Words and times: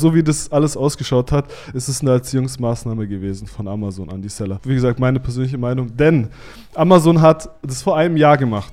So 0.00 0.12
wie 0.12 0.24
das 0.24 0.50
alles 0.50 0.76
ausgeschaut 0.76 1.30
hat, 1.30 1.52
ist 1.72 1.86
es 1.86 2.00
eine 2.00 2.10
Erziehungsmaßnahme 2.10 3.06
gewesen 3.06 3.46
von 3.46 3.68
Amazon 3.68 4.10
an 4.10 4.20
die 4.20 4.28
Seller. 4.28 4.58
Wie 4.64 4.74
gesagt, 4.74 4.98
meine 4.98 5.20
persönliche 5.20 5.56
Meinung. 5.56 5.96
Denn 5.96 6.30
Amazon 6.74 7.20
hat 7.20 7.48
das 7.62 7.80
vor 7.80 7.96
einem 7.96 8.16
Jahr 8.16 8.36
gemacht. 8.36 8.72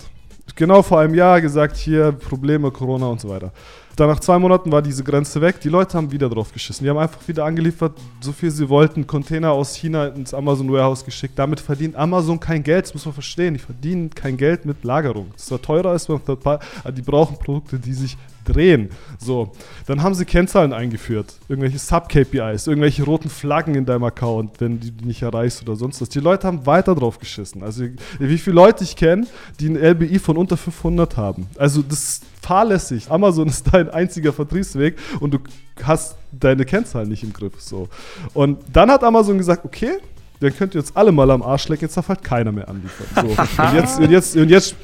Genau 0.55 0.81
vor 0.81 0.99
einem 0.99 1.13
Jahr 1.13 1.39
gesagt, 1.39 1.77
hier 1.77 2.11
Probleme, 2.11 2.71
Corona 2.71 3.05
und 3.05 3.21
so 3.21 3.29
weiter. 3.29 3.51
Dann 3.95 4.09
nach 4.09 4.19
zwei 4.19 4.39
Monaten 4.39 4.71
war 4.71 4.81
diese 4.81 5.03
Grenze 5.03 5.39
weg. 5.41 5.61
Die 5.61 5.69
Leute 5.69 5.95
haben 5.95 6.11
wieder 6.11 6.27
drauf 6.27 6.51
geschissen. 6.51 6.85
Die 6.85 6.89
haben 6.89 6.97
einfach 6.97 7.27
wieder 7.27 7.45
angeliefert, 7.45 7.93
so 8.19 8.31
viel 8.31 8.49
sie 8.49 8.67
wollten. 8.67 9.05
Container 9.05 9.51
aus 9.51 9.75
China 9.75 10.07
ins 10.07 10.33
Amazon 10.33 10.73
Warehouse 10.73 11.05
geschickt. 11.05 11.37
Damit 11.37 11.59
verdient 11.59 11.95
Amazon 11.95 12.39
kein 12.39 12.63
Geld. 12.63 12.85
Das 12.85 12.95
muss 12.95 13.05
man 13.05 13.13
verstehen. 13.13 13.53
Die 13.53 13.59
verdienen 13.59 14.09
kein 14.09 14.37
Geld 14.37 14.65
mit 14.65 14.83
Lagerung. 14.83 15.27
Das 15.33 15.43
ist 15.43 15.49
zwar 15.49 15.61
teurer 15.61 15.91
als 15.91 16.07
beim 16.07 16.25
Third 16.25 16.39
Party, 16.39 16.65
aber 16.83 16.91
die 16.91 17.03
brauchen 17.03 17.37
Produkte, 17.37 17.77
die 17.77 17.93
sich 17.93 18.17
drehen. 18.45 18.89
So, 19.19 19.51
dann 19.85 20.01
haben 20.03 20.15
sie 20.15 20.25
Kennzahlen 20.25 20.73
eingeführt, 20.73 21.35
irgendwelche 21.47 21.79
Sub-KPIs, 21.79 22.67
irgendwelche 22.67 23.03
roten 23.03 23.29
Flaggen 23.29 23.75
in 23.75 23.85
deinem 23.85 24.03
Account, 24.03 24.59
wenn 24.59 24.79
du 24.79 24.91
die 24.91 25.05
nicht 25.05 25.21
erreichst 25.21 25.61
oder 25.61 25.75
sonst 25.75 26.01
was. 26.01 26.09
Die 26.09 26.19
Leute 26.19 26.47
haben 26.47 26.65
weiter 26.65 26.95
drauf 26.95 27.19
geschissen. 27.19 27.63
Also 27.63 27.85
wie 28.19 28.37
viele 28.37 28.55
Leute 28.55 28.83
ich 28.83 28.95
kenne, 28.95 29.27
die 29.59 29.69
ein 29.69 29.77
LBI 29.77 30.19
von 30.19 30.37
unter 30.37 30.57
500 30.57 31.17
haben. 31.17 31.47
Also 31.57 31.81
das 31.81 31.99
ist 31.99 32.23
fahrlässig. 32.41 33.09
Amazon 33.09 33.47
ist 33.49 33.73
dein 33.73 33.89
einziger 33.89 34.33
Vertriebsweg 34.33 34.97
und 35.19 35.33
du 35.33 35.39
hast 35.83 36.17
deine 36.31 36.65
Kennzahlen 36.65 37.09
nicht 37.09 37.23
im 37.23 37.33
Griff. 37.33 37.53
So. 37.59 37.89
Und 38.33 38.59
dann 38.71 38.89
hat 38.91 39.03
Amazon 39.03 39.37
gesagt, 39.37 39.65
okay, 39.65 39.99
dann 40.39 40.55
könnt 40.55 40.73
ihr 40.73 40.81
jetzt 40.81 40.97
alle 40.97 41.11
mal 41.11 41.29
am 41.29 41.43
Arsch 41.43 41.67
lecken, 41.69 41.85
jetzt 41.85 41.95
darf 41.95 42.09
halt 42.09 42.23
keiner 42.23 42.51
mehr 42.51 42.67
anliefern. 42.67 43.07
So. 43.15 43.41
und, 43.63 43.73
jetzt, 43.73 43.99
und, 43.99 44.09
jetzt, 44.09 44.35
und 44.35 44.49
jetzt 44.49 44.75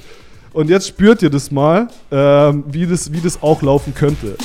und 0.53 0.69
jetzt 0.69 0.87
spürt 0.87 1.21
ihr 1.21 1.29
das 1.29 1.51
mal, 1.51 1.87
ähm, 2.11 2.63
wie, 2.67 2.85
das, 2.85 3.11
wie 3.11 3.21
das 3.21 3.41
auch 3.41 3.61
laufen 3.61 3.93
könnte. 3.93 4.37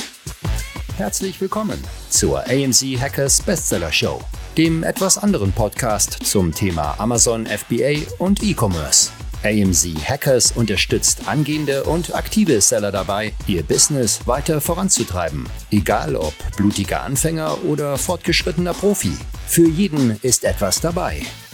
Herzlich 0.97 1.41
willkommen 1.41 1.79
zur 2.09 2.39
AMZ 2.47 2.83
Hackers 2.99 3.41
Bestseller 3.41 3.91
Show, 3.91 4.21
dem 4.57 4.83
etwas 4.83 5.17
anderen 5.17 5.51
Podcast 5.51 6.19
zum 6.23 6.53
Thema 6.53 6.95
Amazon 6.99 7.47
FBA 7.47 8.01
und 8.19 8.43
E-Commerce. 8.43 9.09
AMZ 9.43 9.87
Hackers 10.07 10.53
unterstützt 10.53 11.27
angehende 11.27 11.83
und 11.83 12.15
aktive 12.15 12.61
Seller 12.61 12.91
dabei, 12.91 13.33
ihr 13.47 13.63
Business 13.63 14.25
weiter 14.25 14.61
voranzutreiben. 14.61 15.45
Egal 15.71 16.15
ob 16.15 16.33
blutiger 16.55 17.01
Anfänger 17.01 17.63
oder 17.65 17.97
fortgeschrittener 17.97 18.73
Profi. 18.73 19.17
Für 19.47 19.67
jeden 19.67 20.17
ist 20.21 20.45
etwas 20.45 20.79
dabei. 20.79 21.23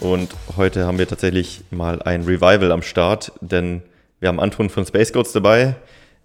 und 0.00 0.34
heute 0.56 0.86
haben 0.86 0.98
wir 0.98 1.06
tatsächlich 1.06 1.62
mal 1.70 2.02
ein 2.02 2.22
Revival 2.22 2.72
am 2.72 2.82
Start, 2.82 3.32
denn 3.40 3.82
wir 4.18 4.28
haben 4.28 4.40
Anton 4.40 4.70
von 4.70 4.84
Space 4.84 5.12
Goats 5.12 5.32
dabei. 5.32 5.76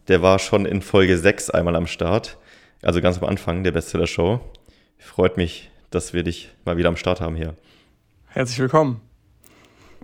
Der 0.08 0.22
war 0.22 0.40
schon 0.40 0.66
in 0.66 0.82
Folge 0.82 1.18
6 1.18 1.50
einmal 1.50 1.76
am 1.76 1.88
Start, 1.88 2.38
also 2.82 3.02
ganz 3.02 3.18
am 3.18 3.28
Anfang 3.28 3.64
der 3.64 3.72
Bestseller 3.72 4.08
Show. 4.08 4.40
Freut 4.98 5.38
mich, 5.38 5.70
dass 5.92 6.14
wir 6.14 6.24
dich 6.24 6.50
mal 6.64 6.78
wieder 6.78 6.90
am 6.90 6.98
Start 6.98 7.22
haben 7.22 7.36
hier. 7.36 7.56
Herzlich 8.28 8.60
willkommen. 8.60 9.02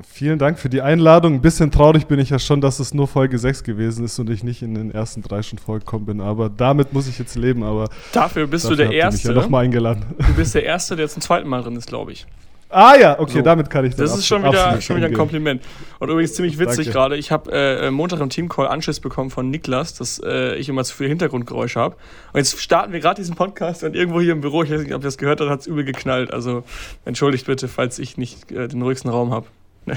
Vielen 0.08 0.40
Dank 0.40 0.58
für 0.58 0.70
die 0.70 0.82
Einladung. 0.82 1.36
Ein 1.36 1.42
bisschen 1.42 1.72
traurig 1.72 2.08
bin 2.08 2.20
ich 2.20 2.30
ja 2.30 2.40
schon, 2.40 2.62
dass 2.62 2.80
es 2.80 2.94
nur 2.94 3.08
Folge 3.08 3.38
6 3.38 3.64
gewesen 3.64 4.06
ist 4.06 4.18
und 4.20 4.30
ich 4.30 4.44
nicht 4.44 4.62
in 4.62 4.74
den 4.74 4.92
ersten 4.92 5.22
drei 5.22 5.44
schon 5.44 5.60
vorgekommen 5.60 6.06
bin. 6.06 6.22
Aber 6.22 6.50
damit 6.50 6.94
muss 6.94 7.08
ich 7.08 7.20
jetzt 7.20 7.36
leben. 7.36 7.64
Aber 7.64 7.90
dafür 8.12 8.48
bist 8.48 8.66
dafür 8.66 8.78
du 8.78 8.84
der 8.84 8.94
Erste. 8.94 9.28
Mich 9.28 9.36
ja 9.36 9.42
noch 9.42 9.50
mal 9.50 9.64
eingeladen. 9.64 10.06
Du 10.18 10.34
bist 10.34 10.56
der 10.56 10.64
Erste, 10.64 10.96
der 10.96 11.08
zum 11.08 11.22
zweiten 11.22 11.48
Mal 11.48 11.62
drin 11.62 11.76
ist, 11.76 11.88
glaube 11.88 12.14
ich. 12.14 12.26
Ah 12.72 12.96
ja, 12.96 13.20
okay, 13.20 13.40
so. 13.40 13.42
damit 13.42 13.70
kann 13.70 13.86
ich 13.86 13.96
das. 13.96 14.12
Das 14.12 14.20
ist 14.20 14.28
schon 14.28 14.44
wieder, 14.44 14.80
schon 14.80 14.96
wieder 14.96 15.08
ein 15.08 15.14
Kompliment. 15.14 15.62
Und 16.00 16.10
übrigens 16.10 16.34
ziemlich 16.34 16.58
witzig 16.58 16.92
gerade. 16.92 17.18
Ich 17.18 17.32
habe 17.32 17.52
äh, 17.52 17.92
Montag 17.92 18.22
im 18.22 18.30
Teamcall 18.30 18.68
Anschluss 18.68 19.00
bekommen 19.00 19.30
von 19.30 19.50
Niklas, 19.50 19.94
dass 19.94 20.22
äh, 20.24 20.56
ich 20.56 20.70
immer 20.70 20.84
zu 20.84 20.96
viel 20.96 21.10
Hintergrundgeräusche 21.10 21.80
habe. 21.80 21.96
Und 22.34 22.38
jetzt 22.38 22.60
starten 22.60 22.94
wir 22.94 23.02
gerade 23.02 23.22
diesen 23.22 23.36
Podcast 23.36 23.84
und 23.84 23.96
irgendwo 23.96 24.22
hier 24.22 24.32
im 24.32 24.42
Büro, 24.42 24.64
ich 24.64 24.72
weiß 24.72 24.82
nicht, 24.82 24.94
ob 24.94 25.02
ihr 25.02 25.06
das 25.06 25.18
gehört 25.18 25.42
habt, 25.42 25.50
hat 25.50 25.60
es 25.60 25.68
übel 25.68 25.84
geknallt. 25.84 26.34
Also 26.34 26.64
entschuldigt 27.04 27.46
bitte, 27.46 27.68
falls 27.68 28.00
ich 28.00 28.18
nicht 28.18 28.52
äh, 28.52 28.68
den 28.68 28.82
ruhigsten 28.82 29.12
Raum 29.12 29.32
habe. 29.32 29.48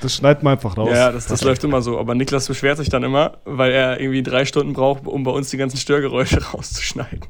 Das 0.00 0.16
schneidet 0.16 0.42
man 0.42 0.54
einfach 0.54 0.76
raus. 0.76 0.90
Ja, 0.92 1.12
das, 1.12 1.26
das 1.26 1.42
läuft 1.42 1.62
immer 1.64 1.82
so. 1.82 1.98
Aber 1.98 2.14
Niklas 2.14 2.48
beschwert 2.48 2.78
sich 2.78 2.88
dann 2.88 3.02
immer, 3.02 3.38
weil 3.44 3.70
er 3.70 4.00
irgendwie 4.00 4.22
drei 4.22 4.44
Stunden 4.44 4.72
braucht, 4.72 5.06
um 5.06 5.22
bei 5.24 5.30
uns 5.30 5.50
die 5.50 5.56
ganzen 5.56 5.76
Störgeräusche 5.76 6.42
rauszuschneiden. 6.52 7.20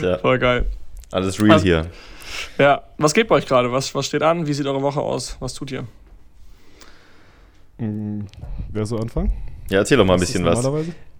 Ja. 0.00 0.18
Voll 0.18 0.38
geil. 0.38 0.66
Alles 1.10 1.40
real 1.40 1.52
also, 1.52 1.64
hier. 1.64 1.86
Ja, 2.58 2.82
was 2.98 3.14
geht 3.14 3.28
bei 3.28 3.36
euch 3.36 3.46
gerade? 3.46 3.72
Was, 3.72 3.94
was 3.94 4.06
steht 4.06 4.22
an? 4.22 4.46
Wie 4.46 4.52
sieht 4.52 4.66
eure 4.66 4.82
Woche 4.82 5.00
aus? 5.00 5.36
Was 5.40 5.54
tut 5.54 5.72
ihr? 5.72 5.84
Hm, 7.78 8.26
wer 8.70 8.86
soll 8.86 9.00
anfangen? 9.00 9.32
Ja, 9.70 9.78
erzähl 9.78 9.96
doch 9.96 10.04
mal 10.04 10.14
ein 10.14 10.20
bisschen 10.20 10.44
was. 10.44 10.68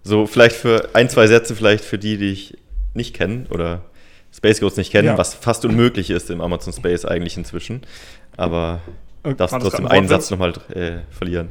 So, 0.03 0.25
vielleicht 0.27 0.55
für 0.55 0.89
ein, 0.93 1.09
zwei 1.09 1.27
Sätze, 1.27 1.55
vielleicht 1.55 1.83
für 1.83 1.97
die, 1.97 2.17
die 2.17 2.31
ich 2.31 2.57
nicht 2.93 3.15
kennen 3.15 3.47
oder 3.49 3.81
Space 4.33 4.59
Ghost 4.59 4.77
nicht 4.77 4.91
kennen, 4.91 5.09
ja. 5.09 5.17
was 5.17 5.33
fast 5.33 5.65
unmöglich 5.65 6.09
ist 6.09 6.29
im 6.29 6.41
Amazon 6.41 6.73
Space 6.73 7.05
eigentlich 7.05 7.37
inzwischen. 7.37 7.81
Aber 8.37 8.81
okay. 9.23 9.35
darfst 9.35 9.55
trotzdem 9.59 9.87
einen 9.87 10.07
Satz 10.07 10.31
nochmal 10.31 10.53
äh, 10.73 10.99
verlieren. 11.11 11.49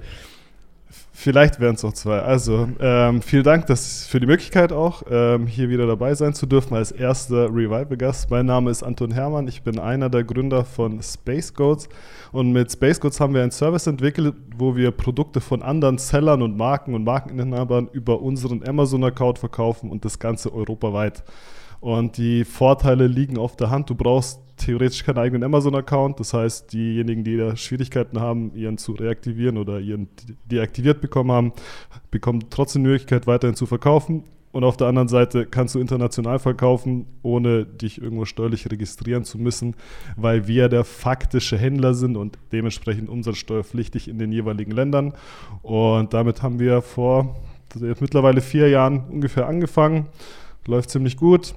Vielleicht 1.22 1.60
wären 1.60 1.75
es 1.75 1.82
noch 1.82 1.92
zwei. 1.92 2.20
Also, 2.20 2.66
ähm, 2.81 3.20
vielen 3.20 3.42
Dank 3.44 3.66
dass, 3.66 4.06
für 4.06 4.20
die 4.20 4.26
Möglichkeit 4.26 4.72
auch, 4.72 5.03
ähm, 5.10 5.47
hier 5.47 5.69
wieder 5.69 5.86
dabei 5.86 6.14
sein 6.14 6.32
zu 6.32 6.47
dürfen 6.47 6.75
als 6.75 6.92
erster 6.92 7.54
Revival-Gast. 7.54 8.31
Mein 8.31 8.47
Name 8.47 8.70
ist 8.70 8.82
Anton 8.82 9.10
Hermann. 9.10 9.47
Ich 9.47 9.60
bin 9.60 9.78
einer 9.78 10.08
der 10.08 10.25
Gründer 10.25 10.64
von 10.64 11.03
Space 11.03 11.53
Goats. 11.53 11.91
Und 12.32 12.53
mit 12.53 12.72
Space 12.72 12.98
Goats 13.00 13.20
haben 13.20 13.34
wir 13.34 13.42
einen 13.42 13.50
Service 13.50 13.86
entwickelt, 13.86 14.34
wo 14.56 14.76
wir 14.76 14.92
Produkte 14.92 15.42
von 15.42 15.60
anderen 15.60 15.98
Sellern 15.98 16.41
und 16.41 16.56
Marken 16.56 16.94
und 16.94 17.04
Markeninhabern 17.04 17.91
über 17.92 18.22
unseren 18.22 18.66
Amazon-Account 18.66 19.41
verkaufen 19.41 19.91
und 19.91 20.06
das 20.06 20.20
Ganze 20.20 20.54
europaweit. 20.54 21.22
Und 21.81 22.16
die 22.16 22.47
Vorteile 22.47 23.06
liegen 23.06 23.37
auf 23.37 23.56
der 23.56 23.69
Hand. 23.69 23.91
Du 23.91 23.94
brauchst 23.94 24.41
theoretisch 24.60 25.04
keinen 25.04 25.19
eigenen 25.19 25.43
Amazon-Account. 25.43 26.21
Das 26.21 26.34
heißt, 26.34 26.72
diejenigen, 26.72 27.25
die 27.25 27.37
da 27.37 27.56
Schwierigkeiten 27.56 28.21
haben, 28.21 28.54
ihren 28.54 28.78
zu 28.78 28.93
reaktivieren 28.93 29.59
oder 29.59 29.81
ihren 29.81 30.09
deaktiviert 30.44 31.00
bekommen 31.00 31.32
haben, 31.32 31.53
bekommen 32.10 32.44
trotzdem 32.50 32.84
die 32.84 32.91
Möglichkeit, 32.91 33.26
weiterhin 33.26 33.56
zu 33.56 33.66
verkaufen. 33.66 34.25
Und 34.53 34.65
auf 34.65 34.76
der 34.76 34.88
anderen 34.88 35.06
Seite 35.06 35.47
kannst 35.47 35.76
du 35.76 35.78
international 35.78 36.41
verkaufen, 36.41 37.06
ohne 37.22 37.65
dich 37.65 38.03
irgendwo 38.03 38.25
steuerlich 38.25 38.69
registrieren 38.69 39.22
zu 39.25 39.38
müssen, 39.38 39.76
weil 40.16 40.49
wir 40.49 40.69
der 40.69 40.82
faktische 40.82 41.56
Händler 41.56 41.94
sind 41.94 42.16
und 42.16 42.37
dementsprechend 42.50 43.09
umsatzsteuerpflichtig 43.09 44.09
in 44.09 44.19
den 44.19 44.32
jeweiligen 44.32 44.72
Ländern. 44.72 45.15
Und 45.62 46.15
damit 46.15 46.43
haben 46.43 46.59
wir 46.59 46.82
vor 46.82 47.41
mittlerweile 48.00 48.41
vier 48.41 48.69
Jahren 48.69 49.04
ungefähr 49.09 49.47
angefangen. 49.47 50.09
Läuft 50.66 50.91
ziemlich 50.91 51.16
gut. 51.16 51.54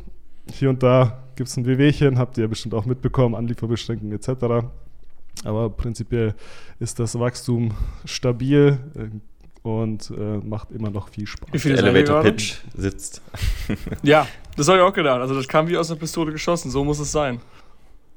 Hier 0.51 0.69
und 0.69 0.83
da 0.83 1.22
gibt 1.35 1.49
es 1.49 1.57
ein 1.57 1.65
Wehwehchen, 1.65 2.17
habt 2.17 2.37
ihr 2.37 2.47
bestimmt 2.47 2.73
auch 2.73 2.85
mitbekommen, 2.85 3.35
Anlieferbeschränkungen 3.35 4.13
etc. 4.13 4.65
Aber 5.43 5.69
prinzipiell 5.69 6.35
ist 6.79 6.99
das 6.99 7.17
Wachstum 7.17 7.71
stabil 8.05 8.77
äh, 8.95 9.67
und 9.67 10.11
äh, 10.11 10.37
macht 10.37 10.71
immer 10.71 10.89
noch 10.89 11.09
viel 11.09 11.25
Spaß. 11.25 11.49
Wie 11.51 11.59
viel 11.59 11.77
Elevator 11.77 12.21
Pitch 12.21 12.57
sitzt. 12.75 13.21
ja, 14.03 14.27
das 14.55 14.67
habe 14.67 14.77
ich 14.79 14.83
auch 14.83 14.93
gedacht. 14.93 15.21
Also 15.21 15.33
das 15.35 15.47
kam 15.47 15.67
wie 15.67 15.77
aus 15.77 15.89
einer 15.89 15.99
Pistole 15.99 16.31
geschossen. 16.31 16.69
So 16.69 16.83
muss 16.83 16.99
es 16.99 17.11
sein. 17.11 17.39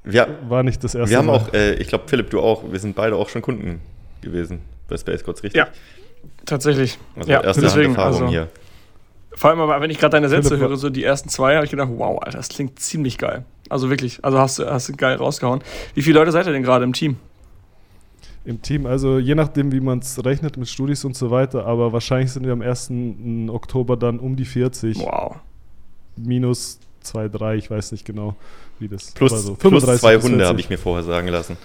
Wir, 0.04 0.38
War 0.48 0.62
nicht 0.62 0.82
das 0.84 0.94
erste 0.94 1.10
Wir 1.10 1.18
haben 1.18 1.26
Mal. 1.26 1.36
auch, 1.36 1.52
äh, 1.52 1.74
ich 1.74 1.88
glaube 1.88 2.04
Philipp, 2.06 2.30
du 2.30 2.40
auch, 2.40 2.70
wir 2.70 2.78
sind 2.78 2.94
beide 2.94 3.16
auch 3.16 3.28
schon 3.28 3.42
Kunden 3.42 3.80
gewesen 4.20 4.60
bei 4.88 4.96
Space 4.96 5.24
Codes, 5.24 5.42
richtig? 5.42 5.58
Ja, 5.58 5.68
tatsächlich. 6.44 6.98
Also 7.16 7.30
ja, 7.30 7.42
erste 7.42 7.62
deswegen, 7.62 7.90
Erfahrung 7.90 8.22
also, 8.22 8.28
hier. 8.28 8.48
Vor 9.36 9.50
allem 9.50 9.60
aber, 9.60 9.80
wenn 9.82 9.90
ich 9.90 9.98
gerade 9.98 10.12
deine 10.12 10.30
Sätze 10.30 10.56
höre, 10.56 10.76
so 10.76 10.88
die 10.88 11.04
ersten 11.04 11.28
zwei, 11.28 11.56
habe 11.56 11.66
ich 11.66 11.70
gedacht, 11.70 11.90
wow, 11.94 12.18
Alter, 12.22 12.38
das 12.38 12.48
klingt 12.48 12.80
ziemlich 12.80 13.18
geil. 13.18 13.44
Also 13.68 13.90
wirklich, 13.90 14.24
also 14.24 14.38
hast 14.38 14.58
du 14.58 14.70
hast 14.70 14.88
du 14.88 14.94
geil 14.94 15.16
rausgehauen. 15.16 15.60
Wie 15.94 16.00
viele 16.00 16.18
Leute 16.18 16.32
seid 16.32 16.46
ihr 16.46 16.52
denn 16.52 16.62
gerade 16.62 16.84
im 16.84 16.94
Team? 16.94 17.16
Im 18.46 18.62
Team, 18.62 18.86
also 18.86 19.18
je 19.18 19.34
nachdem, 19.34 19.72
wie 19.72 19.80
man 19.80 19.98
es 19.98 20.24
rechnet 20.24 20.56
mit 20.56 20.68
Studis 20.68 21.04
und 21.04 21.16
so 21.16 21.30
weiter, 21.30 21.66
aber 21.66 21.92
wahrscheinlich 21.92 22.32
sind 22.32 22.46
wir 22.46 22.52
am 22.52 22.62
1. 22.62 22.90
Oktober 23.48 23.96
dann 23.96 24.20
um 24.20 24.36
die 24.36 24.44
40. 24.46 25.00
Wow. 25.00 25.36
Minus 26.16 26.78
2, 27.02 27.28
3, 27.28 27.56
ich 27.56 27.70
weiß 27.70 27.92
nicht 27.92 28.06
genau, 28.06 28.36
wie 28.78 28.88
das 28.88 29.10
Plus, 29.10 29.32
so. 29.32 29.54
plus 29.54 29.84
zwei 29.84 30.18
Hunde 30.18 30.46
habe 30.46 30.60
ich 30.60 30.70
mir 30.70 30.78
vorher 30.78 31.04
sagen 31.04 31.28
lassen. 31.28 31.58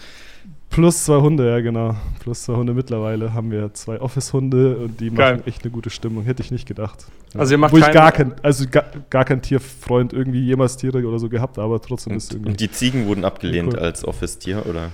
Plus 0.71 1.03
zwei 1.03 1.17
Hunde, 1.17 1.47
ja 1.49 1.59
genau. 1.59 1.95
Plus 2.21 2.43
zwei 2.43 2.53
Hunde 2.53 2.73
mittlerweile 2.73 3.33
haben 3.33 3.51
wir 3.51 3.73
zwei 3.73 3.99
Office-Hunde 3.99 4.77
und 4.77 5.01
die 5.01 5.11
Geil. 5.11 5.35
machen 5.35 5.47
echt 5.47 5.63
eine 5.63 5.71
gute 5.71 5.89
Stimmung. 5.89 6.23
Hätte 6.23 6.41
ich 6.41 6.49
nicht 6.49 6.65
gedacht. 6.65 7.05
Also 7.35 7.53
ihr 7.53 7.57
macht 7.57 7.73
Wo 7.73 7.77
ich 7.77 7.91
gar 7.91 8.11
kein, 8.13 8.33
also 8.41 8.65
gar, 8.71 8.85
gar 9.09 9.25
kein 9.25 9.41
Tierfreund 9.41 10.13
irgendwie 10.13 10.39
jemals 10.39 10.77
Tiere 10.77 11.05
oder 11.05 11.19
so 11.19 11.27
gehabt, 11.27 11.59
aber 11.59 11.81
trotzdem 11.81 12.13
und, 12.13 12.17
ist 12.17 12.31
irgendwie. 12.33 12.51
Und 12.51 12.59
die 12.61 12.71
Ziegen 12.71 13.05
wurden 13.05 13.25
abgelehnt 13.25 13.73
cool. 13.73 13.79
als 13.79 14.05
Office-Tier, 14.05 14.65
oder? 14.65 14.91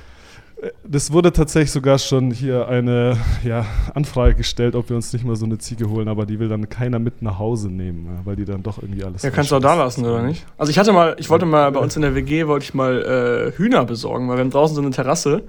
Das 0.84 1.12
wurde 1.12 1.32
tatsächlich 1.32 1.72
sogar 1.72 2.00
schon 2.00 2.32
hier 2.32 2.68
eine 2.68 3.18
ja, 3.44 3.66
Anfrage 3.94 4.34
gestellt, 4.34 4.76
ob 4.76 4.90
wir 4.90 4.96
uns 4.96 5.14
nicht 5.14 5.24
mal 5.24 5.36
so 5.36 5.46
eine 5.46 5.60
Ziege 5.60 5.88
holen, 5.88 6.08
aber 6.08 6.26
die 6.26 6.40
will 6.40 6.50
dann 6.50 6.68
keiner 6.68 6.98
mit 6.98 7.22
nach 7.22 7.38
Hause 7.38 7.70
nehmen, 7.70 8.22
weil 8.24 8.36
die 8.36 8.46
dann 8.46 8.64
doch 8.64 8.82
irgendwie 8.82 9.04
alles. 9.04 9.22
Ja, 9.22 9.30
kannst 9.30 9.52
du 9.52 9.58
auch 9.58 9.62
da 9.62 9.76
lassen, 9.76 10.04
oder 10.04 10.24
nicht? 10.24 10.46
Also 10.58 10.72
ich 10.72 10.80
hatte 10.80 10.94
mal, 10.94 11.16
ich 11.20 11.30
wollte 11.30 11.46
mal 11.46 11.72
bei 11.72 11.80
uns 11.80 11.96
in 11.96 12.02
der 12.02 12.16
WG, 12.16 12.48
wollte 12.48 12.64
ich 12.64 12.74
mal 12.74 13.54
äh, 13.54 13.58
Hühner 13.58 13.86
besorgen, 13.86 14.28
weil 14.30 14.38
wir 14.38 14.42
haben 14.42 14.50
draußen 14.50 14.76
so 14.76 14.82
eine 14.82 14.90
Terrasse. 14.90 15.44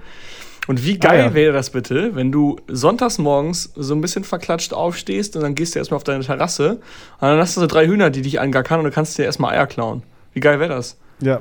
Und 0.67 0.85
wie 0.85 0.99
geil 0.99 1.21
ah, 1.23 1.25
ja. 1.29 1.35
wäre 1.35 1.55
das 1.55 1.71
bitte, 1.71 2.15
wenn 2.15 2.31
du 2.31 2.57
sonntags 2.69 3.17
morgens 3.17 3.73
so 3.75 3.95
ein 3.95 4.03
bisschen 4.03 4.25
verklatscht 4.25 4.75
aufstehst 4.75 5.35
und 5.35 5.43
dann 5.43 5.55
gehst 5.55 5.75
du 5.75 5.79
erstmal 5.79 5.97
auf 5.97 6.05
deine 6.05 6.23
Terrasse 6.23 6.73
und 6.73 7.23
dann 7.23 7.39
hast 7.39 7.57
du 7.57 7.63
so 7.63 7.67
drei 7.67 7.87
Hühner, 7.87 8.11
die 8.11 8.21
dich 8.21 8.39
angackern 8.39 8.81
und 8.81 8.85
du 8.85 8.91
kannst 8.91 9.17
dir 9.17 9.25
erstmal 9.25 9.55
Eier 9.55 9.67
klauen. 9.67 10.03
Wie 10.35 10.41
geil 10.41 10.61
wäre 10.61 10.69
das? 10.69 10.99
Ja, 11.23 11.41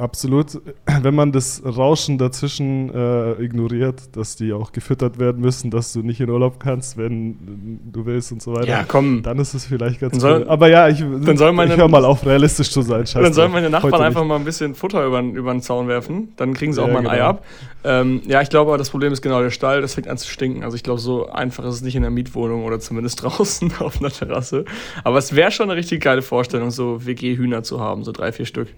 Absolut. 0.00 0.60
Wenn 1.02 1.14
man 1.14 1.32
das 1.32 1.62
Rauschen 1.64 2.18
dazwischen 2.18 2.92
äh, 2.94 3.32
ignoriert, 3.42 4.16
dass 4.16 4.36
die 4.36 4.52
auch 4.52 4.72
gefüttert 4.72 5.18
werden 5.18 5.40
müssen, 5.40 5.70
dass 5.70 5.92
du 5.92 6.00
nicht 6.00 6.20
in 6.20 6.30
Urlaub 6.30 6.58
kannst, 6.58 6.96
wenn 6.96 7.80
du 7.92 8.06
willst 8.06 8.32
und 8.32 8.42
so 8.42 8.54
weiter. 8.54 8.68
Ja, 8.68 8.84
komm. 8.86 9.22
Dann 9.22 9.38
ist 9.38 9.54
es 9.54 9.66
vielleicht 9.66 10.00
ganz 10.00 10.18
soll, 10.18 10.42
cool. 10.42 10.48
Aber 10.48 10.68
ja, 10.68 10.88
ich, 10.88 10.98
dann 10.98 11.36
soll 11.36 11.52
meine, 11.52 11.72
ich 11.72 11.78
höre 11.78 11.88
mal 11.88 12.04
auf, 12.04 12.24
realistisch 12.24 12.70
zu 12.70 12.82
sein. 12.82 13.06
Scheiß 13.06 13.22
dann 13.22 13.32
sollen 13.32 13.52
meine 13.52 13.70
Nachbarn 13.70 14.02
einfach 14.02 14.24
mal 14.24 14.36
ein 14.36 14.44
bisschen 14.44 14.74
Futter 14.74 15.04
über, 15.06 15.20
über 15.20 15.52
den 15.52 15.62
Zaun 15.62 15.88
werfen. 15.88 16.32
Dann 16.36 16.54
kriegen 16.54 16.72
sie 16.72 16.82
auch 16.82 16.88
ja, 16.88 16.92
mal 16.94 16.98
ein 17.00 17.04
genau. 17.04 17.14
Ei 17.14 17.22
ab. 17.22 17.44
Ähm, 17.82 18.22
ja, 18.26 18.42
ich 18.42 18.50
glaube 18.50 18.70
aber, 18.70 18.78
das 18.78 18.90
Problem 18.90 19.12
ist 19.12 19.22
genau 19.22 19.40
der 19.40 19.50
Stall. 19.50 19.80
Das 19.82 19.94
fängt 19.94 20.08
an 20.08 20.18
zu 20.18 20.28
stinken. 20.28 20.64
Also 20.64 20.76
ich 20.76 20.82
glaube, 20.82 21.00
so 21.00 21.28
einfach 21.28 21.64
ist 21.64 21.76
es 21.76 21.82
nicht 21.82 21.96
in 21.96 22.02
der 22.02 22.10
Mietwohnung 22.10 22.64
oder 22.64 22.80
zumindest 22.80 23.22
draußen 23.22 23.72
auf 23.80 24.00
einer 24.00 24.10
Terrasse. 24.10 24.64
Aber 25.04 25.18
es 25.18 25.34
wäre 25.34 25.50
schon 25.50 25.70
eine 25.70 25.78
richtig 25.78 26.02
geile 26.02 26.22
Vorstellung, 26.22 26.70
so 26.70 27.04
WG-Hühner 27.04 27.62
zu 27.62 27.80
haben, 27.80 28.04
so 28.04 28.12
drei, 28.12 28.32
vier 28.32 28.46
Stück. 28.46 28.68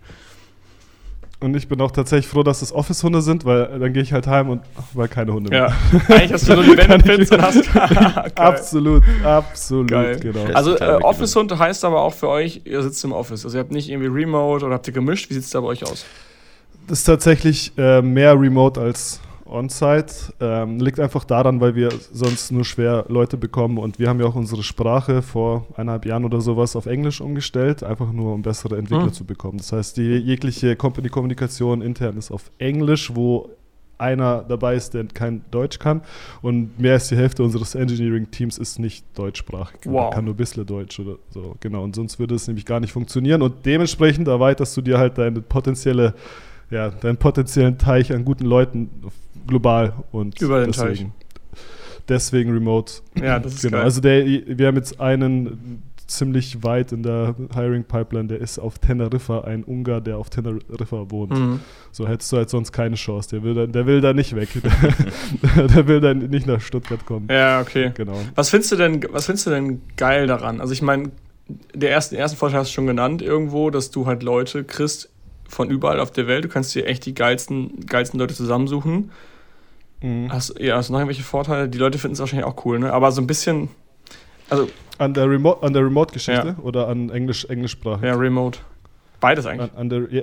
Und 1.42 1.56
ich 1.56 1.68
bin 1.68 1.80
auch 1.80 1.90
tatsächlich 1.90 2.28
froh, 2.28 2.42
dass 2.42 2.62
es 2.62 2.72
Office-Hunde 2.72 3.20
sind, 3.20 3.44
weil 3.44 3.78
dann 3.78 3.92
gehe 3.92 4.02
ich 4.02 4.12
halt 4.12 4.26
heim 4.26 4.48
und 4.48 4.62
weil 4.94 5.08
keine 5.08 5.32
Hunde 5.32 5.50
mehr. 5.50 5.74
Ja. 5.92 6.00
Eigentlich 6.14 6.32
hast 6.32 6.48
du 6.48 6.54
nur 6.54 6.64
die 6.64 6.76
Benefits 6.76 7.32
und 7.32 7.42
hast. 7.42 7.68
absolut, 8.36 9.02
absolut, 9.24 9.90
Geil. 9.90 10.20
genau. 10.20 10.44
Also 10.54 10.76
äh, 10.78 10.98
Office-Hund 11.02 11.58
heißt 11.58 11.84
aber 11.84 12.00
auch 12.02 12.14
für 12.14 12.28
euch, 12.28 12.62
ihr 12.64 12.82
sitzt 12.82 13.04
im 13.04 13.12
Office. 13.12 13.44
Also 13.44 13.58
ihr 13.58 13.60
habt 13.60 13.72
nicht 13.72 13.90
irgendwie 13.90 14.08
Remote 14.08 14.64
oder 14.64 14.74
habt 14.74 14.86
ihr 14.86 14.94
gemischt? 14.94 15.30
Wie 15.30 15.34
sieht 15.34 15.42
es 15.42 15.50
da 15.50 15.60
bei 15.60 15.66
euch 15.66 15.82
aus? 15.82 16.04
Das 16.86 17.00
ist 17.00 17.04
tatsächlich 17.04 17.72
äh, 17.76 18.02
mehr 18.02 18.38
Remote 18.38 18.80
als 18.80 19.20
On-Site. 19.52 20.34
Ähm, 20.40 20.80
liegt 20.80 20.98
einfach 20.98 21.24
daran, 21.24 21.60
weil 21.60 21.74
wir 21.74 21.90
sonst 22.12 22.50
nur 22.52 22.64
schwer 22.64 23.04
Leute 23.08 23.36
bekommen 23.36 23.78
und 23.78 23.98
wir 23.98 24.08
haben 24.08 24.20
ja 24.20 24.26
auch 24.26 24.34
unsere 24.34 24.62
Sprache 24.62 25.22
vor 25.22 25.66
eineinhalb 25.76 26.06
Jahren 26.06 26.24
oder 26.24 26.40
sowas 26.40 26.76
auf 26.76 26.86
Englisch 26.86 27.20
umgestellt, 27.20 27.82
einfach 27.82 28.12
nur 28.12 28.34
um 28.34 28.42
bessere 28.42 28.76
Entwickler 28.76 29.06
mhm. 29.06 29.12
zu 29.12 29.24
bekommen. 29.24 29.58
Das 29.58 29.72
heißt, 29.72 29.96
die 29.96 30.16
jegliche 30.16 30.76
Company-Kommunikation 30.76 31.82
intern 31.82 32.16
ist 32.16 32.30
auf 32.30 32.50
Englisch, 32.58 33.14
wo 33.14 33.50
einer 33.98 34.42
dabei 34.42 34.74
ist, 34.74 34.94
der 34.94 35.04
kein 35.04 35.44
Deutsch 35.50 35.78
kann 35.78 36.02
und 36.42 36.78
mehr 36.80 36.94
als 36.94 37.08
die 37.08 37.16
Hälfte 37.16 37.44
unseres 37.44 37.74
Engineering-Teams 37.74 38.58
ist 38.58 38.78
nicht 38.78 39.06
deutschsprachig. 39.14 39.80
Wow. 39.84 40.12
kann 40.12 40.24
nur 40.24 40.34
ein 40.34 40.36
bisschen 40.36 40.66
Deutsch 40.66 40.98
oder 40.98 41.16
so. 41.30 41.54
Genau, 41.60 41.84
und 41.84 41.94
sonst 41.94 42.18
würde 42.18 42.34
es 42.34 42.48
nämlich 42.48 42.66
gar 42.66 42.80
nicht 42.80 42.92
funktionieren 42.92 43.42
und 43.42 43.64
dementsprechend 43.64 44.26
erweiterst 44.26 44.76
du 44.76 44.82
dir 44.82 44.98
halt 44.98 45.18
deine 45.18 45.40
potenzielle 45.40 46.14
ja, 46.72 46.88
deinen 46.88 47.18
potenziellen 47.18 47.76
Teich 47.76 48.12
an 48.12 48.24
guten 48.24 48.46
Leuten 48.46 48.88
global 49.46 49.92
und 50.12 50.40
über 50.40 50.60
den 50.60 50.72
deswegen, 50.72 50.94
Teich. 50.94 51.06
Deswegen 52.08 52.52
Remote. 52.52 52.94
Ja, 53.14 53.38
das 53.38 53.54
ist 53.54 53.62
genau. 53.62 53.78
Geil. 53.78 53.84
Also 53.84 54.00
der, 54.00 54.24
wir 54.26 54.66
haben 54.66 54.76
jetzt 54.76 55.00
einen 55.00 55.82
ziemlich 56.06 56.62
weit 56.62 56.92
in 56.92 57.02
der 57.02 57.34
Hiring 57.54 57.84
Pipeline, 57.84 58.28
der 58.28 58.40
ist 58.40 58.58
auf 58.58 58.78
Teneriffa, 58.78 59.42
ein 59.42 59.64
Ungar, 59.64 60.00
der 60.00 60.18
auf 60.18 60.30
Teneriffa 60.30 61.10
wohnt. 61.10 61.32
Mhm. 61.32 61.60
So 61.90 62.06
hättest 62.06 62.30
du 62.32 62.36
halt 62.36 62.50
sonst 62.50 62.72
keine 62.72 62.96
Chance. 62.96 63.30
Der 63.30 63.42
will 63.42 63.54
da, 63.54 63.66
der 63.66 63.86
will 63.86 64.00
da 64.00 64.12
nicht 64.12 64.36
weg. 64.36 64.48
der, 65.56 65.68
der 65.68 65.88
will 65.88 66.00
da 66.00 66.14
nicht 66.14 66.46
nach 66.46 66.60
Stuttgart 66.60 67.04
kommen. 67.06 67.28
Ja, 67.30 67.60
okay. 67.60 67.92
Genau. 67.94 68.18
Was 68.34 68.50
findest 68.50 68.72
du 68.72 68.76
denn, 68.76 69.02
was 69.10 69.26
findest 69.26 69.46
du 69.46 69.50
denn 69.50 69.80
geil 69.96 70.26
daran? 70.26 70.60
Also 70.60 70.72
ich 70.72 70.82
meine, 70.82 71.10
der 71.74 71.90
ersten, 71.90 72.14
ersten 72.14 72.36
Vorteil 72.36 72.60
hast 72.60 72.70
du 72.70 72.74
schon 72.74 72.86
genannt 72.86 73.22
irgendwo, 73.22 73.70
dass 73.70 73.90
du 73.90 74.06
halt 74.06 74.22
Leute 74.22 74.64
kriegst 74.64 75.10
von 75.48 75.70
überall 75.70 76.00
auf 76.00 76.10
der 76.10 76.26
Welt. 76.26 76.44
Du 76.44 76.48
kannst 76.48 76.74
dir 76.74 76.86
echt 76.86 77.04
die 77.04 77.14
geilsten, 77.14 77.86
geilsten 77.86 78.18
Leute 78.18 78.34
zusammensuchen. 78.34 79.10
Mhm. 80.02 80.30
Hast, 80.30 80.58
ja, 80.58 80.76
hast 80.76 80.88
du 80.88 80.92
noch 80.92 81.00
irgendwelche 81.00 81.22
Vorteile? 81.22 81.68
Die 81.68 81.78
Leute 81.78 81.98
finden 81.98 82.14
es 82.14 82.20
wahrscheinlich 82.20 82.46
auch 82.46 82.64
cool, 82.64 82.78
ne? 82.78 82.92
Aber 82.92 83.12
so 83.12 83.22
ein 83.22 83.26
bisschen. 83.26 83.68
Also, 84.50 84.68
an 84.98 85.14
der 85.14 85.30
Remote, 85.30 85.62
an 85.62 85.72
der 85.72 85.84
Remote-Geschichte 85.84 86.56
ja. 86.58 86.62
oder 86.62 86.88
an 86.88 87.10
Englisch, 87.10 87.44
Englischsprache? 87.46 88.06
Ja, 88.06 88.14
Remote. 88.14 88.58
Beides 89.20 89.46
eigentlich. 89.46 89.72
An, 89.72 89.78
an 89.78 89.88
der, 89.88 90.12
ja. 90.12 90.22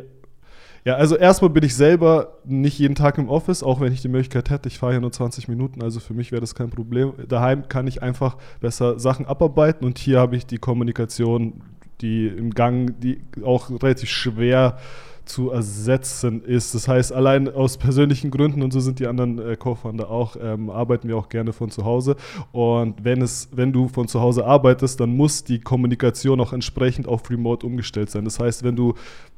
ja, 0.86 0.96
also 0.96 1.16
erstmal 1.16 1.50
bin 1.50 1.64
ich 1.64 1.76
selber 1.76 2.38
nicht 2.46 2.78
jeden 2.78 2.96
Tag 2.96 3.18
im 3.18 3.30
Office, 3.30 3.64
auch 3.64 3.80
wenn 3.80 3.92
ich 3.92 4.02
die 4.02 4.08
Möglichkeit 4.10 4.50
hätte. 4.50 4.68
Ich 4.68 4.78
fahre 4.78 4.94
hier 4.94 5.02
nur 5.02 5.12
20 5.12 5.48
Minuten, 5.48 5.82
also 5.82 6.00
für 6.00 6.14
mich 6.14 6.32
wäre 6.32 6.42
das 6.42 6.54
kein 6.54 6.70
Problem. 6.70 7.14
Daheim 7.28 7.68
kann 7.68 7.88
ich 7.88 8.04
einfach 8.04 8.38
besser 8.60 9.00
Sachen 9.00 9.26
abarbeiten 9.26 9.86
und 9.86 9.98
hier 9.98 10.20
habe 10.20 10.36
ich 10.36 10.46
die 10.46 10.58
Kommunikation, 10.58 11.62
die 12.02 12.28
im 12.28 12.52
Gang, 12.52 13.00
die 13.00 13.22
auch 13.44 13.70
relativ 13.70 14.10
schwer 14.10 14.78
äh, 14.78 15.09
zu 15.30 15.52
ersetzen 15.52 16.44
ist. 16.44 16.74
Das 16.74 16.88
heißt, 16.88 17.14
allein 17.14 17.48
aus 17.48 17.78
persönlichen 17.78 18.32
Gründen, 18.32 18.62
und 18.62 18.74
so 18.74 18.80
sind 18.80 19.00
die 19.00 19.08
anderen 19.08 19.40
äh, 19.40 19.56
Co-Founder 19.56 20.10
auch, 20.10 20.36
ähm, 20.42 20.70
arbeiten 20.70 21.08
wir 21.08 21.18
auch 21.18 21.30
gerne 21.30 21.54
von 21.54 21.70
zu 21.70 21.86
Hause. 21.86 22.16
Und 22.52 23.04
wenn, 23.04 23.22
es, 23.22 23.50
wenn 23.52 23.72
du 23.72 23.88
von 23.88 24.08
zu 24.08 24.20
Hause 24.20 24.46
arbeitest, 24.46 25.00
dann 25.00 25.16
muss 25.16 25.44
die 25.44 25.60
Kommunikation 25.60 26.42
auch 26.42 26.52
entsprechend 26.52 27.08
auf 27.08 27.30
Remote 27.30 27.66
umgestellt 27.66 28.10
sein. 28.10 28.26
Das 28.26 28.40
heißt, 28.40 28.64
wenn 28.64 28.76
du 28.76 28.96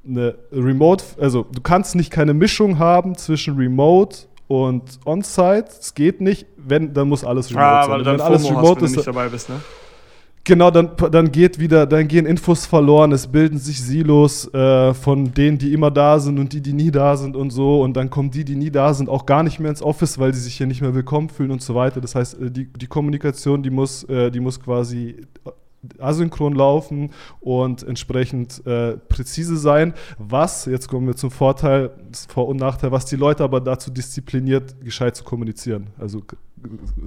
eine 0.07 0.35
Remote, 0.51 1.03
also 1.19 1.45
du 1.51 1.61
kannst 1.61 1.95
nicht 1.95 2.09
keine 2.09 2.33
Mischung 2.33 2.79
haben 2.79 3.15
zwischen 3.15 3.57
Remote 3.57 4.17
und 4.47 4.99
On-Site. 5.05 5.67
Es 5.79 5.93
geht 5.93 6.21
nicht. 6.21 6.45
Wenn, 6.57 6.93
dann 6.93 7.09
muss 7.09 7.23
alles 7.23 7.51
Remote 7.51 7.65
ah, 7.65 7.83
sein. 7.83 7.91
Weil 7.91 8.05
wenn 8.05 8.21
alles 8.21 8.49
Remote 8.49 8.81
hast, 8.81 8.91
ist, 8.91 8.95
nicht 8.95 9.07
dabei 9.07 9.29
bist, 9.29 9.49
ne? 9.49 9.61
Genau, 10.43 10.71
dann, 10.71 10.89
dann 11.11 11.31
geht 11.31 11.59
wieder, 11.59 11.85
dann 11.85 12.07
gehen 12.07 12.25
Infos 12.25 12.65
verloren, 12.65 13.11
es 13.11 13.27
bilden 13.27 13.59
sich 13.59 13.79
Silos 13.79 14.51
äh, 14.53 14.91
von 14.95 15.31
denen, 15.31 15.59
die 15.59 15.71
immer 15.71 15.91
da 15.91 16.17
sind 16.17 16.39
und 16.39 16.51
die, 16.51 16.61
die 16.61 16.73
nie 16.73 16.89
da 16.89 17.15
sind 17.15 17.35
und 17.35 17.51
so. 17.51 17.81
Und 17.81 17.95
dann 17.95 18.09
kommen 18.09 18.31
die, 18.31 18.43
die 18.43 18.55
nie 18.55 18.71
da 18.71 18.93
sind, 18.95 19.07
auch 19.07 19.27
gar 19.27 19.43
nicht 19.43 19.59
mehr 19.59 19.69
ins 19.69 19.83
Office, 19.83 20.17
weil 20.17 20.33
sie 20.33 20.41
sich 20.41 20.55
hier 20.55 20.65
nicht 20.65 20.81
mehr 20.81 20.95
willkommen 20.95 21.29
fühlen 21.29 21.51
und 21.51 21.61
so 21.61 21.75
weiter. 21.75 22.01
Das 22.01 22.15
heißt, 22.15 22.41
äh, 22.41 22.49
die, 22.49 22.65
die 22.65 22.87
Kommunikation, 22.87 23.61
die 23.61 23.69
muss, 23.69 24.03
äh, 24.05 24.31
die 24.31 24.39
muss 24.39 24.59
quasi 24.59 25.27
asynchron 25.99 26.53
laufen 26.53 27.11
und 27.39 27.83
entsprechend 27.83 28.65
äh, 28.65 28.97
präzise 28.97 29.57
sein, 29.57 29.93
was, 30.17 30.65
jetzt 30.65 30.87
kommen 30.87 31.07
wir 31.07 31.15
zum 31.15 31.31
Vorteil, 31.31 31.91
Vor- 32.29 32.47
und 32.47 32.57
Nachteil, 32.57 32.91
was 32.91 33.05
die 33.05 33.15
Leute 33.15 33.43
aber 33.43 33.61
dazu 33.61 33.91
diszipliniert, 33.91 34.75
gescheit 34.83 35.15
zu 35.15 35.23
kommunizieren. 35.23 35.87
Also 35.99 36.21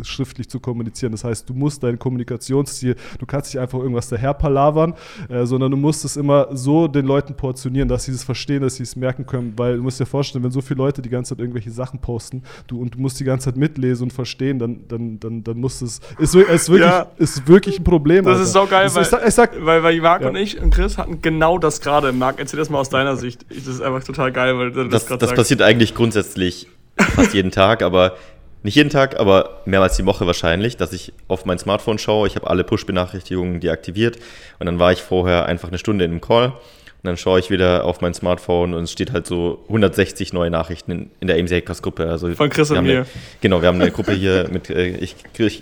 schriftlich 0.03 0.49
zu 0.49 0.61
kommunizieren. 0.61 1.13
Das 1.13 1.25
heißt, 1.25 1.49
du 1.49 1.55
musst 1.55 1.83
dein 1.83 1.99
Kommunikationsziel, 1.99 2.97
du 3.19 3.27
kannst 3.27 3.53
nicht 3.53 3.61
einfach 3.61 3.79
irgendwas 3.79 4.09
daher 4.09 4.35
palavern, 4.35 4.95
äh, 5.29 5.45
sondern 5.47 5.71
du 5.71 5.77
musst 5.77 6.05
es 6.05 6.17
immer 6.17 6.49
so 6.57 6.89
den 6.89 7.07
Leuten 7.07 7.35
portionieren, 7.35 7.89
dass 7.89 8.05
sie 8.05 8.13
es 8.13 8.25
verstehen, 8.25 8.63
dass 8.63 8.77
sie 8.77 8.83
es 8.83 8.97
merken 8.97 9.27
können, 9.27 9.55
weil 9.57 9.77
du 9.77 9.83
musst 9.83 10.01
dir 10.01 10.07
vorstellen, 10.07 10.45
wenn 10.45 10.51
so 10.51 10.61
viele 10.61 10.79
Leute 10.79 11.03
die 11.03 11.09
ganze 11.09 11.35
Zeit 11.35 11.41
irgendwelche 11.41 11.71
Sachen 11.71 12.01
posten 12.01 12.43
du, 12.67 12.81
und 12.81 12.95
du 12.95 13.01
musst 13.01 13.19
die 13.21 13.25
ganze 13.25 13.47
Zeit 13.47 13.57
mitlesen 13.57 14.05
und 14.05 14.13
verstehen, 14.13 14.59
dann, 14.59 14.87
dann, 14.89 15.21
dann, 15.21 15.45
dann 15.45 15.59
musst 15.59 15.83
es, 15.83 16.01
ist, 16.19 16.35
ist, 16.35 16.69
wirklich, 16.69 16.89
ja. 16.89 17.07
ist 17.17 17.47
wirklich 17.49 17.79
ein 17.79 17.85
Problem. 17.85 18.25
Das 18.25 18.35
Alter. 18.35 18.45
ist 18.45 18.53
so 18.53 18.67
geil, 18.67 18.83
also, 18.83 18.97
weil, 18.97 19.03
ich 19.03 19.09
sag, 19.09 19.29
ich 19.29 19.35
sag, 19.35 19.65
weil, 19.65 19.83
weil 19.83 20.01
Marc 20.01 20.23
ja. 20.23 20.29
und 20.29 20.37
ich 20.37 20.61
und 20.61 20.73
Chris 20.73 20.99
hatten 20.99 21.23
genau 21.23 21.59
das 21.59 21.81
gerade. 21.81 22.13
Marc, 22.13 22.39
erzähl 22.39 22.59
das 22.59 22.71
mal 22.71 22.79
aus 22.79 22.91
deiner 22.91 23.17
Sicht. 23.17 23.45
Das 23.49 23.67
ist 23.67 23.81
einfach 23.81 24.05
total 24.05 24.33
geil, 24.33 24.59
weil 24.59 24.71
das, 24.89 25.07
das, 25.07 25.19
das 25.19 25.35
passiert 25.35 25.63
eigentlich 25.63 25.95
grundsätzlich 25.95 26.69
fast 26.97 27.35
jeden 27.35 27.51
Tag, 27.51 27.83
aber 27.83 28.17
nicht 28.65 28.77
jeden 28.77 28.89
Tag, 28.89 29.21
aber 29.21 29.61
mehrmals 29.67 29.97
die 29.97 30.07
Woche 30.07 30.27
wahrscheinlich, 30.27 30.79
dass 30.79 30.95
ich 30.95 31.13
auf 31.29 31.45
mein 31.45 31.59
Smartphone 31.59 31.99
schaue. 31.99 32.27
Ich 32.27 32.35
habe 32.35 32.49
alle 32.49 32.65
Push-Benachrichtigungen 32.65 33.61
deaktiviert 33.61 34.17
und 34.59 34.65
dann 34.67 34.79
war 34.79 34.91
ich 34.91 35.03
vorher 35.03 35.45
einfach 35.45 35.69
eine 35.69 35.77
Stunde 35.77 36.07
in 36.07 36.13
einem 36.13 36.23
Call. 36.23 36.47
Und 36.47 37.09
dann 37.09 37.19
schaue 37.19 37.39
ich 37.39 37.51
wieder 37.51 37.85
auf 37.85 38.01
mein 38.01 38.15
Smartphone 38.15 38.73
und 38.73 38.85
es 38.85 38.91
steht 38.91 39.13
halt 39.13 39.27
so 39.27 39.63
160 39.69 40.33
neue 40.33 40.51
Nachrichten 40.51 40.91
in, 40.91 41.11
in 41.21 41.27
der 41.29 41.37
AMC 41.37 41.51
Hackers 41.51 41.83
Gruppe. 41.83 42.09
Also 42.09 42.31
Von 42.35 42.49
Chris 42.49 42.71
und 42.71 42.83
mir. 42.85 42.97
Eine, 43.01 43.07
genau, 43.43 43.61
wir 43.61 43.69
haben 43.69 43.79
eine 43.79 43.91
Gruppe 43.91 44.13
hier 44.13 44.49
mit 44.53 44.71
äh, 44.71 44.97
ich, 44.97 45.15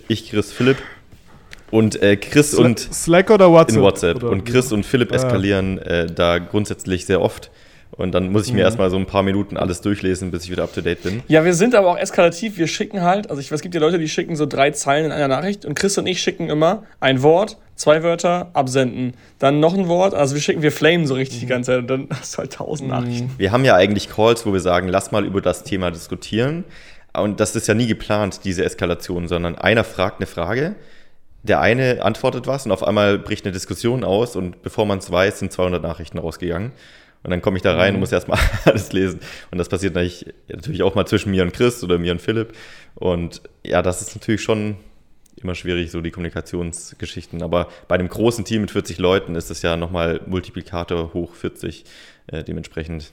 ich, 0.07 0.31
Chris, 0.31 0.53
Philipp 0.53 0.77
und 1.73 2.01
äh, 2.01 2.17
Chris 2.17 2.53
Slack, 2.53 2.65
und 2.65 2.79
Slack 2.79 3.31
oder 3.31 3.51
WhatsApp? 3.51 3.77
In 3.77 3.83
WhatsApp. 3.83 4.17
Oder? 4.19 4.31
Und 4.31 4.45
Chris 4.45 4.71
und 4.71 4.87
Philipp 4.87 5.11
ah. 5.11 5.17
eskalieren 5.17 5.79
äh, 5.79 6.07
da 6.07 6.39
grundsätzlich 6.39 7.05
sehr 7.05 7.21
oft. 7.21 7.51
Und 7.95 8.13
dann 8.13 8.33
muss 8.33 8.47
ich 8.47 8.53
mir 8.53 8.61
mhm. 8.61 8.65
erstmal 8.65 8.91
so 8.91 8.97
ein 8.97 9.05
paar 9.05 9.23
Minuten 9.23 9.59
alles 9.59 9.83
durchlesen, 9.83 10.31
bis 10.31 10.45
ich 10.45 10.51
wieder 10.51 10.63
up 10.63 10.73
to 10.75 10.81
date 10.81 11.03
bin. 11.03 11.23
Ja, 11.29 11.45
wir 11.45 11.53
sind 11.53 11.75
aber 11.75 11.89
auch 11.89 11.99
eskalativ. 11.99 12.57
Wir 12.57 12.67
schicken 12.67 13.03
halt, 13.03 13.29
also 13.29 13.41
ich, 13.41 13.53
es 13.53 13.61
gibt 13.61 13.75
ja 13.75 13.81
Leute, 13.81 13.99
die 13.99 14.09
schicken 14.09 14.35
so 14.35 14.47
drei 14.47 14.71
Zeilen 14.71 15.07
in 15.07 15.13
einer 15.13 15.29
Nachricht 15.29 15.67
und 15.67 15.75
Chris 15.75 15.99
und 15.99 16.07
ich 16.07 16.23
schicken 16.23 16.49
immer 16.49 16.85
ein 17.01 17.23
Wort, 17.23 17.59
zwei 17.75 18.03
Wörter, 18.03 18.51
absenden. 18.55 19.13
Dann 19.39 19.61
noch 19.61 19.75
ein 19.75 19.89
Wort, 19.89 20.15
also 20.15 20.35
wir 20.35 20.41
schicken, 20.41 20.63
wir 20.63 20.73
flamen 20.73 21.07
so 21.07 21.15
richtig 21.15 21.39
mhm. 21.39 21.41
die 21.41 21.47
ganze 21.47 21.73
Zeit 21.73 21.79
und 21.81 21.87
dann 21.89 22.09
hast 22.19 22.35
du 22.35 22.39
halt 22.39 22.53
tausend 22.55 22.89
mhm. 22.89 22.97
Nachrichten. 22.97 23.31
Wir 23.37 23.53
haben 23.53 23.65
ja 23.65 23.75
eigentlich 23.75 24.09
Calls, 24.09 24.47
wo 24.47 24.55
wir 24.55 24.61
sagen, 24.61 24.89
lass 24.89 25.13
mal 25.13 25.27
über 25.27 25.43
das 25.43 25.63
Thema 25.63 25.91
diskutieren. 25.91 26.65
Und 27.13 27.41
das 27.41 27.55
ist 27.55 27.69
ja 27.69 27.75
nie 27.75 27.87
geplant, 27.87 28.41
diese 28.45 28.65
Eskalation, 28.65 29.29
sondern 29.29 29.57
einer 29.57 29.85
fragt 29.85 30.21
eine 30.21 30.27
Frage, 30.27 30.77
der 31.43 31.61
eine 31.61 32.03
antwortet 32.03 32.47
was 32.47 32.65
und 32.65 32.73
auf 32.73 32.85
einmal 32.85 33.19
bricht 33.19 33.45
eine 33.45 33.53
Diskussion 33.53 34.03
aus 34.03 34.35
und 34.35 34.63
bevor 34.63 34.87
man 34.87 34.99
es 34.99 35.11
weiß, 35.11 35.41
sind 35.41 35.53
200 35.53 35.83
Nachrichten 35.83 36.19
rausgegangen. 36.19 36.73
Und 37.23 37.31
dann 37.31 37.41
komme 37.41 37.57
ich 37.57 37.62
da 37.62 37.76
rein 37.76 37.91
mhm. 37.91 37.97
und 37.97 38.00
muss 38.00 38.12
erstmal 38.12 38.38
alles 38.64 38.93
lesen. 38.93 39.21
Und 39.50 39.59
das 39.59 39.69
passiert 39.69 39.95
natürlich 39.95 40.83
auch 40.83 40.95
mal 40.95 41.07
zwischen 41.07 41.31
mir 41.31 41.43
und 41.43 41.52
Chris 41.52 41.83
oder 41.85 41.99
mir 41.99 42.12
und 42.12 42.21
Philipp. 42.21 42.52
Und 42.95 43.43
ja, 43.64 43.83
das 43.83 44.02
ist 44.02 44.14
natürlich 44.17 44.43
schon 44.43 44.76
immer 45.37 45.55
schwierig, 45.55 45.91
so 45.91 46.00
die 46.00 46.11
Kommunikationsgeschichten. 46.11 47.43
Aber 47.43 47.69
bei 47.88 47.95
einem 47.95 48.09
großen 48.09 48.45
Team 48.45 48.62
mit 48.62 48.71
40 48.71 48.99
Leuten 48.99 49.35
ist 49.35 49.50
es 49.50 49.62
ja 49.62 49.76
nochmal 49.76 50.21
Multiplikator 50.26 51.12
hoch 51.14 51.35
40. 51.35 51.85
Äh, 52.29 52.45
dementsprechend 52.45 53.12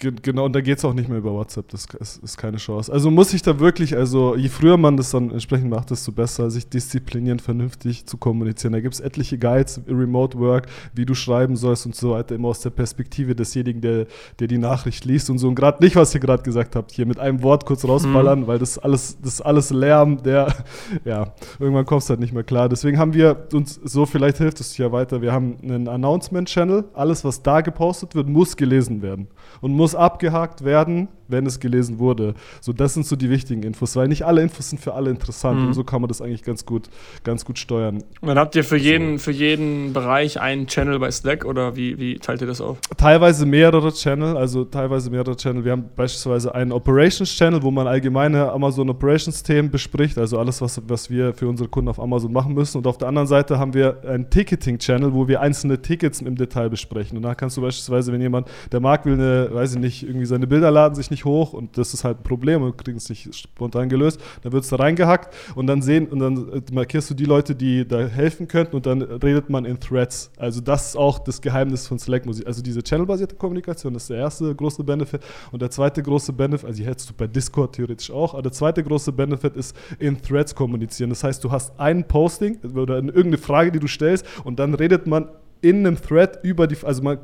Genau, 0.00 0.46
und 0.46 0.54
da 0.54 0.62
geht 0.62 0.78
es 0.78 0.84
auch 0.86 0.94
nicht 0.94 1.10
mehr 1.10 1.18
über 1.18 1.32
WhatsApp, 1.32 1.68
das 1.68 1.84
ist, 2.00 2.22
ist, 2.22 2.38
keine 2.38 2.56
Chance. 2.56 2.90
Also 2.90 3.10
muss 3.10 3.34
ich 3.34 3.42
da 3.42 3.60
wirklich, 3.60 3.94
also 3.94 4.34
je 4.34 4.48
früher 4.48 4.78
man 4.78 4.96
das 4.96 5.10
dann 5.10 5.30
entsprechend 5.30 5.68
macht, 5.68 5.90
desto 5.90 6.10
besser, 6.10 6.50
sich 6.50 6.66
disziplinieren, 6.70 7.38
vernünftig 7.38 8.06
zu 8.06 8.16
kommunizieren. 8.16 8.72
Da 8.72 8.80
gibt 8.80 8.94
es 8.94 9.00
etliche 9.00 9.36
Guides, 9.36 9.82
Remote 9.86 10.38
Work, 10.38 10.68
wie 10.94 11.04
du 11.04 11.12
schreiben 11.12 11.54
sollst 11.54 11.84
und 11.84 11.94
so 11.94 12.12
weiter, 12.12 12.34
immer 12.34 12.48
aus 12.48 12.60
der 12.60 12.70
Perspektive 12.70 13.34
desjenigen, 13.34 13.82
der, 13.82 14.06
der 14.38 14.48
die 14.48 14.56
Nachricht 14.56 15.04
liest 15.04 15.28
und 15.28 15.36
so. 15.36 15.48
Und 15.48 15.54
gerade 15.54 15.84
nicht, 15.84 15.96
was 15.96 16.14
ihr 16.14 16.20
gerade 16.20 16.42
gesagt 16.42 16.76
habt, 16.76 16.92
hier 16.92 17.04
mit 17.04 17.18
einem 17.18 17.42
Wort 17.42 17.66
kurz 17.66 17.84
rausballern, 17.84 18.40
mhm. 18.40 18.46
weil 18.46 18.58
das 18.58 18.78
alles, 18.78 19.18
das 19.20 19.42
alles 19.42 19.68
Lärm, 19.68 20.22
der, 20.22 20.54
ja, 21.04 21.34
irgendwann 21.58 21.84
kommst 21.84 22.08
du 22.08 22.12
halt 22.12 22.20
nicht 22.20 22.32
mehr 22.32 22.44
klar. 22.44 22.70
Deswegen 22.70 22.96
haben 22.96 23.12
wir 23.12 23.48
uns 23.52 23.78
so, 23.84 24.06
vielleicht 24.06 24.38
hilft 24.38 24.60
es 24.60 24.78
ja 24.78 24.92
weiter, 24.92 25.20
wir 25.20 25.32
haben 25.32 25.58
einen 25.62 25.88
Announcement-Channel, 25.88 26.84
alles, 26.94 27.22
was 27.22 27.42
da 27.42 27.60
gepostet 27.60 28.14
wird, 28.14 28.30
muss 28.30 28.56
gelesen 28.56 29.02
werden 29.02 29.28
und 29.60 29.72
muss 29.72 29.89
abgehakt 29.94 30.64
werden, 30.64 31.08
wenn 31.30 31.46
es 31.46 31.60
gelesen 31.60 31.98
wurde. 31.98 32.34
So, 32.60 32.72
das 32.72 32.94
sind 32.94 33.06
so 33.06 33.16
die 33.16 33.30
wichtigen 33.30 33.62
Infos, 33.62 33.96
weil 33.96 34.08
nicht 34.08 34.24
alle 34.24 34.42
Infos 34.42 34.70
sind 34.70 34.80
für 34.80 34.94
alle 34.94 35.10
interessant 35.10 35.60
mhm. 35.60 35.66
und 35.68 35.74
so 35.74 35.84
kann 35.84 36.00
man 36.00 36.08
das 36.08 36.20
eigentlich 36.20 36.42
ganz 36.42 36.66
gut, 36.66 36.88
ganz 37.24 37.44
gut 37.44 37.58
steuern. 37.58 38.02
Und 38.20 38.28
dann 38.28 38.38
habt 38.38 38.56
ihr 38.56 38.64
für 38.64 38.76
jeden, 38.76 39.18
für 39.18 39.30
jeden 39.30 39.92
Bereich 39.92 40.40
einen 40.40 40.66
Channel 40.66 40.98
bei 40.98 41.10
Slack 41.10 41.44
oder 41.44 41.76
wie, 41.76 41.98
wie 41.98 42.18
teilt 42.18 42.40
ihr 42.40 42.46
das 42.46 42.60
auf? 42.60 42.78
Teilweise 42.96 43.46
mehrere 43.46 43.92
Channel, 43.92 44.36
also 44.36 44.64
teilweise 44.64 45.10
mehrere 45.10 45.36
Channel. 45.36 45.64
Wir 45.64 45.72
haben 45.72 45.84
beispielsweise 45.94 46.54
einen 46.54 46.72
Operations 46.72 47.30
Channel, 47.30 47.62
wo 47.62 47.70
man 47.70 47.86
allgemeine 47.86 48.50
Amazon 48.50 48.90
Operations 48.90 49.42
Themen 49.42 49.70
bespricht, 49.70 50.18
also 50.18 50.38
alles, 50.38 50.60
was, 50.60 50.80
was 50.86 51.10
wir 51.10 51.32
für 51.34 51.48
unsere 51.48 51.68
Kunden 51.68 51.88
auf 51.88 52.00
Amazon 52.00 52.32
machen 52.32 52.54
müssen. 52.54 52.78
Und 52.78 52.86
auf 52.86 52.98
der 52.98 53.08
anderen 53.08 53.28
Seite 53.28 53.58
haben 53.58 53.74
wir 53.74 54.02
einen 54.06 54.28
Ticketing 54.30 54.78
Channel, 54.78 55.12
wo 55.14 55.28
wir 55.28 55.40
einzelne 55.40 55.80
Tickets 55.80 56.20
im 56.20 56.36
Detail 56.36 56.68
besprechen. 56.68 57.16
Und 57.16 57.22
da 57.22 57.34
kannst 57.34 57.56
du 57.56 57.60
beispielsweise, 57.60 58.12
wenn 58.12 58.20
jemand, 58.20 58.48
der 58.72 58.80
Markt 58.80 59.06
will 59.06 59.14
eine, 59.14 59.48
weiß 59.52 59.74
ich 59.74 59.79
nicht, 59.80 60.02
irgendwie 60.02 60.26
seine 60.26 60.46
Bilder 60.46 60.70
laden 60.70 60.94
sich 60.94 61.10
nicht 61.10 61.24
hoch 61.24 61.52
und 61.52 61.76
das 61.76 61.94
ist 61.94 62.04
halt 62.04 62.20
ein 62.20 62.22
Problem 62.22 62.62
und 62.62 62.76
kriegen 62.78 62.98
es 62.98 63.08
nicht 63.08 63.34
spontan 63.34 63.88
gelöst, 63.88 64.20
dann 64.42 64.52
wird 64.52 64.64
es 64.64 64.70
da 64.70 64.76
reingehackt 64.76 65.34
und 65.54 65.66
dann 65.66 65.82
sehen 65.82 66.06
und 66.08 66.18
dann 66.18 66.52
äh, 66.52 66.62
markierst 66.72 67.10
du 67.10 67.14
die 67.14 67.24
Leute, 67.24 67.54
die 67.54 67.86
da 67.86 68.00
helfen 68.00 68.48
könnten 68.48 68.76
und 68.76 68.86
dann 68.86 69.02
redet 69.02 69.50
man 69.50 69.64
in 69.64 69.80
Threads. 69.80 70.30
Also 70.36 70.60
das 70.60 70.88
ist 70.88 70.96
auch 70.96 71.18
das 71.18 71.40
Geheimnis 71.40 71.86
von 71.86 71.98
Slack 71.98 72.26
Musik. 72.26 72.46
Also 72.46 72.62
diese 72.62 72.82
channelbasierte 72.82 73.36
Kommunikation, 73.36 73.94
das 73.94 74.04
ist 74.04 74.10
der 74.10 74.18
erste 74.18 74.54
große 74.54 74.84
Benefit 74.84 75.22
und 75.52 75.62
der 75.62 75.70
zweite 75.70 76.02
große 76.02 76.32
Benefit, 76.32 76.66
also 76.66 76.82
die 76.82 76.86
hättest 76.86 77.10
du 77.10 77.14
bei 77.14 77.26
Discord 77.26 77.74
theoretisch 77.74 78.10
auch, 78.10 78.34
aber 78.34 78.42
der 78.42 78.52
zweite 78.52 78.82
große 78.84 79.12
Benefit 79.12 79.56
ist 79.56 79.76
in 79.98 80.20
Threads 80.20 80.54
kommunizieren. 80.54 81.10
Das 81.10 81.24
heißt, 81.24 81.42
du 81.42 81.50
hast 81.50 81.78
ein 81.78 82.06
Posting 82.06 82.58
oder 82.74 82.96
irgendeine 82.96 83.38
Frage, 83.38 83.72
die 83.72 83.78
du 83.78 83.86
stellst 83.86 84.26
und 84.44 84.58
dann 84.58 84.74
redet 84.74 85.06
man 85.06 85.28
in 85.62 85.86
einem 85.86 86.00
Thread 86.00 86.38
über 86.42 86.66
die, 86.66 86.76
also 86.84 87.02
man 87.02 87.18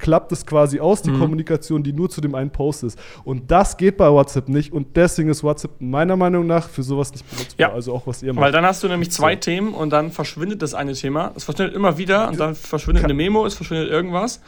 klappt 0.00 0.32
es 0.32 0.44
quasi 0.44 0.80
aus, 0.80 1.02
die 1.02 1.10
mhm. 1.10 1.20
Kommunikation, 1.20 1.82
die 1.82 1.92
nur 1.92 2.10
zu 2.10 2.20
dem 2.20 2.34
einen 2.34 2.50
Post 2.50 2.82
ist. 2.82 2.98
Und 3.24 3.50
das 3.50 3.76
geht 3.76 3.96
bei 3.96 4.10
WhatsApp 4.10 4.48
nicht 4.48 4.72
und 4.72 4.96
deswegen 4.96 5.28
ist 5.28 5.44
WhatsApp 5.44 5.80
meiner 5.80 6.16
Meinung 6.16 6.46
nach 6.46 6.68
für 6.68 6.82
sowas 6.82 7.12
nicht 7.12 7.28
benutzbar. 7.30 7.68
Ja. 7.68 7.72
Also 7.72 7.94
auch 7.94 8.06
was 8.06 8.22
ihr 8.22 8.32
macht. 8.32 8.42
Weil 8.42 8.52
dann 8.52 8.64
hast 8.64 8.82
du 8.82 8.88
nämlich 8.88 9.12
zwei 9.12 9.34
so. 9.34 9.40
Themen 9.40 9.74
und 9.74 9.90
dann 9.90 10.10
verschwindet 10.10 10.62
das 10.62 10.74
eine 10.74 10.94
Thema. 10.94 11.32
Es 11.36 11.44
verschwindet 11.44 11.76
immer 11.76 11.98
wieder 11.98 12.28
und 12.28 12.40
dann 12.40 12.54
verschwindet 12.54 13.04
eine 13.04 13.14
Memo, 13.14 13.46
es 13.46 13.54
verschwindet 13.54 13.90
irgendwas. 13.90 14.40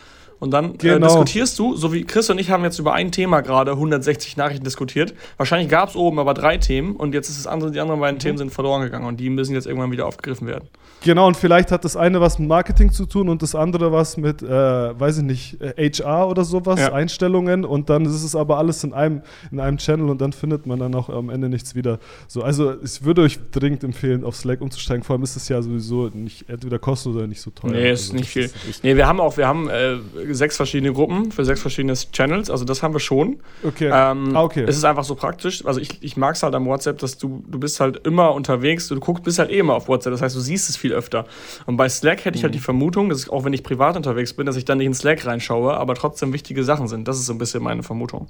Und 0.43 0.51
dann 0.51 0.75
äh, 0.75 0.79
genau. 0.79 0.97
äh, 0.97 1.01
diskutierst 1.03 1.57
du, 1.61 1.77
so 1.77 1.93
wie 1.93 2.03
Chris 2.03 2.29
und 2.29 2.37
ich 2.41 2.51
haben 2.51 2.65
jetzt 2.65 2.81
über 2.81 2.95
ein 2.95 3.13
Thema 3.13 3.43
gerade 3.43 3.71
160 3.71 4.37
Nachrichten 4.37 4.65
diskutiert. 4.65 5.15
Wahrscheinlich 5.37 5.69
gab 5.69 5.91
es 5.91 5.95
oben 5.95 6.19
aber 6.19 6.35
drei 6.35 6.59
Themen 6.59 6.97
und 6.97 7.15
jetzt 7.15 7.29
ist 7.29 7.39
das 7.39 7.47
andere, 7.47 7.71
die 7.71 7.79
anderen 7.79 8.01
beiden 8.01 8.17
mhm. 8.17 8.23
Themen 8.23 8.39
sind 8.39 8.53
verloren 8.53 8.83
gegangen 8.83 9.07
und 9.07 9.21
die 9.21 9.31
müssen 9.31 9.55
jetzt 9.55 9.69
irgendwann 9.69 9.93
wieder 9.93 10.05
aufgegriffen 10.05 10.49
werden. 10.49 10.69
Genau, 11.05 11.29
und 11.29 11.37
vielleicht 11.37 11.71
hat 11.71 11.85
das 11.85 11.97
eine 11.97 12.21
was 12.21 12.41
mit 12.41 12.49
Marketing 12.49 12.91
zu 12.91 13.07
tun 13.07 13.29
und 13.29 13.41
das 13.43 13.55
andere 13.55 13.93
was 13.93 14.17
mit, 14.17 14.43
äh, 14.43 14.49
weiß 14.49 15.19
ich 15.19 15.23
nicht, 15.23 15.59
HR 15.61 16.29
oder 16.29 16.45
sowas, 16.45 16.81
ja. 16.81 16.93
Einstellungen 16.93 17.65
und 17.65 17.89
dann 17.89 18.05
ist 18.05 18.25
es 18.25 18.35
aber 18.35 18.59
alles 18.59 18.83
in 18.83 18.93
einem, 18.93 19.23
in 19.53 19.61
einem 19.61 19.79
Channel 19.79 20.11
und 20.11 20.21
dann 20.21 20.33
findet 20.33 20.67
man 20.67 20.81
dann 20.81 20.93
auch 20.97 21.09
am 21.09 21.31
Ende 21.31 21.49
nichts 21.49 21.77
wieder. 21.77 22.01
So, 22.27 22.43
also 22.43 22.75
ich 22.83 23.05
würde 23.05 23.23
euch 23.23 23.39
dringend 23.53 23.85
empfehlen, 23.85 24.25
auf 24.25 24.35
Slack 24.35 24.61
umzusteigen. 24.61 25.05
Vor 25.05 25.15
allem 25.15 25.23
ist 25.23 25.37
es 25.37 25.49
ja 25.49 25.63
sowieso 25.63 26.09
nicht 26.09 26.49
entweder 26.49 26.81
kostenlos 26.81 27.19
oder 27.19 27.29
nicht 27.29 27.41
so 27.41 27.53
teuer. 27.53 27.71
Nee, 27.71 27.93
ist 27.93 28.11
also, 28.11 28.17
nicht 28.17 28.29
viel. 28.29 28.51
Ist 28.69 28.83
nee, 28.83 28.97
wir 28.97 29.07
haben 29.07 29.21
auch, 29.21 29.37
wir 29.37 29.47
haben 29.47 29.69
äh, 29.69 29.99
sechs 30.35 30.57
verschiedene 30.57 30.93
Gruppen 30.93 31.33
für 31.33 31.45
sechs 31.45 31.61
verschiedene 31.61 31.95
Channels, 31.95 32.51
also 32.51 32.65
das 32.65 32.83
haben 32.83 32.95
wir 32.95 33.01
schon. 33.01 33.41
Okay. 33.63 33.91
Ähm, 33.93 34.35
ah, 34.37 34.43
okay. 34.43 34.65
Es 34.67 34.77
ist 34.77 34.85
einfach 34.85 35.05
so 35.05 35.15
praktisch. 35.15 35.65
Also 35.65 35.81
ich, 35.81 36.03
ich 36.03 36.17
mag 36.17 36.35
es 36.35 36.43
halt 36.43 36.55
am 36.55 36.67
WhatsApp, 36.67 36.99
dass 36.99 37.19
du, 37.19 37.45
du 37.47 37.59
bist 37.59 37.81
halt 37.81 38.07
immer 38.07 38.35
unterwegs, 38.35 38.89
du 38.89 38.99
guckst, 39.01 39.25
bist 39.25 39.39
halt 39.39 39.51
eh 39.51 39.59
immer 39.59 39.75
auf 39.75 39.89
WhatsApp, 39.89 40.13
das 40.13 40.23
heißt, 40.23 40.37
du 40.37 40.41
siehst 40.41 40.69
es 40.69 40.77
viel 40.77 40.93
öfter. 40.93 41.27
Und 41.67 41.77
bei 41.77 41.89
Slack 41.89 42.25
hätte 42.25 42.37
ich 42.37 42.45
halt 42.45 42.55
die 42.55 42.59
mhm. 42.59 42.65
Vermutung, 42.65 43.09
dass 43.09 43.25
ich, 43.25 43.31
auch 43.31 43.45
wenn 43.45 43.53
ich 43.53 43.63
privat 43.63 43.97
unterwegs 43.97 44.33
bin, 44.33 44.47
dass 44.47 44.57
ich 44.57 44.65
dann 44.65 44.79
nicht 44.79 44.87
in 44.87 44.95
Slack 44.95 45.25
reinschaue, 45.27 45.75
aber 45.75 45.95
trotzdem 45.95 46.33
wichtige 46.33 46.65
Sachen 46.65 46.89
sind. 46.89 47.07
Das 47.09 47.19
ist 47.19 47.27
so 47.27 47.33
ein 47.33 47.39
bisschen 47.39 47.63
meine 47.63 47.83
Vermutung. 47.83 48.29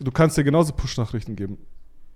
Du 0.00 0.10
kannst 0.10 0.36
dir 0.38 0.44
genauso 0.44 0.72
Push-Nachrichten 0.72 1.36
geben. 1.36 1.58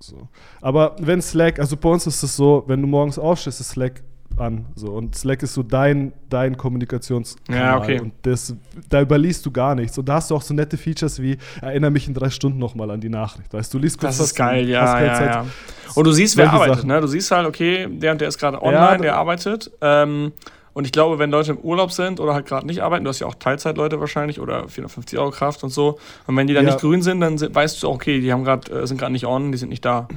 So. 0.01 0.29
Aber 0.61 0.97
wenn 0.99 1.23
Slack, 1.23 1.59
also 1.59 1.77
bei 1.77 1.89
uns 1.89 2.07
ist 2.07 2.23
es 2.23 2.37
so, 2.37 2.65
wenn 2.67 2.81
du 2.81 2.89
morgens 2.89 3.19
aufstehst, 3.19 3.61
ist 3.61 3.71
Slack 3.71 4.03
an. 4.37 4.67
So. 4.75 4.89
Und 4.89 5.17
Slack 5.17 5.43
ist 5.43 5.55
so 5.55 5.63
dein, 5.63 6.13
dein 6.29 6.57
Kommunikationskanal. 6.57 7.61
Ja, 7.61 7.79
okay. 7.79 8.01
Und 8.01 8.13
das, 8.23 8.55
da 8.89 9.01
überliest 9.01 9.45
du 9.47 9.51
gar 9.51 9.75
nichts. 9.75 9.97
Und 9.99 10.09
da 10.09 10.15
hast 10.15 10.31
du 10.31 10.37
auch 10.37 10.43
so 10.43 10.55
nette 10.55 10.77
Features 10.77 11.21
wie, 11.21 11.39
erinnere 11.61 11.91
mich 11.91 12.09
in 12.09 12.15
drei 12.15 12.31
Stunden 12.31 12.59
nochmal 12.59 12.91
an 12.91 13.01
die 13.01 13.09
Nachricht. 13.09 13.53
Weißt 13.53 13.73
du, 13.73 13.79
liest 13.79 13.99
kurz 13.99 14.19
Das 14.19 14.27
ist 14.27 14.35
geil, 14.35 14.69
ja, 14.69 15.01
ja, 15.01 15.25
ja. 15.25 15.47
Und 15.95 16.07
du 16.07 16.13
siehst, 16.13 16.37
wer 16.37 16.53
arbeitet. 16.53 16.85
Ne? 16.85 17.01
Du 17.01 17.07
siehst 17.07 17.31
halt, 17.31 17.47
okay, 17.47 17.89
der 17.91 18.13
und 18.13 18.21
der 18.21 18.29
ist 18.29 18.39
gerade 18.39 18.61
online, 18.61 18.97
ja, 18.97 18.99
der 18.99 19.17
arbeitet. 19.17 19.71
Ähm, 19.81 20.33
und 20.75 20.87
ich 20.87 20.93
glaube, 20.93 21.21
wenn 21.21 21.31
Leute 21.31 21.53
im 21.53 21.59
Urlaub 21.59 21.93
sind 21.93 22.19
oder 22.19 22.35
halt 22.35 22.47
gerade 22.47 22.67
nicht 22.67 22.83
arbeiten, 22.83 23.05
du 23.05 23.09
hast 23.09 23.21
ja 23.21 23.29
auch 23.29 23.37
Teilzeitleute 23.37 24.01
wahrscheinlich 24.01 24.41
oder 24.41 24.69
450 24.69 25.19
Euro 25.19 25.31
Kraft 25.31 25.63
und 25.63 25.71
so. 25.71 26.01
Und 26.27 26.37
wenn 26.37 26.49
die 26.49 26.55
dann 26.55 26.65
ja. 26.67 26.73
nicht 26.73 26.81
grün 26.81 27.01
sind, 27.01 27.21
dann 27.21 27.41
weißt 27.41 27.83
du, 27.83 27.89
okay, 27.89 28.21
die 28.21 28.33
haben 28.33 28.45
grad, 28.45 28.69
äh, 28.71 28.87
sind 28.87 28.99
gerade 28.99 29.13
nicht 29.13 29.25
on, 29.25 29.53
die 29.53 29.59
sind 29.59 29.69
nicht 29.69 29.85
da. 29.85 30.09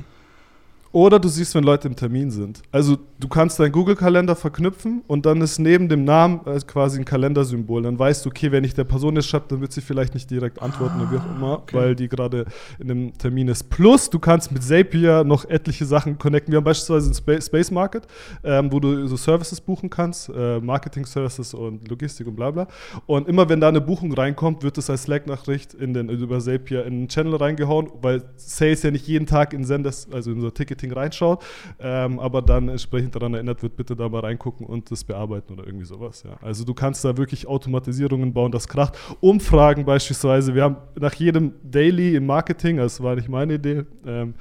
Oder 0.97 1.19
du 1.19 1.27
siehst, 1.27 1.53
wenn 1.53 1.63
Leute 1.63 1.87
im 1.87 1.95
Termin 1.95 2.31
sind. 2.31 2.63
Also 2.71 2.97
du 3.19 3.27
kannst 3.27 3.59
deinen 3.59 3.71
Google-Kalender 3.71 4.35
verknüpfen 4.35 5.03
und 5.05 5.27
dann 5.27 5.41
ist 5.41 5.59
neben 5.59 5.89
dem 5.89 6.05
Namen 6.05 6.41
äh, 6.47 6.59
quasi 6.65 6.97
ein 6.97 7.05
Kalendersymbol. 7.05 7.83
Dann 7.83 7.99
weißt 7.99 8.25
du, 8.25 8.31
okay, 8.31 8.51
wenn 8.51 8.63
ich 8.63 8.73
der 8.73 8.83
Person 8.83 9.15
jetzt 9.15 9.27
schreibe, 9.27 9.45
dann 9.47 9.61
wird 9.61 9.71
sie 9.71 9.81
vielleicht 9.81 10.15
nicht 10.15 10.27
direkt 10.31 10.59
antworten 10.59 10.99
oder 10.99 11.11
wie 11.11 11.17
auch 11.17 11.35
immer, 11.35 11.53
okay. 11.59 11.77
weil 11.77 11.95
die 11.95 12.07
gerade 12.07 12.45
in 12.79 12.89
einem 12.89 13.13
Termin 13.15 13.47
ist. 13.47 13.69
Plus, 13.69 14.09
du 14.09 14.17
kannst 14.17 14.51
mit 14.51 14.63
Zapier 14.63 15.23
noch 15.23 15.45
etliche 15.45 15.85
Sachen 15.85 16.17
connecten. 16.17 16.51
Wir 16.51 16.57
haben 16.57 16.63
beispielsweise 16.63 17.11
einen 17.11 17.41
Space 17.43 17.69
Market, 17.69 18.07
ähm, 18.43 18.71
wo 18.71 18.79
du 18.79 19.05
so 19.05 19.17
Services 19.17 19.61
buchen 19.61 19.91
kannst, 19.91 20.31
äh, 20.35 20.59
Marketing-Services 20.59 21.53
und 21.53 21.87
Logistik 21.87 22.25
und 22.25 22.35
bla 22.35 22.49
bla. 22.49 22.67
Und 23.05 23.27
immer 23.27 23.47
wenn 23.49 23.61
da 23.61 23.67
eine 23.67 23.81
Buchung 23.81 24.11
reinkommt, 24.13 24.63
wird 24.63 24.79
das 24.79 24.89
als 24.89 25.03
Slack-Nachricht 25.03 25.75
in 25.75 25.93
den, 25.93 26.09
über 26.09 26.39
Zapier 26.39 26.87
in 26.87 27.01
den 27.01 27.07
Channel 27.07 27.35
reingehauen, 27.35 27.91
weil 28.01 28.23
Sales 28.35 28.81
ja 28.81 28.89
nicht 28.89 29.05
jeden 29.05 29.27
Tag 29.27 29.53
in 29.53 29.63
Senders, 29.63 30.07
also 30.11 30.31
in 30.31 30.41
so 30.41 30.49
Ticketing 30.49 30.86
reinschaut, 30.91 31.43
ähm, 31.79 32.19
aber 32.19 32.41
dann 32.41 32.69
entsprechend 32.69 33.15
daran 33.15 33.33
erinnert 33.33 33.63
wird, 33.63 33.75
bitte 33.75 33.95
da 33.95 34.09
mal 34.09 34.21
reingucken 34.21 34.65
und 34.65 34.91
das 34.91 35.03
bearbeiten 35.03 35.53
oder 35.53 35.65
irgendwie 35.65 35.85
sowas. 35.85 36.23
Ja. 36.23 36.37
Also 36.41 36.63
du 36.63 36.73
kannst 36.73 37.03
da 37.05 37.17
wirklich 37.17 37.47
Automatisierungen 37.47 38.33
bauen, 38.33 38.51
das 38.51 38.67
kracht. 38.67 38.97
Umfragen 39.19 39.85
beispielsweise, 39.85 40.55
wir 40.55 40.63
haben 40.63 40.77
nach 40.99 41.13
jedem 41.13 41.53
Daily 41.63 42.15
im 42.15 42.25
Marketing, 42.25 42.77
das 42.77 43.01
war 43.01 43.15
nicht 43.15 43.29
meine 43.29 43.55
Idee, 43.55 43.83
ähm, 44.05 44.33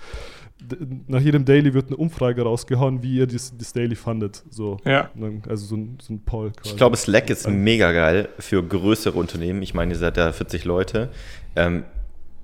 nach 1.06 1.20
jedem 1.20 1.44
Daily 1.44 1.74
wird 1.74 1.88
eine 1.88 1.96
Umfrage 1.96 2.42
rausgehauen, 2.42 3.02
wie 3.02 3.16
ihr 3.16 3.26
das, 3.26 3.56
das 3.56 3.72
Daily 3.72 3.94
fandet. 3.94 4.42
So. 4.50 4.78
Ja. 4.84 5.10
Also 5.48 5.66
so 5.66 5.76
ein, 5.76 5.98
so 6.00 6.14
ein 6.14 6.20
Poll 6.20 6.52
quasi. 6.52 6.70
Ich 6.70 6.76
glaube, 6.76 6.96
Slack 6.96 7.30
ist 7.30 7.48
mega 7.48 7.92
geil 7.92 8.28
für 8.38 8.62
größere 8.62 9.18
Unternehmen. 9.18 9.62
Ich 9.62 9.74
meine, 9.74 9.92
ihr 9.92 9.98
seid 9.98 10.16
ja 10.16 10.32
40 10.32 10.64
Leute. 10.64 11.10
Ähm, 11.54 11.84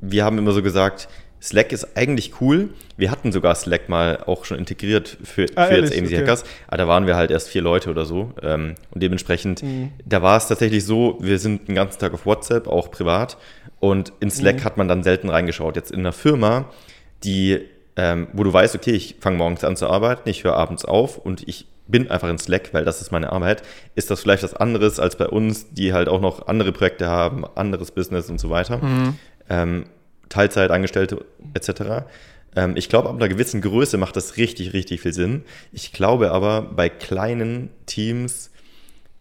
wir 0.00 0.24
haben 0.24 0.38
immer 0.38 0.52
so 0.52 0.62
gesagt, 0.62 1.08
Slack 1.42 1.72
ist 1.72 1.96
eigentlich 1.96 2.40
cool. 2.40 2.70
Wir 2.96 3.10
hatten 3.10 3.32
sogar 3.32 3.56
Slack 3.56 3.88
mal 3.88 4.22
auch 4.26 4.44
schon 4.44 4.58
integriert 4.58 5.18
für, 5.24 5.46
ah, 5.56 5.66
für 5.66 5.74
jetzt 5.74 5.92
AMC 5.92 6.06
okay. 6.06 6.18
Hackers, 6.18 6.44
aber 6.68 6.76
da 6.76 6.88
waren 6.88 7.06
wir 7.06 7.16
halt 7.16 7.32
erst 7.32 7.48
vier 7.48 7.62
Leute 7.62 7.90
oder 7.90 8.04
so. 8.04 8.32
Ähm, 8.40 8.76
und 8.92 9.02
dementsprechend, 9.02 9.62
mhm. 9.62 9.90
da 10.06 10.22
war 10.22 10.36
es 10.36 10.46
tatsächlich 10.46 10.84
so, 10.84 11.18
wir 11.20 11.40
sind 11.40 11.66
den 11.66 11.74
ganzen 11.74 11.98
Tag 11.98 12.14
auf 12.14 12.26
WhatsApp, 12.26 12.68
auch 12.68 12.92
privat. 12.92 13.38
Und 13.80 14.12
in 14.20 14.30
Slack 14.30 14.60
mhm. 14.60 14.64
hat 14.64 14.76
man 14.76 14.86
dann 14.86 15.02
selten 15.02 15.30
reingeschaut. 15.30 15.74
Jetzt 15.74 15.90
in 15.90 16.00
einer 16.00 16.12
Firma, 16.12 16.66
die, 17.24 17.58
ähm, 17.96 18.28
wo 18.32 18.44
du 18.44 18.52
weißt, 18.52 18.76
okay, 18.76 18.92
ich 18.92 19.16
fange 19.18 19.36
morgens 19.36 19.64
an 19.64 19.76
zu 19.76 19.88
arbeiten, 19.88 20.28
ich 20.28 20.44
höre 20.44 20.54
abends 20.54 20.84
auf 20.84 21.18
und 21.18 21.48
ich 21.48 21.66
bin 21.88 22.08
einfach 22.08 22.28
in 22.28 22.38
Slack, 22.38 22.72
weil 22.72 22.84
das 22.84 23.00
ist 23.00 23.10
meine 23.10 23.32
Arbeit, 23.32 23.64
ist 23.96 24.12
das 24.12 24.20
vielleicht 24.20 24.44
was 24.44 24.54
anderes 24.54 25.00
als 25.00 25.16
bei 25.16 25.26
uns, 25.26 25.74
die 25.74 25.92
halt 25.92 26.08
auch 26.08 26.20
noch 26.20 26.46
andere 26.46 26.70
Projekte 26.70 27.08
haben, 27.08 27.44
anderes 27.56 27.90
Business 27.90 28.30
und 28.30 28.38
so 28.38 28.48
weiter. 28.48 28.78
Mhm. 28.78 29.18
Ähm, 29.50 29.84
Teilzeitangestellte 30.32 31.24
etc. 31.54 32.06
Ähm, 32.56 32.76
ich 32.76 32.88
glaube, 32.88 33.08
ab 33.08 33.16
einer 33.16 33.28
gewissen 33.28 33.60
Größe 33.60 33.98
macht 33.98 34.16
das 34.16 34.36
richtig, 34.36 34.72
richtig 34.72 35.00
viel 35.02 35.12
Sinn. 35.12 35.44
Ich 35.72 35.92
glaube 35.92 36.32
aber, 36.32 36.62
bei 36.62 36.88
kleinen 36.88 37.70
Teams 37.86 38.50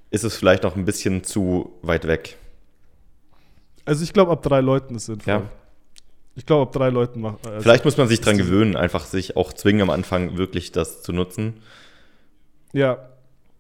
ist 0.10 0.24
es 0.24 0.36
vielleicht 0.36 0.64
noch 0.64 0.76
ein 0.76 0.86
bisschen 0.86 1.24
zu 1.24 1.74
weit 1.82 2.08
weg. 2.08 2.38
Also 3.86 4.04
ich 4.04 4.14
glaube, 4.14 4.32
ab 4.32 4.42
drei 4.44 4.62
Leuten 4.62 4.96
ist 4.96 5.08
sinnvoll. 5.08 5.34
Ja. 5.34 5.44
Ich 6.36 6.46
glaube, 6.46 6.64
ab 6.64 6.72
drei 6.72 6.90
Leuten 6.90 7.22
macht. 7.22 7.46
Also 7.46 7.62
vielleicht 7.62 7.84
muss 7.84 7.98
man 7.98 8.08
sich 8.08 8.22
dran 8.22 8.38
gewöhnen, 8.38 8.78
einfach 8.78 9.06
sich 9.06 9.36
auch 9.36 9.52
zwingen 9.52 9.82
am 9.82 9.90
Anfang 9.90 10.38
wirklich 10.38 10.72
das 10.72 11.02
zu 11.02 11.12
nutzen. 11.12 11.62
Ja, 12.74 13.11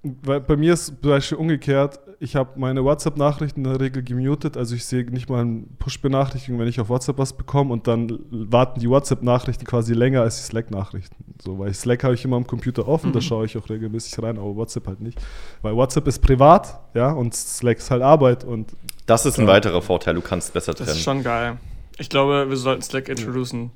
weil 0.04 0.42
bei 0.42 0.56
mir 0.56 0.74
ist 0.74 0.88
zum 0.88 0.98
Beispiel 1.02 1.38
umgekehrt, 1.38 2.00
ich 2.20 2.36
habe 2.36 2.60
meine 2.60 2.84
WhatsApp-Nachrichten 2.84 3.64
in 3.64 3.72
der 3.72 3.80
Regel 3.80 4.04
gemutet, 4.04 4.58
also 4.58 4.76
ich 4.76 4.86
sehe 4.86 5.04
nicht 5.12 5.30
mal 5.30 5.42
eine 5.42 5.64
Push-Benachrichtigung, 5.78 6.60
wenn 6.60 6.68
ich 6.68 6.80
auf 6.80 6.90
WhatsApp 6.90 7.20
was 7.20 7.34
bekomme 7.34 7.72
und 7.72 7.88
dann 7.88 8.20
warten 8.30 8.80
die 8.80 8.90
WhatsApp-Nachrichten 8.90 9.66
quasi 9.66 9.94
länger 9.94 10.22
als 10.22 10.38
die 10.38 10.44
Slack-Nachrichten. 10.44 11.16
So, 11.44 11.60
weil 11.60 11.74
Slack 11.74 12.04
habe 12.04 12.16
ich 12.16 12.26
immer 12.26 12.38
am 12.38 12.48
Computer 12.48 12.88
offen, 12.88 13.10
mhm. 13.10 13.14
da 13.14 13.22
schaue 13.22 13.46
ich 13.46 13.58
auch 13.58 13.70
regelmäßig 13.70 14.22
rein, 14.22 14.38
aber 14.38 14.56
WhatsApp 14.56 14.88
halt 14.88 15.02
nicht. 15.02 15.20
Weil 15.62 15.76
WhatsApp 15.76 16.08
ist 16.08 16.20
privat, 16.20 16.80
ja, 16.96 17.12
und 17.12 17.36
Slack 17.36 17.78
ist 17.78 17.92
halt 17.92 18.02
Arbeit 18.02 18.44
und. 18.44 18.72
Das 19.06 19.26
ist 19.26 19.38
ein 19.38 19.46
ja. 19.46 19.54
weiterer 19.54 19.82
Vorteil, 19.82 20.16
du 20.16 20.22
kannst 20.22 20.54
besser 20.54 20.74
trennen. 20.74 20.88
Das 20.88 20.98
ist 20.98 21.04
schon 21.04 21.24
geil. 21.24 21.58
Ich 21.98 22.10
glaube, 22.10 22.50
wir 22.50 22.58
sollten 22.58 22.82
Slack 22.82 23.10
introducen. 23.10 23.72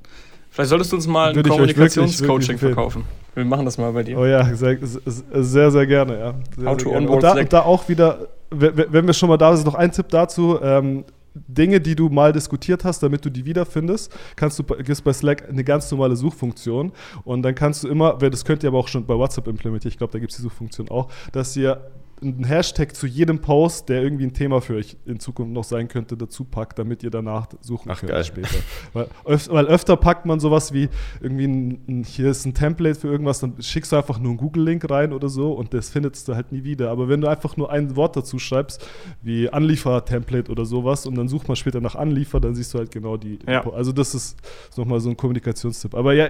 Vielleicht 0.55 0.69
solltest 0.69 0.93
du 0.93 0.95
uns 0.95 1.05
mal 1.05 1.35
ein 1.35 1.43
Kommunikationscoaching 1.43 2.57
verkaufen. 2.57 3.03
Wir 3.33 3.43
machen 3.43 3.65
das 3.65 3.77
mal 3.77 3.91
bei 3.91 4.03
dir. 4.03 4.17
Oh 4.17 4.25
ja, 4.25 4.55
sehr, 4.55 4.77
sehr, 4.81 5.69
sehr 5.69 5.85
gerne, 5.85 6.17
ja. 6.17 6.33
Sehr, 6.55 6.69
How 6.69 6.77
to 6.77 6.89
gerne. 6.91 7.09
Und 7.09 7.21
da, 7.21 7.33
und 7.33 7.51
da 7.51 7.63
auch 7.63 7.89
wieder, 7.89 8.29
wenn 8.51 9.05
wir 9.05 9.13
schon 9.13 9.27
mal 9.27 9.35
da 9.35 9.53
sind, 9.53 9.65
noch 9.65 9.75
ein 9.75 9.91
Tipp 9.91 10.07
dazu. 10.07 10.57
Ähm, 10.61 11.03
Dinge, 11.33 11.81
die 11.81 11.93
du 11.93 12.07
mal 12.07 12.31
diskutiert 12.31 12.85
hast, 12.85 13.03
damit 13.03 13.25
du 13.25 13.29
die 13.29 13.45
wiederfindest, 13.45 14.15
kannst 14.37 14.57
du 14.57 14.63
gibst 14.63 15.03
bei 15.03 15.11
Slack 15.11 15.49
eine 15.49 15.65
ganz 15.65 15.91
normale 15.91 16.15
Suchfunktion 16.15 16.93
und 17.25 17.41
dann 17.41 17.53
kannst 17.53 17.83
du 17.83 17.89
immer, 17.89 18.13
das 18.13 18.45
könnt 18.45 18.63
ihr 18.63 18.69
aber 18.69 18.79
auch 18.79 18.87
schon 18.87 19.05
bei 19.05 19.15
WhatsApp 19.15 19.49
implementieren, 19.49 19.91
ich 19.91 19.97
glaube, 19.97 20.13
da 20.13 20.19
gibt 20.19 20.31
es 20.31 20.37
die 20.37 20.43
Suchfunktion 20.43 20.87
auch, 20.87 21.09
dass 21.33 21.57
ihr 21.57 21.81
einen 22.21 22.45
Hashtag 22.45 22.95
zu 22.95 23.07
jedem 23.07 23.39
Post, 23.39 23.89
der 23.89 24.01
irgendwie 24.01 24.25
ein 24.25 24.33
Thema 24.33 24.61
für 24.61 24.75
euch 24.75 24.95
in 25.05 25.19
Zukunft 25.19 25.51
noch 25.51 25.63
sein 25.63 25.87
könnte, 25.87 26.15
dazu 26.15 26.45
packt, 26.45 26.79
damit 26.79 27.03
ihr 27.03 27.09
danach 27.09 27.47
suchen 27.61 27.91
Ach, 27.91 27.99
könnt 27.99 28.11
geil. 28.11 28.23
später. 28.23 28.55
weil, 28.93 29.07
öf 29.27 29.49
weil, 29.49 29.67
öfter 29.67 29.97
packt 29.97 30.25
man 30.25 30.39
sowas 30.39 30.73
wie 30.73 30.89
irgendwie 31.21 31.45
ein, 31.45 31.81
ein, 31.87 32.03
hier 32.03 32.29
ist 32.29 32.45
ein 32.45 32.53
Template 32.53 32.99
für 32.99 33.07
irgendwas, 33.07 33.39
dann 33.39 33.61
schickst 33.61 33.91
du 33.91 33.97
einfach 33.97 34.19
nur 34.19 34.31
einen 34.31 34.37
Google-Link 34.37 34.89
rein 34.89 35.13
oder 35.13 35.29
so 35.29 35.51
und 35.53 35.73
das 35.73 35.89
findest 35.89 36.27
du 36.27 36.35
halt 36.35 36.51
nie 36.51 36.63
wieder. 36.63 36.89
Aber 36.89 37.09
wenn 37.09 37.21
du 37.21 37.27
einfach 37.27 37.57
nur 37.57 37.71
ein 37.71 37.95
Wort 37.95 38.15
dazu 38.15 38.39
schreibst, 38.39 38.87
wie 39.21 39.49
Anliefer-Template 39.49 40.51
oder 40.51 40.65
sowas 40.65 41.05
und 41.05 41.15
dann 41.15 41.27
sucht 41.27 41.47
man 41.47 41.55
später 41.55 41.81
nach 41.81 41.95
Anliefer, 41.95 42.39
dann 42.39 42.55
siehst 42.55 42.73
du 42.73 42.77
halt 42.77 42.91
genau 42.91 43.17
die. 43.17 43.39
Ja. 43.47 43.69
Also 43.71 43.91
das 43.91 44.15
ist 44.15 44.37
nochmal 44.77 44.99
so 44.99 45.09
ein 45.09 45.17
Kommunikationstipp. 45.17 45.93
Aber 45.93 46.13
ja, 46.13 46.29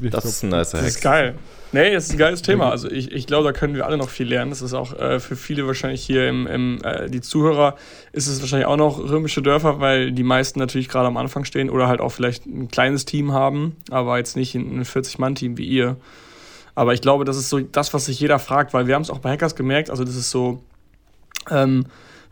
das 0.00 0.10
glaub, 0.10 0.24
ist 0.24 0.42
ein 0.42 0.48
nice 0.48 0.70
Das 0.70 0.86
ist 0.86 1.00
geil. 1.02 1.34
Nee, 1.72 1.92
das 1.92 2.06
ist 2.06 2.12
ein 2.12 2.18
geiles 2.18 2.40
Thema. 2.40 2.70
Also 2.70 2.90
ich, 2.90 3.12
ich 3.12 3.26
glaube, 3.26 3.44
da 3.44 3.52
können 3.52 3.74
wir 3.74 3.84
alle 3.84 3.98
noch 3.98 4.08
viel 4.08 4.26
lernen. 4.26 4.50
Das 4.50 4.62
ist 4.62 4.72
auch 4.72 4.98
äh, 4.98 5.17
für 5.20 5.36
viele 5.36 5.66
wahrscheinlich 5.66 6.04
hier 6.04 6.28
im, 6.28 6.46
im 6.46 6.78
äh, 6.82 7.08
die 7.08 7.20
Zuhörer 7.20 7.76
ist 8.12 8.26
es 8.26 8.40
wahrscheinlich 8.40 8.66
auch 8.66 8.76
noch 8.76 8.98
römische 8.98 9.42
Dörfer, 9.42 9.80
weil 9.80 10.12
die 10.12 10.22
meisten 10.22 10.58
natürlich 10.58 10.88
gerade 10.88 11.08
am 11.08 11.16
Anfang 11.16 11.44
stehen 11.44 11.70
oder 11.70 11.88
halt 11.88 12.00
auch 12.00 12.10
vielleicht 12.10 12.46
ein 12.46 12.68
kleines 12.68 13.04
Team 13.04 13.32
haben, 13.32 13.76
aber 13.90 14.18
jetzt 14.18 14.36
nicht 14.36 14.54
ein 14.54 14.84
40-Mann-Team 14.84 15.56
wie 15.58 15.66
ihr. 15.66 15.96
Aber 16.74 16.94
ich 16.94 17.00
glaube, 17.00 17.24
das 17.24 17.36
ist 17.36 17.48
so 17.48 17.58
das, 17.60 17.92
was 17.92 18.06
sich 18.06 18.20
jeder 18.20 18.38
fragt, 18.38 18.72
weil 18.72 18.86
wir 18.86 18.94
haben 18.94 19.02
es 19.02 19.10
auch 19.10 19.18
bei 19.18 19.32
Hackers 19.32 19.56
gemerkt. 19.56 19.90
Also 19.90 20.04
das 20.04 20.14
ist 20.14 20.30
so, 20.30 20.62
ähm, 21.50 21.86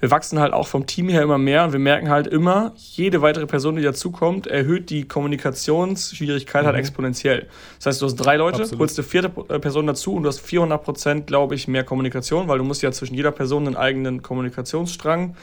wir 0.06 0.12
wachsen 0.12 0.38
halt 0.38 0.52
auch 0.52 0.68
vom 0.68 0.86
Team 0.86 1.08
her 1.08 1.20
immer 1.20 1.36
mehr 1.36 1.64
und 1.64 1.72
wir 1.72 1.80
merken 1.80 2.10
halt 2.10 2.28
immer, 2.28 2.72
jede 2.76 3.22
weitere 3.22 3.44
Person, 3.46 3.74
die 3.74 3.82
dazukommt, 3.82 4.46
erhöht 4.46 4.88
die 4.88 5.08
Kommunikationsschwierigkeit 5.08 6.54
halt 6.54 6.64
mhm. 6.64 6.76
halt 6.76 6.78
exponentiell. 6.78 7.48
Das 7.78 7.86
heißt, 7.86 8.02
du 8.02 8.06
hast 8.06 8.14
drei 8.14 8.36
Leute, 8.36 8.62
Absolut. 8.62 8.82
holst 8.82 9.00
eine 9.00 9.08
vierte 9.08 9.32
äh, 9.48 9.58
Person 9.58 9.88
dazu 9.88 10.14
und 10.14 10.22
du 10.22 10.28
hast 10.28 10.38
400 10.38 10.80
Prozent, 10.80 11.26
glaube 11.26 11.56
ich, 11.56 11.66
mehr 11.66 11.82
Kommunikation, 11.82 12.46
weil 12.46 12.58
du 12.58 12.62
musst 12.62 12.82
ja 12.82 12.92
zwischen 12.92 13.14
jeder 13.14 13.32
Person 13.32 13.66
einen 13.66 13.74
eigenen 13.74 14.22
Kommunikationsstrang 14.22 15.34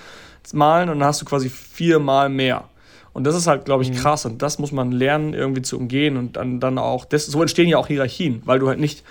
malen 0.54 0.88
und 0.88 1.00
dann 1.00 1.10
hast 1.10 1.22
du 1.22 1.26
quasi 1.26 1.50
viermal 1.50 2.30
mehr. 2.30 2.64
Und 3.12 3.26
das 3.26 3.36
ist 3.36 3.48
halt, 3.48 3.66
glaube 3.66 3.84
ich, 3.84 3.90
mhm. 3.90 3.96
krass 3.96 4.26
und 4.26 4.42
das 4.42 4.60
muss 4.60 4.72
man 4.72 4.94
lernen, 4.94 5.34
irgendwie 5.34 5.62
zu 5.62 5.78
umgehen 5.78 6.16
und 6.16 6.38
dann, 6.38 6.62
dann 6.62 6.78
auch, 6.78 7.04
das, 7.04 7.26
so 7.26 7.42
entstehen 7.42 7.68
ja 7.68 7.78
auch 7.78 7.88
Hierarchien, 7.88 8.42
weil 8.46 8.60
du 8.60 8.70
halt 8.70 8.80
nicht 8.80 9.04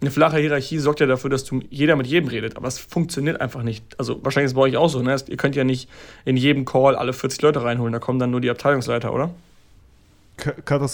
eine 0.00 0.10
flache 0.10 0.38
Hierarchie 0.38 0.78
sorgt 0.78 1.00
ja 1.00 1.06
dafür, 1.06 1.30
dass 1.30 1.44
du 1.44 1.60
jeder 1.68 1.96
mit 1.96 2.06
jedem 2.06 2.28
redet, 2.28 2.56
aber 2.56 2.68
es 2.68 2.78
funktioniert 2.78 3.40
einfach 3.40 3.62
nicht. 3.62 3.84
Also 3.98 4.24
wahrscheinlich 4.24 4.46
ist 4.46 4.52
es 4.52 4.56
bei 4.56 4.62
euch 4.62 4.76
auch 4.76 4.88
so, 4.88 5.02
ne? 5.02 5.16
Ihr 5.28 5.36
könnt 5.36 5.56
ja 5.56 5.64
nicht 5.64 5.88
in 6.24 6.36
jedem 6.36 6.64
Call 6.64 6.96
alle 6.96 7.12
40 7.12 7.42
Leute 7.42 7.62
reinholen, 7.62 7.92
da 7.92 7.98
kommen 7.98 8.18
dann 8.18 8.30
nur 8.30 8.40
die 8.40 8.50
Abteilungsleiter, 8.50 9.12
oder? 9.12 9.30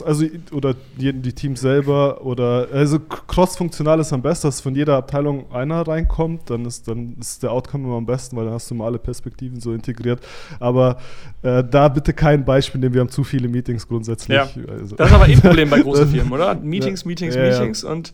also 0.05 0.27
oder 0.53 0.75
die, 0.99 1.12
die, 1.12 1.33
Teams 1.33 1.61
selber 1.61 2.25
oder 2.25 2.69
also 2.73 2.99
cross-funktional 2.99 4.01
ist 4.01 4.12
am 4.12 4.23
besten, 4.23 4.49
dass 4.49 4.61
von 4.61 4.75
jeder 4.75 4.97
Abteilung 4.97 5.51
einer 5.53 5.87
reinkommt, 5.87 6.51
dann 6.51 6.64
ist 6.64 6.88
dann 6.88 7.16
ist 7.21 7.42
der 7.42 7.53
Outcome 7.53 7.85
immer 7.85 7.97
am 7.97 8.07
besten, 8.07 8.37
weil 8.37 8.47
dann 8.47 8.55
hast 8.55 8.71
du 8.71 8.75
mal 8.75 8.87
alle 8.87 8.99
Perspektiven 8.99 9.61
so 9.61 9.73
integriert. 9.73 10.21
Aber 10.59 10.99
äh, 11.42 11.62
da 11.62 11.88
bitte 11.88 12.12
kein 12.12 12.45
Beispiel 12.45 12.81
nehmen, 12.81 12.95
wir 12.95 13.01
haben 13.01 13.11
zu 13.11 13.25
viele 13.25 13.49
Meetings 13.49 13.87
grundsätzlich. 13.87 14.37
Ja. 14.37 14.49
Also. 14.69 14.97
Das 14.97 15.09
ist 15.09 15.14
aber 15.14 15.29
eh 15.29 15.35
ein 15.35 15.40
Problem 15.42 15.71
bei 15.71 15.81
großen 15.81 16.09
Firmen, 16.09 16.33
oder? 16.33 16.55
Meetings, 16.55 17.05
Meetings, 17.05 17.35
ja, 17.35 17.42
Meetings 17.42 17.83
ja. 17.83 17.90
und 17.90 18.12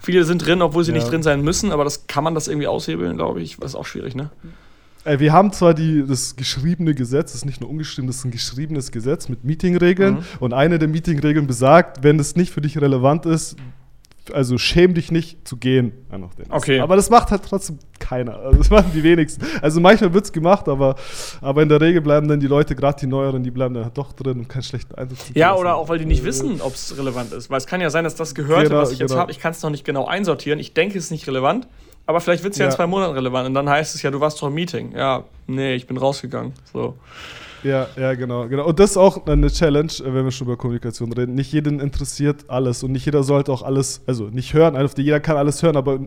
Viele 0.00 0.24
sind 0.24 0.44
drin, 0.44 0.62
obwohl 0.62 0.82
sie 0.84 0.92
ja. 0.92 0.98
nicht 0.98 1.10
drin 1.10 1.22
sein 1.22 1.42
müssen, 1.42 1.72
aber 1.72 1.84
das 1.84 2.06
kann 2.06 2.24
man 2.24 2.34
das 2.34 2.48
irgendwie 2.48 2.66
aushebeln, 2.66 3.16
glaube 3.16 3.42
ich. 3.42 3.56
Das 3.58 3.72
ist 3.72 3.74
auch 3.76 3.86
schwierig, 3.86 4.14
ne? 4.14 4.30
Wir 5.04 5.32
haben 5.32 5.50
zwar 5.52 5.72
die, 5.72 6.04
das 6.06 6.36
geschriebene 6.36 6.94
Gesetz, 6.94 7.32
das 7.32 7.36
ist 7.36 7.46
nicht 7.46 7.62
nur 7.62 7.70
ungeschrieben, 7.70 8.06
das 8.06 8.16
ist 8.16 8.24
ein 8.26 8.30
geschriebenes 8.30 8.90
Gesetz 8.92 9.30
mit 9.30 9.44
Meetingregeln. 9.44 10.16
Mhm. 10.16 10.24
Und 10.40 10.52
eine 10.52 10.78
der 10.78 10.88
Meetingregeln 10.88 11.46
besagt, 11.46 12.02
wenn 12.02 12.18
es 12.18 12.36
nicht 12.36 12.52
für 12.52 12.60
dich 12.60 12.78
relevant 12.78 13.24
ist, 13.24 13.56
also 14.32 14.58
schäm 14.58 14.94
dich 14.94 15.10
nicht 15.10 15.46
zu 15.46 15.56
gehen. 15.56 15.92
Okay. 16.50 16.80
Aber 16.80 16.96
das 16.96 17.10
macht 17.10 17.30
halt 17.30 17.42
trotzdem 17.48 17.78
keiner. 17.98 18.38
Also 18.38 18.58
das 18.58 18.70
machen 18.70 18.90
die 18.94 19.02
wenigsten. 19.02 19.44
Also 19.62 19.80
manchmal 19.80 20.12
wird 20.12 20.24
es 20.24 20.32
gemacht, 20.32 20.68
aber, 20.68 20.96
aber 21.40 21.62
in 21.62 21.68
der 21.68 21.80
Regel 21.80 22.00
bleiben 22.00 22.28
dann 22.28 22.40
die 22.40 22.46
Leute, 22.46 22.74
gerade 22.74 22.98
die 23.00 23.06
Neueren, 23.06 23.42
die 23.42 23.50
bleiben 23.50 23.74
dann 23.74 23.84
halt 23.84 23.96
doch 23.96 24.12
drin 24.12 24.38
und 24.40 24.48
keinen 24.48 24.62
schlechten 24.62 24.94
Eindruck 24.94 25.18
Ja, 25.34 25.54
oder 25.54 25.76
auch, 25.76 25.88
weil 25.88 25.98
die 25.98 26.06
nicht 26.06 26.22
äh, 26.22 26.26
wissen, 26.26 26.60
ob 26.60 26.74
es 26.74 26.96
relevant 26.96 27.32
ist. 27.32 27.50
Weil 27.50 27.58
es 27.58 27.66
kann 27.66 27.80
ja 27.80 27.90
sein, 27.90 28.04
dass 28.04 28.14
das 28.14 28.34
Gehörte, 28.34 28.68
genau, 28.68 28.82
was 28.82 28.92
ich 28.92 28.98
jetzt 28.98 29.10
genau. 29.10 29.20
habe, 29.20 29.32
ich 29.32 29.38
kann 29.38 29.52
es 29.52 29.62
noch 29.62 29.70
nicht 29.70 29.84
genau 29.84 30.06
einsortieren. 30.06 30.58
Ich 30.58 30.74
denke, 30.74 30.98
es 30.98 31.04
ist 31.04 31.10
nicht 31.10 31.26
relevant. 31.26 31.66
Aber 32.06 32.20
vielleicht 32.20 32.42
wird 32.42 32.54
es 32.54 32.58
ja, 32.58 32.64
ja 32.64 32.70
in 32.70 32.76
zwei 32.76 32.86
Monaten 32.86 33.14
relevant. 33.14 33.46
Und 33.46 33.54
dann 33.54 33.68
heißt 33.68 33.94
es 33.94 34.02
ja, 34.02 34.10
du 34.10 34.20
warst 34.20 34.40
doch 34.42 34.48
im 34.48 34.54
Meeting. 34.54 34.92
Ja, 34.96 35.24
nee, 35.46 35.74
ich 35.74 35.86
bin 35.86 35.96
rausgegangen. 35.96 36.54
So. 36.72 36.96
Ja, 37.62 37.86
ja, 37.96 38.14
genau, 38.14 38.48
genau. 38.48 38.66
Und 38.66 38.78
das 38.78 38.92
ist 38.92 38.96
auch 38.96 39.26
eine 39.26 39.48
Challenge, 39.48 39.92
äh, 40.00 40.14
wenn 40.14 40.24
wir 40.24 40.30
schon 40.30 40.46
über 40.46 40.56
Kommunikation 40.56 41.12
reden. 41.12 41.34
Nicht 41.34 41.52
jeden 41.52 41.80
interessiert 41.80 42.44
alles 42.48 42.82
und 42.82 42.92
nicht 42.92 43.04
jeder 43.04 43.22
sollte 43.22 43.52
auch 43.52 43.62
alles, 43.62 44.02
also 44.06 44.24
nicht 44.24 44.54
hören, 44.54 44.76
also 44.76 45.00
jeder 45.00 45.20
kann 45.20 45.36
alles 45.36 45.62
hören, 45.62 45.76
aber 45.76 46.00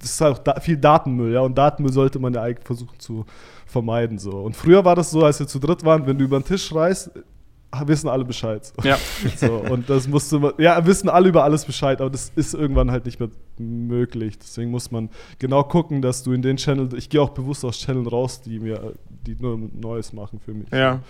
das 0.00 0.10
ist 0.10 0.20
halt 0.20 0.34
auch 0.34 0.38
da, 0.38 0.60
viel 0.60 0.76
Datenmüll, 0.76 1.32
ja. 1.32 1.40
Und 1.40 1.56
Datenmüll 1.56 1.92
sollte 1.92 2.18
man 2.18 2.34
ja 2.34 2.42
eigentlich 2.42 2.66
versuchen 2.66 2.98
zu 2.98 3.24
vermeiden. 3.66 4.18
So. 4.18 4.30
Und 4.30 4.56
früher 4.56 4.84
war 4.84 4.96
das 4.96 5.10
so, 5.10 5.24
als 5.24 5.38
wir 5.38 5.46
zu 5.46 5.58
dritt 5.58 5.84
waren, 5.84 6.06
wenn 6.06 6.18
du 6.18 6.24
über 6.24 6.38
den 6.38 6.44
Tisch 6.44 6.74
reißt, 6.74 7.10
wissen 7.86 8.08
alle 8.08 8.24
Bescheid. 8.24 8.72
Ja. 8.82 8.98
So, 9.36 9.54
und 9.56 9.88
das 9.88 10.06
musste 10.06 10.38
man, 10.38 10.52
ja, 10.58 10.84
wissen 10.86 11.08
alle 11.08 11.28
über 11.28 11.44
alles 11.44 11.64
Bescheid, 11.64 12.00
aber 12.00 12.10
das 12.10 12.32
ist 12.36 12.54
irgendwann 12.54 12.90
halt 12.90 13.06
nicht 13.06 13.18
mehr 13.18 13.30
möglich. 13.58 14.38
Deswegen 14.38 14.70
muss 14.70 14.90
man 14.90 15.08
genau 15.38 15.62
gucken, 15.64 16.02
dass 16.02 16.22
du 16.22 16.32
in 16.32 16.42
den 16.42 16.56
Channel, 16.56 16.90
ich 16.96 17.08
gehe 17.08 17.20
auch 17.22 17.30
bewusst 17.30 17.64
aus 17.64 17.78
Channeln 17.78 18.06
raus, 18.06 18.42
die 18.42 18.58
mir, 18.58 18.92
die 19.26 19.36
nur 19.38 19.58
Neues 19.72 20.12
machen 20.12 20.40
für 20.44 20.52
mich. 20.52 20.70
Ja. 20.70 21.00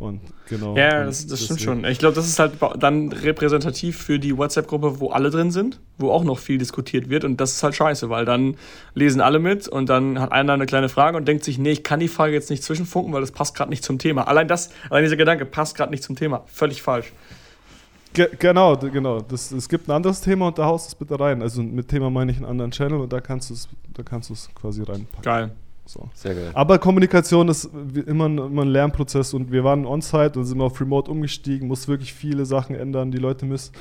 Und 0.00 0.22
genau. 0.48 0.74
Ja, 0.78 1.04
das, 1.04 1.26
das 1.26 1.44
stimmt 1.44 1.60
schon. 1.60 1.84
Ich 1.84 1.98
glaube, 1.98 2.14
das 2.14 2.26
ist 2.26 2.38
halt 2.38 2.54
dann 2.78 3.12
repräsentativ 3.12 3.98
für 3.98 4.18
die 4.18 4.34
WhatsApp-Gruppe, 4.34 4.98
wo 4.98 5.10
alle 5.10 5.28
drin 5.28 5.50
sind, 5.50 5.78
wo 5.98 6.10
auch 6.10 6.24
noch 6.24 6.38
viel 6.38 6.56
diskutiert 6.56 7.10
wird. 7.10 7.22
Und 7.22 7.38
das 7.38 7.52
ist 7.52 7.62
halt 7.62 7.74
scheiße, 7.74 8.08
weil 8.08 8.24
dann 8.24 8.56
lesen 8.94 9.20
alle 9.20 9.38
mit 9.38 9.68
und 9.68 9.90
dann 9.90 10.18
hat 10.18 10.32
einer 10.32 10.54
eine 10.54 10.64
kleine 10.64 10.88
Frage 10.88 11.18
und 11.18 11.28
denkt 11.28 11.44
sich, 11.44 11.58
nee, 11.58 11.72
ich 11.72 11.82
kann 11.82 12.00
die 12.00 12.08
Frage 12.08 12.32
jetzt 12.32 12.48
nicht 12.48 12.62
zwischenfunken, 12.62 13.12
weil 13.12 13.20
das 13.20 13.30
passt 13.30 13.54
gerade 13.54 13.68
nicht 13.68 13.84
zum 13.84 13.98
Thema. 13.98 14.26
Allein 14.26 14.48
das, 14.48 14.70
allein 14.88 15.04
dieser 15.04 15.18
Gedanke 15.18 15.44
passt 15.44 15.76
gerade 15.76 15.90
nicht 15.90 16.02
zum 16.02 16.16
Thema. 16.16 16.44
Völlig 16.46 16.80
falsch. 16.80 17.12
Ge 18.14 18.28
genau, 18.38 18.78
genau. 18.78 19.20
Das, 19.20 19.52
es 19.52 19.68
gibt 19.68 19.86
ein 19.86 19.92
anderes 19.92 20.22
Thema 20.22 20.48
und 20.48 20.58
da 20.58 20.64
haust 20.64 20.86
du 20.86 20.88
es 20.88 20.94
bitte 20.94 21.20
rein. 21.20 21.42
Also 21.42 21.62
mit 21.62 21.88
Thema 21.88 22.08
meine 22.08 22.32
ich 22.32 22.38
einen 22.38 22.46
anderen 22.46 22.70
Channel 22.70 23.00
und 23.00 23.12
da 23.12 23.20
kannst 23.20 23.50
du 23.50 23.54
es, 23.54 23.68
da 23.92 24.02
kannst 24.02 24.30
du 24.30 24.32
es 24.34 24.48
quasi 24.54 24.82
reinpacken. 24.82 25.22
Geil. 25.22 25.50
So. 25.90 26.08
Sehr 26.14 26.34
geil. 26.34 26.50
Aber 26.54 26.78
Kommunikation 26.78 27.48
ist 27.48 27.68
immer 28.06 28.28
ein, 28.28 28.38
immer 28.38 28.62
ein 28.62 28.68
Lernprozess 28.68 29.34
und 29.34 29.50
wir 29.50 29.64
waren 29.64 29.84
on-site 29.84 30.38
und 30.38 30.44
sind 30.44 30.60
auf 30.60 30.80
Remote 30.80 31.10
umgestiegen, 31.10 31.66
muss 31.66 31.88
wirklich 31.88 32.12
viele 32.12 32.46
Sachen 32.46 32.76
ändern. 32.76 33.10
Die 33.10 33.18
Leute 33.18 33.44
müssen 33.44 33.72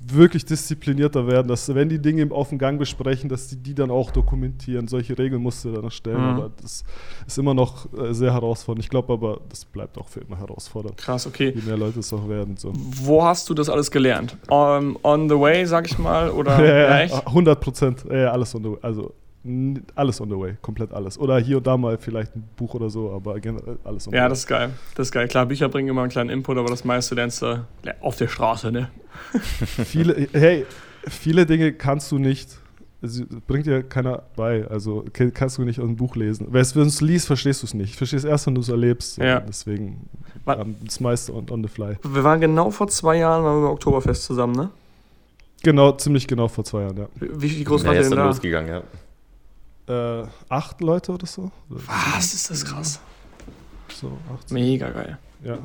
wirklich 0.00 0.44
disziplinierter 0.44 1.26
werden, 1.26 1.48
dass 1.48 1.74
wenn 1.74 1.88
die 1.88 1.98
Dinge 1.98 2.30
auf 2.30 2.50
dem 2.50 2.58
Gang 2.58 2.78
besprechen, 2.78 3.28
dass 3.28 3.48
die 3.48 3.56
die 3.56 3.74
dann 3.74 3.90
auch 3.90 4.12
dokumentieren. 4.12 4.86
Solche 4.86 5.18
Regeln 5.18 5.42
musst 5.42 5.64
du 5.64 5.72
dann 5.72 5.82
erstellen, 5.82 6.20
mhm. 6.20 6.38
aber 6.38 6.50
das 6.62 6.84
ist 7.26 7.36
immer 7.36 7.52
noch 7.54 7.92
äh, 7.94 8.14
sehr 8.14 8.32
herausfordernd. 8.32 8.84
Ich 8.84 8.90
glaube 8.90 9.12
aber, 9.12 9.40
das 9.48 9.64
bleibt 9.64 9.98
auch 9.98 10.08
für 10.08 10.20
immer 10.20 10.38
herausfordernd. 10.38 10.96
Krass, 10.96 11.26
okay. 11.26 11.52
Je 11.52 11.62
mehr 11.62 11.76
Leute 11.76 11.98
es 11.98 12.12
auch 12.12 12.28
werden. 12.28 12.56
So. 12.56 12.72
Wo 12.74 13.24
hast 13.24 13.50
du 13.50 13.54
das 13.54 13.68
alles 13.68 13.90
gelernt? 13.90 14.36
Um, 14.48 14.96
on 15.02 15.28
the 15.28 15.38
way, 15.38 15.66
sag 15.66 15.86
ich 15.86 15.98
mal, 15.98 16.30
oder? 16.30 16.64
ja, 16.64 17.02
ja, 17.02 17.26
100 17.26 17.60
Prozent, 17.60 18.04
ja, 18.08 18.30
alles 18.30 18.54
on 18.54 18.62
the 18.62 18.70
way. 18.70 18.78
Also 18.82 19.12
alles 19.94 20.20
on 20.20 20.28
the 20.28 20.36
way, 20.38 20.56
komplett 20.62 20.92
alles. 20.92 21.18
Oder 21.18 21.38
hier 21.38 21.58
und 21.58 21.66
da 21.66 21.76
mal 21.76 21.98
vielleicht 21.98 22.34
ein 22.36 22.44
Buch 22.56 22.74
oder 22.74 22.90
so, 22.90 23.12
aber 23.12 23.38
generell 23.40 23.78
alles 23.84 24.06
on 24.06 24.10
the 24.10 24.16
way. 24.16 24.22
Ja, 24.22 24.28
das 24.28 24.40
ist 24.40 24.46
geil. 24.46 24.70
Das 24.94 25.08
ist 25.08 25.12
geil. 25.12 25.28
Klar, 25.28 25.46
Bücher 25.46 25.68
bringen 25.68 25.88
immer 25.88 26.02
einen 26.02 26.10
kleinen 26.10 26.30
Input, 26.30 26.58
aber 26.58 26.68
das 26.68 26.84
meiste 26.84 27.14
lernst 27.14 27.42
du 27.42 27.64
auf 28.00 28.16
der 28.16 28.28
Straße, 28.28 28.72
ne? 28.72 28.90
viele, 29.84 30.28
hey, 30.32 30.66
viele 31.08 31.46
Dinge 31.46 31.72
kannst 31.72 32.10
du 32.12 32.18
nicht, 32.18 32.58
es 33.02 33.22
bringt 33.46 33.66
dir 33.66 33.82
keiner 33.82 34.22
bei. 34.36 34.66
Also 34.68 35.04
kannst 35.34 35.58
du 35.58 35.62
nicht 35.62 35.80
aus 35.80 35.86
dem 35.86 35.96
Buch 35.96 36.16
lesen. 36.16 36.48
Wenn 36.50 36.62
du 36.62 36.80
es 36.80 37.00
liest, 37.00 37.26
verstehst 37.26 37.62
du 37.62 37.66
es 37.66 37.74
nicht. 37.74 37.94
Verstehst 37.94 38.24
erst, 38.24 38.46
wenn 38.46 38.54
du 38.54 38.60
es 38.60 38.68
erlebst. 38.68 39.18
Ja. 39.18 39.40
Deswegen 39.40 40.08
um, 40.44 40.76
das 40.84 41.00
meiste 41.00 41.34
on, 41.34 41.48
on 41.50 41.62
the 41.62 41.68
fly. 41.68 41.96
Wir 42.02 42.24
waren 42.24 42.40
genau 42.40 42.70
vor 42.70 42.88
zwei 42.88 43.16
Jahren 43.18 43.44
waren 43.44 43.56
wir 43.56 43.62
beim 43.62 43.72
Oktoberfest 43.72 44.24
zusammen, 44.24 44.54
ne? 44.54 44.70
Genau, 45.62 45.92
ziemlich 45.92 46.26
genau 46.26 46.48
vor 46.48 46.64
zwei 46.64 46.82
Jahren, 46.82 46.96
ja. 46.96 47.08
Wie, 47.18 47.58
wie 47.58 47.64
groß 47.64 47.84
war 47.84 47.94
der 47.94 48.02
denn 48.02 48.12
da? 48.12 48.26
losgegangen, 48.26 48.68
ja 48.68 48.82
äh, 49.88 50.24
acht 50.48 50.80
Leute 50.80 51.12
oder 51.12 51.26
so. 51.26 51.50
Was 51.68 52.34
ist 52.34 52.50
das 52.50 52.64
krass? 52.64 53.00
So, 53.94 54.18
acht. 54.34 54.50
Mega 54.50 54.90
geil. 54.90 55.18
Ja. 55.44 55.58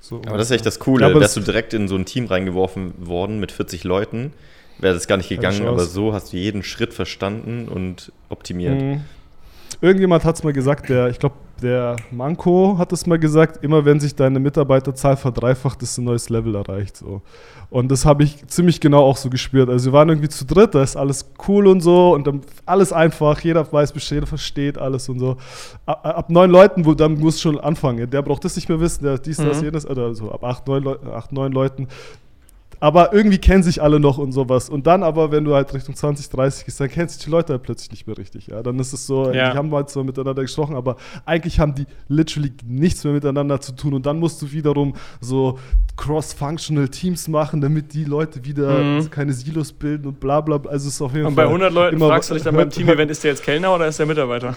So 0.00 0.20
aber 0.26 0.36
das 0.36 0.48
ist 0.48 0.56
echt 0.56 0.66
das 0.66 0.78
Coole. 0.78 1.08
Ja, 1.08 1.18
Wärst 1.18 1.36
du 1.36 1.40
direkt 1.40 1.72
in 1.72 1.88
so 1.88 1.96
ein 1.96 2.04
Team 2.04 2.26
reingeworfen 2.26 3.06
worden 3.06 3.40
mit 3.40 3.52
40 3.52 3.84
Leuten, 3.84 4.34
wäre 4.78 4.92
das 4.92 5.06
gar 5.06 5.16
nicht 5.16 5.30
gegangen, 5.30 5.66
aber 5.66 5.84
so 5.86 6.12
hast 6.12 6.32
du 6.32 6.36
jeden 6.36 6.62
Schritt 6.62 6.92
verstanden 6.92 7.68
und 7.68 8.12
optimiert. 8.28 8.80
Mhm. 8.80 9.00
Irgendjemand 9.80 10.24
hat 10.24 10.36
es 10.36 10.42
mal 10.44 10.52
gesagt, 10.52 10.88
der, 10.88 11.08
ich 11.08 11.18
glaube, 11.18 11.36
der 11.62 11.96
Manko 12.10 12.76
hat 12.78 12.92
es 12.92 13.06
mal 13.06 13.18
gesagt, 13.18 13.62
immer 13.64 13.84
wenn 13.84 14.00
sich 14.00 14.14
deine 14.14 14.38
Mitarbeiterzahl 14.40 15.16
verdreifacht, 15.16 15.82
ist 15.82 15.98
ein 15.98 16.04
neues 16.04 16.28
Level 16.28 16.54
erreicht. 16.54 16.96
So. 16.96 17.22
Und 17.70 17.90
das 17.90 18.04
habe 18.04 18.24
ich 18.24 18.46
ziemlich 18.46 18.80
genau 18.80 19.02
auch 19.02 19.16
so 19.16 19.30
gespürt. 19.30 19.68
Also 19.68 19.86
wir 19.86 19.92
waren 19.92 20.08
irgendwie 20.08 20.28
zu 20.28 20.44
dritt, 20.44 20.74
da 20.74 20.82
ist 20.82 20.96
alles 20.96 21.32
cool 21.48 21.66
und 21.66 21.80
so 21.80 22.14
und 22.14 22.26
dann 22.26 22.40
alles 22.66 22.92
einfach, 22.92 23.40
jeder 23.40 23.70
weiß 23.70 23.92
Bescheid, 23.92 24.16
jeder 24.16 24.26
versteht 24.26 24.78
alles 24.78 25.08
und 25.08 25.18
so. 25.18 25.36
Ab, 25.86 26.04
ab 26.04 26.30
neun 26.30 26.50
Leuten, 26.50 26.84
wo, 26.84 26.94
dann 26.94 27.18
muss 27.18 27.40
schon 27.40 27.58
anfangen. 27.58 28.08
Der 28.10 28.22
braucht 28.22 28.44
das 28.44 28.56
nicht 28.56 28.68
mehr 28.68 28.80
wissen, 28.80 29.04
der 29.04 29.18
dies, 29.18 29.38
das, 29.38 29.58
mhm. 29.58 29.64
jenes, 29.64 29.86
also 29.86 30.30
ab 30.30 30.44
acht, 30.44 30.66
neun, 30.66 30.82
Leu 30.84 30.96
acht, 31.12 31.32
neun 31.32 31.52
Leuten 31.52 31.88
aber 32.84 33.14
irgendwie 33.14 33.38
kennen 33.38 33.62
sich 33.62 33.80
alle 33.80 33.98
noch 33.98 34.18
und 34.18 34.32
sowas. 34.32 34.68
Und 34.68 34.86
dann 34.86 35.02
aber, 35.02 35.32
wenn 35.32 35.42
du 35.42 35.54
halt 35.54 35.72
Richtung 35.72 35.96
20, 35.96 36.28
30 36.28 36.66
gehst, 36.66 36.78
dann 36.78 36.90
kennen 36.90 37.08
sich 37.08 37.24
die 37.24 37.30
Leute 37.30 37.54
halt 37.54 37.62
plötzlich 37.62 37.90
nicht 37.90 38.06
mehr 38.06 38.18
richtig. 38.18 38.48
Ja, 38.48 38.62
dann 38.62 38.78
ist 38.78 38.92
es 38.92 39.06
so, 39.06 39.32
ja. 39.32 39.52
die 39.52 39.56
haben 39.56 39.74
halt 39.74 39.88
so 39.88 40.04
miteinander 40.04 40.42
gesprochen, 40.42 40.76
aber 40.76 40.96
eigentlich 41.24 41.58
haben 41.58 41.74
die 41.74 41.86
literally 42.08 42.52
nichts 42.62 43.02
mehr 43.02 43.14
miteinander 43.14 43.58
zu 43.58 43.72
tun. 43.72 43.94
Und 43.94 44.04
dann 44.04 44.18
musst 44.18 44.42
du 44.42 44.52
wiederum 44.52 44.92
so 45.22 45.58
cross-functional 45.96 46.88
Teams 46.88 47.26
machen, 47.26 47.62
damit 47.62 47.94
die 47.94 48.04
Leute 48.04 48.44
wieder 48.44 48.78
mhm. 48.78 49.08
keine 49.08 49.32
Silos 49.32 49.72
bilden 49.72 50.06
und 50.06 50.20
bla 50.20 50.42
bla. 50.42 50.60
Also 50.68 50.88
ist 50.88 51.00
auf 51.00 51.14
jeden 51.14 51.24
und 51.24 51.36
Fall. 51.36 51.46
Und 51.46 51.60
bei 51.60 51.66
100 51.66 51.72
Leuten 51.72 51.98
fragst 51.98 52.28
du 52.28 52.34
dich 52.34 52.42
dann 52.42 52.54
beim 52.54 52.68
Team-Event, 52.68 53.10
ist 53.10 53.24
der 53.24 53.30
jetzt 53.30 53.42
Kellner 53.42 53.74
oder 53.74 53.86
ist 53.86 53.98
der 53.98 54.04
Mitarbeiter? 54.04 54.54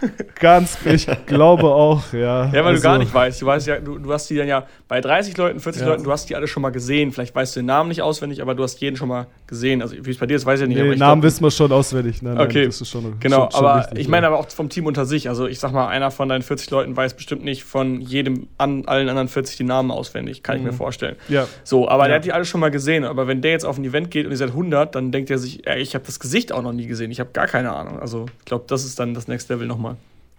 Ganz, 0.40 0.78
ich 0.84 1.08
glaube 1.26 1.64
auch, 1.64 2.12
ja. 2.12 2.46
Ja, 2.46 2.52
weil 2.52 2.66
also, 2.66 2.82
du 2.82 2.82
gar 2.82 2.98
nicht 2.98 3.12
weißt. 3.12 3.42
Du 3.42 3.46
weißt 3.46 3.66
ja, 3.66 3.80
du, 3.80 3.98
du 3.98 4.12
hast 4.12 4.28
die 4.30 4.36
dann 4.36 4.48
ja 4.48 4.66
bei 4.86 5.00
30 5.00 5.36
Leuten, 5.36 5.60
40 5.60 5.82
ja. 5.82 5.88
Leuten, 5.88 6.04
du 6.04 6.12
hast 6.12 6.28
die 6.28 6.36
alle 6.36 6.46
schon 6.46 6.62
mal 6.62 6.70
gesehen. 6.70 7.12
Vielleicht 7.12 7.34
weißt 7.34 7.56
du 7.56 7.60
den 7.60 7.66
Namen 7.66 7.88
nicht 7.88 8.02
auswendig, 8.02 8.40
aber 8.42 8.54
du 8.54 8.62
hast 8.62 8.80
jeden 8.80 8.96
schon 8.96 9.08
mal 9.08 9.26
gesehen. 9.46 9.82
Also 9.82 9.96
wie 10.00 10.10
es 10.10 10.18
bei 10.18 10.26
dir 10.26 10.36
ist, 10.36 10.46
weiß 10.46 10.60
ich 10.60 10.68
nicht. 10.68 10.78
Nee, 10.78 10.96
Namen 10.96 11.22
wissen 11.22 11.42
wir 11.42 11.50
schon 11.50 11.72
auswendig. 11.72 12.22
Nein, 12.22 12.38
okay. 12.38 12.62
Nein, 12.62 12.72
schon, 12.72 13.20
genau, 13.20 13.50
schon, 13.50 13.64
aber 13.64 13.80
wichtig, 13.80 13.98
ich 13.98 14.08
meine 14.08 14.26
ja. 14.26 14.32
aber 14.32 14.38
auch 14.38 14.48
vom 14.48 14.68
Team 14.68 14.86
unter 14.86 15.04
sich. 15.04 15.28
Also 15.28 15.46
ich 15.46 15.58
sag 15.58 15.72
mal, 15.72 15.88
einer 15.88 16.10
von 16.10 16.28
deinen 16.28 16.42
40 16.42 16.70
Leuten 16.70 16.96
weiß 16.96 17.14
bestimmt 17.14 17.44
nicht 17.44 17.64
von 17.64 18.00
jedem 18.00 18.48
an 18.58 18.84
allen 18.86 19.08
anderen 19.08 19.28
40 19.28 19.56
die 19.56 19.64
Namen 19.64 19.90
auswendig. 19.90 20.42
Kann 20.42 20.56
mhm. 20.56 20.60
ich 20.60 20.66
mir 20.66 20.72
mhm. 20.72 20.76
vorstellen. 20.76 21.16
Ja. 21.28 21.46
So, 21.64 21.88
aber 21.88 22.04
ja. 22.04 22.08
der 22.08 22.16
hat 22.16 22.24
die 22.24 22.32
alle 22.32 22.44
schon 22.44 22.60
mal 22.60 22.70
gesehen. 22.70 23.04
Aber 23.04 23.26
wenn 23.26 23.42
der 23.42 23.52
jetzt 23.52 23.64
auf 23.64 23.78
ein 23.78 23.84
Event 23.84 24.10
geht 24.10 24.26
und 24.26 24.32
ihr 24.32 24.38
seid 24.38 24.50
100, 24.50 24.94
dann 24.94 25.12
denkt 25.12 25.30
er 25.30 25.38
sich, 25.38 25.66
ey, 25.66 25.80
ich 25.80 25.94
habe 25.94 26.04
das 26.04 26.20
Gesicht 26.20 26.52
auch 26.52 26.62
noch 26.62 26.72
nie 26.72 26.86
gesehen. 26.86 27.10
Ich 27.10 27.20
habe 27.20 27.30
gar 27.32 27.46
keine 27.46 27.74
Ahnung. 27.74 27.98
Also 27.98 28.26
ich 28.38 28.44
glaube, 28.44 28.64
das 28.68 28.84
ist 28.84 28.98
dann 28.98 29.14
das 29.14 29.28
Next 29.28 29.48
Level 29.48 29.66
nochmal. 29.66 29.87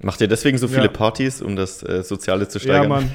Macht 0.02 0.22
ihr 0.22 0.28
deswegen 0.28 0.58
so 0.58 0.68
viele 0.68 0.84
ja. 0.84 0.88
Partys, 0.88 1.42
um 1.42 1.56
das 1.56 1.84
äh, 1.84 2.04
Soziale 2.04 2.48
zu 2.48 2.60
steigern? 2.60 2.84
Ja, 2.84 2.88
Mann. 2.88 3.12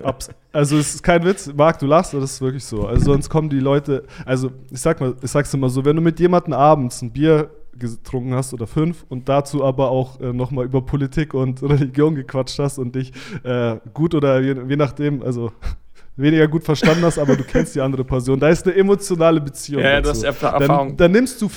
also 0.52 0.78
es 0.78 0.96
ist 0.96 1.02
kein 1.02 1.24
Witz, 1.24 1.52
Marc, 1.54 1.78
du 1.78 1.86
lachst, 1.86 2.12
aber 2.12 2.22
das 2.22 2.32
ist 2.32 2.40
wirklich 2.40 2.64
so. 2.64 2.86
Also 2.86 3.06
sonst 3.06 3.28
kommen 3.28 3.48
die 3.48 3.60
Leute, 3.60 4.04
also 4.26 4.50
ich 4.70 4.80
sag 4.80 5.00
mal, 5.00 5.14
ich 5.22 5.30
sag's 5.30 5.54
immer 5.54 5.68
so, 5.68 5.84
wenn 5.84 5.94
du 5.94 6.02
mit 6.02 6.18
jemandem 6.18 6.54
abends 6.54 7.02
ein 7.02 7.12
Bier 7.12 7.50
getrunken 7.78 8.34
hast 8.34 8.52
oder 8.52 8.66
fünf 8.66 9.04
und 9.08 9.28
dazu 9.28 9.64
aber 9.64 9.90
auch 9.90 10.20
äh, 10.20 10.32
nochmal 10.32 10.64
über 10.64 10.82
Politik 10.82 11.34
und 11.34 11.62
Religion 11.62 12.14
gequatscht 12.14 12.58
hast 12.58 12.78
und 12.78 12.94
dich 12.94 13.12
äh, 13.44 13.76
gut 13.92 14.14
oder 14.14 14.40
je, 14.40 14.56
je 14.68 14.76
nachdem, 14.76 15.22
also 15.22 15.52
weniger 16.16 16.48
gut 16.48 16.64
verstanden 16.64 17.04
hast, 17.04 17.18
aber 17.18 17.36
du 17.36 17.44
kennst 17.44 17.74
die 17.74 17.80
andere 17.80 18.04
Person. 18.04 18.40
Da 18.40 18.48
ist 18.48 18.66
eine 18.66 18.76
emotionale 18.76 19.40
Beziehung. 19.40 19.82
Ja, 19.82 20.00
dazu. 20.00 20.08
das 20.08 20.18
ist 20.18 20.24
Erfahrung. 20.24 20.88
Dann, 20.88 20.96
dann, 20.96 21.12
nimmst 21.12 21.42
du, 21.42 21.50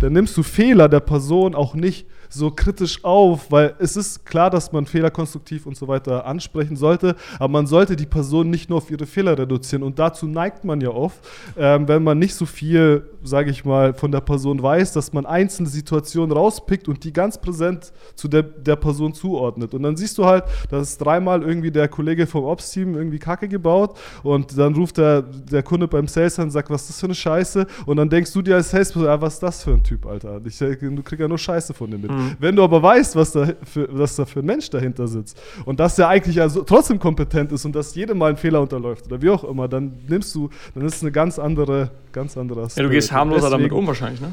dann 0.00 0.12
nimmst 0.12 0.36
du 0.36 0.42
Fehler 0.42 0.88
der 0.88 1.00
Person 1.00 1.54
auch 1.54 1.74
nicht 1.74 2.06
so 2.34 2.50
kritisch 2.50 3.02
auf, 3.04 3.50
weil 3.50 3.74
es 3.78 3.96
ist 3.96 4.26
klar, 4.26 4.50
dass 4.50 4.72
man 4.72 4.86
Fehler 4.86 5.10
konstruktiv 5.10 5.66
und 5.66 5.76
so 5.76 5.88
weiter 5.88 6.26
ansprechen 6.26 6.76
sollte, 6.76 7.16
aber 7.38 7.48
man 7.48 7.66
sollte 7.66 7.96
die 7.96 8.06
Person 8.06 8.50
nicht 8.50 8.68
nur 8.68 8.78
auf 8.78 8.90
ihre 8.90 9.06
Fehler 9.06 9.38
reduzieren 9.38 9.82
und 9.82 9.98
dazu 9.98 10.26
neigt 10.26 10.64
man 10.64 10.80
ja 10.80 10.90
oft, 10.90 11.18
ähm, 11.56 11.88
wenn 11.88 12.02
man 12.02 12.18
nicht 12.18 12.34
so 12.34 12.46
viel, 12.46 13.08
sage 13.22 13.50
ich 13.50 13.64
mal, 13.64 13.94
von 13.94 14.12
der 14.12 14.20
Person 14.20 14.62
weiß, 14.62 14.92
dass 14.92 15.12
man 15.12 15.26
einzelne 15.26 15.68
Situationen 15.68 16.32
rauspickt 16.36 16.88
und 16.88 17.04
die 17.04 17.12
ganz 17.12 17.40
präsent 17.40 17.92
zu 18.14 18.28
der, 18.28 18.42
der 18.42 18.76
Person 18.76 19.14
zuordnet. 19.14 19.74
Und 19.74 19.82
dann 19.82 19.96
siehst 19.96 20.18
du 20.18 20.24
halt, 20.24 20.44
dass 20.70 20.98
dreimal 20.98 21.42
irgendwie 21.42 21.70
der 21.70 21.88
Kollege 21.88 22.26
vom 22.26 22.44
Ops-Team 22.44 22.94
irgendwie 22.94 23.18
Kacke 23.18 23.48
gebaut 23.48 23.96
und 24.22 24.56
dann 24.56 24.74
ruft 24.74 24.98
der, 24.98 25.22
der 25.22 25.62
Kunde 25.62 25.88
beim 25.88 26.08
Sales 26.08 26.38
an 26.38 26.46
und 26.46 26.50
sagt, 26.50 26.70
was 26.70 26.82
ist 26.82 26.90
das 26.90 27.00
für 27.00 27.06
eine 27.06 27.14
Scheiße? 27.14 27.66
Und 27.86 27.96
dann 27.96 28.08
denkst 28.08 28.32
du 28.32 28.42
dir 28.42 28.56
als 28.56 28.70
Salesperson, 28.70 29.08
ja, 29.08 29.20
was 29.20 29.34
ist 29.34 29.42
das 29.42 29.62
für 29.62 29.72
ein 29.72 29.82
Typ, 29.82 30.06
Alter? 30.06 30.40
Ich, 30.44 30.58
du 30.58 31.02
kriegst 31.02 31.20
ja 31.20 31.28
nur 31.28 31.38
Scheiße 31.38 31.74
von 31.74 31.90
dem 31.90 32.00
mit. 32.02 32.10
Mhm. 32.10 32.23
Mhm. 32.24 32.36
Wenn 32.38 32.56
du 32.56 32.62
aber 32.62 32.82
weißt, 32.82 33.16
was 33.16 33.32
da, 33.32 33.52
für, 33.62 33.88
was 33.90 34.16
da 34.16 34.24
für 34.24 34.40
ein 34.40 34.46
Mensch 34.46 34.70
dahinter 34.70 35.06
sitzt 35.06 35.40
und 35.64 35.80
dass 35.80 35.96
der 35.96 36.08
eigentlich 36.08 36.40
also 36.40 36.62
trotzdem 36.62 36.98
kompetent 36.98 37.52
ist 37.52 37.64
und 37.64 37.74
dass 37.74 37.94
jedem 37.94 38.18
mal 38.18 38.30
ein 38.30 38.36
Fehler 38.36 38.60
unterläuft 38.60 39.06
oder 39.06 39.20
wie 39.22 39.30
auch 39.30 39.44
immer, 39.44 39.68
dann 39.68 39.92
nimmst 40.08 40.34
du, 40.34 40.50
dann 40.74 40.84
ist 40.84 40.96
es 40.96 41.02
eine 41.02 41.12
ganz 41.12 41.38
andere, 41.38 41.90
ganz 42.12 42.36
andere 42.36 42.68
Ja, 42.74 42.82
du 42.82 42.90
gehst 42.90 43.12
harmloser 43.12 43.50
damit 43.50 43.72
um 43.72 43.86
wahrscheinlich, 43.86 44.20
ne? 44.20 44.32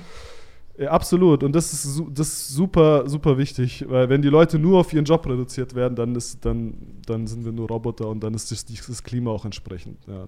Ja, 0.77 0.89
absolut. 0.91 1.43
Und 1.43 1.53
das 1.53 1.73
ist, 1.73 2.01
das 2.09 2.27
ist 2.27 2.49
super, 2.49 3.07
super 3.07 3.37
wichtig, 3.37 3.85
weil 3.87 4.09
wenn 4.09 4.21
die 4.21 4.29
Leute 4.29 4.57
nur 4.57 4.79
auf 4.79 4.91
ihren 4.93 5.05
Job 5.05 5.27
reduziert 5.27 5.75
werden, 5.75 5.95
dann, 5.95 6.15
ist, 6.15 6.43
dann, 6.43 6.73
dann 7.05 7.27
sind 7.27 7.45
wir 7.45 7.51
nur 7.51 7.67
Roboter 7.67 8.07
und 8.07 8.23
dann 8.23 8.33
ist 8.33 8.51
das, 8.51 8.65
das 8.65 9.03
Klima 9.03 9.31
auch 9.31 9.45
entsprechend 9.45 9.99
ja, 10.07 10.25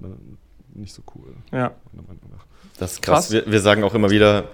nicht 0.75 0.93
so 0.93 1.01
cool. 1.15 1.33
Ja. 1.51 1.71
Das 2.77 2.93
ist 2.93 3.01
krass. 3.01 3.29
krass. 3.29 3.31
Wir, 3.31 3.51
wir 3.51 3.61
sagen 3.61 3.83
auch 3.83 3.93
immer 3.93 4.09
wieder, 4.09 4.49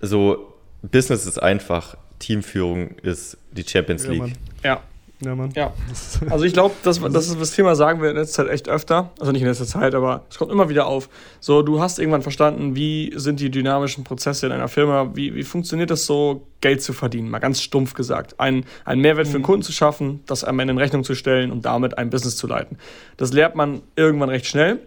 so 0.00 0.52
Business 0.82 1.26
ist 1.26 1.42
einfach, 1.42 1.96
Teamführung 2.18 2.90
ist 3.02 3.36
die 3.52 3.64
Champions 3.64 4.06
League. 4.06 4.34
Ja. 4.62 4.82
Ja, 5.20 5.34
Mann. 5.34 5.52
Ja. 5.54 5.72
Also 6.30 6.44
ich 6.44 6.52
glaube, 6.52 6.74
das, 6.82 7.00
das 7.00 7.28
ist 7.28 7.40
das 7.40 7.52
Thema, 7.52 7.76
sagen 7.76 8.02
wir 8.02 8.10
in 8.10 8.16
letzter 8.16 8.44
Zeit 8.44 8.52
echt 8.52 8.68
öfter. 8.68 9.10
Also 9.18 9.32
nicht 9.32 9.42
in 9.42 9.48
letzter 9.48 9.66
Zeit, 9.66 9.94
aber 9.94 10.24
es 10.28 10.38
kommt 10.38 10.50
immer 10.50 10.68
wieder 10.68 10.86
auf. 10.86 11.08
So, 11.40 11.62
du 11.62 11.80
hast 11.80 11.98
irgendwann 11.98 12.22
verstanden, 12.22 12.74
wie 12.76 13.12
sind 13.16 13.40
die 13.40 13.50
dynamischen 13.50 14.04
Prozesse 14.04 14.46
in 14.46 14.52
einer 14.52 14.68
Firma, 14.68 15.10
wie, 15.14 15.34
wie 15.34 15.42
funktioniert 15.42 15.90
es 15.90 16.06
so, 16.06 16.46
Geld 16.60 16.82
zu 16.82 16.92
verdienen, 16.92 17.28
mal 17.30 17.38
ganz 17.38 17.60
stumpf 17.60 17.94
gesagt. 17.94 18.40
Ein, 18.40 18.64
einen 18.84 19.02
Mehrwert 19.02 19.26
für 19.26 19.34
den 19.34 19.42
mhm. 19.42 19.46
Kunden 19.46 19.62
zu 19.62 19.72
schaffen, 19.72 20.20
das 20.26 20.44
am 20.44 20.58
Ende 20.58 20.72
in 20.72 20.78
Rechnung 20.78 21.04
zu 21.04 21.14
stellen 21.14 21.52
und 21.52 21.64
damit 21.64 21.98
ein 21.98 22.10
Business 22.10 22.36
zu 22.36 22.46
leiten. 22.46 22.78
Das 23.16 23.32
lernt 23.32 23.54
man 23.54 23.82
irgendwann 23.96 24.30
recht 24.30 24.46
schnell. 24.46 24.80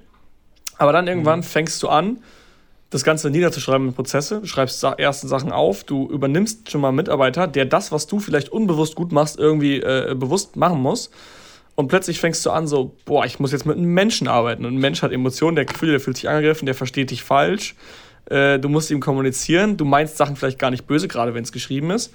Aber 0.77 0.91
dann 0.91 1.07
irgendwann 1.07 1.39
mhm. 1.39 1.43
fängst 1.43 1.81
du 1.81 1.87
an, 1.87 2.19
das 2.89 3.04
Ganze 3.04 3.30
niederzuschreiben 3.30 3.88
in 3.88 3.93
Prozesse. 3.93 4.39
Du 4.41 4.47
schreibst 4.47 4.82
ersten 4.84 5.28
Sachen 5.28 5.52
auf, 5.52 5.84
du 5.84 6.10
übernimmst 6.10 6.71
schon 6.71 6.82
mal 6.82 6.89
einen 6.89 6.97
Mitarbeiter, 6.97 7.47
der 7.47 7.65
das, 7.65 7.91
was 7.91 8.08
du 8.08 8.19
vielleicht 8.19 8.50
unbewusst 8.50 8.95
gut 8.95 9.12
machst, 9.12 9.38
irgendwie 9.38 9.82
äh, 9.82 10.15
bewusst 10.17 10.56
machen 10.56 10.82
muss. 10.82 11.10
Und 11.76 11.89
plötzlich 11.89 12.19
fängst 12.19 12.45
du 12.45 12.50
an, 12.50 12.65
so, 12.65 12.95
boah, 13.06 13.26
ich 13.26 13.39
muss 13.39 13.52
jetzt 13.52 13.65
mit 13.65 13.78
einem 13.78 13.93
Menschen 13.93 14.28
arbeiten. 14.28 14.65
Und 14.65 14.76
ein 14.76 14.80
Mensch 14.80 15.02
hat 15.04 15.12
Emotionen, 15.12 15.56
der 15.56 15.65
Gefühl, 15.65 15.91
der 15.91 16.00
fühlt 16.00 16.17
sich 16.17 16.28
angegriffen, 16.28 16.65
der 16.65 16.76
versteht 16.76 17.12
dich 17.12 17.23
falsch. 17.23 17.76
Äh, 18.30 18.58
du 18.58 18.69
musst 18.69 18.89
ihm 18.89 19.00
kommunizieren. 19.00 19.78
Du 19.78 19.86
meinst 19.86 20.17
Sachen 20.17 20.36
vielleicht 20.36 20.58
gar 20.58 20.71
nicht 20.71 20.88
böse, 20.88 21.08
gerade 21.08 21.34
wenn 21.34 21.43
es 21.43 21.52
geschrieben 21.52 21.91
ist. 21.91 22.13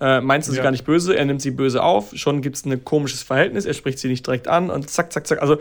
Äh, 0.00 0.20
meinst 0.20 0.48
du 0.48 0.52
ja. 0.52 0.56
sie 0.56 0.62
gar 0.62 0.72
nicht 0.72 0.84
böse, 0.84 1.16
er 1.16 1.24
nimmt 1.24 1.42
sie 1.42 1.52
böse 1.52 1.82
auf. 1.82 2.10
Schon 2.14 2.42
gibt 2.42 2.56
es 2.56 2.64
ein 2.64 2.84
komisches 2.84 3.22
Verhältnis, 3.22 3.64
er 3.64 3.74
spricht 3.74 3.98
sie 3.98 4.08
nicht 4.08 4.26
direkt 4.26 4.48
an 4.48 4.70
und 4.70 4.90
zack, 4.90 5.12
zack, 5.12 5.26
zack. 5.26 5.40
Also 5.40 5.58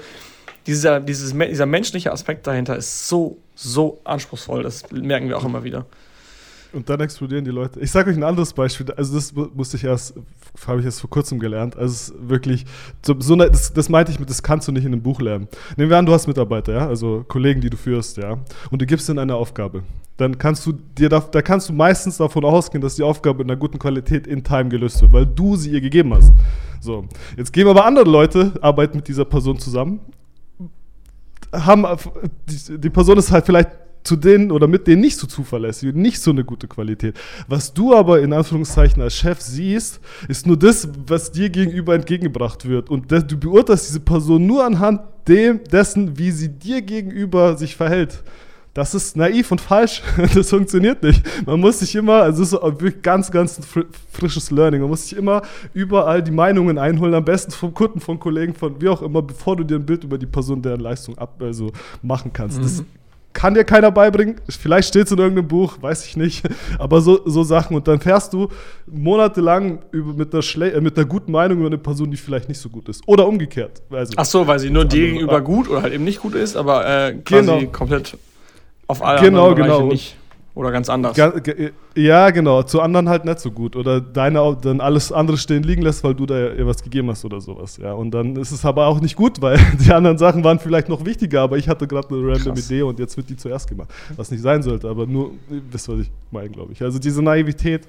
dieser, 0.66 1.00
dieses, 1.00 1.34
dieser 1.34 1.66
menschliche 1.66 2.12
Aspekt 2.12 2.48
dahinter 2.48 2.76
ist 2.76 3.08
so, 3.08 3.38
so 3.56 4.02
anspruchsvoll. 4.04 4.64
Das 4.64 4.92
merken 4.92 5.30
wir 5.30 5.38
auch 5.38 5.46
immer 5.46 5.64
wieder. 5.64 5.86
Und 6.74 6.90
dann 6.90 7.00
explodieren 7.02 7.46
die 7.46 7.52
Leute. 7.52 7.80
Ich 7.80 7.92
sage 7.92 8.10
euch 8.10 8.18
ein 8.18 8.24
anderes 8.24 8.52
Beispiel. 8.52 8.92
Also 8.94 9.14
das 9.14 9.32
musste 9.54 9.78
ich 9.78 9.84
erst, 9.84 10.16
habe 10.66 10.80
ich 10.80 10.86
erst 10.86 11.02
vor 11.02 11.10
kurzem 11.10 11.38
gelernt. 11.40 11.78
Also 11.78 12.14
wirklich, 12.18 12.66
so, 13.06 13.34
eine, 13.34 13.52
das, 13.52 13.72
das, 13.74 13.90
meinte 13.90 14.12
ich 14.12 14.20
mit, 14.20 14.28
das 14.28 14.42
kannst 14.42 14.68
du 14.68 14.72
nicht 14.72 14.84
in 14.84 14.92
einem 14.92 15.04
Buch 15.04 15.22
lernen. 15.22 15.48
Nehmen 15.78 15.92
wir 15.92 16.00
an, 16.00 16.06
du 16.08 16.14
hast 16.14 16.26
Mitarbeiter, 16.26 16.74
ja, 16.74 16.88
also 16.88 17.24
Kollegen, 17.28 17.62
die 17.62 17.70
du 17.70 17.78
führst, 17.78 18.18
ja, 18.18 18.40
und 18.72 18.82
du 18.82 18.88
gibst 18.88 19.08
ihnen 19.08 19.20
eine 19.20 19.36
Aufgabe. 19.36 19.84
Dann 20.18 20.38
kannst 20.38 20.66
du 20.66 20.72
dir, 20.72 21.10
da, 21.10 21.20
da 21.20 21.44
kannst 21.44 21.70
du 21.70 21.74
meistens 21.74 22.18
davon 22.18 22.44
ausgehen, 22.44 22.82
dass 22.82 22.96
die 22.96 23.04
Aufgabe 23.04 23.44
in 23.44 23.52
einer 23.52 23.60
guten 23.60 23.78
Qualität 23.78 24.26
in 24.26 24.44
Time 24.44 24.70
gelöst 24.70 25.02
wird, 25.02 25.14
weil 25.14 25.28
du 25.28 25.56
sie 25.56 25.72
ihr 25.72 25.82
gegeben 25.82 26.14
hast. 26.14 26.34
So, 26.82 27.06
jetzt 27.38 27.54
gehen 27.54 27.68
aber 27.68 27.86
andere 27.86 28.10
Leute, 28.10 28.54
arbeiten 28.62 28.98
mit 28.98 29.08
dieser 29.08 29.26
Person 29.26 29.60
zusammen, 29.60 30.00
haben, 31.54 31.86
die, 32.50 32.80
die 32.80 32.90
Person 32.90 33.18
ist 33.18 33.32
halt 33.32 33.46
vielleicht 33.46 33.70
zu 34.04 34.16
denen 34.16 34.52
oder 34.52 34.68
mit 34.68 34.86
denen 34.86 35.02
nicht 35.02 35.18
so 35.18 35.28
zuverlässig 35.28 35.94
nicht 35.96 36.22
so 36.22 36.32
eine 36.32 36.44
gute 36.44 36.68
Qualität. 36.68 37.18
Was 37.48 37.74
du 37.74 37.96
aber 37.96 38.22
in 38.22 38.34
Anführungszeichen 38.34 39.02
als 39.02 39.16
Chef 39.16 39.40
siehst, 39.40 40.00
ist 40.28 40.46
nur 40.46 40.58
das, 40.58 40.90
was 41.08 41.32
dir 41.32 41.50
gegenüber 41.50 41.96
entgegengebracht 41.96 42.68
wird. 42.68 42.90
Und 42.90 43.12
das, 43.12 43.26
du 43.26 43.38
beurteilst 43.38 43.88
diese 43.88 44.00
Person 44.02 44.46
nur 44.46 44.66
anhand 44.66 45.02
dem, 45.28 45.64
dessen, 45.64 46.18
wie 46.18 46.32
sie 46.32 46.50
dir 46.50 46.82
gegenüber 46.82 47.58
sich 47.58 47.76
verhält. 47.76 48.24
Das 48.74 48.96
ist 48.96 49.16
naiv 49.16 49.52
und 49.52 49.62
falsch. 49.62 50.02
Das 50.34 50.50
funktioniert 50.50 51.04
nicht. 51.04 51.22
Man 51.46 51.60
muss 51.60 51.80
sich 51.80 51.94
immer, 51.96 52.24
also 52.24 52.42
es 52.42 52.54
ist 52.54 52.62
wirklich 52.62 53.02
ganz, 53.02 53.30
ganz 53.30 53.60
frisches 54.12 54.50
Learning. 54.50 54.82
Man 54.82 54.90
muss 54.90 55.08
sich 55.08 55.18
immer 55.18 55.44
überall 55.74 56.24
die 56.24 56.32
Meinungen 56.32 56.78
einholen, 56.78 57.14
am 57.14 57.24
besten 57.24 57.52
vom 57.52 57.74
Kunden, 57.74 58.00
von 58.00 58.20
Kollegen, 58.20 58.54
von 58.56 58.82
wie 58.82 58.90
auch 58.90 59.02
immer, 59.02 59.22
bevor 59.22 59.56
du 59.56 59.64
dir 59.64 59.76
ein 59.76 59.86
Bild 59.86 60.04
über 60.04 60.18
die 60.18 60.26
Person, 60.26 60.62
deren 60.62 60.80
Leistung 60.80 61.18
ab, 61.18 61.36
also 61.40 61.72
machen 62.02 62.32
kannst. 62.34 62.58
Mhm. 62.58 62.64
Das 62.64 62.84
kann 63.34 63.54
dir 63.54 63.64
keiner 63.64 63.92
beibringen. 63.92 64.36
Vielleicht 64.48 64.90
steht 64.90 65.06
es 65.06 65.12
in 65.12 65.18
irgendeinem 65.18 65.48
Buch, 65.48 65.78
weiß 65.82 66.06
ich 66.06 66.18
nicht. 66.18 66.44
Aber 66.80 67.02
so, 67.02 67.22
so 67.26 67.44
Sachen. 67.44 67.76
Und 67.76 67.88
dann 67.88 68.00
fährst 68.00 68.34
du 68.34 68.48
monatelang 68.88 69.80
über, 69.92 70.14
mit, 70.14 70.34
einer 70.34 70.74
äh, 70.74 70.82
mit 70.82 70.98
einer 70.98 71.06
guten 71.06 71.32
Meinung 71.32 71.60
über 71.60 71.68
eine 71.68 71.78
Person, 71.78 72.10
die 72.10 72.18
vielleicht 72.18 72.48
nicht 72.48 72.60
so 72.60 72.70
gut 72.70 72.90
ist. 72.90 73.02
Oder 73.08 73.28
umgekehrt. 73.28 73.82
Also, 73.92 74.14
Ach 74.16 74.26
so, 74.26 74.48
weil 74.48 74.60
sie 74.60 74.70
nur 74.70 74.86
dir 74.86 75.08
gegenüber 75.08 75.42
gut 75.42 75.70
oder 75.70 75.82
halt 75.82 75.94
eben 75.94 76.04
nicht 76.04 76.22
gut 76.22 76.36
ist, 76.36 76.56
aber 76.56 76.86
äh, 76.86 77.14
quasi 77.26 77.46
genau. 77.46 77.72
komplett 77.72 78.18
auf 78.88 79.04
alle 79.04 79.22
genau, 79.22 79.50
anderen 79.50 79.56
Bereiche 79.56 79.78
genau. 79.78 79.92
nicht. 79.92 80.18
Oder 80.56 80.72
ganz 80.72 80.88
anders. 80.88 81.18
Ja, 81.96 82.30
genau. 82.30 82.62
Zu 82.62 82.80
anderen 82.82 83.10
halt 83.10 83.26
nicht 83.26 83.40
so 83.40 83.50
gut. 83.50 83.76
Oder 83.76 84.00
deine 84.00 84.56
dann 84.62 84.82
alles 84.82 85.12
andere 85.12 85.38
stehen 85.38 85.64
liegen 85.64 85.82
lässt, 85.82 86.04
weil 86.04 86.14
du 86.14 86.28
da 86.28 86.54
ja 86.54 86.68
was 86.68 86.84
gegeben 86.84 87.10
hast 87.10 87.26
oder 87.26 87.42
sowas. 87.42 87.78
Ja, 87.78 87.94
und 87.94 88.12
dann 88.12 88.36
ist 88.36 88.52
es 88.52 88.64
aber 88.64 88.86
auch 88.86 89.02
nicht 89.02 89.16
gut, 89.16 89.42
weil 89.42 89.60
die 89.80 89.92
anderen 89.92 90.20
Sachen 90.20 90.44
waren 90.44 90.60
vielleicht 90.60 90.90
noch 90.90 91.06
wichtiger, 91.06 91.42
aber 91.42 91.58
ich 91.58 91.68
hatte 91.68 91.88
gerade 91.88 92.08
eine 92.10 92.18
random 92.20 92.54
Krass. 92.54 92.66
Idee 92.70 92.84
und 92.84 93.00
jetzt 93.00 93.18
wird 93.18 93.30
die 93.30 93.36
zuerst 93.36 93.68
gemacht. 93.68 93.90
Was 94.16 94.30
nicht 94.30 94.42
sein 94.42 94.62
sollte, 94.62 94.88
aber 94.88 95.08
nur, 95.08 95.32
wisst 95.72 95.90
was 95.90 96.00
ich 96.00 96.12
meine, 96.30 96.50
glaube 96.50 96.72
ich. 96.74 96.84
Also 96.84 97.00
diese 97.00 97.24
Naivität, 97.24 97.88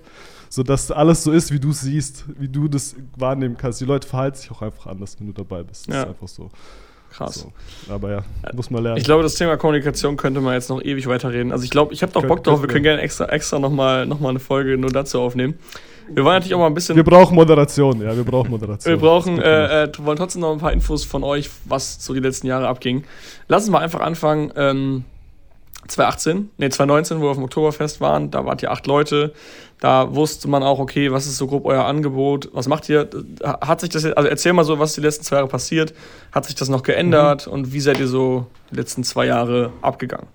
so 0.49 0.63
dass 0.63 0.91
alles 0.91 1.23
so 1.23 1.33
ist, 1.33 1.53
wie 1.53 1.61
du 1.61 1.69
es 1.69 1.83
siehst, 1.83 2.25
wie 2.39 2.49
du 2.49 2.67
das 2.67 2.97
wahrnehmen 3.19 3.59
kannst. 3.59 3.79
Die 3.83 3.85
Leute 3.85 4.09
verhalten 4.09 4.39
sich 4.39 4.51
auch 4.51 4.63
einfach 4.63 4.87
anders, 4.87 5.17
wenn 5.19 5.27
du 5.27 5.35
dabei 5.35 5.63
bist. 5.63 5.87
Das 5.87 5.95
ja. 5.95 6.03
ist 6.03 6.09
einfach 6.09 6.29
so. 6.29 6.49
Krass. 7.17 7.35
So. 7.35 7.93
Aber 7.93 8.11
ja, 8.11 8.25
muss 8.55 8.71
man 8.71 8.83
lernen. 8.83 8.99
Ich 8.99 9.05
glaube, 9.05 9.23
das 9.23 9.35
Thema 9.35 9.57
Kommunikation 9.57 10.17
könnte 10.17 10.41
man 10.41 10.55
jetzt 10.55 10.69
noch 10.69 10.83
ewig 10.83 11.07
weiterreden. 11.07 11.53
Also 11.53 11.65
ich 11.65 11.71
glaube, 11.71 11.95
ich 11.95 12.03
habe 12.03 12.13
doch 12.13 12.25
Bock 12.25 12.43
drauf, 12.43 12.61
wir 12.61 12.69
können 12.69 12.83
gerne 12.83 13.03
extra, 13.03 13.27
extra 13.27 13.61
nochmal 13.61 14.05
noch 14.05 14.19
mal 14.19 14.31
eine 14.31 14.41
Folge 14.41 14.77
nur 14.77 14.91
dazu 14.91 15.21
aufnehmen. 15.21 15.55
Wir 16.09 16.25
wollen 16.25 16.35
natürlich 16.35 16.55
auch 16.55 16.59
mal 16.59 16.67
ein 16.67 16.75
bisschen. 16.75 16.97
Wir 16.97 17.05
brauchen 17.05 17.35
Moderation, 17.35 18.03
ja, 18.03 18.15
wir 18.15 18.25
brauchen 18.25 18.51
Moderation. 18.51 18.93
wir 18.93 19.01
brauchen, 19.01 19.41
äh, 19.41 19.85
äh, 19.85 19.93
wollen 20.01 20.19
trotzdem 20.19 20.43
noch 20.43 20.53
ein 20.53 20.59
paar 20.59 20.73
Infos 20.73 21.05
von 21.05 21.23
euch, 21.25 21.49
was 21.65 22.05
so 22.05 22.13
die 22.13 22.21
letzten 22.21 22.47
Jahre 22.47 22.69
abging. 22.69 23.05
Lass 23.49 23.63
uns 23.63 23.71
mal 23.71 23.79
einfach 23.79 24.01
anfangen. 24.01 24.53
Ähm, 24.57 25.05
2018, 25.89 26.51
nee, 26.57 26.69
2019, 26.69 27.19
wo 27.19 27.25
wir 27.25 27.31
auf 27.31 27.37
dem 27.37 27.45
Oktoberfest 27.45 28.01
waren, 28.01 28.31
da 28.31 28.45
wart 28.45 28.63
ihr 28.63 28.71
acht 28.71 28.87
Leute. 28.87 29.35
Da 29.81 30.15
wusste 30.15 30.49
man 30.49 30.63
auch, 30.63 30.79
okay, 30.79 31.13
was 31.13 31.27
ist 31.27 31.37
so 31.37 31.47
grob 31.47 31.67
euer 31.67 31.85
Angebot? 31.85 32.49
Was 32.53 32.69
macht 32.69 32.89
ihr? 32.89 33.09
Hat 33.43 33.81
sich 33.81 33.91
das, 33.91 34.05
also 34.05 34.29
erzähl 34.29 34.53
mal 34.53 34.65
so, 34.65 34.79
was 34.79 34.95
die 34.95 35.01
letzten 35.01 35.25
zwei 35.25 35.37
Jahre 35.37 35.49
passiert. 35.49 35.95
Hat 36.33 36.47
sich 36.47 36.55
das 36.55 36.69
noch 36.69 36.83
geändert 36.83 37.47
mhm. 37.47 37.53
und 37.53 37.73
wie 37.73 37.81
seid 37.81 37.99
ihr 37.99 38.09
so 38.09 38.47
die 38.71 38.77
letzten 38.77 39.05
zwei 39.05 39.27
Jahre 39.27 39.73
abgegangen? 39.83 40.29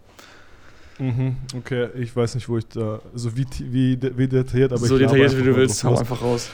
Mhm, 1.00 1.38
okay, 1.58 1.88
ich 1.98 2.14
weiß 2.14 2.36
nicht, 2.36 2.50
wo 2.50 2.58
ich 2.58 2.68
da, 2.68 3.00
also 3.14 3.36
wie, 3.36 3.46
wie, 3.60 3.98
wie 4.18 4.28
detailliert, 4.28 4.74
aber 4.74 4.86
so 4.86 4.98
ich 4.98 5.04
detailliert 5.04 5.38
wie 5.38 5.44
du 5.44 5.56
willst, 5.56 5.82
hau 5.86 5.96
einfach 5.96 6.22
raus. 6.22 6.50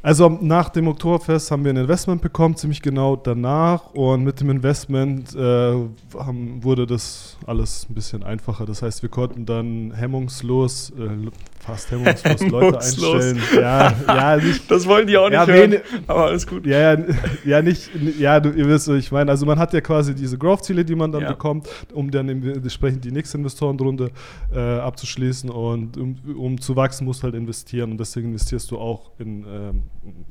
Also 0.00 0.28
nach 0.28 0.68
dem 0.68 0.86
Oktoberfest 0.86 1.50
haben 1.50 1.64
wir 1.64 1.72
ein 1.72 1.76
Investment 1.76 2.22
bekommen, 2.22 2.56
ziemlich 2.56 2.82
genau 2.82 3.16
danach. 3.16 3.94
Und 3.94 4.22
mit 4.22 4.40
dem 4.40 4.48
Investment 4.50 5.34
äh, 5.34 5.74
haben, 6.16 6.62
wurde 6.62 6.86
das 6.86 7.36
alles 7.46 7.86
ein 7.90 7.94
bisschen 7.94 8.22
einfacher. 8.22 8.64
Das 8.64 8.82
heißt, 8.82 9.02
wir 9.02 9.08
konnten 9.08 9.44
dann 9.44 9.92
hemmungslos, 9.92 10.90
äh, 10.90 11.30
fast 11.68 11.90
hemmungslos 11.90 12.40
Leute 12.48 12.78
einstellen. 12.78 13.42
Ja, 13.54 13.94
ja, 14.06 14.36
nicht, 14.36 14.70
das 14.70 14.86
wollen 14.86 15.06
die 15.06 15.16
auch 15.18 15.28
nicht 15.28 15.34
ja, 15.34 15.46
hören, 15.46 15.76
aber 16.06 16.26
alles 16.26 16.46
gut. 16.46 16.66
Ja, 16.66 16.94
ja, 16.94 17.04
ja 17.44 17.62
nicht, 17.62 17.90
ja, 18.18 18.40
du, 18.40 18.50
ihr 18.50 18.66
wisst, 18.66 18.88
was 18.88 18.96
ich 18.96 19.12
meine. 19.12 19.30
Also 19.30 19.44
man 19.44 19.58
hat 19.58 19.72
ja 19.74 19.80
quasi 19.80 20.14
diese 20.14 20.38
Growth-Ziele, 20.38 20.84
die 20.84 20.94
man 20.94 21.12
dann 21.12 21.22
ja. 21.22 21.28
bekommt, 21.28 21.68
um 21.92 22.10
dann 22.10 22.28
entsprechend 22.28 23.04
die 23.04 23.12
nächste 23.12 23.36
Investorenrunde 23.36 24.10
äh, 24.54 24.58
abzuschließen. 24.58 25.50
Und 25.50 25.96
um, 25.98 26.16
um, 26.36 26.60
zu 26.60 26.74
wachsen, 26.74 27.04
musst 27.04 27.22
halt 27.22 27.34
investieren. 27.34 27.92
Und 27.92 28.00
deswegen 28.00 28.28
investierst 28.28 28.70
du 28.70 28.78
auch 28.78 29.10
in 29.18 29.44
ähm, 29.44 29.82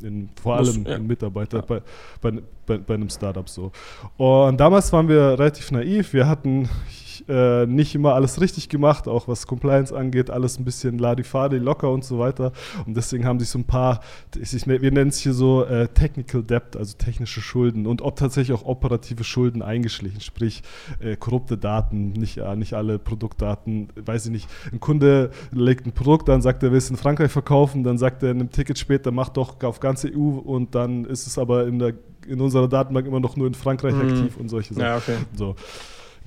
in, 0.03 0.29
vor 0.41 0.55
allem 0.55 0.65
Muss, 0.65 0.87
ja. 0.87 0.95
in 0.95 1.07
Mitarbeiter 1.07 1.61
bei, 1.61 1.81
bei, 2.21 2.31
bei, 2.65 2.77
bei, 2.77 2.93
einem 2.93 3.09
Startup 3.09 3.47
so. 3.47 3.71
Und 4.17 4.59
damals 4.59 4.91
waren 4.93 5.07
wir 5.07 5.37
relativ 5.37 5.71
naiv. 5.71 6.13
Wir 6.13 6.27
hatten 6.27 6.69
äh, 7.27 7.65
nicht 7.65 7.95
immer 7.95 8.13
alles 8.13 8.41
richtig 8.41 8.69
gemacht, 8.69 9.07
auch 9.07 9.27
was 9.27 9.47
Compliance 9.47 9.95
angeht, 9.95 10.29
alles 10.29 10.59
ein 10.59 10.65
bisschen 10.65 10.97
ladifadi, 10.97 11.57
locker 11.57 11.91
und 11.91 12.03
so 12.03 12.19
weiter. 12.19 12.51
Und 12.85 12.95
deswegen 12.95 13.25
haben 13.25 13.39
sich 13.39 13.49
so 13.49 13.59
ein 13.59 13.65
paar, 13.65 14.01
ich, 14.39 14.67
wir 14.67 14.91
nennen 14.91 15.09
es 15.09 15.19
hier 15.19 15.33
so 15.33 15.63
äh, 15.63 15.87
Technical 15.89 16.43
Debt, 16.43 16.75
also 16.75 16.95
technische 16.97 17.41
Schulden 17.41 17.87
und 17.87 18.01
ob 18.01 18.15
tatsächlich 18.15 18.57
auch 18.57 18.65
operative 18.65 19.23
Schulden 19.23 19.61
eingeschlichen, 19.61 20.21
sprich 20.21 20.63
äh, 20.99 21.15
korrupte 21.15 21.57
Daten, 21.57 22.11
nicht, 22.13 22.37
äh, 22.37 22.55
nicht 22.55 22.73
alle 22.73 22.99
Produktdaten, 22.99 23.89
weiß 23.95 24.27
ich 24.27 24.31
nicht. 24.31 24.49
Ein 24.71 24.79
Kunde 24.79 25.31
legt 25.51 25.85
ein 25.85 25.91
Produkt 25.91 26.29
an, 26.29 26.41
sagt, 26.41 26.63
er 26.63 26.71
will 26.71 26.77
es 26.77 26.89
in 26.89 26.97
Frankreich 26.97 27.31
verkaufen, 27.31 27.83
dann 27.83 27.97
sagt 27.97 28.23
er 28.23 28.31
in 28.31 28.39
einem 28.39 28.51
Ticket 28.51 28.79
später, 28.79 29.11
mach 29.11 29.29
doch 29.29 29.61
auf 29.63 29.79
ganze 29.79 30.09
EU 30.09 30.37
und 30.39 30.75
dann 30.75 31.05
ist 31.05 31.27
es 31.27 31.37
aber 31.37 31.67
in, 31.67 31.79
der, 31.79 31.93
in 32.27 32.41
unserer 32.41 32.67
Datenbank 32.67 33.07
immer 33.07 33.19
noch 33.19 33.35
nur 33.35 33.47
in 33.47 33.53
Frankreich 33.53 33.93
mhm. 33.93 34.01
aktiv 34.01 34.37
und 34.37 34.49
solche 34.49 34.73
Sachen. 34.73 34.85
Ja, 34.85 34.97
okay. 34.97 35.17
So. 35.35 35.55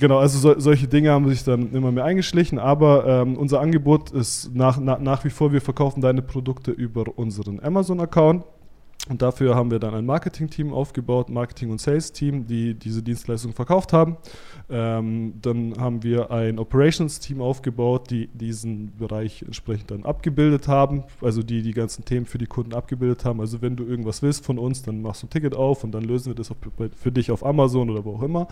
Genau, 0.01 0.19
also 0.19 0.39
so, 0.39 0.59
solche 0.59 0.89
Dinge 0.89 1.11
haben 1.11 1.29
sich 1.29 1.45
dann 1.45 1.75
immer 1.75 1.93
mehr 1.93 2.05
eingeschlichen, 2.05 2.59
aber 2.59 3.07
ähm, 3.07 3.37
unser 3.37 3.61
Angebot 3.61 4.11
ist 4.13 4.51
nach, 4.55 4.79
nach, 4.79 4.99
nach 4.99 5.27
wie 5.27 5.29
vor, 5.29 5.53
wir 5.53 5.61
verkaufen 5.61 6.01
deine 6.01 6.23
Produkte 6.23 6.71
über 6.71 7.19
unseren 7.19 7.61
Amazon-Account. 7.61 8.47
Und 9.11 9.23
dafür 9.23 9.57
haben 9.57 9.73
wir 9.73 9.81
dann 9.81 9.92
ein 9.92 10.07
Marketing-Team 10.07 10.73
aufgebaut, 10.73 11.31
Marketing- 11.31 11.73
und 11.73 11.81
Sales-Team, 11.81 12.46
die 12.46 12.75
diese 12.75 13.03
Dienstleistung 13.03 13.53
verkauft 13.53 13.92
haben. 13.92 14.16
Ähm, 14.70 15.35
dann 15.42 15.75
haben 15.79 16.05
wir 16.05 16.31
ein 16.31 16.61
Operations-Team 16.61 17.40
aufgebaut, 17.40 18.09
die 18.09 18.29
diesen 18.29 18.96
Bereich 18.96 19.42
entsprechend 19.42 19.90
dann 19.90 20.05
abgebildet 20.05 20.68
haben, 20.68 21.03
also 21.20 21.42
die 21.42 21.62
die 21.62 21.73
ganzen 21.73 22.05
Themen 22.05 22.25
für 22.25 22.38
die 22.38 22.46
Kunden 22.46 22.73
abgebildet 22.73 23.25
haben. 23.25 23.40
Also 23.40 23.61
wenn 23.62 23.75
du 23.75 23.85
irgendwas 23.85 24.23
willst 24.23 24.46
von 24.46 24.61
uns, 24.61 24.83
dann 24.83 25.03
machst 25.03 25.25
du 25.25 25.27
ein 25.27 25.31
Ticket 25.31 25.57
auf 25.57 25.83
und 25.83 25.90
dann 25.90 26.05
lösen 26.05 26.27
wir 26.27 26.37
das 26.37 26.53
für 26.94 27.11
dich 27.11 27.33
auf 27.33 27.44
Amazon 27.44 27.90
oder 27.90 28.05
wo 28.05 28.14
auch 28.14 28.23
immer. 28.23 28.46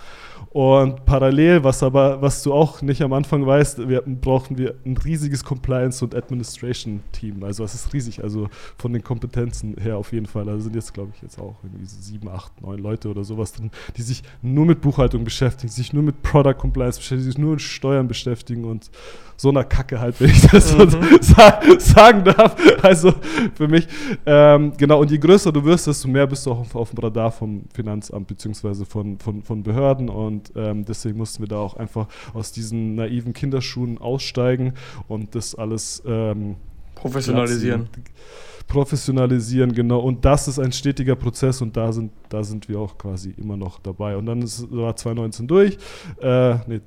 Und 0.50 1.04
parallel, 1.04 1.62
was 1.62 1.84
aber, 1.84 2.20
was 2.20 2.42
du 2.42 2.52
auch 2.52 2.82
nicht 2.82 3.00
am 3.02 3.12
Anfang 3.12 3.46
weißt, 3.46 3.88
wir, 3.88 4.02
brauchen 4.02 4.58
wir 4.58 4.74
ein 4.84 4.96
riesiges 4.96 5.44
Compliance- 5.44 6.04
und 6.04 6.16
Administration-Team. 6.16 7.44
Also 7.44 7.62
es 7.62 7.74
ist 7.74 7.92
riesig, 7.92 8.24
also 8.24 8.48
von 8.76 8.92
den 8.92 9.04
Kompetenzen 9.04 9.76
her 9.76 9.96
auf 9.96 10.12
jeden 10.12 10.26
Fall. 10.26 10.47
Also 10.48 10.64
sind 10.64 10.74
jetzt, 10.74 10.94
glaube 10.94 11.12
ich, 11.14 11.22
jetzt 11.22 11.38
auch 11.38 11.56
irgendwie 11.62 11.86
sieben, 11.86 12.28
acht, 12.28 12.60
neun 12.60 12.78
Leute 12.78 13.08
oder 13.08 13.24
sowas 13.24 13.52
drin, 13.52 13.70
die 13.96 14.02
sich 14.02 14.22
nur 14.42 14.66
mit 14.66 14.80
Buchhaltung 14.80 15.24
beschäftigen, 15.24 15.70
sich 15.70 15.92
nur 15.92 16.02
mit 16.02 16.22
Product 16.22 16.54
Compliance 16.54 16.98
beschäftigen, 16.98 17.30
sich 17.30 17.38
nur 17.38 17.52
mit 17.52 17.60
Steuern 17.60 18.08
beschäftigen 18.08 18.64
und 18.64 18.90
so 19.36 19.50
einer 19.50 19.62
Kacke 19.62 20.00
halt, 20.00 20.20
wenn 20.20 20.30
ich 20.30 20.42
das 20.48 20.76
mhm. 20.76 20.90
so 21.20 21.78
sagen 21.78 22.24
darf. 22.24 22.56
Also 22.82 23.14
für 23.54 23.68
mich, 23.68 23.86
ähm, 24.26 24.72
genau, 24.76 25.00
und 25.00 25.10
je 25.10 25.18
größer 25.18 25.52
du 25.52 25.64
wirst, 25.64 25.86
desto 25.86 26.08
mehr 26.08 26.26
bist 26.26 26.44
du 26.44 26.50
auch 26.52 26.58
auf, 26.58 26.74
auf 26.74 26.90
dem 26.90 26.98
Radar 26.98 27.30
vom 27.30 27.62
Finanzamt 27.72 28.26
bzw. 28.26 28.84
Von, 28.84 29.18
von, 29.18 29.42
von 29.42 29.62
Behörden 29.62 30.08
und 30.08 30.52
ähm, 30.56 30.84
deswegen 30.84 31.18
mussten 31.18 31.42
wir 31.42 31.48
da 31.48 31.58
auch 31.58 31.76
einfach 31.76 32.08
aus 32.34 32.50
diesen 32.50 32.96
naiven 32.96 33.32
Kinderschuhen 33.32 33.98
aussteigen 33.98 34.74
und 35.06 35.34
das 35.36 35.54
alles 35.54 36.02
ähm, 36.04 36.56
professionalisieren. 36.96 37.88
Platzen 37.88 38.57
professionalisieren, 38.68 39.72
genau. 39.72 39.98
Und 40.00 40.24
das 40.24 40.46
ist 40.46 40.58
ein 40.58 40.70
stetiger 40.70 41.16
Prozess 41.16 41.60
und 41.60 41.76
da 41.76 41.90
sind, 41.90 42.12
da 42.28 42.44
sind 42.44 42.68
wir 42.68 42.78
auch 42.78 42.96
quasi 42.96 43.34
immer 43.36 43.56
noch 43.56 43.80
dabei. 43.80 44.16
Und 44.16 44.26
dann 44.26 44.42
ist, 44.42 44.70
war 44.70 44.94
2019 44.94 45.48
durch, 45.48 45.78
äh, 46.20 46.54
nee, 46.66 46.80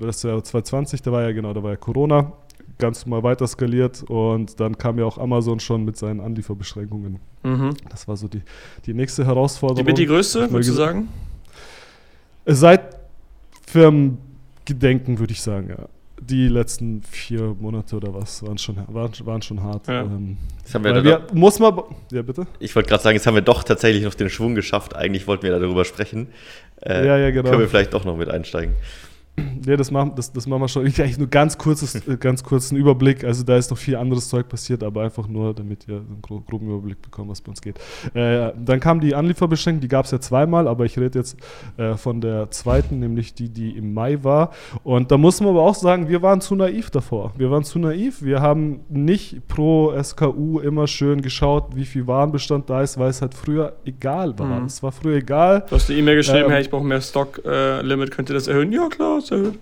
war 0.00 0.42
2020, 0.42 1.02
da 1.02 1.12
war 1.12 1.22
ja 1.22 1.32
genau, 1.32 1.52
da 1.52 1.62
war 1.62 1.70
ja 1.70 1.76
Corona, 1.76 2.32
ganz 2.78 3.06
mal 3.06 3.22
weiter 3.22 3.46
skaliert 3.46 4.04
und 4.04 4.58
dann 4.58 4.78
kam 4.78 4.98
ja 4.98 5.04
auch 5.04 5.18
Amazon 5.18 5.60
schon 5.60 5.84
mit 5.84 5.96
seinen 5.96 6.20
Anlieferbeschränkungen. 6.20 7.18
Mhm. 7.42 7.74
Das 7.90 8.08
war 8.08 8.16
so 8.16 8.26
die, 8.26 8.42
die 8.86 8.94
nächste 8.94 9.26
Herausforderung. 9.26 9.84
Die 9.84 9.84
mit 9.84 9.98
die 9.98 10.06
größte, 10.06 10.50
würdest 10.50 10.70
du 10.70 10.74
sagen? 10.74 11.08
Seit 12.46 12.96
Firmengedenken 13.66 15.18
würde 15.18 15.32
ich 15.32 15.42
sagen, 15.42 15.68
ja. 15.68 15.88
Die 16.20 16.48
letzten 16.48 17.02
vier 17.02 17.54
Monate 17.60 17.96
oder 17.96 18.12
was 18.12 18.42
waren 18.42 18.58
schon, 18.58 18.76
waren, 18.88 19.12
waren 19.24 19.42
schon 19.42 19.62
hart. 19.62 19.86
Ja. 19.86 20.02
Ähm, 20.02 20.36
das 20.64 20.74
haben 20.74 20.84
wir, 20.84 21.04
wir 21.04 21.26
muss 21.32 21.58
man, 21.58 21.80
ja 22.10 22.22
bitte. 22.22 22.46
Ich 22.58 22.74
wollte 22.74 22.88
gerade 22.88 23.02
sagen, 23.02 23.16
jetzt 23.16 23.26
haben 23.26 23.34
wir 23.34 23.42
doch 23.42 23.62
tatsächlich 23.62 24.02
noch 24.02 24.14
den 24.14 24.28
Schwung 24.28 24.54
geschafft. 24.54 24.96
Eigentlich 24.96 25.26
wollten 25.26 25.44
wir 25.44 25.58
darüber 25.58 25.84
sprechen. 25.84 26.28
Äh, 26.80 27.06
ja, 27.06 27.18
ja, 27.18 27.30
genau. 27.30 27.50
Können 27.50 27.62
wir 27.62 27.68
vielleicht 27.68 27.94
doch 27.94 28.04
noch 28.04 28.16
mit 28.16 28.28
einsteigen. 28.28 28.74
Ja, 29.66 29.76
das 29.76 29.90
machen, 29.90 30.12
das, 30.16 30.32
das 30.32 30.46
machen 30.46 30.62
wir 30.62 30.68
schon. 30.68 30.86
Ich 30.86 31.18
nur 31.18 31.28
ganz 31.28 31.58
kurzes, 31.58 31.94
äh, 32.08 32.16
ganz 32.16 32.42
kurzen 32.42 32.76
Überblick. 32.76 33.24
Also 33.24 33.44
da 33.44 33.56
ist 33.56 33.70
noch 33.70 33.78
viel 33.78 33.96
anderes 33.96 34.28
Zeug 34.28 34.48
passiert, 34.48 34.82
aber 34.82 35.02
einfach 35.02 35.28
nur, 35.28 35.54
damit 35.54 35.86
ihr 35.88 35.96
einen 35.96 36.22
groben 36.22 36.68
Überblick 36.68 37.02
bekommt, 37.02 37.30
was 37.30 37.40
bei 37.40 37.50
uns 37.50 37.60
geht. 37.60 37.78
Äh, 38.14 38.52
dann 38.56 38.80
kam 38.80 39.00
die 39.00 39.14
Anlieferbeschränkung, 39.14 39.80
die 39.80 39.88
gab 39.88 40.04
es 40.04 40.10
ja 40.10 40.20
zweimal, 40.20 40.68
aber 40.68 40.84
ich 40.84 40.98
rede 40.98 41.18
jetzt 41.18 41.36
äh, 41.76 41.94
von 41.94 42.20
der 42.20 42.50
zweiten, 42.50 42.98
nämlich 42.98 43.34
die, 43.34 43.48
die 43.48 43.76
im 43.76 43.94
Mai 43.94 44.22
war. 44.22 44.52
Und 44.84 45.10
da 45.10 45.18
muss 45.18 45.40
man 45.40 45.50
aber 45.50 45.62
auch 45.62 45.74
sagen, 45.74 46.08
wir 46.08 46.22
waren 46.22 46.40
zu 46.40 46.54
naiv 46.54 46.90
davor. 46.90 47.32
Wir 47.36 47.50
waren 47.50 47.64
zu 47.64 47.78
naiv. 47.78 48.22
Wir 48.22 48.40
haben 48.40 48.80
nicht 48.88 49.46
pro 49.48 49.92
SKU 50.00 50.60
immer 50.60 50.86
schön 50.86 51.22
geschaut, 51.22 51.74
wie 51.74 51.84
viel 51.84 52.06
Warenbestand 52.06 52.68
da 52.70 52.82
ist, 52.82 52.98
weil 52.98 53.10
es 53.10 53.20
halt 53.20 53.34
früher 53.34 53.74
egal 53.84 54.38
war. 54.38 54.60
Mhm. 54.60 54.66
Es 54.66 54.82
war 54.82 54.92
früher 54.92 55.16
egal. 55.16 55.64
Du 55.68 55.76
hast 55.76 55.88
die 55.88 55.98
E-Mail 55.98 56.16
geschrieben, 56.16 56.46
ähm, 56.46 56.50
hey, 56.50 56.62
ich 56.62 56.70
brauche 56.70 56.84
mehr 56.84 57.00
Stock-Limit, 57.00 58.08
äh, 58.08 58.12
könnt 58.12 58.30
ihr 58.30 58.34
das 58.34 58.48
erhöhen? 58.48 58.72
Ja, 58.72 58.88
klar, 58.88 59.20
gut 59.36 59.58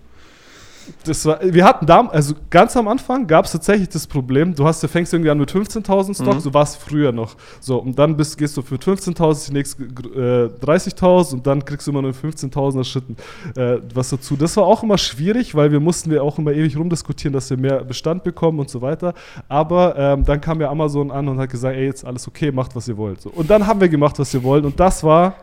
das 1.04 1.24
war, 1.24 1.40
wir 1.42 1.64
hatten 1.64 1.86
da, 1.86 2.06
also 2.06 2.34
ganz 2.50 2.76
am 2.76 2.88
Anfang 2.88 3.26
gab 3.26 3.44
es 3.44 3.52
tatsächlich 3.52 3.88
das 3.88 4.06
Problem, 4.06 4.54
du 4.54 4.64
hast, 4.66 4.82
du 4.82 4.88
fängst 4.88 5.12
irgendwie 5.12 5.30
an 5.30 5.38
mit 5.38 5.50
15.000 5.50 6.14
Stock, 6.14 6.34
mhm. 6.34 6.40
so 6.40 6.54
war 6.54 6.62
es 6.62 6.76
früher 6.76 7.12
noch. 7.12 7.36
So, 7.60 7.78
und 7.78 7.98
dann 7.98 8.16
bist, 8.16 8.38
gehst 8.38 8.56
du 8.56 8.62
für 8.62 8.76
15.000 8.76 9.48
die 9.48 9.52
nächsten 9.52 9.82
äh, 9.82 10.48
30.000 10.64 11.34
und 11.34 11.46
dann 11.46 11.64
kriegst 11.64 11.86
du 11.86 11.90
immer 11.90 12.02
nur 12.02 12.12
15.000er 12.12 12.84
Schritten 12.84 13.16
äh, 13.56 13.78
was 13.94 14.10
dazu. 14.10 14.36
Das 14.36 14.56
war 14.56 14.64
auch 14.64 14.82
immer 14.82 14.98
schwierig, 14.98 15.54
weil 15.54 15.72
wir 15.72 15.80
mussten 15.80 16.10
wir 16.10 16.22
auch 16.22 16.38
immer 16.38 16.52
ewig 16.52 16.76
rumdiskutieren, 16.76 17.32
dass 17.32 17.50
wir 17.50 17.56
mehr 17.56 17.84
Bestand 17.84 18.24
bekommen 18.24 18.60
und 18.60 18.70
so 18.70 18.80
weiter. 18.80 19.14
Aber 19.48 19.96
ähm, 19.96 20.24
dann 20.24 20.40
kam 20.40 20.60
ja 20.60 20.70
Amazon 20.70 21.10
an 21.10 21.28
und 21.28 21.38
hat 21.38 21.50
gesagt, 21.50 21.76
ey, 21.76 21.86
jetzt 21.86 22.04
alles 22.04 22.26
okay, 22.28 22.52
macht, 22.52 22.76
was 22.76 22.88
ihr 22.88 22.96
wollt. 22.96 23.20
So. 23.20 23.30
Und 23.30 23.50
dann 23.50 23.66
haben 23.66 23.80
wir 23.80 23.88
gemacht, 23.88 24.18
was 24.18 24.32
wir 24.32 24.42
wollen 24.42 24.64
und 24.64 24.78
das 24.78 25.02
war 25.02 25.34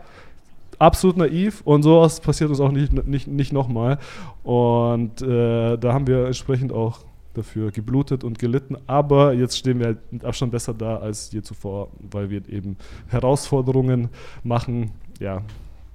absolut 0.83 1.17
naiv 1.17 1.61
und 1.63 1.83
sowas 1.83 2.19
passiert 2.19 2.49
uns 2.49 2.59
auch 2.59 2.71
nicht, 2.71 3.07
nicht, 3.07 3.27
nicht 3.27 3.53
nochmal. 3.53 3.99
Und 4.43 5.21
äh, 5.21 5.77
da 5.77 5.93
haben 5.93 6.07
wir 6.07 6.25
entsprechend 6.25 6.73
auch 6.73 6.99
dafür 7.33 7.71
geblutet 7.71 8.23
und 8.23 8.37
gelitten. 8.37 8.77
Aber 8.85 9.33
jetzt 9.33 9.57
stehen 9.57 9.79
wir 9.79 9.87
halt 9.87 10.11
mit 10.11 10.25
Abstand 10.25 10.51
besser 10.51 10.73
da 10.73 10.97
als 10.97 11.31
je 11.31 11.41
zuvor, 11.41 11.89
weil 12.11 12.29
wir 12.29 12.47
eben 12.49 12.77
Herausforderungen 13.07 14.09
machen, 14.43 14.91
ja, 15.19 15.41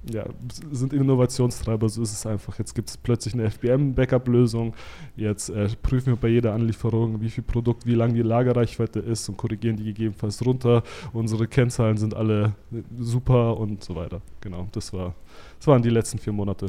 ja, 0.03 0.25
sind 0.71 0.93
Innovationstreiber, 0.93 1.89
so 1.89 2.01
ist 2.01 2.13
es 2.13 2.25
einfach. 2.25 2.57
Jetzt 2.57 2.73
gibt 2.73 2.89
es 2.89 2.97
plötzlich 2.97 3.33
eine 3.33 3.49
FBM-Backup-Lösung. 3.49 4.73
Jetzt 5.17 5.49
äh, 5.49 5.67
prüfen 5.81 6.13
wir 6.13 6.15
bei 6.15 6.29
jeder 6.29 6.53
Anlieferung, 6.53 7.21
wie 7.21 7.29
viel 7.29 7.43
Produkt, 7.43 7.85
wie 7.85 7.95
lang 7.95 8.13
die 8.13 8.21
Lagerreichweite 8.21 8.99
ist 8.99 9.27
und 9.27 9.37
korrigieren 9.37 9.75
die 9.75 9.83
gegebenenfalls 9.83 10.45
runter. 10.45 10.83
Unsere 11.11 11.47
Kennzahlen 11.47 11.97
sind 11.97 12.13
alle 12.13 12.53
super 12.97 13.57
und 13.57 13.83
so 13.83 13.95
weiter. 13.95 14.21
Genau, 14.41 14.67
das, 14.71 14.93
war, 14.93 15.15
das 15.57 15.67
waren 15.67 15.81
die 15.81 15.89
letzten 15.89 16.17
vier 16.17 16.33
Monate. 16.33 16.67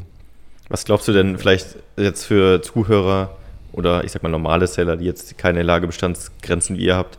Was 0.67 0.83
glaubst 0.83 1.07
du 1.07 1.13
denn 1.13 1.37
vielleicht 1.37 1.77
jetzt 1.97 2.25
für 2.25 2.61
Zuhörer 2.61 3.37
oder 3.71 4.03
ich 4.03 4.11
sag 4.11 4.23
mal 4.23 4.29
normale 4.29 4.67
Seller, 4.67 4.97
die 4.97 5.05
jetzt 5.05 5.37
keine 5.37 5.63
Lagerbestandsgrenzen 5.63 6.77
wie 6.77 6.85
ihr 6.85 6.97
habt, 6.97 7.17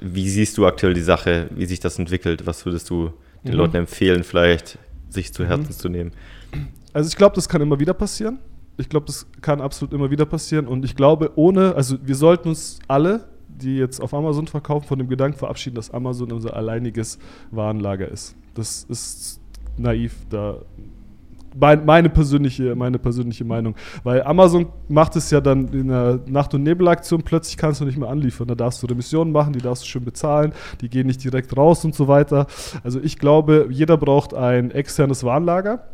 wie 0.00 0.28
siehst 0.28 0.56
du 0.56 0.66
aktuell 0.66 0.94
die 0.94 1.02
Sache, 1.02 1.48
wie 1.50 1.66
sich 1.66 1.80
das 1.80 1.98
entwickelt? 1.98 2.46
Was 2.46 2.64
würdest 2.64 2.88
du 2.90 3.12
den 3.44 3.52
mhm. 3.52 3.58
Leuten 3.58 3.76
empfehlen, 3.76 4.24
vielleicht 4.24 4.78
sich 5.12 5.32
zu 5.32 5.44
Herzen 5.44 5.68
mhm. 5.68 5.72
zu 5.72 5.88
nehmen. 5.88 6.12
Also 6.92 7.08
ich 7.08 7.16
glaube, 7.16 7.34
das 7.34 7.48
kann 7.48 7.60
immer 7.60 7.80
wieder 7.80 7.94
passieren. 7.94 8.38
Ich 8.78 8.88
glaube, 8.88 9.06
das 9.06 9.26
kann 9.40 9.60
absolut 9.60 9.92
immer 9.92 10.10
wieder 10.10 10.24
passieren. 10.26 10.66
Und 10.66 10.84
ich 10.84 10.96
glaube, 10.96 11.32
ohne, 11.36 11.74
also 11.74 11.96
wir 12.02 12.14
sollten 12.14 12.48
uns 12.48 12.78
alle, 12.88 13.28
die 13.48 13.76
jetzt 13.76 14.00
auf 14.00 14.14
Amazon 14.14 14.46
verkaufen, 14.46 14.86
von 14.86 14.98
dem 14.98 15.08
Gedanken 15.08 15.38
verabschieden, 15.38 15.76
dass 15.76 15.90
Amazon 15.90 16.32
unser 16.32 16.56
alleiniges 16.56 17.18
Warenlager 17.50 18.08
ist. 18.08 18.34
Das 18.54 18.84
ist 18.84 19.40
naiv. 19.76 20.14
Da 20.30 20.58
mein, 21.58 21.84
meine, 21.84 22.08
persönliche, 22.08 22.74
meine 22.74 22.98
persönliche 22.98 23.44
Meinung. 23.44 23.74
Weil 24.02 24.22
Amazon 24.22 24.66
macht 24.88 25.16
es 25.16 25.30
ja 25.30 25.40
dann 25.40 25.68
in 25.68 25.88
der 25.88 26.20
Nacht- 26.26 26.54
und 26.54 26.62
Nebelaktion, 26.62 27.22
plötzlich 27.22 27.56
kannst 27.56 27.80
du 27.80 27.84
nicht 27.84 27.98
mehr 27.98 28.08
anliefern. 28.08 28.48
Da 28.48 28.54
darfst 28.54 28.82
du 28.82 28.86
Remissionen 28.86 29.32
machen, 29.32 29.52
die 29.52 29.60
darfst 29.60 29.84
du 29.84 29.88
schön 29.88 30.04
bezahlen, 30.04 30.52
die 30.80 30.88
gehen 30.88 31.06
nicht 31.06 31.22
direkt 31.22 31.56
raus 31.56 31.84
und 31.84 31.94
so 31.94 32.08
weiter. 32.08 32.46
Also 32.84 33.00
ich 33.00 33.18
glaube, 33.18 33.68
jeder 33.70 33.96
braucht 33.96 34.34
ein 34.34 34.70
externes 34.70 35.24
Warenlager 35.24 35.84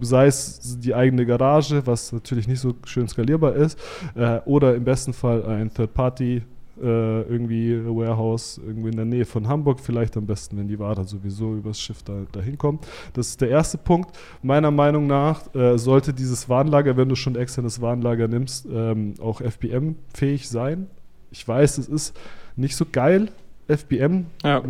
sei 0.00 0.26
es 0.26 0.78
die 0.80 0.94
eigene 0.94 1.26
Garage, 1.26 1.86
was 1.86 2.12
natürlich 2.12 2.46
nicht 2.46 2.60
so 2.60 2.74
schön 2.84 3.08
skalierbar 3.08 3.54
ist, 3.54 3.78
äh, 4.14 4.38
oder 4.44 4.74
im 4.74 4.84
besten 4.84 5.12
Fall 5.12 5.44
ein 5.46 5.72
Third-Party 5.72 6.42
äh, 6.82 7.22
irgendwie 7.22 7.84
Warehouse 7.84 8.60
irgendwie 8.64 8.90
in 8.90 8.96
der 8.96 9.04
Nähe 9.04 9.24
von 9.24 9.48
Hamburg, 9.48 9.80
vielleicht 9.80 10.16
am 10.16 10.26
besten, 10.26 10.58
wenn 10.58 10.68
die 10.68 10.78
Ware 10.78 11.04
sowieso 11.04 11.54
übers 11.54 11.80
Schiff 11.80 12.02
da, 12.02 12.22
dahin 12.32 12.58
kommt. 12.58 12.86
Das 13.12 13.28
ist 13.28 13.40
der 13.40 13.50
erste 13.50 13.78
Punkt. 13.78 14.18
Meiner 14.42 14.70
Meinung 14.70 15.06
nach 15.06 15.54
äh, 15.54 15.78
sollte 15.78 16.12
dieses 16.12 16.48
Warnlager, 16.48 16.96
wenn 16.96 17.08
du 17.08 17.14
schon 17.14 17.36
externes 17.36 17.80
Warnlager 17.80 18.28
nimmst, 18.28 18.66
ähm, 18.72 19.14
auch 19.20 19.40
FBM-fähig 19.40 20.48
sein. 20.48 20.88
Ich 21.30 21.46
weiß, 21.46 21.78
es 21.78 21.88
ist 21.88 22.16
nicht 22.56 22.76
so 22.76 22.84
geil, 22.90 23.30
FBM. 23.68 24.26
Ja. 24.44 24.62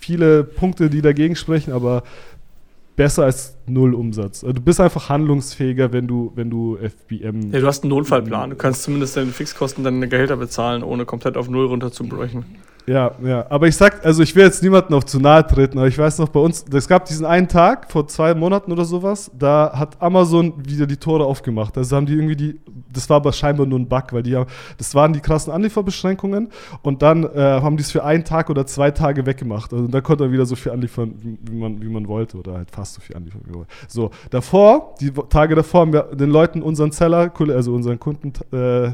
Viele 0.00 0.44
Punkte, 0.44 0.90
die 0.90 1.00
dagegen 1.00 1.36
sprechen, 1.36 1.72
aber 1.72 2.02
besser 2.98 3.24
als 3.24 3.56
null 3.66 3.94
Umsatz. 3.94 4.42
Also 4.42 4.54
du 4.54 4.60
bist 4.60 4.80
einfach 4.80 5.08
handlungsfähiger, 5.08 5.92
wenn 5.92 6.08
du, 6.08 6.32
wenn 6.34 6.50
du 6.50 6.76
FBM. 6.76 7.52
Ja, 7.52 7.60
du 7.60 7.66
hast 7.66 7.84
einen 7.84 7.90
Notfallplan. 7.90 8.50
Du 8.50 8.56
kannst 8.56 8.82
zumindest 8.82 9.16
deine 9.16 9.30
Fixkosten, 9.30 9.84
deine 9.84 10.08
Gehälter 10.08 10.36
bezahlen, 10.36 10.82
ohne 10.82 11.06
komplett 11.06 11.36
auf 11.36 11.48
Null 11.48 11.66
runterzubrechen. 11.66 12.44
Ja, 12.88 13.12
ja. 13.22 13.44
Aber 13.50 13.68
ich 13.68 13.76
sag, 13.76 14.04
also 14.04 14.22
ich 14.22 14.34
will 14.34 14.44
jetzt 14.44 14.62
niemandem 14.62 14.96
auf 14.96 15.04
zu 15.04 15.20
nahe 15.20 15.46
treten, 15.46 15.76
aber 15.76 15.88
ich 15.88 15.98
weiß 15.98 16.18
noch 16.18 16.30
bei 16.30 16.40
uns, 16.40 16.64
es 16.72 16.88
gab 16.88 17.04
diesen 17.04 17.26
einen 17.26 17.46
Tag 17.46 17.92
vor 17.92 18.08
zwei 18.08 18.34
Monaten 18.34 18.72
oder 18.72 18.86
sowas, 18.86 19.30
da 19.38 19.72
hat 19.74 20.00
Amazon 20.00 20.54
wieder 20.56 20.86
die 20.86 20.96
Tore 20.96 21.26
aufgemacht. 21.26 21.76
Also 21.76 21.96
haben 21.96 22.06
die 22.06 22.14
irgendwie 22.14 22.36
die, 22.36 22.60
das 22.90 23.10
war 23.10 23.16
aber 23.16 23.34
scheinbar 23.34 23.66
nur 23.66 23.78
ein 23.78 23.86
Bug, 23.86 24.04
weil 24.12 24.22
die 24.22 24.34
haben, 24.34 24.48
das 24.78 24.94
waren 24.94 25.12
die 25.12 25.20
krassen 25.20 25.52
Anlieferbeschränkungen 25.52 26.48
und 26.80 27.02
dann 27.02 27.24
äh, 27.24 27.60
haben 27.60 27.76
die 27.76 27.82
es 27.82 27.90
für 27.90 28.04
einen 28.04 28.24
Tag 28.24 28.48
oder 28.48 28.64
zwei 28.64 28.90
Tage 28.90 29.26
weggemacht. 29.26 29.70
Also 29.74 29.86
da 29.86 30.00
konnte 30.00 30.24
man 30.24 30.32
wieder 30.32 30.46
so 30.46 30.56
viel 30.56 30.72
anliefern, 30.72 31.14
wie 31.22 31.56
man, 31.56 31.82
wie 31.82 31.88
man 31.90 32.08
wollte 32.08 32.38
oder 32.38 32.54
halt 32.54 32.70
fast 32.70 32.94
so 32.94 33.02
viel 33.02 33.16
anliefern, 33.16 33.42
wie 33.44 33.50
man 33.50 33.58
wollte. 33.60 33.72
So, 33.86 34.10
davor, 34.30 34.94
die 34.98 35.12
Tage 35.28 35.54
davor 35.54 35.82
haben 35.82 35.92
wir 35.92 36.04
den 36.04 36.30
Leuten, 36.30 36.62
unseren 36.62 36.92
Seller, 36.92 37.30
also 37.38 37.74
unseren 37.74 38.00
Kunden, 38.00 38.32
äh, 38.50 38.92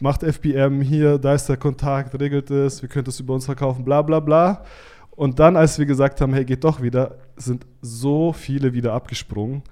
macht 0.00 0.22
FBM 0.22 0.80
hier, 0.80 1.18
da 1.18 1.34
ist 1.34 1.48
der 1.48 1.56
Kontakt, 1.56 2.18
regelt 2.18 2.50
es, 2.50 2.82
wir 2.82 2.88
können 2.88 3.04
das 3.04 3.20
über 3.20 3.34
uns 3.34 3.46
verkaufen, 3.46 3.84
bla 3.84 4.02
bla 4.02 4.20
bla. 4.20 4.64
Und 5.10 5.38
dann, 5.38 5.56
als 5.56 5.78
wir 5.78 5.86
gesagt 5.86 6.20
haben, 6.20 6.32
hey, 6.32 6.44
geht 6.44 6.64
doch 6.64 6.80
wieder, 6.80 7.16
sind 7.36 7.66
so 7.82 8.32
viele 8.32 8.72
wieder 8.72 8.92
abgesprungen 8.94 9.62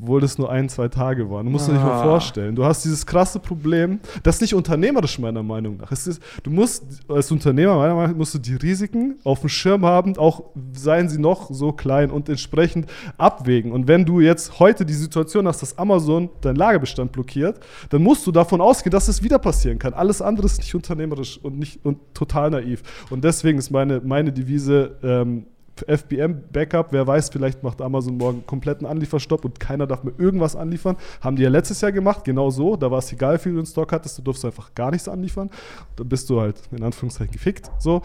obwohl 0.00 0.20
das 0.20 0.38
nur 0.38 0.50
ein, 0.50 0.68
zwei 0.68 0.88
Tage 0.88 1.30
waren. 1.30 1.46
Du 1.46 1.52
musst 1.52 1.68
ah. 1.68 1.72
dir 1.72 1.78
nicht 1.78 1.86
mal 1.86 2.02
vorstellen. 2.02 2.54
Du 2.54 2.64
hast 2.64 2.84
dieses 2.84 3.06
krasse 3.06 3.38
Problem, 3.38 4.00
das 4.22 4.36
ist 4.36 4.40
nicht 4.42 4.54
unternehmerisch 4.54 5.18
meiner 5.18 5.42
Meinung 5.42 5.76
nach. 5.76 5.92
Ist, 5.92 6.20
du 6.42 6.50
musst 6.50 6.84
als 7.08 7.30
Unternehmer 7.30 7.76
meiner 7.76 7.94
Meinung 7.94 8.10
nach 8.10 8.18
musst 8.18 8.34
du 8.34 8.38
die 8.38 8.54
Risiken 8.54 9.16
auf 9.24 9.40
dem 9.40 9.48
Schirm 9.48 9.84
haben, 9.84 10.16
auch 10.16 10.44
seien 10.72 11.08
sie 11.08 11.18
noch 11.18 11.50
so 11.50 11.72
klein 11.72 12.10
und 12.10 12.28
entsprechend 12.28 12.86
abwägen. 13.18 13.72
Und 13.72 13.86
wenn 13.86 14.04
du 14.04 14.20
jetzt 14.20 14.58
heute 14.58 14.84
die 14.84 14.94
Situation 14.94 15.46
hast, 15.46 15.62
dass 15.62 15.78
Amazon 15.78 16.28
deinen 16.40 16.56
Lagerbestand 16.56 17.12
blockiert, 17.12 17.60
dann 17.90 18.02
musst 18.02 18.26
du 18.26 18.32
davon 18.32 18.60
ausgehen, 18.60 18.90
dass 18.90 19.08
es 19.08 19.22
wieder 19.22 19.38
passieren 19.38 19.78
kann. 19.78 19.94
Alles 19.94 20.20
andere 20.20 20.46
ist 20.46 20.58
nicht 20.58 20.74
unternehmerisch 20.74 21.38
und 21.42 21.58
nicht 21.58 21.84
und 21.84 21.98
total 22.14 22.50
naiv. 22.50 22.82
Und 23.10 23.22
deswegen 23.22 23.58
ist 23.58 23.70
meine, 23.70 24.00
meine 24.00 24.32
Devise 24.32 24.96
ähm, 25.02 25.46
FBM-Backup, 25.82 26.92
wer 26.92 27.06
weiß, 27.06 27.30
vielleicht 27.30 27.62
macht 27.62 27.80
Amazon 27.80 28.16
morgen 28.16 28.46
kompletten 28.46 28.86
Anlieferstopp 28.86 29.44
und 29.44 29.58
keiner 29.58 29.86
darf 29.86 30.04
mehr 30.04 30.14
irgendwas 30.18 30.56
anliefern. 30.56 30.96
Haben 31.20 31.36
die 31.36 31.42
ja 31.42 31.48
letztes 31.48 31.80
Jahr 31.80 31.92
gemacht, 31.92 32.24
genau 32.24 32.50
so. 32.50 32.76
Da 32.76 32.90
war 32.90 32.98
es 32.98 33.12
egal, 33.12 33.42
wie 33.44 33.50
du 33.50 33.58
in 33.58 33.66
Stock 33.66 33.92
hattest, 33.92 34.18
du 34.18 34.22
durfst 34.22 34.44
einfach 34.44 34.74
gar 34.74 34.90
nichts 34.90 35.08
anliefern. 35.08 35.50
Dann 35.96 36.08
bist 36.08 36.30
du 36.30 36.40
halt 36.40 36.60
in 36.70 36.82
Anführungszeichen 36.82 37.32
gefickt. 37.32 37.70
So. 37.78 38.02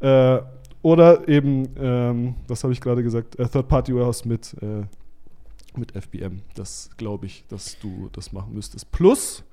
Äh, 0.00 0.40
oder 0.82 1.28
eben, 1.28 1.68
ähm, 1.78 2.34
was 2.48 2.64
habe 2.64 2.72
ich 2.72 2.80
gerade 2.80 3.02
gesagt, 3.02 3.38
äh, 3.38 3.46
Third-Party-Warehouse 3.46 4.24
mit, 4.24 4.56
äh, 4.62 4.84
mit 5.78 5.92
FBM. 5.92 6.40
Das 6.54 6.90
glaube 6.96 7.26
ich, 7.26 7.44
dass 7.48 7.78
du 7.78 8.08
das 8.12 8.32
machen 8.32 8.54
müsstest. 8.54 8.90
Plus, 8.90 9.44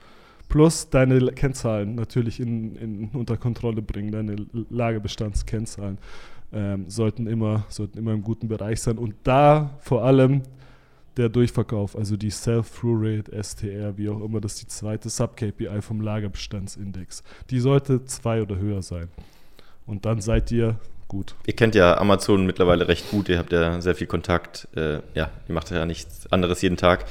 plus 0.48 0.90
deine 0.90 1.20
Kennzahlen 1.34 1.96
natürlich 1.96 2.40
in, 2.40 2.76
in, 2.78 3.10
unter 3.10 3.36
Kontrolle 3.36 3.82
bringen, 3.82 4.12
deine 4.12 4.38
Lagerbestandskennzahlen 4.70 5.98
ähm, 6.54 6.90
sollten, 6.90 7.28
immer, 7.28 7.66
sollten 7.70 7.98
immer 7.98 8.14
im 8.14 8.24
guten 8.24 8.48
Bereich 8.48 8.82
sein. 8.82 8.98
Und 8.98 9.16
da 9.24 9.78
vor 9.80 10.04
allem 10.04 10.44
der 11.18 11.30
Durchverkauf, 11.30 11.96
also 11.96 12.16
die 12.16 12.30
Self-Through-Rate, 12.30 13.44
STR, 13.44 13.98
wie 13.98 14.10
auch 14.10 14.22
immer, 14.22 14.40
das 14.40 14.54
ist 14.54 14.62
die 14.62 14.68
zweite 14.68 15.10
Sub-KPI 15.10 15.82
vom 15.82 16.02
Lagerbestandsindex. 16.02 17.24
Die 17.50 17.60
sollte 17.60 18.06
zwei 18.06 18.42
oder 18.42 18.58
höher 18.58 18.82
sein. 18.82 19.10
Und 19.86 20.06
dann 20.06 20.22
seid 20.22 20.52
ihr 20.52 20.80
gut. 21.08 21.36
Ihr 21.46 21.56
kennt 21.56 21.76
ja 21.76 21.98
Amazon 21.98 22.46
mittlerweile 22.46 22.88
recht 22.88 23.10
gut, 23.10 23.30
ihr 23.30 23.40
habt 23.40 23.52
ja 23.52 23.82
sehr 23.82 23.96
viel 23.96 24.08
Kontakt. 24.08 24.68
Äh, 24.76 25.00
ja, 25.16 25.32
ihr 25.48 25.54
macht 25.54 25.72
ja 25.72 25.86
nichts 25.86 26.32
anderes 26.32 26.62
jeden 26.62 26.78
Tag. 26.78 27.06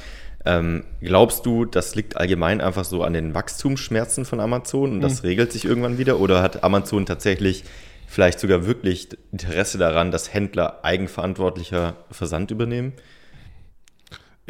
Ähm, 0.45 0.85
glaubst 1.01 1.45
du, 1.45 1.65
das 1.65 1.95
liegt 1.95 2.15
allgemein 2.15 2.61
einfach 2.61 2.85
so 2.85 3.03
an 3.03 3.13
den 3.13 3.33
Wachstumsschmerzen 3.33 4.23
von 4.23 4.39
Amazon 4.39 4.93
und 4.93 5.01
das 5.01 5.21
mhm. 5.23 5.29
regelt 5.29 5.51
sich 5.51 5.65
irgendwann 5.65 5.97
wieder? 5.97 6.19
Oder 6.19 6.41
hat 6.41 6.63
Amazon 6.63 7.05
tatsächlich 7.05 7.65
vielleicht 8.07 8.39
sogar 8.39 8.65
wirklich 8.65 9.09
Interesse 9.31 9.77
daran, 9.77 10.09
dass 10.09 10.33
Händler 10.33 10.83
eigenverantwortlicher 10.83 11.97
Versand 12.09 12.49
übernehmen? 12.49 12.93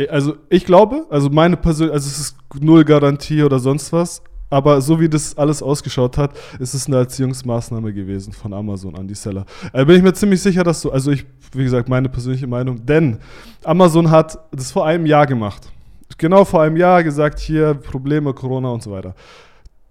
Also 0.09 0.37
ich 0.49 0.63
glaube, 0.63 1.07
also 1.09 1.29
meine 1.29 1.57
Person, 1.57 1.89
also 1.89 2.07
es 2.07 2.19
ist 2.19 2.37
null 2.61 2.85
Garantie 2.85 3.41
oder 3.43 3.57
sonst 3.57 3.91
was, 3.91 4.21
aber 4.49 4.79
so 4.79 4.99
wie 4.99 5.09
das 5.09 5.37
alles 5.37 5.61
ausgeschaut 5.61 6.17
hat, 6.17 6.37
ist 6.59 6.75
es 6.75 6.87
eine 6.87 6.97
Erziehungsmaßnahme 6.97 7.91
gewesen 7.91 8.31
von 8.31 8.53
Amazon 8.53 8.95
an 8.95 9.07
die 9.07 9.15
Seller. 9.15 9.45
Da 9.73 9.83
bin 9.83 9.97
ich 9.97 10.03
mir 10.03 10.13
ziemlich 10.13 10.41
sicher, 10.41 10.63
dass 10.63 10.81
so, 10.81 10.91
also 10.91 11.11
ich, 11.11 11.25
wie 11.51 11.63
gesagt, 11.63 11.89
meine 11.89 12.09
persönliche 12.09 12.47
Meinung, 12.47 12.85
denn 12.85 13.17
Amazon 13.63 14.11
hat 14.11 14.37
das 14.51 14.71
vor 14.71 14.85
einem 14.85 15.07
Jahr 15.07 15.25
gemacht. 15.25 15.71
Genau 16.19 16.45
vor 16.45 16.61
einem 16.61 16.77
Jahr 16.77 17.03
gesagt, 17.03 17.39
hier 17.39 17.73
Probleme, 17.73 18.33
Corona 18.33 18.69
und 18.69 18.83
so 18.83 18.91
weiter. 18.91 19.15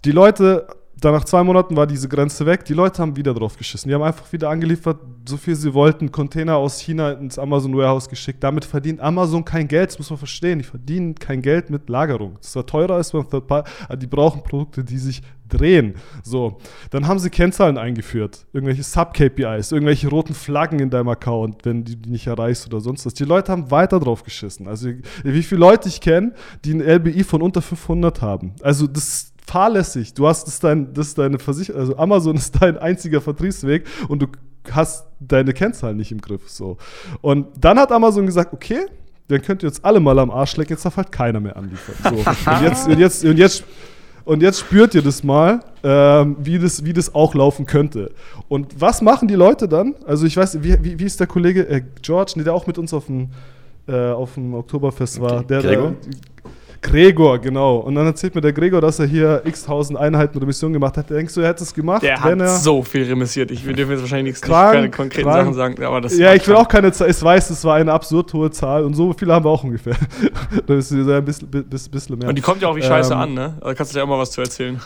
Die 0.05 0.13
Leute 0.13 0.69
dann 1.01 1.13
nach 1.13 1.25
zwei 1.25 1.43
Monaten 1.43 1.77
war 1.77 1.87
diese 1.87 2.09
Grenze 2.09 2.47
weg. 2.47 2.65
Die 2.65 2.73
Leute 2.73 3.03
haben 3.03 3.17
wieder 3.17 3.35
drauf 3.35 3.57
geschissen. 3.59 3.89
Die 3.89 3.95
haben 3.95 4.03
einfach 4.03 4.33
wieder 4.33 4.49
angeliefert, 4.49 4.99
so 5.29 5.37
viel 5.37 5.55
sie 5.55 5.75
wollten. 5.75 6.11
Container 6.11 6.57
aus 6.57 6.81
China 6.81 7.13
ins 7.13 7.39
Amazon 7.39 7.77
Warehouse 7.77 8.09
geschickt. 8.09 8.43
Damit 8.43 8.65
verdient 8.65 9.01
Amazon 9.01 9.45
kein 9.45 9.69
Geld. 9.69 9.91
Das 9.91 9.99
muss 9.99 10.09
man 10.09 10.19
verstehen. 10.19 10.59
Die 10.59 10.65
verdienen 10.65 11.15
kein 11.15 11.43
Geld 11.43 11.69
mit 11.69 11.91
Lagerung. 11.91 12.39
Das 12.41 12.57
war 12.57 12.65
teurer 12.65 12.95
als 12.95 13.13
beim 13.13 13.29
Third 13.29 13.47
Party. 13.47 13.71
Die 13.97 14.07
brauchen 14.07 14.43
Produkte, 14.43 14.83
die 14.83 14.97
sich 14.97 15.21
drehen. 15.49 15.97
So. 16.23 16.59
Dann 16.91 17.07
haben 17.07 17.19
sie 17.19 17.29
Kennzahlen 17.29 17.77
eingeführt. 17.77 18.47
Irgendwelche 18.55 18.83
Sub-KPIs, 18.83 19.73
irgendwelche 19.73 20.09
roten 20.09 20.33
Flaggen 20.35 20.81
in 20.81 20.89
deinem 20.89 21.09
Account, 21.09 21.65
wenn 21.65 21.85
du 21.85 21.95
die 21.95 22.11
nicht 22.11 22.27
erreichst 22.27 22.67
oder 22.67 22.81
sonst 22.81 23.05
was. 23.05 23.13
Die 23.13 23.25
Leute 23.25 23.53
haben 23.53 23.71
weiter 23.71 24.01
drauf 24.01 24.23
geschissen. 24.23 24.67
Also, 24.67 24.89
wie 25.23 25.43
viele 25.43 25.61
Leute 25.61 25.89
ich 25.91 26.01
kenne, 26.01 26.33
die 26.65 26.73
ein 26.73 26.81
LBI 26.81 27.23
von 27.23 27.43
unter 27.43 27.61
500 27.61 28.23
haben. 28.23 28.55
Also, 28.63 28.87
das 28.87 29.09
ist 29.09 29.36
fahrlässig. 29.47 30.15
Du 30.15 30.27
hast 30.27 30.47
das 30.47 30.61
dein, 30.61 30.93
das 30.93 31.09
ist 31.09 31.19
deine 31.19 31.39
Versicherung, 31.39 31.81
also 31.81 31.97
Amazon 31.97 32.37
ist 32.37 32.61
dein 32.61 32.79
einziger 32.79 33.21
Vertriebsweg 33.21 33.87
und 34.09 34.23
du 34.23 34.27
hast 34.71 35.07
deine 35.21 35.53
Kennzahlen 35.53 35.97
nicht 35.97 36.13
im 36.13 36.21
Griff. 36.21 36.49
So. 36.51 36.77
Und 37.21 37.47
dann 37.59 37.79
hat 37.79 37.93
Amazon 37.93 38.27
gesagt, 38.27 38.53
okay, 38.53 38.87
dann 39.29 39.43
könnt 39.43 39.63
ihr 39.63 39.69
jetzt 39.69 39.85
alle 39.85 40.01
mal 40.01 40.19
am 40.19 40.31
Arsch 40.31 40.57
lecken, 40.57 40.73
jetzt 40.73 40.85
darf 40.85 40.97
halt 40.97 41.11
keiner 41.11 41.41
mehr 41.41 41.57
anliefern. 41.57 41.95
So. 42.03 42.51
und, 42.51 42.63
jetzt, 42.63 42.89
und, 42.89 42.99
jetzt, 42.99 43.25
und, 43.25 43.37
jetzt, 43.39 43.65
und 44.25 44.43
jetzt 44.43 44.61
spürt 44.61 44.95
ihr 44.95 45.03
das 45.03 45.23
mal, 45.23 45.61
ähm, 45.83 46.37
wie, 46.41 46.59
das, 46.59 46.85
wie 46.85 46.93
das 46.93 47.15
auch 47.15 47.35
laufen 47.35 47.67
könnte. 47.67 48.13
Und 48.49 48.81
was 48.81 49.03
machen 49.03 49.29
die 49.29 49.35
Leute 49.35 49.69
dann? 49.69 49.95
Also 50.07 50.27
ich 50.27 50.37
weiß, 50.37 50.63
wie, 50.63 50.83
wie, 50.83 50.99
wie 50.99 51.05
ist 51.05 51.19
der 51.19 51.27
Kollege 51.27 51.69
äh, 51.69 51.83
George, 52.03 52.33
nee, 52.37 52.45
der 52.45 52.55
auch 52.55 52.67
mit 52.67 52.79
uns 52.79 52.93
auf 52.93 53.07
dem, 53.07 53.31
äh, 53.89 54.11
auf 54.11 54.35
dem 54.35 54.55
Oktoberfest 54.55 55.21
war? 55.21 55.43
Der, 55.45 55.63
Gregor? 55.63 55.91
Der, 55.91 56.51
Gregor, 56.83 57.39
genau. 57.39 57.77
Und 57.79 57.95
dann 57.95 58.07
erzählt 58.07 58.35
mir 58.35 58.41
der 58.41 58.53
Gregor, 58.53 58.81
dass 58.81 58.99
er 58.99 59.07
hier 59.07 59.43
x 59.45 59.65
tausend 59.65 59.99
Einheiten 59.99 60.39
Remission 60.39 60.73
gemacht 60.73 60.97
hat. 60.97 61.11
Denkst 61.11 61.35
du, 61.35 61.41
er 61.41 61.49
hätte 61.49 61.65
es 61.65 61.75
gemacht? 61.75 62.03
Der 62.03 62.21
hat 62.21 62.49
so 62.61 62.83
viel 62.83 63.05
remissiert. 63.05 63.51
Ich 63.51 63.65
will 63.65 63.75
dir 63.75 63.87
jetzt 63.87 64.01
wahrscheinlich 64.01 64.35
nichts, 64.35 64.41
krank, 64.41 64.75
keine 64.75 64.91
konkreten 64.91 65.29
krank. 65.29 65.45
Sachen 65.45 65.55
sagen, 65.55 65.83
aber 65.83 66.01
das 66.01 66.17
Ja, 66.17 66.35
ich 66.35 66.47
will 66.47 66.57
auch 66.57 66.69
keine 66.69 66.93
Zahl. 66.93 67.11
Ich 67.11 67.23
weiß, 67.23 67.51
es 67.51 67.65
war 67.65 67.77
eine 67.77 67.93
absurd 67.93 68.33
hohe 68.33 68.51
Zahl 68.51 68.85
und 68.85 68.95
so 68.95 69.13
viele 69.13 69.33
haben 69.35 69.45
wir 69.45 69.51
auch 69.51 69.65
ungefähr. 69.65 69.97
das 70.67 70.91
ist 70.91 71.09
ein 71.09 71.25
bisschen, 71.25 71.49
bisschen 71.51 72.19
mehr. 72.19 72.29
Und 72.29 72.37
die 72.37 72.43
kommt 72.43 72.63
ja 72.63 72.69
auch 72.69 72.77
wie 72.77 72.83
scheiße 72.83 73.13
ähm, 73.13 73.21
an, 73.21 73.35
ne? 73.35 73.59
Da 73.61 73.75
kannst 73.75 73.93
du 73.93 73.99
dir 73.99 74.05
auch 74.05 74.09
mal 74.09 74.19
was 74.19 74.31
zu 74.31 74.41
erzählen. 74.41 74.81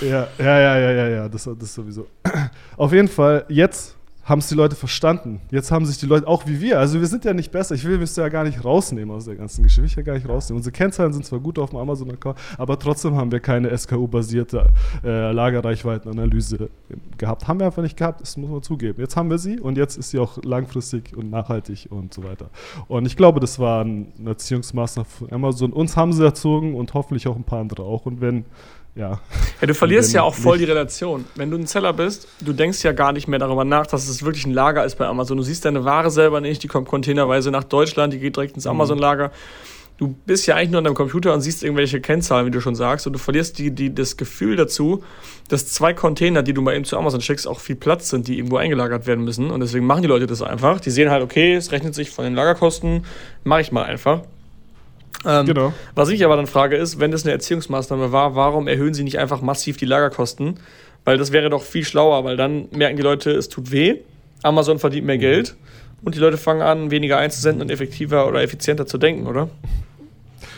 Ja, 0.00 0.26
ja, 0.38 0.58
ja, 0.58 0.78
ja, 0.78 0.90
ja, 0.90 1.08
ja, 1.08 1.28
das, 1.28 1.48
das 1.58 1.74
sowieso. 1.74 2.06
Auf 2.76 2.92
jeden 2.92 3.08
Fall, 3.08 3.44
jetzt 3.48 3.96
haben 4.24 4.40
es 4.40 4.48
die 4.48 4.54
Leute 4.54 4.76
verstanden. 4.76 5.40
Jetzt 5.50 5.70
haben 5.70 5.86
sich 5.86 5.98
die 5.98 6.06
Leute, 6.06 6.26
auch 6.26 6.46
wie 6.46 6.60
wir, 6.60 6.78
also 6.78 7.00
wir 7.00 7.06
sind 7.06 7.24
ja 7.24 7.32
nicht 7.32 7.50
besser. 7.50 7.74
Ich 7.74 7.84
will 7.84 7.98
mich 7.98 8.14
ja 8.16 8.28
gar 8.28 8.44
nicht 8.44 8.64
rausnehmen 8.64 9.14
aus 9.14 9.24
der 9.24 9.36
ganzen 9.36 9.62
Geschichte. 9.62 9.86
Ich 9.86 9.96
will 9.96 10.04
ja 10.04 10.12
gar 10.12 10.14
nicht 10.14 10.28
rausnehmen. 10.28 10.58
Unsere 10.58 10.72
Kennzahlen 10.72 11.12
sind 11.12 11.24
zwar 11.24 11.40
gut 11.40 11.58
auf 11.58 11.70
dem 11.70 11.78
Amazon-Account, 11.78 12.38
aber 12.58 12.78
trotzdem 12.78 13.16
haben 13.16 13.32
wir 13.32 13.40
keine 13.40 13.76
SKU-basierte 13.76 14.68
äh, 15.02 15.32
Lagerreichweitenanalyse 15.32 16.68
gehabt. 17.16 17.48
Haben 17.48 17.60
wir 17.60 17.66
einfach 17.66 17.82
nicht 17.82 17.96
gehabt, 17.96 18.20
das 18.20 18.36
muss 18.36 18.50
man 18.50 18.62
zugeben. 18.62 19.00
Jetzt 19.00 19.16
haben 19.16 19.30
wir 19.30 19.38
sie 19.38 19.58
und 19.58 19.78
jetzt 19.78 19.96
ist 19.96 20.10
sie 20.10 20.18
auch 20.18 20.42
langfristig 20.44 21.16
und 21.16 21.30
nachhaltig 21.30 21.88
und 21.90 22.12
so 22.12 22.22
weiter. 22.22 22.50
Und 22.88 23.06
ich 23.06 23.16
glaube, 23.16 23.40
das 23.40 23.58
war 23.58 23.82
eine 23.82 24.06
Erziehungsmaßnahme 24.24 25.06
von 25.08 25.32
Amazon. 25.32 25.72
Uns 25.72 25.96
haben 25.96 26.12
sie 26.12 26.24
erzogen 26.24 26.74
und 26.74 26.92
hoffentlich 26.94 27.26
auch 27.26 27.36
ein 27.36 27.44
paar 27.44 27.60
andere 27.60 27.82
auch. 27.82 28.06
Und 28.06 28.20
wenn 28.20 28.44
ja. 28.94 29.20
Ja, 29.60 29.66
du 29.66 29.74
verlierst 29.74 30.12
ja 30.12 30.22
auch 30.22 30.34
voll 30.34 30.58
die 30.58 30.64
Relation. 30.64 31.24
Wenn 31.34 31.50
du 31.50 31.58
ein 31.58 31.66
Seller 31.66 31.92
bist, 31.92 32.28
du 32.40 32.52
denkst 32.52 32.82
ja 32.82 32.92
gar 32.92 33.12
nicht 33.12 33.28
mehr 33.28 33.38
darüber 33.38 33.64
nach, 33.64 33.86
dass 33.86 34.08
es 34.08 34.24
wirklich 34.24 34.46
ein 34.46 34.52
Lager 34.52 34.84
ist 34.84 34.96
bei 34.96 35.06
Amazon. 35.06 35.36
Du 35.36 35.42
siehst 35.42 35.64
deine 35.64 35.84
Ware 35.84 36.10
selber 36.10 36.40
nicht, 36.40 36.62
die 36.62 36.68
kommt 36.68 36.88
containerweise 36.88 37.50
nach 37.50 37.64
Deutschland, 37.64 38.12
die 38.12 38.18
geht 38.18 38.36
direkt 38.36 38.54
ins 38.54 38.64
mhm. 38.64 38.72
Amazon-Lager. 38.72 39.30
Du 39.98 40.14
bist 40.24 40.46
ja 40.46 40.56
eigentlich 40.56 40.70
nur 40.70 40.78
an 40.78 40.84
deinem 40.84 40.94
Computer 40.94 41.34
und 41.34 41.42
siehst 41.42 41.62
irgendwelche 41.62 42.00
Kennzahlen, 42.00 42.46
wie 42.46 42.50
du 42.50 42.62
schon 42.62 42.74
sagst, 42.74 43.06
und 43.06 43.12
du 43.12 43.18
verlierst 43.18 43.58
die, 43.58 43.70
die, 43.70 43.94
das 43.94 44.16
Gefühl 44.16 44.56
dazu, 44.56 45.04
dass 45.48 45.66
zwei 45.66 45.92
Container, 45.92 46.42
die 46.42 46.54
du 46.54 46.62
mal 46.62 46.74
eben 46.74 46.86
zu 46.86 46.96
Amazon 46.96 47.20
schickst, 47.20 47.46
auch 47.46 47.60
viel 47.60 47.76
Platz 47.76 48.08
sind, 48.08 48.26
die 48.26 48.38
irgendwo 48.38 48.56
eingelagert 48.56 49.06
werden 49.06 49.26
müssen. 49.26 49.50
Und 49.50 49.60
deswegen 49.60 49.84
machen 49.84 50.00
die 50.00 50.08
Leute 50.08 50.26
das 50.26 50.40
einfach. 50.40 50.80
Die 50.80 50.90
sehen 50.90 51.10
halt, 51.10 51.22
okay, 51.22 51.54
es 51.54 51.70
rechnet 51.70 51.94
sich 51.94 52.08
von 52.08 52.24
den 52.24 52.34
Lagerkosten, 52.34 53.04
mache 53.44 53.60
ich 53.60 53.72
mal 53.72 53.82
einfach. 53.82 54.22
Ähm, 55.24 55.46
genau. 55.46 55.72
Was 55.94 56.08
ich 56.08 56.24
aber 56.24 56.36
dann 56.36 56.46
frage 56.46 56.76
ist, 56.76 56.98
wenn 56.98 57.10
das 57.10 57.24
eine 57.24 57.32
Erziehungsmaßnahme 57.32 58.12
war, 58.12 58.34
warum 58.34 58.68
erhöhen 58.68 58.94
sie 58.94 59.04
nicht 59.04 59.18
einfach 59.18 59.42
massiv 59.42 59.76
die 59.76 59.84
Lagerkosten? 59.84 60.60
Weil 61.04 61.18
das 61.18 61.32
wäre 61.32 61.50
doch 61.50 61.62
viel 61.62 61.84
schlauer, 61.84 62.24
weil 62.24 62.36
dann 62.36 62.68
merken 62.72 62.96
die 62.96 63.02
Leute, 63.02 63.30
es 63.30 63.48
tut 63.48 63.70
weh, 63.70 63.96
Amazon 64.42 64.78
verdient 64.78 65.06
mehr 65.06 65.16
mhm. 65.16 65.20
Geld 65.20 65.56
und 66.02 66.14
die 66.14 66.18
Leute 66.18 66.36
fangen 66.36 66.62
an, 66.62 66.90
weniger 66.90 67.18
einzusenden 67.18 67.62
und 67.62 67.70
effektiver 67.70 68.26
oder 68.26 68.42
effizienter 68.42 68.86
zu 68.86 68.98
denken, 68.98 69.26
oder? 69.26 69.48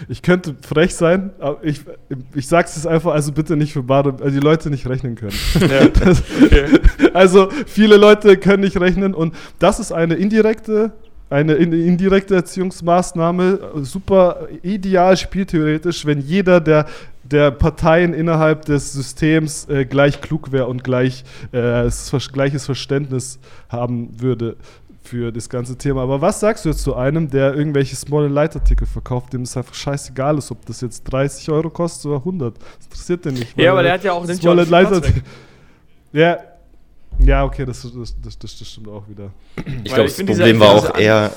Ich 0.09 0.23
könnte 0.23 0.57
frech 0.63 0.95
sein, 0.95 1.31
aber 1.39 1.59
ich, 1.63 1.81
ich 2.35 2.49
sag's 2.49 2.77
es 2.77 2.87
einfach, 2.87 3.13
also 3.13 3.33
bitte 3.33 3.57
nicht 3.57 3.73
für 3.73 3.83
Bade, 3.83 4.17
also 4.21 4.31
die 4.31 4.45
Leute 4.45 4.71
nicht 4.71 4.89
rechnen 4.89 5.15
können. 5.15 5.37
Ja, 5.61 5.89
das, 6.05 6.23
okay. 6.43 6.67
Also 7.13 7.51
viele 7.67 7.97
Leute 7.97 8.37
können 8.37 8.63
nicht 8.63 8.81
rechnen 8.81 9.15
und 9.15 9.35
das 9.59 9.79
ist 9.79 9.93
eine 9.93 10.15
indirekte 10.15 10.93
eine 11.33 11.55
indirekte 11.55 12.35
Erziehungsmaßnahme, 12.35 13.59
super 13.83 14.49
ideal 14.63 15.17
spieltheoretisch, 15.17 16.05
wenn 16.05 16.21
jeder 16.21 16.61
der, 16.61 16.87
der 17.25 17.51
Parteien 17.51 18.13
innerhalb 18.13 18.67
des 18.67 18.93
Systems 18.93 19.69
äh, 19.69 19.85
gleich 19.85 20.21
klug 20.21 20.53
wäre 20.53 20.67
und 20.67 20.85
gleich, 20.85 21.25
äh, 21.53 21.89
gleiches 22.33 22.67
Verständnis 22.67 23.39
haben 23.69 24.21
würde 24.21 24.57
für 25.03 25.33
das 25.33 25.49
ganze 25.49 25.77
Thema. 25.77 26.03
Aber 26.03 26.21
was 26.21 26.41
sagst 26.41 26.65
du 26.65 26.69
jetzt 26.69 26.83
zu 26.83 26.95
einem, 26.95 27.29
der 27.29 27.55
irgendwelche 27.55 27.97
Small 27.97 28.29
Light 28.29 28.55
Artikel 28.55 28.87
verkauft, 28.87 29.33
dem 29.33 29.43
es 29.43 29.57
einfach 29.57 29.75
scheißegal 29.75 30.39
ist, 30.39 30.51
ob 30.51 30.65
das 30.67 30.81
jetzt 30.81 31.05
30 31.05 31.51
Euro 31.51 31.71
kostet 31.71 32.07
oder 32.07 32.19
100? 32.19 32.55
Das 32.57 32.87
interessiert 32.87 33.25
den 33.25 33.35
nicht. 33.35 33.59
Ja, 33.59 33.73
aber 33.73 33.83
der 33.83 33.95
hat 33.95 34.05
ja 34.05 34.13
auch 34.13 34.27
den 34.27 34.37
Small 34.37 34.65
Light 34.69 34.93
Artikel. 34.93 35.23
Ja, 36.13 36.39
ja, 37.19 37.45
okay, 37.45 37.65
das, 37.65 37.83
das, 37.83 38.15
das, 38.21 38.39
das 38.39 38.69
stimmt 38.69 38.89
auch 38.89 39.09
wieder. 39.09 39.31
Ich 39.85 39.93
glaube, 39.93 40.09
das 40.09 40.25
Problem 40.25 40.61
war 40.61 40.71
auch 40.71 40.99
eher, 40.99 41.33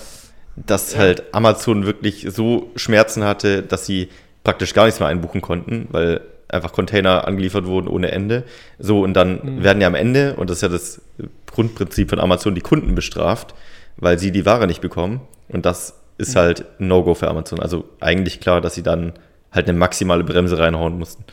dass 0.56 0.94
ja. 0.94 1.00
halt 1.00 1.34
Amazon 1.34 1.86
wirklich 1.86 2.28
so 2.30 2.72
Schmerzen 2.76 3.24
hatte, 3.24 3.62
dass 3.62 3.86
sie 3.86 4.10
praktisch 4.44 4.74
gar 4.74 4.86
nichts 4.86 5.00
mehr 5.00 5.10
einbuchen 5.10 5.42
konnten, 5.42 5.88
weil 5.92 6.22
einfach 6.48 6.72
Container 6.72 7.28
angeliefert 7.28 7.66
wurden 7.66 7.88
ohne 7.88 8.12
Ende. 8.12 8.44
So, 8.80 9.04
und 9.04 9.14
dann 9.14 9.40
mhm. 9.42 9.64
werden 9.64 9.82
ja 9.82 9.88
am 9.88 9.96
Ende, 9.96 10.36
und 10.36 10.50
das 10.50 10.58
ist 10.58 10.62
ja 10.62 10.70
das 10.70 11.02
Grundprinzip 11.48 12.10
von 12.10 12.20
Amazon, 12.20 12.56
die 12.56 12.62
Kunden 12.62 12.96
bestraft, 12.96 13.54
weil 13.98 14.20
sie 14.20 14.32
die 14.32 14.46
Ware 14.46 14.68
nicht 14.68 14.82
bekommen. 14.82 15.22
Und 15.50 15.66
das 15.66 15.96
ist 16.18 16.36
mhm. 16.36 16.40
halt 16.40 16.66
No-Go 16.80 17.16
für 17.16 17.28
Amazon. 17.28 17.60
Also 17.60 17.86
eigentlich 18.00 18.40
klar, 18.40 18.62
dass 18.62 18.76
sie 18.76 18.84
dann 18.84 19.14
halt 19.52 19.68
eine 19.68 19.78
maximale 19.78 20.24
Bremse 20.24 20.58
reinhauen 20.58 20.98
mussten. 20.98 21.24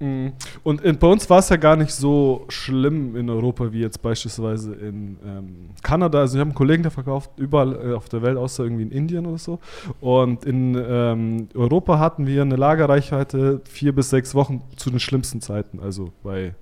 Mhm. 0.00 0.32
Und 0.62 0.80
in, 0.82 0.98
bei 0.98 1.08
uns 1.08 1.28
war 1.28 1.40
es 1.40 1.48
ja 1.48 1.56
gar 1.56 1.76
nicht 1.76 1.92
so 1.92 2.44
schlimm 2.48 3.16
in 3.16 3.28
Europa 3.28 3.72
wie 3.72 3.80
jetzt 3.80 4.00
beispielsweise 4.00 4.74
in 4.74 5.16
ähm, 5.24 5.70
Kanada. 5.82 6.20
Also 6.20 6.36
ich 6.36 6.40
habe 6.40 6.50
einen 6.50 6.54
Kollegen, 6.54 6.82
der 6.82 6.92
verkauft 6.92 7.30
überall 7.36 7.74
äh, 7.74 7.94
auf 7.94 8.08
der 8.08 8.22
Welt, 8.22 8.36
außer 8.36 8.62
irgendwie 8.62 8.84
in 8.84 8.92
Indien 8.92 9.26
oder 9.26 9.38
so. 9.38 9.58
Und 10.00 10.44
in 10.44 10.76
ähm, 10.76 11.48
Europa 11.54 11.98
hatten 11.98 12.26
wir 12.26 12.42
eine 12.42 12.56
Lagerreichweite 12.56 13.60
vier 13.64 13.94
bis 13.94 14.10
sechs 14.10 14.34
Wochen 14.34 14.62
zu 14.76 14.90
den 14.90 15.00
schlimmsten 15.00 15.40
Zeiten. 15.40 15.80
Also 15.80 16.12
bei 16.22 16.54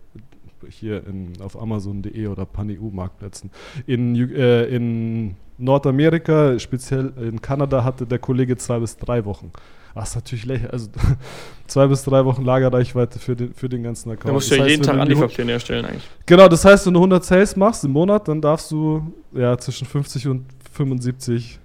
hier 0.69 1.07
in, 1.07 1.33
auf 1.41 1.61
Amazon.de 1.61 2.27
oder 2.27 2.47
PanEU-Marktplätzen. 2.47 3.51
In, 3.87 4.15
äh, 4.35 4.65
in 4.67 5.37
Nordamerika, 5.59 6.59
speziell 6.59 7.13
in 7.21 7.41
Kanada, 7.41 7.85
hatte 7.85 8.07
der 8.07 8.19
Kollege 8.19 8.57
zwei 8.57 8.79
bis 8.79 8.97
drei 8.97 9.25
Wochen. 9.25 9.53
Was 9.95 10.15
natürlich 10.15 10.45
lächerlich. 10.45 10.73
Also 10.73 10.91
zwei 11.67 11.87
bis 11.87 12.05
drei 12.05 12.25
Wochen 12.25 12.45
Lagerreichweite 12.45 13.19
für 13.19 13.35
den, 13.35 13.55
für 13.55 13.69
den 13.69 13.83
ganzen 13.83 14.11
Account. 14.11 14.29
Da 14.29 14.33
musst 14.33 14.51
du 14.51 14.57
ja 14.57 14.67
jeden 14.67 14.83
Tag 14.83 14.99
Anlieferpläne 14.99 15.53
erstellen 15.53 15.87
eigentlich. 15.87 16.09
Genau, 16.27 16.49
das 16.49 16.65
heißt, 16.65 16.87
wenn 16.87 16.95
du 16.95 17.01
100 17.01 17.25
Sales 17.25 17.57
machst 17.57 17.85
im 17.85 17.93
Monat, 17.93 18.29
dann 18.29 18.43
darfst 18.43 18.71
du 18.71 19.15
ja 19.33 19.57
zwischen 19.57 19.87
50 19.87 20.29
und 20.29 20.45
75 20.73 21.59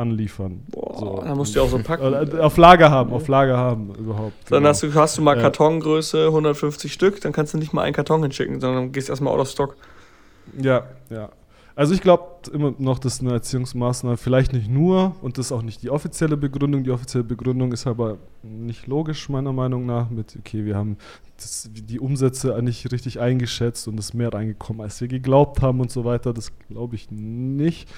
anliefern. 0.00 0.62
Boah, 0.70 0.98
so. 0.98 1.22
da 1.24 1.34
musst 1.34 1.54
du 1.54 1.60
ja 1.60 1.64
auch 1.64 1.70
so 1.70 1.78
packen. 1.82 2.12
Äh, 2.12 2.40
auf 2.40 2.56
Lager 2.56 2.90
haben, 2.90 3.12
auf 3.12 3.28
Lager 3.28 3.56
haben 3.56 3.94
überhaupt. 3.94 4.34
Dann 4.50 4.58
genau. 4.58 4.68
hast, 4.70 4.82
du, 4.82 4.94
hast 4.94 5.18
du 5.18 5.22
mal 5.22 5.36
ja. 5.36 5.42
Kartongröße 5.42 6.26
150 6.26 6.92
Stück, 6.92 7.20
dann 7.20 7.32
kannst 7.32 7.54
du 7.54 7.58
nicht 7.58 7.72
mal 7.72 7.82
einen 7.82 7.94
Karton 7.94 8.22
hinschicken, 8.22 8.60
sondern 8.60 8.92
gehst 8.92 9.08
erstmal 9.08 9.32
out 9.32 9.40
of 9.40 9.48
stock. 9.48 9.76
Ja, 10.60 10.84
ja. 11.10 11.30
Also 11.80 11.94
ich 11.94 12.02
glaube 12.02 12.24
immer 12.52 12.74
noch, 12.76 12.98
das 12.98 13.14
ist 13.14 13.20
eine 13.22 13.32
Erziehungsmaßnahme, 13.32 14.18
vielleicht 14.18 14.52
nicht 14.52 14.68
nur 14.68 15.16
und 15.22 15.38
das 15.38 15.46
ist 15.46 15.52
auch 15.52 15.62
nicht 15.62 15.82
die 15.82 15.88
offizielle 15.88 16.36
Begründung. 16.36 16.84
Die 16.84 16.90
offizielle 16.90 17.24
Begründung 17.24 17.72
ist 17.72 17.86
aber 17.86 18.18
nicht 18.42 18.86
logisch 18.86 19.30
meiner 19.30 19.52
Meinung 19.52 19.86
nach 19.86 20.10
mit, 20.10 20.36
okay, 20.38 20.66
wir 20.66 20.76
haben 20.76 20.98
das, 21.38 21.70
die 21.72 21.98
Umsätze 21.98 22.54
eigentlich 22.54 22.90
richtig 22.92 23.20
eingeschätzt 23.20 23.88
und 23.88 23.98
es 23.98 24.06
ist 24.06 24.14
mehr 24.14 24.30
reingekommen, 24.30 24.82
als 24.82 25.00
wir 25.00 25.08
geglaubt 25.08 25.62
haben 25.62 25.80
und 25.80 25.90
so 25.90 26.04
weiter. 26.04 26.34
Das 26.34 26.52
glaube 26.68 26.96
ich 26.96 27.10
nicht. 27.10 27.88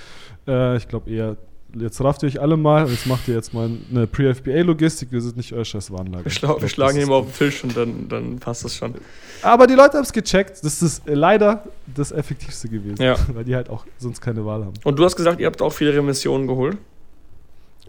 Äh, 0.47 0.77
ich 0.77 0.87
glaube 0.87 1.11
eher, 1.11 1.37
jetzt 1.79 2.01
rafft 2.03 2.23
ihr 2.23 2.29
euch 2.29 2.41
alle 2.41 2.57
mal 2.57 2.85
und 2.85 2.91
jetzt 2.91 3.07
macht 3.07 3.29
ihr 3.29 3.35
jetzt 3.35 3.53
mal 3.55 3.71
eine 3.91 4.07
Pre-FBA-Logistik, 4.07 5.13
wir 5.13 5.21
sind 5.21 5.37
nicht 5.37 5.53
euer 5.53 5.65
scheiß 5.65 5.91
Warenlager. 5.91 6.25
Wir, 6.25 6.31
schla 6.31 6.61
wir 6.61 6.69
schlagen 6.69 6.99
ihn 6.99 7.09
mal 7.09 7.17
auf 7.17 7.27
den 7.27 7.35
Tisch 7.35 7.65
und 7.65 7.77
dann, 7.77 8.09
dann 8.09 8.39
passt 8.39 8.65
das 8.65 8.77
schon. 8.77 8.95
Aber 9.43 9.67
die 9.67 9.75
Leute 9.75 9.97
haben 9.97 10.05
es 10.05 10.13
gecheckt, 10.13 10.65
das 10.65 10.83
ist 10.83 11.03
leider 11.07 11.65
das 11.95 12.13
Effektivste 12.13 12.69
gewesen, 12.69 13.03
ja. 13.03 13.17
weil 13.33 13.45
die 13.45 13.55
halt 13.55 13.71
auch 13.71 13.85
sonst 13.99 14.21
keine 14.21 14.45
Wahl 14.45 14.65
haben. 14.65 14.75
Und 14.85 14.99
du 14.99 15.05
hast 15.05 15.17
gesagt, 15.17 15.41
ihr 15.41 15.47
habt 15.47 15.63
auch 15.63 15.73
viele 15.73 15.95
Remissionen 15.95 16.47
geholt? 16.47 16.79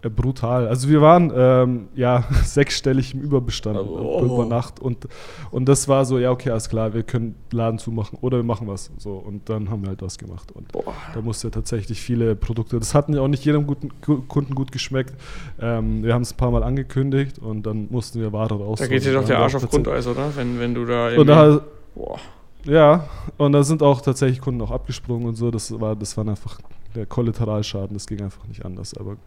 Äh, 0.03 0.09
brutal. 0.09 0.67
Also 0.67 0.89
wir 0.89 1.01
waren 1.01 1.31
ähm, 1.35 1.87
ja 1.95 2.25
sechsstellig 2.43 3.13
im 3.13 3.21
Überbestand 3.21 3.79
oh. 3.79 4.21
über 4.23 4.45
Nacht 4.45 4.79
und, 4.79 5.07
und 5.51 5.67
das 5.67 5.87
war 5.87 6.05
so, 6.05 6.19
ja 6.19 6.31
okay, 6.31 6.49
alles 6.49 6.69
klar, 6.69 6.93
wir 6.93 7.03
können 7.03 7.35
Laden 7.51 7.79
zumachen 7.79 8.17
oder 8.21 8.37
wir 8.37 8.43
machen 8.43 8.67
was. 8.67 8.91
So, 8.97 9.13
und 9.13 9.49
dann 9.49 9.69
haben 9.69 9.81
wir 9.81 9.89
halt 9.89 10.01
was 10.01 10.17
gemacht. 10.17 10.51
Und 10.51 10.71
Boah. 10.71 10.93
da 11.13 11.21
musste 11.21 11.49
tatsächlich 11.51 12.01
viele 12.01 12.35
Produkte, 12.35 12.79
das 12.79 12.93
hatten 12.93 13.13
ja 13.13 13.21
auch 13.21 13.27
nicht 13.27 13.45
jedem 13.45 13.65
guten 13.65 13.89
Kunden 14.27 14.55
gut 14.55 14.71
geschmeckt. 14.71 15.13
Ähm, 15.59 16.03
wir 16.03 16.13
haben 16.13 16.23
es 16.23 16.33
ein 16.33 16.37
paar 16.37 16.51
Mal 16.51 16.63
angekündigt 16.63 17.39
und 17.39 17.63
dann 17.63 17.87
mussten 17.89 18.19
wir 18.19 18.33
Ware 18.33 18.55
raus. 18.55 18.79
Da 18.79 18.87
geht 18.87 19.05
dir 19.05 19.13
doch 19.13 19.25
der 19.25 19.39
Arsch 19.39 19.55
auf 19.55 19.69
Grundeis, 19.69 20.05
oder? 20.07 20.35
Wenn, 20.35 20.59
wenn 20.59 20.73
du 20.73 20.85
da 20.85 21.15
und 21.15 21.27
da, 21.27 21.61
Boah. 21.95 22.19
Ja, 22.65 23.09
und 23.37 23.51
da 23.51 23.63
sind 23.63 23.83
auch 23.83 24.01
tatsächlich 24.01 24.39
Kunden 24.41 24.61
auch 24.61 24.71
abgesprungen 24.71 25.27
und 25.27 25.35
so. 25.35 25.51
Das 25.51 25.79
war, 25.79 25.95
das 25.95 26.15
war 26.17 26.27
einfach 26.27 26.59
der 26.95 27.05
Kollateralschaden, 27.05 27.93
das 27.93 28.07
ging 28.07 28.21
einfach 28.21 28.45
nicht 28.47 28.65
anders. 28.65 28.95
Aber 28.95 29.17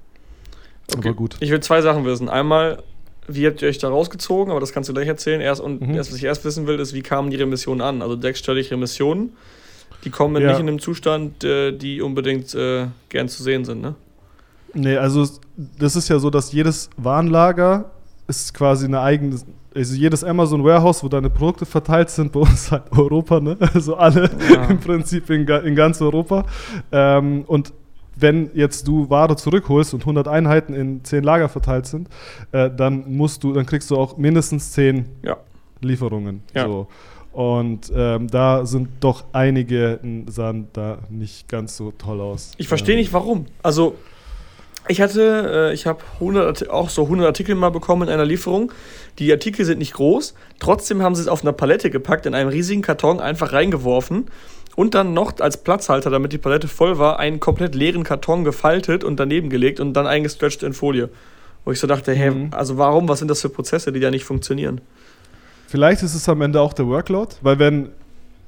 Okay. 0.93 1.09
Aber 1.09 1.17
gut. 1.17 1.37
Ich 1.41 1.51
will 1.51 1.61
zwei 1.61 1.81
Sachen 1.83 2.05
wissen. 2.05 2.29
Einmal, 2.29 2.83
wie 3.29 3.47
habt 3.47 3.63
ihr 3.63 3.69
euch 3.69 3.79
da 3.79 3.89
rausgezogen? 3.89 4.51
Aber 4.51 4.61
das 4.61 4.73
kannst 4.73 4.89
du 4.89 4.95
gleich 4.95 5.09
erzählen. 5.09 5.41
Erst, 5.41 5.61
und 5.61 5.81
mhm. 5.81 5.95
erst, 5.95 6.11
was 6.11 6.19
ich 6.19 6.25
erst 6.25 6.45
wissen 6.45 6.67
will, 6.67 6.79
ist, 6.79 6.95
wie 6.95 7.03
kamen 7.03 7.31
die 7.31 7.37
Remissionen 7.37 7.81
an? 7.81 8.03
Also 8.03 8.21
sechsstellige 8.21 8.73
Remissionen, 8.73 9.33
die 10.05 10.11
kommen 10.11 10.41
ja. 10.41 10.49
nicht 10.49 10.61
in 10.61 10.69
einem 10.69 10.79
Zustand, 10.79 11.43
äh, 11.45 11.73
die 11.73 12.01
unbedingt 12.01 12.55
äh, 12.55 12.87
gern 13.09 13.29
zu 13.29 13.43
sehen 13.43 13.65
sind, 13.65 13.81
ne? 13.81 13.95
Nee, 14.75 14.97
also 14.97 15.27
das 15.79 15.97
ist 15.97 16.09
ja 16.09 16.19
so, 16.19 16.29
dass 16.29 16.53
jedes 16.53 16.91
Warenlager 16.99 17.91
ist 18.29 18.53
quasi 18.53 18.85
eine 18.85 19.01
eigene, 19.01 19.41
also 19.75 19.95
jedes 19.95 20.23
Amazon 20.23 20.63
Warehouse, 20.65 21.03
wo 21.03 21.09
deine 21.09 21.31
Produkte 21.31 21.65
verteilt 21.65 22.11
sind, 22.11 22.33
bei 22.33 22.41
uns 22.41 22.71
halt 22.71 22.85
Europa, 22.91 23.41
ne? 23.41 23.57
Also 23.75 23.97
alle 23.97 24.31
ja. 24.53 24.67
im 24.69 24.79
Prinzip 24.79 25.31
in, 25.31 25.47
in 25.49 25.75
ganz 25.75 26.01
Europa. 26.03 26.45
Ähm, 26.93 27.45
und 27.47 27.73
wenn 28.17 28.51
jetzt 28.55 28.89
du 28.89 29.09
Ware 29.11 29.37
zurückholst 29.37 29.95
und 29.95 30.01
100 30.01 30.27
Einheiten 30.27 30.75
in 30.75 31.05
10 31.05 31.23
Lager 31.23 31.49
verteilt 31.49 31.87
sind, 31.87 32.09
äh, 32.53 32.71
dann 32.71 33.05
musst 33.15 33.45
du, 33.45 33.53
dann 33.53 33.67
kriegst 33.67 33.91
du 33.91 33.97
auch 33.97 34.17
mindestens 34.17 34.73
10 34.73 35.07
ja. 35.23 35.37
Lieferungen. 35.81 36.43
Ja. 36.55 36.67
So. 36.67 36.89
Und 37.33 37.93
ähm, 37.95 38.29
da 38.29 38.65
sind 38.65 38.89
doch 39.01 39.25
einige, 39.33 40.01
sahen 40.27 40.69
da 40.73 40.99
nicht 41.11 41.49
ganz 41.49 41.77
so 41.77 41.93
toll 41.93 42.21
aus. 42.23 42.53
Ich 42.57 42.67
verstehe 42.67 42.95
ähm. 42.95 43.01
nicht 43.01 43.13
warum. 43.13 43.45
Also 43.63 43.97
ich 44.89 45.01
hatte, 45.01 45.71
äh, 45.71 45.75
ich 45.75 45.87
habe 45.87 46.01
auch 46.71 46.89
so 46.89 47.03
100 47.03 47.27
Artikel 47.27 47.55
mal 47.55 47.71
bekommen 47.71 48.09
in 48.09 48.15
einer 48.15 48.25
Lieferung. 48.25 48.73
Die 49.19 49.31
Artikel 49.33 49.65
sind 49.65 49.79
nicht 49.79 49.95
groß, 49.95 50.35
trotzdem 50.61 51.03
haben 51.03 51.15
sie 51.15 51.23
es 51.23 51.29
auf 51.29 51.43
einer 51.43 51.53
Palette 51.53 51.91
gepackt, 51.91 52.25
in 52.25 52.35
einem 52.35 52.49
riesigen 52.49 52.83
Karton 52.83 53.21
einfach 53.21 53.53
reingeworfen 53.53 54.27
und 54.77 54.95
dann 54.95 55.15
noch 55.15 55.41
als 55.41 55.57
Platzhalter, 55.57 56.11
damit 56.11 56.33
die 56.33 56.39
Palette 56.39 56.69
voll 56.69 56.99
war, 56.99 57.19
einen 57.19 57.41
komplett 57.41 57.75
leeren 57.75 58.05
Karton 58.05 58.45
gefaltet 58.45 59.03
und 59.03 59.19
daneben 59.19 59.51
gelegt 59.51 59.81
und 59.81 59.95
dann 59.95 60.07
eingestretcht 60.07 60.63
in 60.63 60.75
Folie. 60.75 61.09
Wo 61.65 61.73
ich 61.73 61.81
so 61.81 61.89
dachte, 61.89 62.15
hey, 62.15 62.31
mhm. 62.31 62.51
also 62.53 62.79
warum, 62.79 63.09
was 63.09 63.19
sind 63.19 63.29
das 63.29 63.41
für 63.41 63.49
Prozesse, 63.49 63.91
die 63.91 63.99
da 63.99 64.11
nicht 64.11 64.25
funktionieren? 64.25 64.81
Vielleicht 65.67 66.03
ist 66.05 66.15
es 66.15 66.29
am 66.29 66.41
Ende 66.43 66.61
auch 66.61 66.75
der 66.75 66.87
Workload, 66.87 67.35
weil 67.41 67.59
wenn 67.59 67.89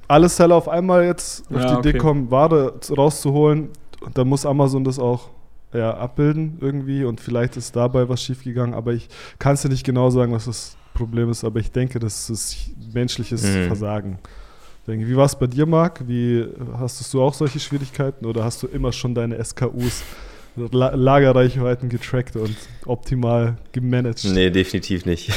alle 0.07 0.29
Seller 0.29 0.55
auf 0.55 0.69
einmal 0.69 1.05
jetzt 1.05 1.51
auf 1.51 1.61
ja, 1.61 1.73
die 1.73 1.79
Idee 1.81 1.99
okay. 1.99 1.99
kommen, 1.99 2.31
Ware 2.31 2.75
rauszuholen, 2.97 3.71
dann 4.15 4.29
muss 4.29 4.47
Amazon 4.47 4.85
das 4.85 4.99
auch 4.99 5.31
ja, 5.73 5.95
abbilden 5.97 6.59
irgendwie 6.61 7.05
und 7.05 7.21
vielleicht 7.21 7.57
ist 7.57 7.75
dabei 7.75 8.09
was 8.09 8.23
schiefgegangen, 8.23 8.75
aber 8.75 8.93
ich 8.93 9.09
kann 9.39 9.55
es 9.55 9.63
dir 9.63 9.69
nicht 9.69 9.85
genau 9.85 10.11
sagen, 10.11 10.33
was 10.33 10.47
das 10.47 10.77
Problem 10.95 11.31
ist, 11.31 11.45
aber 11.45 11.61
ich 11.61 11.73
denke, 11.73 11.99
das 11.99 12.31
ist 12.31 12.71
menschliches 12.95 13.43
mhm. 13.43 13.67
Versagen. 13.67 14.19
Wie 14.89 15.17
war 15.17 15.27
es 15.27 15.37
bei 15.37 15.47
dir, 15.47 15.67
Marc? 15.67 16.09
Wie, 16.09 16.47
hast 16.79 17.13
du 17.13 17.23
auch 17.23 17.35
solche 17.35 17.61
Schwierigkeiten 17.61 18.25
oder 18.25 18.43
hast 18.45 18.63
du 18.63 18.67
immer 18.67 18.93
schon 18.93 19.15
deine 19.15 19.43
SKUs, 19.45 20.03
La 20.57 20.95
Lagerreichweiten 20.95 21.89
getrackt 21.89 22.37
und 22.37 22.57
optimal 22.87 23.59
gemanagt? 23.73 24.25
Nee, 24.25 24.51
definitiv 24.51 25.05
nicht. 25.05 25.31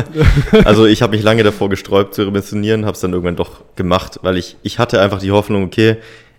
also 0.64 0.86
ich 0.86 1.02
habe 1.02 1.16
mich 1.16 1.24
lange 1.24 1.42
davor 1.42 1.68
gesträubt 1.68 2.14
zu 2.14 2.22
remissionieren, 2.22 2.86
habe 2.86 2.94
es 2.94 3.00
dann 3.00 3.12
irgendwann 3.12 3.36
doch 3.36 3.62
gemacht, 3.74 4.20
weil 4.22 4.38
ich, 4.38 4.56
ich 4.62 4.78
hatte 4.78 5.00
einfach 5.00 5.18
die 5.18 5.32
Hoffnung, 5.32 5.64
okay, 5.64 5.96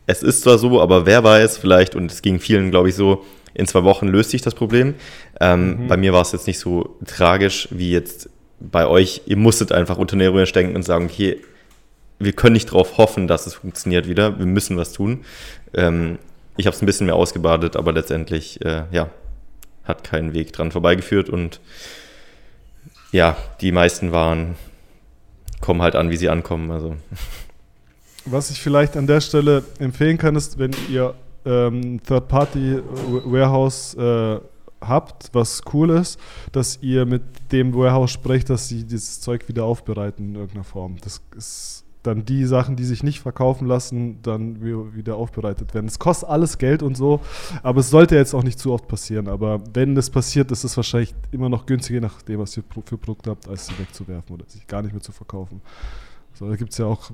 es 0.08 0.24
ist 0.24 0.42
zwar 0.42 0.58
so, 0.58 0.82
aber 0.82 1.06
wer 1.06 1.24
weiß 1.24 1.58
vielleicht, 1.58 1.96
und 1.96 2.10
es 2.12 2.22
ging 2.22 2.40
vielen, 2.40 2.72
glaube 2.72 2.90
ich, 2.90 2.96
so, 2.96 3.26
in 3.54 3.68
zwei 3.68 3.84
Wochen 3.84 4.08
löst 4.08 4.32
sich 4.32 4.42
das 4.42 4.56
Problem. 4.56 4.96
Ähm, 5.42 5.84
mhm. 5.84 5.88
Bei 5.88 5.98
mir 5.98 6.14
war 6.14 6.22
es 6.22 6.32
jetzt 6.32 6.48
nicht 6.48 6.60
so 6.60 6.98
tragisch 7.06 7.68
wie 7.72 7.92
jetzt 7.92 8.30
bei 8.60 8.88
euch. 8.88 9.22
Ihr 9.26 9.38
musstet 9.38 9.72
einfach 9.72 9.98
unternehmerisch 9.98 10.52
denken 10.52 10.76
und 10.76 10.84
sagen, 10.84 11.06
okay, 11.06 11.42
wir 12.20 12.34
können 12.34 12.54
nicht 12.54 12.70
darauf 12.70 12.98
hoffen, 12.98 13.28
dass 13.28 13.48
es 13.48 13.56
funktioniert 13.56 14.08
wieder. 14.08 14.40
Wir 14.40 14.46
müssen 14.46 14.78
was 14.78 14.94
tun. 14.94 15.26
Ähm, 15.74 16.18
ich 16.58 16.66
habe 16.68 16.76
es 16.76 16.82
ein 16.82 16.86
bisschen 16.86 17.06
mehr 17.08 17.16
ausgebadet, 17.16 17.76
aber 17.76 17.92
letztendlich, 17.92 18.64
äh, 18.64 18.84
ja, 18.92 19.10
hat 19.84 20.04
keinen 20.04 20.34
Weg 20.34 20.54
dran 20.54 20.72
vorbeigeführt 20.72 21.30
und 21.30 21.60
ja, 23.12 23.38
die 23.62 23.72
meisten 23.72 24.12
waren, 24.12 24.56
kommen 25.62 25.82
halt 25.82 25.96
an, 25.96 26.10
wie 26.10 26.18
sie 26.18 26.30
ankommen. 26.30 26.72
Also. 26.72 26.96
Was 28.26 28.50
ich 28.50 28.62
vielleicht 28.62 28.98
an 28.98 29.08
der 29.08 29.22
Stelle 29.22 29.64
empfehlen 29.80 30.18
kann, 30.18 30.36
ist, 30.36 30.58
wenn 30.58 30.72
ihr 30.90 31.14
ähm, 31.46 32.02
Third-Party-Warehouse 32.04 33.94
äh, 33.96 34.40
habt, 34.82 35.30
was 35.34 35.62
cool 35.74 35.92
ist, 35.92 36.20
dass 36.52 36.80
ihr 36.82 37.06
mit 37.06 37.22
dem 37.52 37.74
Warehouse 37.76 38.12
sprecht, 38.12 38.50
dass 38.50 38.68
sie 38.68 38.84
dieses 38.84 39.22
Zeug 39.22 39.48
wieder 39.48 39.64
aufbereiten 39.64 40.30
in 40.30 40.36
irgendeiner 40.36 40.64
Form. 40.64 40.98
Das 41.02 41.22
ist 41.36 41.85
dann 42.06 42.26
die 42.26 42.46
Sachen, 42.46 42.76
die 42.76 42.84
sich 42.84 43.04
nicht 43.04 43.20
verkaufen 43.20 43.68
lassen, 43.68 44.22
dann 44.22 44.64
wieder 44.96 45.16
aufbereitet 45.16 45.74
werden. 45.74 45.88
Es 45.88 46.00
kostet 46.00 46.30
alles 46.30 46.58
Geld 46.58 46.84
und 46.84 46.96
so, 46.96 47.22
aber 47.64 47.80
es 47.80 47.90
sollte 47.90 48.16
jetzt 48.16 48.34
auch 48.34 48.44
nicht 48.44 48.60
zu 48.60 48.72
oft 48.72 48.88
passieren. 48.88 49.28
Aber 49.28 49.62
wenn 49.74 49.96
das 49.96 50.10
passiert, 50.10 50.52
ist 50.52 50.64
es 50.64 50.76
wahrscheinlich 50.78 51.14
immer 51.32 51.50
noch 51.50 51.66
günstiger, 51.66 52.02
nach 52.02 52.22
dem, 52.22 52.40
was 52.40 52.56
ihr 52.58 52.64
für 52.86 52.98
Produkte 52.98 53.32
habt, 53.32 53.48
als 53.48 53.68
sie 53.68 53.78
wegzuwerfen 53.80 54.36
oder 54.36 54.46
sich 54.48 54.66
gar 54.68 54.82
nicht 54.82 54.92
mehr 54.92 55.02
zu 55.02 55.12
verkaufen. 55.12 55.62
So, 56.34 56.50
da 56.50 56.56
gibt 56.56 56.72
es 56.72 56.78
ja 56.78 56.86
auch 56.86 57.12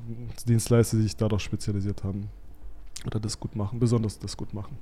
Dienstleister, 0.47 0.97
die 0.97 1.03
sich 1.03 1.15
darauf 1.15 1.41
spezialisiert 1.41 2.03
haben 2.03 2.27
oder 3.05 3.19
das 3.19 3.39
gut 3.39 3.55
machen, 3.55 3.79
besonders 3.79 4.17
das 4.17 4.35
gut 4.35 4.53
machen. 4.53 4.77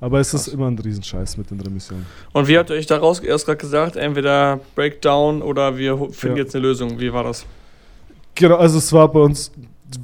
Aber 0.00 0.18
es 0.18 0.30
Krass. 0.30 0.46
ist 0.46 0.54
immer 0.54 0.66
ein 0.66 0.78
Riesenscheiß 0.78 1.36
mit 1.36 1.50
den 1.50 1.60
Remissionen. 1.60 2.06
Und 2.32 2.48
wie 2.48 2.56
habt 2.56 2.70
ihr 2.70 2.76
euch 2.76 2.86
daraus 2.86 3.20
erst 3.20 3.44
gerade 3.44 3.58
gesagt? 3.58 3.96
Entweder 3.96 4.60
Breakdown 4.74 5.42
oder 5.42 5.76
wir 5.76 5.98
finden 6.10 6.38
ja. 6.38 6.44
jetzt 6.44 6.54
eine 6.54 6.66
Lösung. 6.66 6.98
Wie 6.98 7.12
war 7.12 7.24
das? 7.24 7.44
Genau, 8.34 8.56
also 8.56 8.78
es 8.78 8.92
war 8.92 9.10
bei 9.10 9.20
uns, 9.20 9.52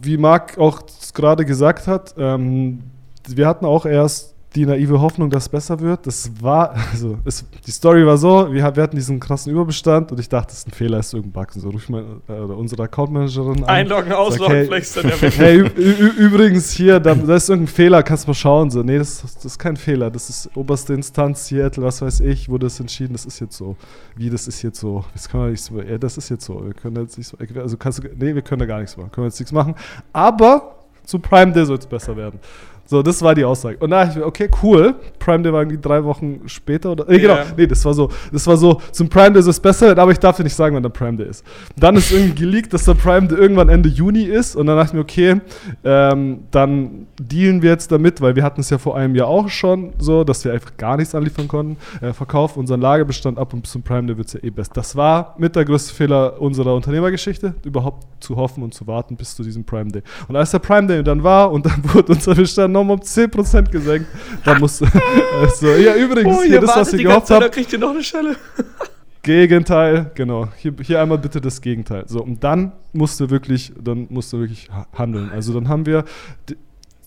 wie 0.03 0.17
Marc 0.17 0.59
auch 0.59 0.83
gerade 1.15 1.45
gesagt 1.45 1.87
hat, 1.87 2.15
ähm, 2.19 2.83
wir 3.27 3.47
hatten 3.47 3.65
auch 3.65 3.87
erst 3.87 4.36
die 4.57 4.65
naive 4.65 5.01
Hoffnung, 5.01 5.29
dass 5.29 5.45
es 5.45 5.49
besser 5.51 5.79
wird. 5.81 6.07
Das 6.07 6.31
war, 6.41 6.75
also 6.91 7.19
es, 7.25 7.45
die 7.67 7.71
Story 7.71 8.07
war 8.07 8.17
so, 8.17 8.53
wir, 8.53 8.75
wir, 8.75 8.83
hatten 8.83 8.97
diesen 8.97 9.21
krassen 9.21 9.53
Überbestand 9.53 10.11
und 10.11 10.19
ich 10.19 10.29
dachte, 10.29 10.49
das 10.49 10.59
ist 10.59 10.69
ein 10.69 10.73
Fehler, 10.73 10.99
ist 10.99 11.13
irgendein 11.13 11.45
Bug. 11.45 11.53
So 11.53 11.69
ruf 11.69 11.89
ich 11.89 11.95
äh, 11.95 12.33
unsere 12.33 12.85
Accountmanagerin 12.85 13.65
an. 13.65 13.69
Einloggen, 13.69 14.13
ausloggen, 14.13 14.69
hey, 14.69 14.83
dann 14.95 15.11
Hey, 15.33 15.59
übrigens 15.59 16.71
hier, 16.71 16.99
da, 16.99 17.15
da, 17.15 17.37
ist 17.37 17.51
irgendein 17.51 17.73
Fehler, 17.73 18.03
kannst 18.03 18.25
du 18.25 18.31
mal 18.31 18.35
schauen. 18.35 18.71
So, 18.71 18.83
nee, 18.83 18.99
das, 18.99 19.23
das, 19.23 19.45
ist 19.45 19.59
kein 19.59 19.77
Fehler. 19.77 20.11
Das 20.11 20.31
ist 20.31 20.51
oberste 20.57 20.95
Instanz 20.95 21.47
Seattle, 21.47 21.85
was 21.85 22.01
weiß 22.01 22.21
ich, 22.21 22.49
wurde 22.49 22.67
das 22.67 22.81
entschieden, 22.81 23.13
das 23.13 23.27
ist 23.27 23.41
jetzt 23.41 23.57
so. 23.57 23.77
Wie, 24.17 24.31
das 24.31 24.49
ist 24.49 24.63
jetzt 24.63 24.81
so. 24.81 25.05
Das 25.13 25.29
kann 25.29 25.41
man 25.41 25.51
nicht 25.51 25.63
so, 25.63 25.81
ja, 25.83 25.99
das 25.99 26.17
ist 26.17 26.31
jetzt 26.31 26.47
so. 26.47 26.65
Wir 26.65 26.73
können 26.73 26.97
jetzt 26.97 27.19
nicht 27.19 27.29
so, 27.29 27.37
also 27.61 27.77
kannst 27.77 28.03
du, 28.03 28.09
nee, 28.17 28.35
wir 28.35 28.43
können 28.43 28.61
da 28.61 28.67
gar 28.67 28.81
nichts 28.81 28.97
machen. 28.97 29.11
Können 29.13 29.27
wir 29.27 29.29
jetzt 29.29 29.39
nichts 29.39 29.53
machen. 29.53 29.75
Aber 30.15 30.77
zu 31.05 31.19
Prime 31.19 31.53
Day 31.53 31.65
soll 31.65 31.79
es 31.79 31.87
besser 31.87 32.17
werden. 32.17 32.41
So, 32.87 33.03
das 33.03 33.21
war 33.21 33.35
die 33.35 33.45
Aussage. 33.45 33.77
Und 33.79 33.91
da 33.91 34.05
dachte 34.05 34.13
ich 34.13 34.17
mir, 34.19 34.27
okay, 34.27 34.49
cool. 34.63 34.95
Prime 35.19 35.43
Day 35.43 35.53
war 35.53 35.61
irgendwie 35.61 35.79
drei 35.81 36.03
Wochen 36.05 36.43
später 36.47 36.93
oder. 36.93 37.09
Äh, 37.09 37.19
genau, 37.19 37.37
nee, 37.57 37.67
das 37.67 37.85
war 37.85 37.93
so, 37.93 38.11
das 38.33 38.47
war 38.47 38.57
so, 38.57 38.81
zum 38.93 39.09
Prime 39.09 39.33
Day 39.33 39.41
ist 39.41 39.47
es 39.47 39.61
besser, 39.61 39.97
aber 39.99 40.13
ich 40.13 40.19
darf 40.19 40.37
dir 40.37 40.45
nicht 40.45 40.55
sagen, 40.55 40.77
wann 40.77 40.83
der 40.83 40.91
Prime 40.91 41.17
Day 41.17 41.29
ist. 41.29 41.45
Dann 41.77 41.97
ist 41.97 42.13
irgendwie 42.13 42.35
geleakt, 42.43 42.73
dass 42.73 42.85
der 42.85 42.95
Prime 42.95 43.27
Day 43.27 43.37
irgendwann 43.37 43.69
Ende 43.69 43.89
Juni 43.89 44.23
ist. 44.23 44.55
Und 44.55 44.67
dann 44.67 44.77
dachte 44.77 44.91
ich 44.91 44.95
mir, 44.95 45.01
okay, 45.01 45.41
ähm, 45.85 46.45
dann 46.51 47.07
dealen 47.19 47.61
wir 47.63 47.71
jetzt 47.71 47.91
damit, 47.91 48.21
weil 48.21 48.37
wir 48.37 48.45
hatten 48.45 48.61
es 48.61 48.71
ja 48.71 48.79
vor 48.79 48.97
einem 48.97 49.15
Jahr 49.17 49.27
auch 49.27 49.49
schon 49.49 49.93
so, 49.99 50.23
dass 50.23 50.45
wir 50.45 50.53
einfach 50.53 50.77
gar 50.77 50.97
nichts 50.97 51.15
anliefern 51.15 51.49
konnten. 51.49 51.77
Äh, 52.01 52.13
verkaufen 52.13 52.61
unseren 52.61 52.81
Lagerbestand 52.81 53.39
ab 53.39 53.53
und 53.53 53.67
zum 53.67 53.83
Prime 53.83 54.07
Day 54.07 54.17
wird 54.17 54.29
es 54.29 54.35
ja 54.35 54.41
eh 54.45 54.51
best. 54.51 54.77
Das 54.77 54.95
war 54.95 55.35
mit 55.39 55.57
der 55.57 55.65
größte 55.65 55.93
Fehler 55.93 56.41
unserer 56.41 56.75
Unternehmergeschichte, 56.75 57.55
überhaupt 57.65 58.07
zu 58.23 58.37
hoffen 58.37 58.63
und 58.63 58.75
zu 58.75 58.87
warten 58.87 59.17
bis 59.17 59.35
zu 59.35 59.43
diesem 59.43 59.65
Prime 59.65 59.91
Day. 59.91 60.03
Und 60.29 60.37
als 60.37 60.53
der 60.53 60.61
Prime 60.61 60.87
Day 60.87 61.03
dann 61.03 61.23
war 61.23 61.51
und 61.51 61.67
dann 61.67 61.83
wurde 61.95 62.13
unser 62.13 62.35
Bestand 62.35 62.76
nochmal 62.77 62.97
um 62.97 63.03
10% 63.03 63.71
gesenkt. 63.71 64.09
Da 64.45 64.59
musste. 64.59 64.87
also, 65.41 65.69
ja, 65.69 65.95
übrigens, 65.95 66.37
oh, 66.37 66.43
hier 66.43 66.61
das, 66.61 66.77
was 66.77 66.93
wir 66.93 67.03
gehofft 67.03 67.31
haben. 67.31 67.41
Da 67.41 67.49
kriegt 67.49 67.73
ihr 67.73 67.79
noch 67.79 67.91
eine 67.91 68.03
Schelle. 68.03 68.37
Gegenteil, 69.23 70.13
genau. 70.15 70.49
Hier, 70.57 70.73
hier 70.83 71.03
einmal 71.03 71.19
bitte 71.19 71.41
das 71.41 71.61
Gegenteil. 71.61 72.05
So, 72.07 72.23
und 72.23 72.45
dann 72.45 72.71
musste 72.93 73.29
wirklich, 73.29 73.73
dann 73.83 74.07
musste 74.09 74.39
wirklich 74.39 74.69
handeln. 74.97 75.31
Also 75.33 75.53
dann 75.53 75.69
haben 75.69 75.85
wir 75.85 76.05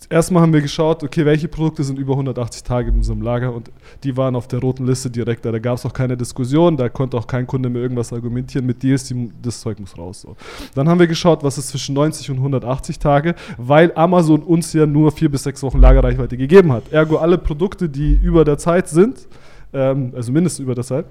erstmal 0.09 0.43
haben 0.43 0.53
wir 0.53 0.61
geschaut, 0.61 1.03
okay, 1.03 1.25
welche 1.25 1.47
Produkte 1.47 1.83
sind 1.83 1.99
über 1.99 2.13
180 2.13 2.63
Tage 2.63 2.89
in 2.89 2.95
unserem 2.95 3.21
Lager 3.21 3.53
und 3.53 3.71
die 4.03 4.15
waren 4.15 4.35
auf 4.35 4.47
der 4.47 4.59
roten 4.59 4.85
Liste 4.85 5.09
direkt. 5.09 5.45
Da 5.45 5.57
gab 5.59 5.77
es 5.77 5.85
auch 5.85 5.93
keine 5.93 6.15
Diskussion, 6.15 6.77
da 6.77 6.89
konnte 6.89 7.17
auch 7.17 7.27
kein 7.27 7.45
Kunde 7.47 7.69
mehr 7.69 7.81
irgendwas 7.81 8.13
argumentieren 8.13 8.65
mit 8.65 8.81
Deals, 8.81 9.05
die, 9.05 9.31
das 9.41 9.61
Zeug 9.61 9.79
muss 9.79 9.97
raus. 9.97 10.21
So. 10.21 10.35
Dann 10.75 10.87
haben 10.87 10.99
wir 10.99 11.07
geschaut, 11.07 11.43
was 11.43 11.57
ist 11.57 11.69
zwischen 11.69 11.95
90 11.95 12.31
und 12.31 12.37
180 12.37 12.99
Tage, 12.99 13.35
weil 13.57 13.91
Amazon 13.95 14.41
uns 14.41 14.73
ja 14.73 14.85
nur 14.85 15.11
vier 15.11 15.29
bis 15.29 15.43
sechs 15.43 15.61
Wochen 15.63 15.79
Lagerreichweite 15.79 16.37
gegeben 16.37 16.71
hat. 16.71 16.91
Ergo 16.91 17.17
alle 17.17 17.37
Produkte, 17.37 17.89
die 17.89 18.19
über 18.21 18.45
der 18.45 18.57
Zeit 18.57 18.87
sind, 18.87 19.27
ähm, 19.73 20.13
also 20.15 20.31
mindestens 20.31 20.63
über 20.63 20.75
der 20.75 20.83
Zeit, 20.83 21.05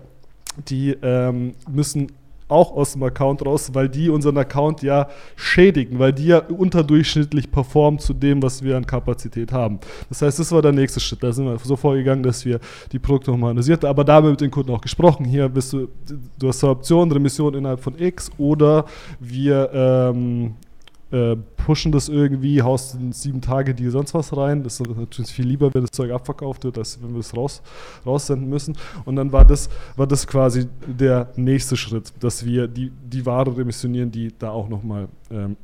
die 0.69 0.97
ähm, 1.03 1.53
müssen 1.71 2.09
auch 2.49 2.73
aus 2.73 2.93
dem 2.93 3.03
Account 3.03 3.45
raus, 3.45 3.71
weil 3.75 3.89
die 3.89 4.09
unseren 4.09 4.37
Account 4.39 4.83
ja 4.83 5.09
schädigen, 5.37 5.99
weil 5.99 6.13
die 6.13 6.27
ja 6.27 6.39
unterdurchschnittlich 6.39 7.51
performen 7.51 7.99
zu 7.99 8.15
dem, 8.15 8.43
was 8.43 8.63
wir 8.63 8.77
an 8.77 8.87
Kapazität 8.87 9.53
haben. 9.53 9.79
Das 10.09 10.23
heißt, 10.23 10.39
das 10.39 10.51
war 10.53 10.63
der 10.63 10.73
nächste 10.73 11.01
Schritt. 11.01 11.23
Da 11.23 11.33
sind 11.33 11.47
wir 11.47 11.59
so 11.59 11.77
vorgegangen, 11.77 12.23
dass 12.23 12.45
wir 12.45 12.59
die 12.93 12.99
Produkte 12.99 13.31
nochmal 13.31 13.51
analysiert 13.51 13.85
haben, 13.85 13.91
aber 13.91 14.05
da 14.05 14.15
haben 14.15 14.27
wir 14.27 14.31
mit 14.31 14.41
den 14.41 14.51
Kunden 14.51 14.71
auch 14.73 14.81
gesprochen. 14.81 15.25
Hier 15.25 15.49
bist 15.49 15.73
du, 15.73 15.89
du 16.39 16.49
hast 16.49 16.61
zwei 16.61 16.69
Optionen, 16.69 17.13
Remission 17.13 17.55
innerhalb 17.55 17.81
von 17.81 17.99
X 17.99 18.31
oder 18.39 18.87
wir 19.21 19.71
ähm, 19.73 20.55
äh, 21.11 21.37
pushen 21.57 21.93
das 21.93 22.09
irgendwie, 22.09 22.63
haust 22.63 22.95
in 22.95 23.13
sieben 23.13 23.41
Tage 23.41 23.75
die 23.75 23.89
sonst 23.89 24.15
was 24.15 24.37
rein. 24.37 24.63
Das 24.63 24.81
ist 24.81 24.89
natürlich 24.89 25.31
viel 25.33 25.47
lieber, 25.47 25.73
wenn 25.75 25.83
das 25.83 25.91
Zeug 25.91 26.11
abverkauft 26.13 26.65
wird, 26.65 26.79
als 26.79 27.03
wenn 27.03 27.13
wir 27.13 27.21
es 27.21 27.37
raus, 27.37 27.63
raussenden 28.05 28.49
müssen. 28.49 28.77
Und 29.05 29.17
dann 29.17 29.33
war 29.33 29.45
das, 29.45 29.69
war 29.97 30.07
das 30.07 30.27
quasi 30.27 30.69
der 30.87 31.31
nächste 31.37 31.77
Schritt, 31.77 32.13
dass 32.21 32.45
wir 32.45 32.69
die, 32.69 32.91
die 32.91 33.25
Ware 33.25 33.57
remissionieren, 33.57 34.11
die 34.11 34.33
da 34.39 34.51
auch 34.51 34.69
nochmal 34.69 35.09
ähm, 35.31 35.57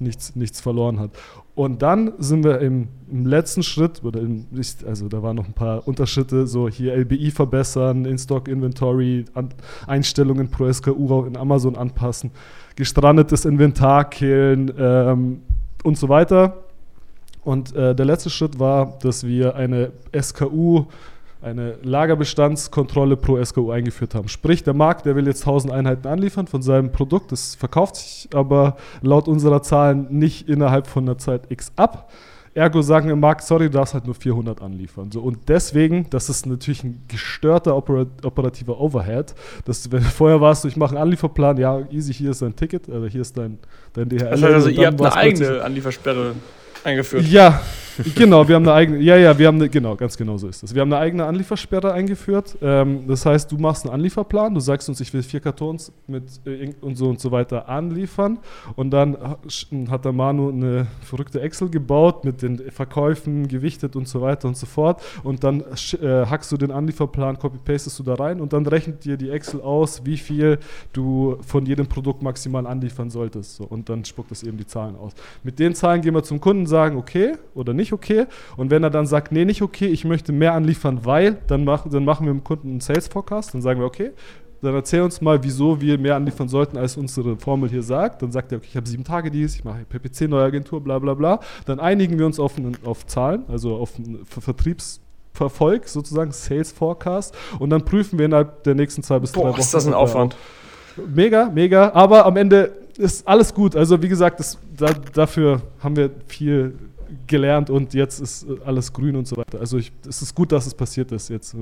nichts, 0.00 0.36
nichts 0.36 0.60
verloren 0.60 0.98
hat. 0.98 1.10
Und 1.54 1.82
dann 1.82 2.12
sind 2.18 2.44
wir 2.44 2.60
im, 2.60 2.88
im 3.10 3.26
letzten 3.26 3.62
Schritt, 3.62 4.02
oder 4.02 4.20
im, 4.20 4.46
also 4.86 5.08
da 5.08 5.22
waren 5.22 5.36
noch 5.36 5.46
ein 5.46 5.52
paar 5.52 5.86
Unterschritte, 5.86 6.46
so 6.46 6.68
hier 6.68 6.94
LBI 6.96 7.30
verbessern, 7.30 8.04
In-Stock-Inventory, 8.04 9.26
Einstellungen 9.86 10.50
pro 10.50 10.72
SKU 10.72 11.24
in 11.24 11.36
Amazon 11.36 11.76
anpassen 11.76 12.30
gestrandetes 12.80 13.44
Inventar 13.44 14.08
killen 14.08 14.72
ähm, 14.78 15.42
und 15.84 15.98
so 15.98 16.08
weiter. 16.08 16.64
Und 17.42 17.76
äh, 17.76 17.94
der 17.94 18.06
letzte 18.06 18.30
Schritt 18.30 18.58
war, 18.58 18.98
dass 19.02 19.26
wir 19.26 19.54
eine 19.54 19.92
SKU, 20.18 20.86
eine 21.42 21.76
Lagerbestandskontrolle 21.82 23.16
pro 23.16 23.42
SKU 23.42 23.70
eingeführt 23.70 24.14
haben. 24.14 24.28
Sprich, 24.28 24.62
der 24.62 24.74
Markt, 24.74 25.06
der 25.06 25.16
will 25.16 25.26
jetzt 25.26 25.42
1000 25.42 25.72
Einheiten 25.72 26.06
anliefern 26.06 26.46
von 26.46 26.62
seinem 26.62 26.92
Produkt, 26.92 27.32
das 27.32 27.54
verkauft 27.54 27.96
sich 27.96 28.28
aber 28.34 28.76
laut 29.00 29.28
unserer 29.28 29.62
Zahlen 29.62 30.06
nicht 30.10 30.48
innerhalb 30.48 30.86
von 30.86 31.04
einer 31.04 31.18
Zeit 31.18 31.50
X 31.50 31.72
ab. 31.76 32.10
Ergo 32.52 32.82
sagen 32.82 33.08
wir, 33.08 33.14
Markt, 33.14 33.44
sorry, 33.44 33.66
du 33.66 33.78
darfst 33.78 33.94
halt 33.94 34.06
nur 34.06 34.14
400 34.14 34.60
anliefern. 34.60 35.10
So, 35.12 35.20
und 35.20 35.48
deswegen, 35.48 36.10
das 36.10 36.28
ist 36.28 36.46
natürlich 36.46 36.82
ein 36.82 37.04
gestörter 37.06 37.76
operat 37.76 38.08
operativer 38.24 38.80
Overhead. 38.80 39.34
Das, 39.64 39.90
wenn, 39.92 40.02
vorher 40.02 40.40
warst 40.40 40.64
du, 40.64 40.68
ich 40.68 40.76
mache 40.76 40.90
einen 40.90 41.02
Anlieferplan, 41.02 41.58
ja, 41.58 41.80
easy, 41.90 42.12
hier 42.12 42.32
ist 42.32 42.42
dein 42.42 42.56
Ticket, 42.56 42.90
also 42.90 43.06
hier 43.06 43.20
ist 43.20 43.38
dein, 43.38 43.58
dein 43.92 44.08
DHL. 44.08 44.30
Das 44.30 44.42
heißt 44.42 44.54
also, 44.54 44.68
ihr 44.68 44.86
habt 44.88 45.00
eine 45.00 45.14
eigene 45.14 45.62
Anliefersperre 45.62 46.34
eingeführt. 46.82 47.24
Ja, 47.26 47.60
genau, 48.14 48.46
wir 48.46 48.56
haben 48.56 48.66
eine 48.66 48.74
eigene, 48.74 48.98
ja, 49.00 49.16
ja, 49.16 49.36
wir 49.38 49.46
haben 49.46 49.56
eine, 49.56 49.68
genau, 49.68 49.96
ganz 49.96 50.16
genau 50.16 50.36
so 50.36 50.48
ist 50.48 50.62
das. 50.62 50.74
Wir 50.74 50.82
haben 50.82 50.92
eine 50.92 51.02
eigene 51.02 51.24
Anliefersperre 51.24 51.92
eingeführt. 51.92 52.56
Ähm, 52.62 53.06
das 53.06 53.26
heißt, 53.26 53.50
du 53.50 53.58
machst 53.58 53.84
einen 53.84 53.94
Anlieferplan, 53.94 54.54
du 54.54 54.60
sagst 54.60 54.88
uns, 54.88 55.00
ich 55.00 55.12
will 55.12 55.22
vier 55.22 55.40
Kartons 55.40 55.92
mit 56.06 56.24
äh, 56.46 56.72
und 56.80 56.96
so 56.96 57.08
und 57.08 57.20
so 57.20 57.30
weiter 57.30 57.68
anliefern. 57.68 58.38
Und 58.76 58.90
dann 58.90 59.16
hat 59.90 60.04
der 60.04 60.12
Manu 60.12 60.50
eine 60.50 60.86
verrückte 61.02 61.40
Excel 61.40 61.70
gebaut 61.70 62.24
mit 62.24 62.42
den 62.42 62.70
Verkäufen, 62.70 63.48
gewichtet 63.48 63.96
und 63.96 64.08
so 64.08 64.20
weiter 64.20 64.48
und 64.48 64.56
so 64.56 64.66
fort. 64.66 65.02
Und 65.22 65.44
dann 65.44 65.60
äh, 65.60 66.26
hackst 66.26 66.52
du 66.52 66.56
den 66.56 66.70
Anlieferplan, 66.70 67.38
copy-pastest 67.38 67.98
du 67.98 68.02
da 68.02 68.14
rein 68.14 68.40
und 68.40 68.52
dann 68.52 68.66
rechnet 68.66 69.04
dir 69.04 69.16
die 69.16 69.30
Excel 69.30 69.60
aus, 69.60 70.04
wie 70.04 70.16
viel 70.16 70.58
du 70.92 71.38
von 71.46 71.66
jedem 71.66 71.86
Produkt 71.86 72.22
maximal 72.22 72.66
anliefern 72.66 73.10
solltest. 73.10 73.56
So, 73.56 73.64
und 73.64 73.88
dann 73.88 74.04
spuckt 74.04 74.30
das 74.30 74.42
eben 74.42 74.56
die 74.56 74.66
Zahlen 74.66 74.96
aus. 74.96 75.12
Mit 75.42 75.58
den 75.58 75.74
Zahlen 75.74 76.02
gehen 76.02 76.14
wir 76.14 76.22
zum 76.22 76.40
Kunden, 76.40 76.66
sagen, 76.66 76.96
okay 76.96 77.34
oder 77.54 77.74
nicht 77.74 77.79
okay. 77.92 78.26
Und 78.56 78.70
wenn 78.70 78.82
er 78.82 78.90
dann 78.90 79.06
sagt, 79.06 79.32
nee, 79.32 79.44
nicht 79.44 79.62
okay, 79.62 79.86
ich 79.86 80.04
möchte 80.04 80.32
mehr 80.32 80.52
anliefern, 80.54 81.00
weil, 81.04 81.38
dann, 81.46 81.64
mach, 81.64 81.88
dann 81.88 82.04
machen 82.04 82.26
wir 82.26 82.32
dem 82.32 82.44
Kunden 82.44 82.68
einen 82.68 82.80
Sales 82.80 83.08
Forecast. 83.08 83.54
Dann 83.54 83.62
sagen 83.62 83.80
wir, 83.80 83.86
okay, 83.86 84.12
dann 84.62 84.74
erzähl 84.74 85.00
uns 85.00 85.20
mal, 85.20 85.42
wieso 85.42 85.80
wir 85.80 85.98
mehr 85.98 86.16
anliefern 86.16 86.48
sollten, 86.48 86.76
als 86.76 86.96
unsere 86.96 87.36
Formel 87.36 87.70
hier 87.70 87.82
sagt. 87.82 88.22
Dann 88.22 88.30
sagt 88.30 88.52
er, 88.52 88.58
okay, 88.58 88.66
ich 88.70 88.76
habe 88.76 88.88
sieben 88.88 89.04
Tage 89.04 89.30
dies, 89.30 89.54
ich 89.54 89.64
mache 89.64 89.84
PPC, 89.88 90.28
neue 90.28 90.44
Agentur, 90.44 90.82
bla 90.82 90.98
bla 90.98 91.14
bla. 91.14 91.40
Dann 91.64 91.80
einigen 91.80 92.18
wir 92.18 92.26
uns 92.26 92.38
auf, 92.38 92.54
auf 92.84 93.06
Zahlen, 93.06 93.44
also 93.48 93.76
auf 93.76 93.92
einen 93.96 94.24
Vertriebsverfolg, 94.26 95.88
sozusagen 95.88 96.32
Sales 96.32 96.72
Forecast. 96.72 97.34
Und 97.58 97.70
dann 97.70 97.84
prüfen 97.84 98.18
wir 98.18 98.26
innerhalb 98.26 98.64
der 98.64 98.74
nächsten 98.74 99.02
zwei 99.02 99.18
bis 99.18 99.32
Boah, 99.32 99.44
drei 99.44 99.50
Wochen. 99.52 99.60
ist 99.60 99.72
das 99.72 99.86
ein 99.86 99.94
Aufwand. 99.94 100.36
Mega, 101.14 101.48
mega. 101.48 101.92
Aber 101.94 102.26
am 102.26 102.36
Ende 102.36 102.72
ist 102.98 103.26
alles 103.26 103.54
gut. 103.54 103.74
Also 103.76 104.02
wie 104.02 104.08
gesagt, 104.08 104.40
das, 104.40 104.58
da, 104.76 104.92
dafür 104.92 105.62
haben 105.82 105.96
wir 105.96 106.10
viel 106.26 106.74
gelernt 107.26 107.70
und 107.70 107.94
jetzt 107.94 108.20
ist 108.20 108.44
äh, 108.44 108.56
alles 108.64 108.92
grün 108.92 109.16
und 109.16 109.26
so 109.26 109.36
weiter. 109.36 109.60
Also 109.60 109.78
ich, 109.78 109.92
es 110.08 110.22
ist 110.22 110.34
gut, 110.34 110.52
dass 110.52 110.66
es 110.66 110.74
passiert 110.74 111.12
ist, 111.12 111.28
jetzt 111.28 111.54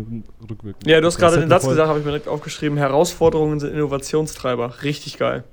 rückwirkend. 0.48 0.86
Ja, 0.86 1.00
du 1.00 1.06
hast 1.06 1.18
gerade 1.18 1.40
den 1.40 1.48
Satz 1.48 1.66
gesagt, 1.66 1.88
habe 1.88 1.98
ich 1.98 2.04
mir 2.04 2.12
direkt 2.12 2.28
aufgeschrieben, 2.28 2.78
Herausforderungen 2.78 3.60
sind 3.60 3.74
Innovationstreiber. 3.74 4.82
Richtig 4.82 5.18
geil. 5.18 5.44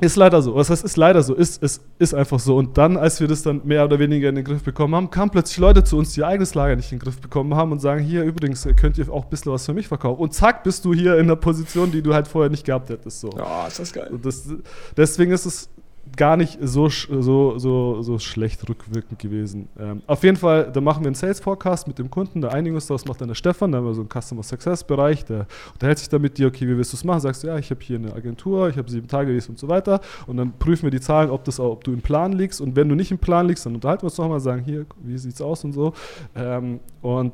Ist 0.00 0.16
leider 0.16 0.42
so. 0.42 0.56
Was 0.56 0.70
heißt, 0.70 0.84
ist 0.84 0.96
leider 0.96 1.22
so. 1.22 1.34
Ist, 1.34 1.62
ist, 1.62 1.80
ist 2.00 2.14
einfach 2.14 2.40
so. 2.40 2.56
Und 2.56 2.76
dann, 2.76 2.96
als 2.96 3.20
wir 3.20 3.28
das 3.28 3.44
dann 3.44 3.60
mehr 3.64 3.84
oder 3.84 4.00
weniger 4.00 4.28
in 4.28 4.34
den 4.34 4.44
Griff 4.44 4.64
bekommen 4.64 4.92
haben, 4.92 5.08
kamen 5.08 5.30
plötzlich 5.30 5.58
Leute 5.58 5.84
zu 5.84 5.96
uns, 5.96 6.14
die 6.14 6.20
ihr 6.20 6.26
eigenes 6.26 6.54
Lager 6.54 6.74
nicht 6.74 6.90
in 6.90 6.98
den 6.98 7.04
Griff 7.04 7.20
bekommen 7.20 7.54
haben 7.54 7.70
und 7.70 7.78
sagen, 7.78 8.02
hier 8.02 8.24
übrigens, 8.24 8.66
könnt 8.76 8.98
ihr 8.98 9.08
auch 9.12 9.24
ein 9.24 9.30
bisschen 9.30 9.52
was 9.52 9.64
für 9.64 9.72
mich 9.72 9.86
verkaufen. 9.86 10.20
Und 10.20 10.34
zack, 10.34 10.64
bist 10.64 10.84
du 10.84 10.92
hier 10.92 11.14
in 11.14 11.26
einer 11.26 11.36
Position, 11.36 11.92
die 11.92 12.02
du 12.02 12.12
halt 12.12 12.26
vorher 12.26 12.50
nicht 12.50 12.66
gehabt 12.66 12.90
hättest. 12.90 13.20
So. 13.20 13.30
Ja, 13.36 13.68
ist 13.68 13.78
das 13.78 13.92
geil. 13.92 14.10
Das, 14.20 14.48
deswegen 14.96 15.30
ist 15.30 15.46
es 15.46 15.70
gar 16.16 16.36
nicht 16.36 16.58
so, 16.60 16.88
so, 16.88 17.58
so, 17.58 18.02
so 18.02 18.18
schlecht 18.18 18.68
rückwirkend 18.68 19.18
gewesen. 19.18 19.68
Ähm, 19.78 20.02
auf 20.06 20.22
jeden 20.22 20.36
Fall, 20.36 20.70
da 20.72 20.80
machen 20.80 21.02
wir 21.02 21.08
einen 21.08 21.14
Sales 21.14 21.40
Forecast 21.40 21.86
mit 21.88 21.98
dem 21.98 22.10
Kunden, 22.10 22.40
der 22.40 22.52
einigen 22.52 22.74
uns 22.74 22.86
das 22.86 23.04
macht 23.04 23.20
dann 23.20 23.28
der 23.28 23.34
Stefan, 23.34 23.72
da 23.72 23.78
haben 23.78 23.86
wir 23.86 23.94
so 23.94 24.02
einen 24.02 24.10
Customer 24.10 24.42
Success 24.42 24.84
Bereich, 24.84 25.24
der 25.24 25.46
unterhält 25.72 25.98
sich 25.98 26.08
dann 26.08 26.22
mit 26.22 26.38
dir, 26.38 26.48
okay, 26.48 26.66
wie 26.68 26.76
willst 26.76 26.92
du 26.92 26.96
es 26.96 27.04
machen? 27.04 27.20
Sagst 27.20 27.42
du, 27.42 27.48
ja, 27.48 27.58
ich 27.58 27.70
habe 27.70 27.80
hier 27.82 27.98
eine 27.98 28.12
Agentur, 28.14 28.68
ich 28.68 28.76
habe 28.76 28.90
sieben 28.90 29.08
Tage 29.08 29.32
dies 29.32 29.48
und 29.48 29.58
so 29.58 29.68
weiter 29.68 30.00
und 30.26 30.36
dann 30.36 30.52
prüfen 30.58 30.84
wir 30.84 30.90
die 30.90 31.00
Zahlen, 31.00 31.30
ob, 31.30 31.44
das, 31.44 31.60
ob 31.60 31.84
du 31.84 31.92
im 31.92 32.00
Plan 32.00 32.32
liegst 32.32 32.60
und 32.60 32.76
wenn 32.76 32.88
du 32.88 32.94
nicht 32.94 33.10
im 33.10 33.18
Plan 33.18 33.46
liegst, 33.46 33.66
dann 33.66 33.74
unterhalten 33.74 34.02
wir 34.02 34.06
uns 34.06 34.18
nochmal, 34.18 34.40
sagen, 34.40 34.62
hier, 34.64 34.86
wie 35.02 35.18
sieht 35.18 35.34
es 35.34 35.42
aus 35.42 35.64
und 35.64 35.72
so 35.72 35.92
ähm, 36.34 36.80
und 37.02 37.32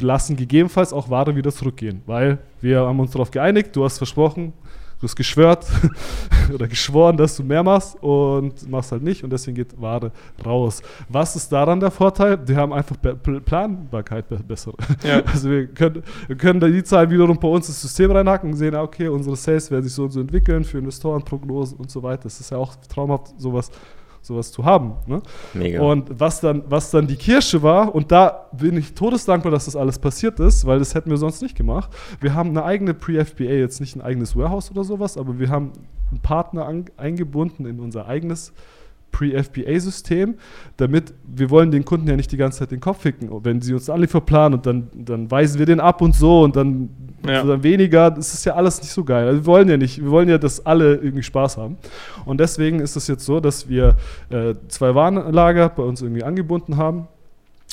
lassen 0.00 0.36
gegebenenfalls 0.36 0.92
auch 0.92 1.08
Ware 1.08 1.36
wieder 1.36 1.52
zurückgehen, 1.52 2.02
weil 2.06 2.38
wir 2.60 2.80
haben 2.80 3.00
uns 3.00 3.12
darauf 3.12 3.30
geeinigt, 3.30 3.74
du 3.76 3.84
hast 3.84 3.98
versprochen, 3.98 4.52
du 5.02 5.08
hast 5.08 5.16
geschwört 5.16 5.66
oder 6.54 6.68
geschworen, 6.68 7.16
dass 7.16 7.36
du 7.36 7.42
mehr 7.42 7.64
machst 7.64 8.00
und 8.00 8.70
machst 8.70 8.92
halt 8.92 9.02
nicht 9.02 9.24
und 9.24 9.30
deswegen 9.30 9.56
geht 9.56 9.80
Ware 9.80 10.12
raus. 10.46 10.80
Was 11.08 11.34
ist 11.34 11.50
daran 11.50 11.80
der 11.80 11.90
Vorteil? 11.90 12.38
Die 12.38 12.54
haben 12.54 12.72
einfach 12.72 12.96
Be 12.96 13.16
Planbarkeit 13.16 14.26
besser. 14.46 14.72
Ja. 15.02 15.22
Also 15.32 15.50
wir 15.50 15.66
können, 15.66 16.02
wir 16.26 16.36
können 16.36 16.60
da 16.60 16.68
die 16.68 16.84
Zahlen 16.84 17.10
wiederum 17.10 17.38
bei 17.38 17.48
uns 17.48 17.66
ins 17.66 17.80
System 17.80 18.10
reinhacken 18.10 18.50
und 18.50 18.56
sehen, 18.56 18.74
okay, 18.76 19.08
unsere 19.08 19.34
Sales 19.34 19.70
werden 19.70 19.82
sich 19.82 19.92
so 19.92 20.04
und 20.04 20.10
so 20.10 20.20
entwickeln 20.20 20.62
für 20.62 20.78
Investorenprognosen 20.78 21.78
und 21.78 21.90
so 21.90 22.02
weiter. 22.02 22.24
Das 22.24 22.38
ist 22.38 22.50
ja 22.50 22.58
auch 22.58 22.76
traumhaft, 22.76 23.40
sowas 23.40 23.70
sowas 24.22 24.52
zu 24.52 24.64
haben. 24.64 24.94
Ne? 25.06 25.20
Mega. 25.52 25.82
Und 25.82 26.08
was 26.18 26.40
dann, 26.40 26.62
was 26.68 26.90
dann 26.90 27.06
die 27.06 27.16
Kirsche 27.16 27.62
war, 27.62 27.94
und 27.94 28.10
da 28.12 28.46
bin 28.52 28.76
ich 28.76 28.94
todesdankbar, 28.94 29.52
dass 29.52 29.66
das 29.66 29.76
alles 29.76 29.98
passiert 29.98 30.40
ist, 30.40 30.64
weil 30.64 30.78
das 30.78 30.94
hätten 30.94 31.10
wir 31.10 31.16
sonst 31.16 31.42
nicht 31.42 31.56
gemacht. 31.56 31.90
Wir 32.20 32.34
haben 32.34 32.50
eine 32.50 32.64
eigene 32.64 32.94
Pre-FBA, 32.94 33.44
jetzt 33.44 33.80
nicht 33.80 33.96
ein 33.96 34.00
eigenes 34.00 34.36
Warehouse 34.36 34.70
oder 34.70 34.84
sowas, 34.84 35.18
aber 35.18 35.38
wir 35.38 35.50
haben 35.50 35.72
einen 36.10 36.20
Partner 36.20 36.66
an, 36.66 36.86
eingebunden 36.96 37.66
in 37.66 37.80
unser 37.80 38.06
eigenes 38.06 38.52
Pre-FBA-System, 39.12 40.36
damit 40.78 41.14
wir 41.24 41.50
wollen 41.50 41.70
den 41.70 41.84
Kunden 41.84 42.08
ja 42.08 42.16
nicht 42.16 42.32
die 42.32 42.36
ganze 42.36 42.60
Zeit 42.60 42.70
den 42.70 42.80
Kopf 42.80 43.02
ficken. 43.02 43.28
Wenn 43.44 43.60
sie 43.60 43.74
uns 43.74 43.88
Anlieferplan 43.88 44.54
und 44.54 44.66
dann, 44.66 44.88
dann 44.94 45.30
weisen 45.30 45.58
wir 45.58 45.66
den 45.66 45.80
ab 45.80 46.00
und 46.00 46.14
so 46.14 46.42
und 46.42 46.56
dann, 46.56 46.88
ja. 47.26 47.42
dann 47.44 47.62
weniger, 47.62 48.10
das 48.10 48.34
ist 48.34 48.44
ja 48.44 48.54
alles 48.54 48.80
nicht 48.80 48.92
so 48.92 49.04
geil. 49.04 49.26
Also 49.26 49.40
wir 49.40 49.46
wollen 49.46 49.68
ja 49.68 49.76
nicht, 49.76 50.02
wir 50.02 50.10
wollen 50.10 50.28
ja, 50.28 50.38
dass 50.38 50.64
alle 50.64 50.96
irgendwie 50.96 51.22
Spaß 51.22 51.56
haben. 51.56 51.76
Und 52.24 52.38
deswegen 52.40 52.80
ist 52.80 52.96
es 52.96 53.06
jetzt 53.06 53.24
so, 53.24 53.40
dass 53.40 53.68
wir 53.68 53.96
äh, 54.30 54.54
zwei 54.68 54.94
Warenlager 54.94 55.68
bei 55.68 55.82
uns 55.82 56.02
irgendwie 56.02 56.24
angebunden 56.24 56.76
haben 56.76 57.08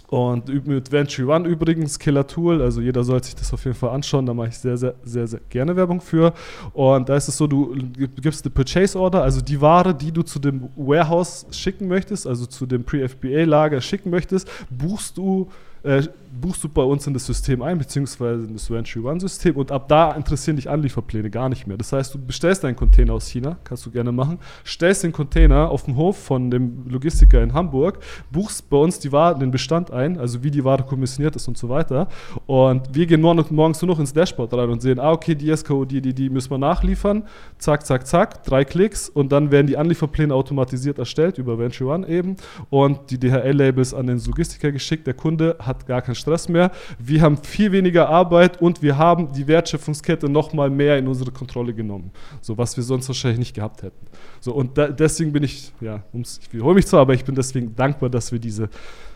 Und 0.09 0.49
mit 0.65 0.91
Venture 0.91 1.27
One 1.27 1.47
übrigens, 1.47 1.99
Killer 1.99 2.25
Tool, 2.25 2.61
also 2.61 2.81
jeder 2.81 3.03
sollte 3.03 3.27
sich 3.27 3.35
das 3.35 3.53
auf 3.53 3.63
jeden 3.65 3.77
Fall 3.77 3.91
anschauen, 3.91 4.25
da 4.25 4.33
mache 4.33 4.47
ich 4.47 4.57
sehr, 4.57 4.75
sehr, 4.75 4.95
sehr, 5.03 5.27
sehr 5.27 5.39
gerne 5.49 5.75
Werbung 5.75 6.01
für. 6.01 6.33
Und 6.73 7.09
da 7.09 7.15
ist 7.15 7.27
es 7.27 7.37
so, 7.37 7.45
du 7.45 7.75
gibst 8.21 8.43
eine 8.43 8.51
Purchase 8.51 8.99
Order, 8.99 9.21
also 9.21 9.39
die 9.39 9.61
Ware, 9.61 9.93
die 9.93 10.11
du 10.11 10.23
zu 10.23 10.39
dem 10.39 10.69
Warehouse 10.75 11.45
schicken 11.51 11.87
möchtest, 11.87 12.25
also 12.25 12.47
zu 12.47 12.65
dem 12.65 12.83
Pre-FBA-Lager 12.83 13.81
schicken 13.81 14.09
möchtest, 14.09 14.49
buchst 14.71 15.15
du 15.15 15.47
äh, 15.83 16.03
buchst 16.39 16.63
du 16.63 16.69
bei 16.69 16.83
uns 16.83 17.05
in 17.07 17.13
das 17.13 17.25
System 17.25 17.61
ein, 17.61 17.77
beziehungsweise 17.77 18.45
in 18.45 18.53
das 18.53 18.69
Venture 18.69 19.03
One-System 19.03 19.55
und 19.55 19.71
ab 19.71 19.87
da 19.87 20.11
interessieren 20.11 20.55
dich 20.55 20.69
Anlieferpläne 20.69 21.29
gar 21.29 21.49
nicht 21.49 21.67
mehr. 21.67 21.77
Das 21.77 21.91
heißt, 21.91 22.13
du 22.13 22.19
bestellst 22.19 22.63
deinen 22.63 22.75
Container 22.75 23.13
aus 23.13 23.27
China, 23.27 23.57
kannst 23.63 23.85
du 23.85 23.91
gerne 23.91 24.11
machen, 24.11 24.39
stellst 24.65 25.03
den 25.03 25.11
Container 25.11 25.69
auf 25.69 25.83
dem 25.83 25.95
Hof 25.95 26.17
von 26.17 26.51
dem 26.51 26.87
Logistiker 26.87 27.41
in 27.41 27.53
Hamburg, 27.53 27.99
buchst 28.31 28.69
bei 28.69 28.77
uns 28.77 28.99
die 28.99 29.11
Ware, 29.11 29.37
den 29.39 29.51
Bestand 29.51 29.91
ein, 29.91 30.17
also 30.17 30.43
wie 30.43 30.51
die 30.51 30.63
Ware 30.63 30.83
kommissioniert 30.83 31.35
ist 31.35 31.47
und 31.47 31.57
so 31.57 31.69
weiter. 31.69 32.07
Und 32.45 32.93
wir 32.93 33.05
gehen 33.05 33.21
morgens 33.21 33.51
nur 33.81 33.89
noch 33.89 33.99
ins 33.99 34.13
Dashboard 34.13 34.53
rein 34.53 34.69
und 34.69 34.81
sehen, 34.81 34.99
ah, 34.99 35.11
okay, 35.11 35.35
die 35.35 35.55
SKO, 35.55 35.85
die, 35.85 36.01
die, 36.01 36.13
die 36.13 36.29
müssen 36.29 36.51
wir 36.51 36.57
nachliefern. 36.57 37.23
Zack, 37.57 37.85
zack, 37.85 38.05
zack, 38.07 38.43
drei 38.43 38.63
Klicks 38.65 39.09
und 39.09 39.31
dann 39.31 39.51
werden 39.51 39.67
die 39.67 39.77
Anlieferpläne 39.77 40.33
automatisiert 40.33 40.99
erstellt 40.99 41.37
über 41.37 41.57
Venture 41.57 41.93
One 41.93 42.07
eben 42.07 42.35
und 42.69 43.09
die 43.09 43.19
DHL-Labels 43.19 43.93
an 43.93 44.07
den 44.07 44.19
Logistiker 44.23 44.71
geschickt. 44.71 45.07
Der 45.07 45.13
Kunde 45.13 45.55
hat 45.59 45.68
gar 45.85 46.01
keinen 46.01 46.15
Stress 46.15 46.49
mehr. 46.49 46.71
Wir 46.97 47.21
haben 47.21 47.37
viel 47.37 47.71
weniger 47.71 48.09
Arbeit 48.09 48.61
und 48.61 48.81
wir 48.81 48.97
haben 48.97 49.31
die 49.33 49.47
Wertschöpfungskette 49.47 50.29
noch 50.29 50.53
mal 50.53 50.69
mehr 50.69 50.97
in 50.97 51.07
unsere 51.07 51.31
Kontrolle 51.31 51.73
genommen. 51.73 52.11
So 52.41 52.57
was 52.57 52.75
wir 52.75 52.83
sonst 52.83 53.07
wahrscheinlich 53.07 53.39
nicht 53.39 53.55
gehabt 53.55 53.83
hätten. 53.83 54.05
So 54.39 54.53
und 54.53 54.77
da, 54.77 54.87
deswegen 54.87 55.31
bin 55.31 55.43
ich, 55.43 55.71
ja, 55.81 56.03
ich 56.13 56.53
wiederhole 56.53 56.75
mich 56.75 56.87
zwar, 56.87 57.01
aber 57.01 57.13
ich 57.13 57.23
bin 57.23 57.35
deswegen 57.35 57.75
dankbar, 57.75 58.09
dass 58.09 58.31
wir 58.31 58.39
diese 58.39 58.69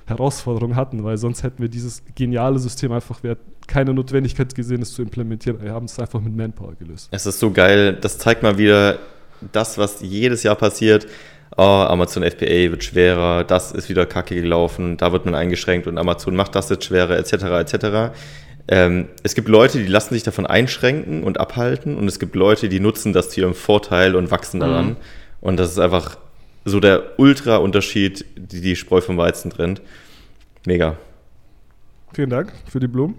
Herausforderung 0.06 0.76
hatten, 0.76 1.04
weil 1.04 1.18
sonst 1.18 1.44
hätten 1.44 1.62
wir 1.62 1.70
dieses 1.70 2.04
geniale 2.16 2.60
System 2.60 2.92
einfach, 2.92 3.24
wir 3.24 3.38
keine 3.68 3.94
Notwendigkeit 3.94 4.54
gesehen, 4.54 4.82
es 4.82 4.94
zu 4.94 5.02
implementieren. 5.02 5.62
Wir 5.62 5.72
haben 5.72 5.86
es 5.86 5.98
einfach 5.98 6.20
mit 6.20 6.36
Manpower 6.36 6.76
gelöst. 6.76 7.08
Es 7.12 7.26
ist 7.26 7.40
so 7.40 7.52
geil, 7.52 7.98
das 8.00 8.18
zeigt 8.18 8.44
mal 8.44 8.58
wieder 8.58 9.00
das, 9.52 9.78
was 9.78 10.02
jedes 10.02 10.44
Jahr 10.44 10.56
passiert 10.56 11.08
oh, 11.58 11.62
Amazon 11.62 12.24
FBA 12.24 12.72
wird 12.72 12.84
schwerer, 12.84 13.44
das 13.44 13.72
ist 13.72 13.90
wieder 13.90 14.06
kacke 14.06 14.36
gelaufen, 14.36 14.98
da 14.98 15.12
wird 15.12 15.26
man 15.26 15.36
eingeschränkt 15.36 15.88
und 15.88 15.98
Amazon 15.98 16.36
macht 16.36 16.56
das 16.56 16.70
jetzt 16.70 16.86
schwerer, 16.86 17.18
etc., 17.18 17.34
etc. 17.34 18.16
Ähm, 18.68 19.10
es 19.24 19.36
gibt 19.36 19.50
Leute, 19.50 19.80
die 19.80 19.88
lassen 19.88 20.14
sich 20.14 20.24
davon 20.24 20.46
einschränken 20.46 21.24
und 21.24 21.40
abhalten 21.40 21.98
und 21.98 22.08
es 22.08 22.20
gibt 22.20 22.36
Leute, 22.36 22.70
die 22.70 22.80
nutzen 22.80 23.14
das 23.14 23.30
zu 23.30 23.42
ihrem 23.42 23.54
Vorteil 23.54 24.16
und 24.16 24.32
wachsen 24.32 24.60
daran. 24.60 24.86
Mhm. 24.90 24.96
Und 25.42 25.58
das 25.58 25.72
ist 25.72 25.80
einfach 25.80 26.18
so 26.66 26.80
der 26.80 27.20
Ultra-Unterschied, 27.20 28.26
die 28.38 28.62
die 28.62 28.76
Spreu 28.76 29.02
vom 29.02 29.18
Weizen 29.18 29.52
trennt. 29.52 29.82
Mega. 30.66 30.96
Vielen 32.14 32.30
Dank 32.30 32.54
für 32.70 32.80
die 32.80 32.88
Blumen. 32.88 33.16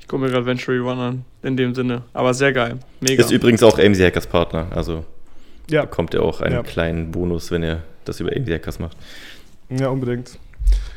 Ich 0.00 0.08
gucke 0.08 0.24
mir 0.24 0.30
gerade 0.30 0.46
Venture 0.46 0.84
One 0.84 1.00
an, 1.00 1.24
in 1.42 1.56
dem 1.56 1.74
Sinne. 1.74 2.02
Aber 2.12 2.34
sehr 2.34 2.52
geil. 2.52 2.78
Mega. 3.00 3.22
Ist 3.22 3.30
übrigens 3.30 3.62
auch 3.62 3.78
AMC 3.78 4.00
Hackers 4.00 4.26
Partner, 4.26 4.66
also 4.74 5.04
ja. 5.70 5.82
bekommt 5.82 6.14
ihr 6.14 6.22
auch 6.22 6.40
einen 6.40 6.56
ja. 6.56 6.62
kleinen 6.62 7.10
Bonus, 7.10 7.50
wenn 7.50 7.62
ihr 7.62 7.82
das 8.04 8.20
über 8.20 8.32
irgendwie 8.32 8.54
Hackers 8.54 8.78
macht. 8.78 8.96
Ja, 9.68 9.88
unbedingt. 9.88 10.38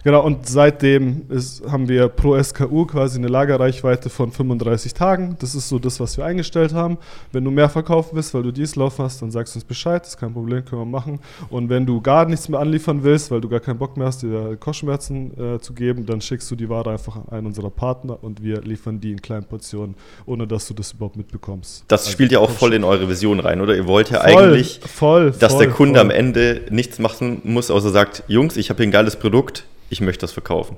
Genau, 0.04 0.22
und 0.22 0.48
seitdem 0.50 1.24
ist, 1.30 1.64
haben 1.72 1.88
wir 1.88 2.10
pro 2.10 2.42
SKU 2.42 2.86
quasi 2.86 3.18
eine 3.18 3.30
Lagerreichweite 3.30 4.10
von 4.10 4.32
35 4.32 4.94
Tagen. 4.94 5.38
Das 5.40 5.56
ist 5.56 5.70
so 5.70 5.80
das, 5.80 6.00
was 6.02 6.18
wir 6.18 6.26
eingestellt 6.26 6.74
haben. 6.74 6.98
Wenn 7.32 7.46
du 7.46 7.52
mehr 7.52 7.70
verkaufen 7.70 8.10
willst, 8.14 8.34
weil 8.34 8.44
du 8.44 8.52
dies 8.52 8.76
laufen 8.76 9.06
hast, 9.06 9.22
dann 9.22 9.32
sagst 9.32 9.56
du 9.56 9.60
uns 9.60 9.64
Bescheid, 9.64 10.02
das 10.02 10.10
ist 10.10 10.18
kein 10.18 10.34
Problem, 10.34 10.66
können 10.66 10.82
wir 10.82 10.86
machen. 10.86 11.20
Und 11.50 11.70
wenn 11.70 11.86
du 11.86 12.02
gar 12.02 12.26
nichts 12.26 12.50
mehr 12.50 12.60
anliefern 12.60 13.02
willst, 13.04 13.32
weil 13.32 13.40
du 13.40 13.48
gar 13.48 13.62
keinen 13.62 13.78
Bock 13.78 13.96
mehr 13.96 14.08
hast, 14.08 14.24
dir 14.24 14.58
Kopfschmerzen 14.58 15.56
äh, 15.56 15.60
zu 15.60 15.74
geben, 15.74 16.06
dann 16.06 16.20
schickst 16.20 16.52
du 16.52 16.58
die 16.58 16.68
Ware 16.68 16.92
einfach 16.92 17.16
an 17.16 17.30
einen 17.30 17.48
unserer 17.48 17.70
Partner 17.70 18.18
und 18.22 18.44
wir 18.44 18.62
liefern 18.62 19.00
die 19.00 19.12
in 19.12 19.22
kleinen 19.22 19.46
Portionen, 19.46 19.96
ohne 20.26 20.46
dass 20.48 20.68
du 20.68 20.74
das 20.74 20.92
überhaupt 20.92 21.16
mitbekommst. 21.16 21.86
Das 21.88 22.02
also 22.02 22.12
spielt 22.12 22.34
ja 22.34 22.40
auch 22.40 22.50
voll 22.50 22.74
in 22.74 22.84
eure 22.84 23.08
Vision 23.08 23.40
rein, 23.40 23.62
oder? 23.62 23.74
Ihr 23.74 23.88
wollt 23.88 24.10
ja 24.10 24.20
voll, 24.22 24.44
eigentlich, 24.44 24.82
voll, 24.86 25.32
dass 25.32 25.54
voll, 25.54 25.66
der 25.66 25.74
Kunde 25.74 26.02
am 26.02 26.10
Ende 26.10 26.64
nichts 26.72 27.00
machen 27.00 27.42
muss, 27.46 27.72
außer 27.72 27.90
sagt, 27.90 28.24
Jungs, 28.28 28.58
ich 28.58 28.70
habe 28.70 28.78
hier 28.78 28.88
ein 28.88 28.92
geiles 28.92 29.16
Produkt, 29.16 29.66
ich 29.94 30.02
möchte 30.02 30.22
das 30.22 30.32
verkaufen. 30.32 30.78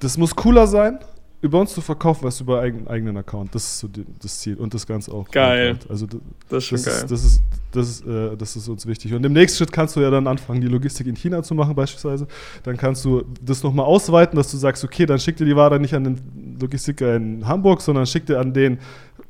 Das 0.00 0.16
muss 0.18 0.34
cooler 0.34 0.66
sein, 0.66 0.98
über 1.40 1.60
uns 1.60 1.72
zu 1.72 1.80
verkaufen, 1.80 2.24
als 2.24 2.40
über 2.40 2.60
einen 2.60 2.88
eigenen 2.88 3.16
Account. 3.16 3.54
Das 3.54 3.62
ist 3.62 3.78
so 3.78 3.88
die, 3.88 4.04
das 4.20 4.40
Ziel 4.40 4.56
und 4.56 4.74
das 4.74 4.86
Ganze 4.86 5.12
auch. 5.12 5.30
Geil. 5.30 5.78
Also 5.88 6.06
das, 6.06 6.20
das 6.48 6.58
ist 6.58 6.64
schon 6.64 6.76
das 6.78 6.84
geil. 6.84 6.94
Ist, 6.94 7.10
das, 7.10 7.24
ist, 7.24 7.42
das, 7.70 7.88
ist, 7.88 8.06
äh, 8.06 8.36
das 8.36 8.56
ist 8.56 8.68
uns 8.68 8.86
wichtig. 8.86 9.14
Und 9.14 9.24
im 9.24 9.32
nächsten 9.32 9.58
Schritt 9.58 9.72
kannst 9.72 9.94
du 9.94 10.00
ja 10.00 10.10
dann 10.10 10.26
anfangen, 10.26 10.60
die 10.60 10.66
Logistik 10.66 11.06
in 11.06 11.14
China 11.14 11.42
zu 11.42 11.54
machen 11.54 11.76
beispielsweise. 11.76 12.26
Dann 12.64 12.76
kannst 12.76 13.04
du 13.04 13.22
das 13.40 13.62
nochmal 13.62 13.86
ausweiten, 13.86 14.36
dass 14.36 14.50
du 14.50 14.56
sagst, 14.56 14.82
okay, 14.82 15.06
dann 15.06 15.20
schick 15.20 15.36
dir 15.36 15.44
die 15.44 15.54
Ware 15.54 15.78
nicht 15.78 15.94
an 15.94 16.04
den 16.04 16.56
Logistiker 16.60 17.14
in 17.14 17.46
Hamburg, 17.46 17.82
sondern 17.82 18.06
schick 18.06 18.26
dir 18.26 18.40
an 18.40 18.52
den 18.52 18.78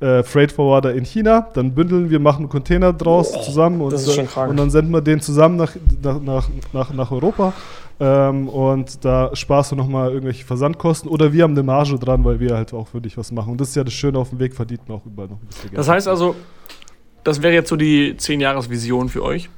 äh, 0.00 0.22
Freight 0.22 0.52
Forwarder 0.52 0.94
in 0.94 1.04
China. 1.04 1.48
Dann 1.52 1.74
bündeln 1.74 2.08
wir, 2.08 2.20
machen 2.20 2.44
einen 2.44 2.48
Container 2.48 2.94
draus 2.94 3.32
oh, 3.34 3.42
zusammen 3.42 3.82
und, 3.82 3.92
und, 3.92 4.56
dann 4.56 4.70
senden 4.70 4.92
wir 4.92 5.02
den 5.02 5.20
zusammen 5.20 5.56
nach, 5.56 5.74
nach, 6.02 6.48
nach, 6.72 6.94
nach 6.94 7.10
Europa. 7.10 7.52
Ähm, 8.01 8.49
und 8.49 9.05
da 9.05 9.34
sparst 9.34 9.72
du 9.72 9.76
nochmal 9.76 10.12
irgendwelche 10.12 10.44
Versandkosten 10.44 11.11
oder 11.11 11.32
wir 11.32 11.42
haben 11.42 11.53
eine 11.53 11.64
Marge 11.64 11.99
dran, 11.99 12.24
weil 12.24 12.38
wir 12.38 12.57
halt 12.57 12.72
auch 12.72 12.88
für 12.88 13.01
dich 13.01 13.16
was 13.16 13.32
machen. 13.32 13.53
Und 13.53 13.61
das 13.61 13.70
ist 13.70 13.74
ja 13.74 13.84
das 13.84 13.94
Schöne, 13.94 14.18
auf 14.18 14.30
dem 14.30 14.38
Weg 14.38 14.55
verdient 14.55 14.88
man 14.88 14.99
auch 14.99 15.07
überall 15.07 15.28
noch 15.28 15.40
ein 15.40 15.46
bisschen 15.46 15.70
Geld. 15.70 15.78
Das 15.78 15.88
heißt 15.88 16.07
also, 16.07 16.36
das 17.24 17.42
wäre 17.42 17.55
jetzt 17.55 17.68
so 17.68 17.76
die 17.76 18.14
10-Jahres-Vision 18.14 19.09
für 19.09 19.22
euch? 19.22 19.51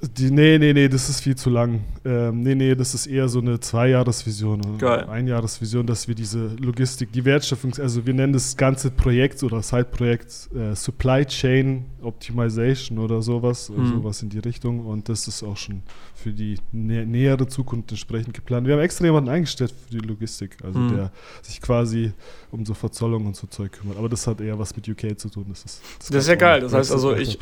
Die, 0.00 0.30
nee, 0.30 0.58
nee, 0.58 0.72
nee, 0.72 0.88
das 0.88 1.08
ist 1.08 1.22
viel 1.22 1.34
zu 1.34 1.50
lang. 1.50 1.80
Ähm, 2.04 2.42
nee, 2.42 2.54
nee, 2.54 2.76
das 2.76 2.94
ist 2.94 3.08
eher 3.08 3.28
so 3.28 3.40
eine 3.40 3.58
Zweijahresvision 3.58 4.64
oder 4.76 5.08
Einjahresvision, 5.08 5.84
dass 5.86 6.06
wir 6.06 6.14
diese 6.14 6.54
Logistik, 6.60 7.10
die 7.10 7.24
Wertschöpfung, 7.24 7.74
also 7.80 8.06
wir 8.06 8.14
nennen 8.14 8.32
das 8.32 8.56
ganze 8.56 8.92
Projekt 8.92 9.42
oder 9.42 9.60
Side-Projekt 9.60 10.50
äh, 10.54 10.76
Supply 10.76 11.26
Chain 11.26 11.86
Optimization 12.00 13.00
oder 13.00 13.22
sowas, 13.22 13.70
mhm. 13.70 13.86
sowas 13.86 14.22
in 14.22 14.28
die 14.28 14.38
Richtung. 14.38 14.86
Und 14.86 15.08
das 15.08 15.26
ist 15.26 15.42
auch 15.42 15.56
schon 15.56 15.82
für 16.22 16.32
die 16.32 16.58
nä 16.72 17.04
nähere 17.04 17.46
Zukunft 17.46 17.90
entsprechend 17.90 18.34
geplant. 18.34 18.66
Wir 18.66 18.74
haben 18.74 18.82
extra 18.82 19.04
jemanden 19.04 19.30
eingestellt 19.30 19.72
für 19.72 19.90
die 19.90 20.06
Logistik, 20.06 20.56
also 20.64 20.78
mhm. 20.78 20.96
der 20.96 21.12
sich 21.42 21.60
quasi 21.60 22.12
um 22.50 22.66
so 22.66 22.74
Verzollung 22.74 23.26
und 23.26 23.36
so 23.36 23.46
Zeug 23.46 23.72
kümmert. 23.72 23.98
Aber 23.98 24.08
das 24.08 24.26
hat 24.26 24.40
eher 24.40 24.58
was 24.58 24.74
mit 24.74 24.88
UK 24.88 25.18
zu 25.18 25.28
tun. 25.28 25.46
Das 25.48 25.64
ist, 25.64 25.80
das, 25.98 26.08
das 26.08 26.22
ist 26.24 26.28
ja 26.28 26.34
geil. 26.34 26.60
Das 26.60 26.72
heißt 26.74 26.90
also, 26.90 27.14
ich 27.14 27.38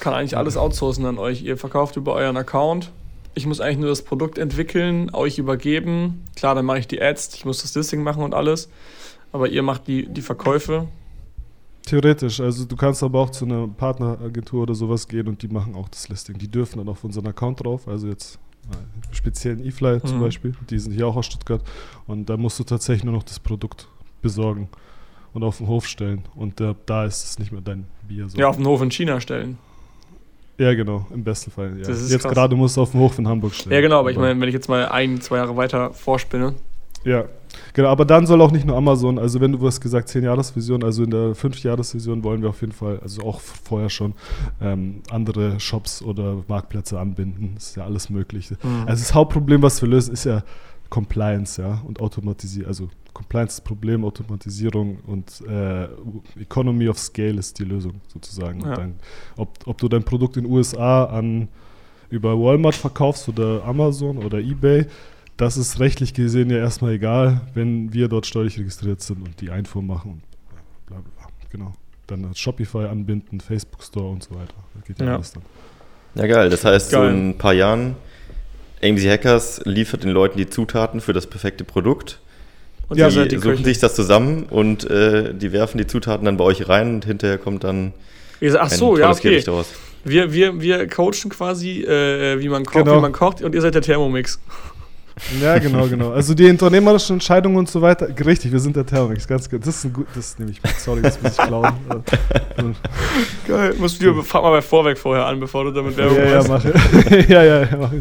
kann 0.00 0.12
eigentlich 0.12 0.36
alles 0.36 0.56
outsourcen 0.56 1.06
an 1.06 1.18
euch. 1.18 1.42
Ihr 1.42 1.56
verkauft 1.56 1.96
über 1.96 2.14
euren 2.14 2.36
Account. 2.36 2.90
Ich 3.34 3.46
muss 3.46 3.60
eigentlich 3.60 3.78
nur 3.78 3.88
das 3.88 4.02
Produkt 4.02 4.36
entwickeln, 4.36 5.10
euch 5.14 5.38
übergeben. 5.38 6.24
Klar, 6.36 6.54
dann 6.54 6.66
mache 6.66 6.80
ich 6.80 6.88
die 6.88 7.00
Ads, 7.00 7.34
ich 7.34 7.44
muss 7.44 7.62
das 7.62 7.74
Listing 7.74 8.02
machen 8.02 8.22
und 8.22 8.34
alles. 8.34 8.68
Aber 9.32 9.48
ihr 9.48 9.62
macht 9.62 9.86
die, 9.86 10.06
die 10.06 10.22
Verkäufe. 10.22 10.88
Theoretisch, 11.88 12.38
also 12.40 12.66
du 12.66 12.76
kannst 12.76 13.02
aber 13.02 13.18
auch 13.20 13.30
zu 13.30 13.46
einer 13.46 13.66
Partneragentur 13.66 14.64
oder 14.64 14.74
sowas 14.74 15.08
gehen 15.08 15.26
und 15.26 15.40
die 15.42 15.48
machen 15.48 15.74
auch 15.74 15.88
das 15.88 16.06
Listing. 16.10 16.36
Die 16.36 16.48
dürfen 16.48 16.78
dann 16.78 16.88
auf 16.88 17.02
unseren 17.02 17.26
Account 17.26 17.64
drauf, 17.64 17.88
also 17.88 18.08
jetzt 18.08 18.38
speziellen 19.10 19.64
E-Fly 19.64 19.94
mhm. 19.94 20.04
zum 20.04 20.20
Beispiel, 20.20 20.54
die 20.68 20.78
sind 20.78 20.92
hier 20.92 21.06
auch 21.06 21.16
aus 21.16 21.24
Stuttgart 21.24 21.62
und 22.06 22.28
da 22.28 22.36
musst 22.36 22.58
du 22.58 22.64
tatsächlich 22.64 23.04
nur 23.04 23.14
noch 23.14 23.22
das 23.22 23.40
Produkt 23.40 23.88
besorgen 24.20 24.68
und 25.32 25.42
auf 25.42 25.56
den 25.56 25.66
Hof 25.66 25.86
stellen 25.86 26.24
und 26.34 26.60
äh, 26.60 26.74
da 26.84 27.06
ist 27.06 27.24
es 27.24 27.38
nicht 27.38 27.52
mehr 27.52 27.62
dein 27.62 27.86
Bier. 28.06 28.28
So. 28.28 28.36
Ja, 28.36 28.48
auf 28.48 28.56
den 28.56 28.66
Hof 28.66 28.82
in 28.82 28.90
China 28.90 29.18
stellen. 29.18 29.56
Ja, 30.58 30.74
genau, 30.74 31.06
im 31.14 31.24
besten 31.24 31.50
Fall. 31.50 31.78
Ja. 31.80 31.88
Jetzt 31.88 32.28
gerade 32.28 32.54
musst 32.54 32.76
du 32.76 32.82
auf 32.82 32.90
dem 32.90 33.00
Hof 33.00 33.18
in 33.18 33.26
Hamburg 33.26 33.54
stellen. 33.54 33.72
Ja, 33.72 33.80
genau, 33.80 34.00
aber, 34.00 34.00
aber 34.00 34.10
ich 34.10 34.18
meine, 34.18 34.38
wenn 34.38 34.48
ich 34.48 34.54
jetzt 34.54 34.68
mal 34.68 34.88
ein, 34.88 35.22
zwei 35.22 35.36
Jahre 35.36 35.56
weiter 35.56 35.94
vorspinne. 35.94 36.54
Ja, 37.04 37.24
genau, 37.72 37.88
aber 37.88 38.04
dann 38.04 38.26
soll 38.26 38.40
auch 38.40 38.50
nicht 38.50 38.66
nur 38.66 38.76
Amazon, 38.76 39.18
also 39.18 39.40
wenn 39.40 39.52
du 39.52 39.66
hast 39.66 39.80
gesagt 39.80 40.08
10-Jahres-Vision, 40.08 40.82
also 40.82 41.04
in 41.04 41.10
der 41.10 41.34
5-Jahres-Vision 41.34 42.24
wollen 42.24 42.42
wir 42.42 42.50
auf 42.50 42.60
jeden 42.60 42.72
Fall, 42.72 42.98
also 43.00 43.22
auch 43.22 43.40
vorher 43.40 43.88
schon, 43.88 44.14
ähm, 44.60 45.02
andere 45.10 45.60
Shops 45.60 46.02
oder 46.02 46.44
Marktplätze 46.48 46.98
anbinden. 46.98 47.52
Das 47.54 47.70
ist 47.70 47.76
ja 47.76 47.84
alles 47.84 48.10
Mögliche. 48.10 48.54
Mhm. 48.62 48.84
Also 48.86 49.02
das 49.02 49.14
Hauptproblem, 49.14 49.62
was 49.62 49.80
wir 49.80 49.88
lösen, 49.88 50.12
ist 50.12 50.24
ja 50.24 50.42
Compliance, 50.90 51.60
ja, 51.60 51.82
und 51.86 52.00
Automatisierung, 52.00 52.68
also 52.68 52.88
Compliance-Problem, 53.12 54.04
Automatisierung 54.04 54.98
und 55.06 55.42
äh, 55.48 55.88
Economy 56.40 56.88
of 56.88 56.98
Scale 56.98 57.38
ist 57.38 57.58
die 57.58 57.64
Lösung 57.64 58.00
sozusagen. 58.12 58.60
Ja. 58.60 58.74
Dann, 58.74 58.94
ob, 59.36 59.50
ob 59.66 59.78
du 59.78 59.88
dein 59.88 60.04
Produkt 60.04 60.36
in 60.36 60.44
den 60.44 60.52
USA 60.52 61.04
an 61.04 61.48
über 62.10 62.38
Walmart 62.38 62.74
verkaufst 62.74 63.28
oder 63.28 63.64
Amazon 63.64 64.18
oder 64.18 64.38
eBay, 64.38 64.86
das 65.38 65.56
ist 65.56 65.80
rechtlich 65.80 66.12
gesehen 66.12 66.50
ja 66.50 66.58
erstmal 66.58 66.92
egal, 66.92 67.40
wenn 67.54 67.92
wir 67.92 68.08
dort 68.08 68.26
steuerlich 68.26 68.58
registriert 68.58 69.00
sind 69.00 69.22
und 69.22 69.40
die 69.40 69.50
Einfuhr 69.50 69.82
machen 69.82 70.10
und 70.10 70.22
bla 70.86 70.98
bla 70.98 71.10
bla. 71.16 71.26
Genau. 71.50 71.72
Dann 72.06 72.34
Shopify 72.34 72.86
anbinden, 72.86 73.40
Facebook 73.40 73.82
Store 73.82 74.10
und 74.10 74.22
so 74.22 74.34
weiter. 74.34 74.54
Das 74.74 74.84
geht 74.84 74.98
ja, 74.98 75.06
ja. 75.06 75.14
alles 75.14 75.32
dann. 75.32 75.42
Ja, 76.14 76.26
geil. 76.26 76.50
Das 76.50 76.64
heißt, 76.64 76.90
geil. 76.90 77.00
so 77.00 77.08
in 77.08 77.30
ein 77.30 77.38
paar 77.38 77.54
Jahren, 77.54 77.96
AMC 78.82 79.00
Hackers 79.08 79.62
liefert 79.64 80.04
den 80.04 80.10
Leuten 80.10 80.36
die 80.36 80.48
Zutaten 80.48 81.00
für 81.00 81.12
das 81.12 81.26
perfekte 81.26 81.64
Produkt 81.64 82.20
und 82.88 82.98
ja, 82.98 83.08
die, 83.08 83.28
die 83.28 83.38
suchen 83.38 83.64
sich 83.64 83.78
das 83.78 83.94
zusammen 83.94 84.44
und 84.44 84.88
äh, 84.90 85.34
die 85.34 85.52
werfen 85.52 85.78
die 85.78 85.86
Zutaten 85.86 86.24
dann 86.24 86.36
bei 86.36 86.44
euch 86.44 86.68
rein 86.68 86.94
und 86.94 87.04
hinterher 87.04 87.38
kommt 87.38 87.64
dann 87.64 87.92
Ach 88.56 88.70
so, 88.70 88.96
ja, 88.96 89.10
okay. 89.10 89.42
Wir, 90.04 90.32
wir, 90.32 90.60
wir 90.60 90.86
coachen 90.86 91.28
quasi, 91.28 91.82
äh, 91.82 92.38
wie, 92.38 92.48
man 92.48 92.64
kocht, 92.64 92.84
genau. 92.84 92.96
wie 92.96 93.00
man 93.00 93.12
kocht 93.12 93.42
und 93.42 93.54
ihr 93.54 93.60
seid 93.60 93.74
der 93.74 93.82
Thermomix. 93.82 94.40
Ja, 95.42 95.58
genau, 95.58 95.86
genau. 95.86 96.10
Also 96.10 96.34
die 96.34 96.48
unternehmerischen 96.48 97.14
Entscheidungen 97.14 97.56
und 97.56 97.68
so 97.68 97.80
weiter. 97.80 98.08
Richtig, 98.24 98.52
wir 98.52 98.60
sind 98.60 98.76
der 98.76 98.86
Thermix, 98.86 99.26
ganz 99.26 99.48
gut. 99.48 99.60
Das 99.66 99.76
ist 99.76 99.84
ein 99.84 99.92
gut, 99.92 100.06
das 100.14 100.38
nehme 100.38 100.50
ich 100.50 100.62
mit. 100.62 100.72
Sorry, 100.78 101.02
das 101.02 101.20
muss 101.20 101.32
ich 101.32 101.38
klauen. 101.38 101.72
Geil. 103.46 103.74
Musst 103.78 104.02
du, 104.02 104.22
frag 104.22 104.42
mal 104.42 104.50
bei 104.50 104.62
Vorweg 104.62 104.98
vorher 104.98 105.26
an, 105.26 105.40
bevor 105.40 105.64
du 105.64 105.70
damit 105.70 105.96
Werbung 105.96 106.18
ja, 106.18 106.42
machst. 106.42 106.66
Ja, 106.66 106.72
mach 106.74 107.10
ja, 107.28 107.42
ja, 107.42 107.60
ja, 107.62 107.68
mach 107.78 107.92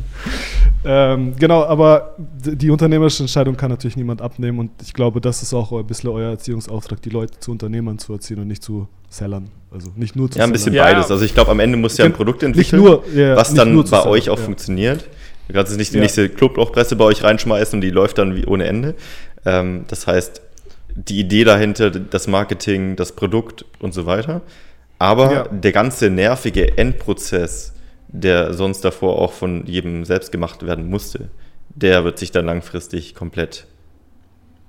ähm, 0.86 1.34
Genau, 1.38 1.64
aber 1.66 2.16
die 2.18 2.70
unternehmerische 2.70 3.24
Entscheidung 3.24 3.58
kann 3.58 3.70
natürlich 3.70 3.98
niemand 3.98 4.22
abnehmen 4.22 4.60
und 4.60 4.72
ich 4.82 4.94
glaube, 4.94 5.22
das 5.22 5.42
ist 5.42 5.54
auch 5.54 5.72
ein 5.72 5.86
bisschen 5.86 6.10
euer 6.10 6.32
Erziehungsauftrag, 6.32 7.02
die 7.02 7.10
Leute 7.10 7.40
zu 7.40 7.52
Unternehmern 7.52 8.00
zu 8.00 8.14
erziehen 8.14 8.40
und 8.40 8.48
nicht 8.48 8.64
zu 8.64 8.88
Sellern. 9.10 9.50
Also 9.72 9.90
nicht 9.96 10.16
nur 10.16 10.30
zu 10.30 10.40
Ja, 10.40 10.46
ein 10.46 10.52
bisschen 10.52 10.74
Sellern. 10.74 10.94
beides. 10.94 11.12
Also 11.12 11.24
ich 11.26 11.34
glaube, 11.34 11.52
am 11.52 11.60
Ende 11.60 11.78
muss 11.78 11.98
ja 11.98 12.06
ein 12.06 12.14
Produkt 12.14 12.44
entwickeln, 12.44 12.82
nur, 12.82 13.04
ja, 13.14 13.36
was 13.36 13.54
dann 13.54 13.84
bei 13.84 14.06
euch 14.06 14.30
auch 14.30 14.40
funktioniert. 14.40 15.08
Du 15.48 15.54
kannst 15.54 15.72
jetzt 15.72 15.80
nicht 15.80 15.92
die 15.92 15.98
ja. 15.98 16.02
nächste 16.02 16.30
Clubblochpresse 16.30 16.96
bei 16.96 17.06
euch 17.06 17.24
reinschmeißen 17.24 17.78
und 17.78 17.82
die 17.82 17.90
läuft 17.90 18.18
dann 18.18 18.36
wie 18.36 18.46
ohne 18.46 18.66
Ende. 18.66 18.96
Ähm, 19.46 19.86
das 19.88 20.08
heißt, 20.08 20.42
die 20.96 21.20
Idee 21.20 21.44
dahinter, 21.44 21.92
das 21.92 22.28
Marketing, 22.28 22.96
das 22.96 23.12
Produkt 23.12 23.66
und 23.80 23.94
so 23.94 24.06
weiter. 24.06 24.42
Aber 25.00 25.32
ja. 25.32 25.48
der 25.48 25.72
ganze 25.72 26.10
nervige 26.10 26.78
Endprozess, 26.78 27.74
der 28.08 28.54
sonst 28.54 28.82
davor 28.82 29.20
auch 29.20 29.34
von 29.34 29.66
jedem 29.68 30.06
selbst 30.06 30.32
gemacht 30.32 30.66
werden 30.66 30.90
musste, 30.90 31.30
der 31.70 32.04
wird 32.04 32.18
sich 32.18 32.32
dann 32.32 32.46
langfristig 32.46 33.14
komplett 33.14 33.68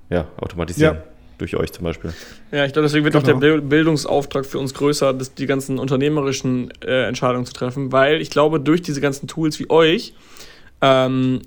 ja, 0.09 0.27
automatisieren. 0.37 0.95
Ja. 0.95 1.03
Durch 1.39 1.55
euch 1.55 1.71
zum 1.71 1.85
Beispiel. 1.85 2.13
Ja, 2.51 2.65
ich 2.65 2.73
glaube, 2.73 2.87
deswegen 2.87 3.05
wird 3.05 3.13
genau. 3.13 3.37
auch 3.37 3.39
der 3.39 3.59
Bildungsauftrag 3.59 4.45
für 4.45 4.59
uns 4.59 4.73
größer, 4.73 5.13
das, 5.13 5.35
die 5.35 5.45
ganzen 5.45 5.79
unternehmerischen 5.79 6.69
äh, 6.81 7.07
Entscheidungen 7.07 7.45
zu 7.45 7.53
treffen, 7.53 7.93
weil 7.93 8.21
ich 8.21 8.29
glaube, 8.29 8.59
durch 8.59 8.81
diese 8.81 8.99
ganzen 8.99 9.29
Tools 9.29 9.57
wie 9.57 9.69
euch 9.69 10.13
ähm, 10.81 11.41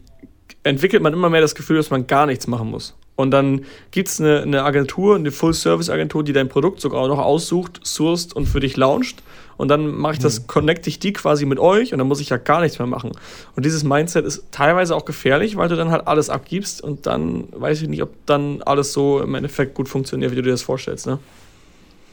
entwickelt 0.62 1.02
man 1.02 1.12
immer 1.12 1.30
mehr 1.30 1.40
das 1.40 1.54
Gefühl, 1.54 1.76
dass 1.76 1.90
man 1.90 2.06
gar 2.06 2.26
nichts 2.26 2.46
machen 2.46 2.70
muss. 2.70 2.94
Und 3.14 3.30
dann 3.30 3.64
gibt 3.90 4.08
es 4.08 4.20
eine, 4.20 4.42
eine, 4.42 4.64
Agentur, 4.64 5.16
eine 5.16 5.30
Full-Service-Agentur, 5.30 6.24
die 6.24 6.32
dein 6.32 6.48
Produkt 6.48 6.80
sogar 6.80 7.02
auch 7.02 7.08
noch 7.08 7.18
aussucht, 7.18 7.80
sourced 7.84 8.32
und 8.34 8.46
für 8.46 8.60
dich 8.60 8.76
launcht. 8.76 9.22
Und 9.58 9.68
dann 9.68 9.86
mache 9.86 10.14
ich 10.14 10.18
das, 10.18 10.40
mhm. 10.40 10.46
connecte 10.46 10.88
ich 10.88 10.98
die 10.98 11.12
quasi 11.12 11.44
mit 11.44 11.58
euch 11.58 11.92
und 11.92 11.98
dann 11.98 12.08
muss 12.08 12.20
ich 12.20 12.30
ja 12.30 12.38
gar 12.38 12.60
nichts 12.62 12.78
mehr 12.78 12.88
machen. 12.88 13.12
Und 13.54 13.64
dieses 13.64 13.84
Mindset 13.84 14.24
ist 14.24 14.46
teilweise 14.50 14.96
auch 14.96 15.04
gefährlich, 15.04 15.56
weil 15.56 15.68
du 15.68 15.76
dann 15.76 15.90
halt 15.90 16.06
alles 16.06 16.30
abgibst 16.30 16.82
und 16.82 17.06
dann 17.06 17.48
weiß 17.52 17.82
ich 17.82 17.88
nicht, 17.88 18.02
ob 18.02 18.10
dann 18.26 18.62
alles 18.62 18.92
so 18.92 19.20
im 19.20 19.34
Endeffekt 19.34 19.74
gut 19.74 19.88
funktioniert, 19.88 20.32
wie 20.32 20.36
du 20.36 20.42
dir 20.42 20.50
das 20.50 20.62
vorstellst. 20.62 21.06
Ne? 21.06 21.18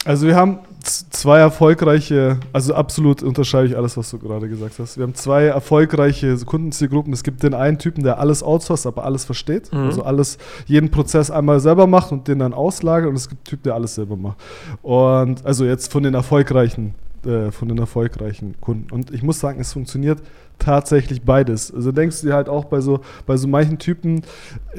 Also 0.04 0.26
wir 0.26 0.34
haben 0.34 0.60
zwei 0.82 1.38
erfolgreiche, 1.40 2.38
also 2.54 2.74
absolut 2.74 3.22
unterscheide 3.22 3.68
ich 3.68 3.76
alles, 3.76 3.96
was 3.98 4.10
du 4.10 4.18
gerade 4.18 4.48
gesagt 4.48 4.78
hast. 4.78 4.96
Wir 4.96 5.02
haben 5.02 5.14
zwei 5.14 5.44
erfolgreiche 5.44 6.36
Kundenzielgruppen. 6.38 7.12
Es 7.12 7.22
gibt 7.22 7.42
den 7.42 7.52
einen 7.52 7.78
Typen, 7.78 8.02
der 8.02 8.18
alles 8.18 8.42
outsourced, 8.42 8.86
aber 8.86 9.04
alles 9.04 9.24
versteht. 9.26 9.70
Mhm. 9.72 9.80
Also 9.80 10.02
alles, 10.02 10.38
jeden 10.66 10.90
Prozess 10.90 11.30
einmal 11.30 11.60
selber 11.60 11.86
macht 11.86 12.12
und 12.12 12.28
den 12.28 12.38
dann 12.38 12.54
auslagert. 12.54 13.10
Und 13.10 13.16
es 13.16 13.28
gibt 13.28 13.40
einen 13.40 13.50
Typ, 13.50 13.62
der 13.62 13.74
alles 13.74 13.94
selber 13.94 14.16
macht. 14.16 14.38
Und 14.82 15.44
also 15.44 15.66
jetzt 15.66 15.92
von 15.92 16.02
den 16.02 16.14
erfolgreichen, 16.14 16.94
äh, 17.26 17.50
von 17.50 17.68
den 17.68 17.76
erfolgreichen 17.76 18.54
Kunden. 18.60 18.90
Und 18.90 19.12
ich 19.12 19.22
muss 19.22 19.38
sagen, 19.38 19.60
es 19.60 19.74
funktioniert 19.74 20.22
tatsächlich 20.60 21.22
beides. 21.22 21.74
Also 21.74 21.90
denkst 21.90 22.20
du 22.20 22.28
dir 22.28 22.34
halt 22.34 22.48
auch 22.48 22.66
bei 22.66 22.80
so, 22.80 23.00
bei 23.26 23.36
so 23.36 23.48
manchen 23.48 23.78
Typen, 23.78 24.22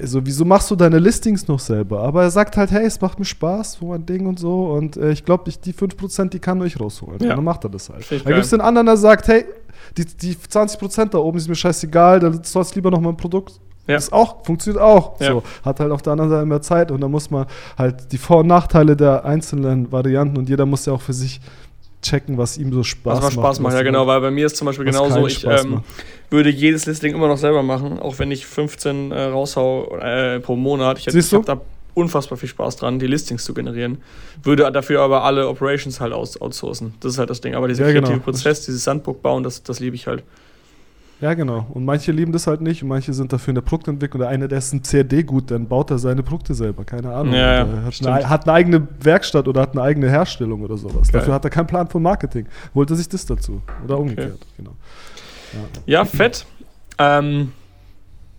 so, 0.01 0.25
wieso 0.25 0.45
machst 0.45 0.71
du 0.71 0.75
deine 0.75 0.99
Listings 0.99 1.47
noch 1.47 1.59
selber? 1.59 2.01
Aber 2.01 2.23
er 2.23 2.31
sagt 2.31 2.55
halt, 2.55 2.71
hey, 2.71 2.85
es 2.85 3.01
macht 3.01 3.19
mir 3.19 3.25
Spaß, 3.25 3.73
so 3.73 3.91
ein 3.91 4.05
Ding 4.05 4.25
und 4.25 4.39
so. 4.39 4.71
Und 4.71 4.97
äh, 4.97 5.11
ich 5.11 5.25
glaube, 5.25 5.51
die 5.51 5.73
5%, 5.73 6.29
die 6.29 6.39
kann 6.39 6.61
ich 6.65 6.79
rausholen. 6.79 7.19
Ja. 7.19 7.31
Und 7.31 7.37
dann 7.37 7.45
macht 7.45 7.65
er 7.65 7.69
das 7.69 7.89
halt. 7.89 8.09
Dann 8.09 8.33
gibt 8.33 8.45
es 8.45 8.51
den 8.51 8.61
anderen, 8.61 8.85
der 8.85 8.97
sagt, 8.97 9.27
hey, 9.27 9.45
die, 9.97 10.05
die 10.05 10.35
20% 10.35 11.09
da 11.09 11.17
oben 11.17 11.37
ist 11.37 11.47
mir 11.49 11.55
scheißegal, 11.55 12.19
dann 12.19 12.43
sollst 12.43 12.75
lieber 12.75 12.91
noch 12.91 13.01
mal 13.01 13.09
ein 13.09 13.17
Produkt 13.17 13.59
ja. 13.87 13.95
Das 13.95 14.11
auch, 14.11 14.45
funktioniert 14.45 14.81
auch. 14.81 15.19
Ja. 15.19 15.31
So, 15.31 15.43
hat 15.63 15.79
halt 15.79 15.91
auf 15.91 16.01
der 16.01 16.13
anderen 16.13 16.29
Seite 16.29 16.45
mehr 16.45 16.61
Zeit 16.61 16.91
und 16.91 17.01
da 17.01 17.07
muss 17.07 17.31
man 17.31 17.45
halt 17.77 18.11
die 18.11 18.17
Vor- 18.17 18.39
und 18.39 18.47
Nachteile 18.47 18.95
der 18.95 19.25
einzelnen 19.25 19.91
Varianten 19.91 20.37
und 20.37 20.49
jeder 20.49 20.65
muss 20.65 20.85
ja 20.85 20.93
auch 20.93 21.01
für 21.01 21.13
sich 21.13 21.41
checken, 22.01 22.37
was 22.37 22.57
ihm 22.57 22.73
so 22.73 22.83
Spaß 22.83 23.15
macht. 23.15 23.23
Was 23.25 23.33
Spaß 23.33 23.59
macht, 23.59 23.75
ja 23.75 23.83
genau, 23.83 24.07
weil 24.07 24.21
bei 24.21 24.31
mir 24.31 24.45
ist 24.45 24.57
zum 24.57 24.65
Beispiel 24.65 24.85
genauso, 24.85 25.25
ich 25.27 25.45
ähm, 25.45 25.81
würde 26.29 26.49
jedes 26.49 26.85
Listing 26.85 27.13
immer 27.13 27.27
noch 27.27 27.37
selber 27.37 27.63
machen, 27.63 27.99
auch 27.99 28.19
wenn 28.19 28.31
ich 28.31 28.45
15 28.45 29.11
äh, 29.11 29.23
raushau 29.23 29.97
äh, 29.97 30.39
pro 30.39 30.55
Monat. 30.55 30.99
Ich, 30.99 31.07
ich 31.07 31.33
habe 31.33 31.45
da 31.45 31.61
unfassbar 31.93 32.37
viel 32.37 32.49
Spaß 32.49 32.77
dran, 32.77 32.99
die 32.99 33.07
Listings 33.07 33.43
zu 33.43 33.53
generieren. 33.53 33.97
Würde 34.43 34.71
dafür 34.71 35.01
aber 35.01 35.23
alle 35.23 35.47
Operations 35.47 35.99
halt 35.99 36.13
aus, 36.13 36.39
outsourcen. 36.39 36.93
Das 37.01 37.13
ist 37.13 37.19
halt 37.19 37.29
das 37.29 37.41
Ding. 37.41 37.55
Aber 37.55 37.67
dieser 37.67 37.85
ja, 37.85 37.91
kreative 37.91 38.13
genau. 38.13 38.23
Prozess, 38.23 38.65
dieses 38.65 38.83
Sandbook 38.83 39.21
bauen, 39.21 39.43
das, 39.43 39.63
das 39.63 39.79
liebe 39.79 39.95
ich 39.95 40.07
halt. 40.07 40.23
Ja, 41.21 41.35
genau. 41.35 41.67
Und 41.69 41.85
manche 41.85 42.11
lieben 42.11 42.31
das 42.31 42.47
halt 42.47 42.61
nicht 42.61 42.81
und 42.81 42.89
manche 42.89 43.13
sind 43.13 43.31
dafür 43.31 43.51
in 43.51 43.55
der 43.55 43.61
Produktentwicklung. 43.61 44.21
Der 44.21 44.29
eine, 44.29 44.47
der 44.47 44.57
ist 44.57 44.73
ein 44.73 44.81
CAD 44.81 45.27
gut, 45.27 45.51
dann 45.51 45.67
baut 45.67 45.91
er 45.91 45.99
seine 45.99 46.23
Produkte 46.23 46.55
selber. 46.55 46.83
Keine 46.83 47.13
Ahnung. 47.13 47.35
Ja, 47.35 47.59
ja, 47.59 47.67
hat, 47.85 48.07
eine, 48.07 48.29
hat, 48.29 48.47
eine, 48.47 48.53
eigene 48.53 48.87
Werkstatt 48.99 49.47
oder 49.47 49.61
hat 49.61 49.73
eine 49.73 49.83
eigene 49.83 50.09
Herstellung 50.09 50.63
oder 50.63 50.77
sowas. 50.77 51.11
Geil. 51.11 51.21
Dafür 51.21 51.35
hat 51.35 51.43
er 51.43 51.51
keinen 51.51 51.67
Plan 51.67 51.87
von 51.87 52.01
Marketing. 52.01 52.47
Holt 52.73 52.89
er 52.89 52.95
sich 52.95 53.07
das 53.07 53.27
dazu. 53.27 53.61
Oder 53.85 53.99
umgekehrt. 53.99 54.33
Okay. 54.33 54.45
Genau. 54.57 54.71
Ja, 55.85 55.99
ja 55.99 56.05
fett. 56.05 56.47
Ähm, 56.97 57.51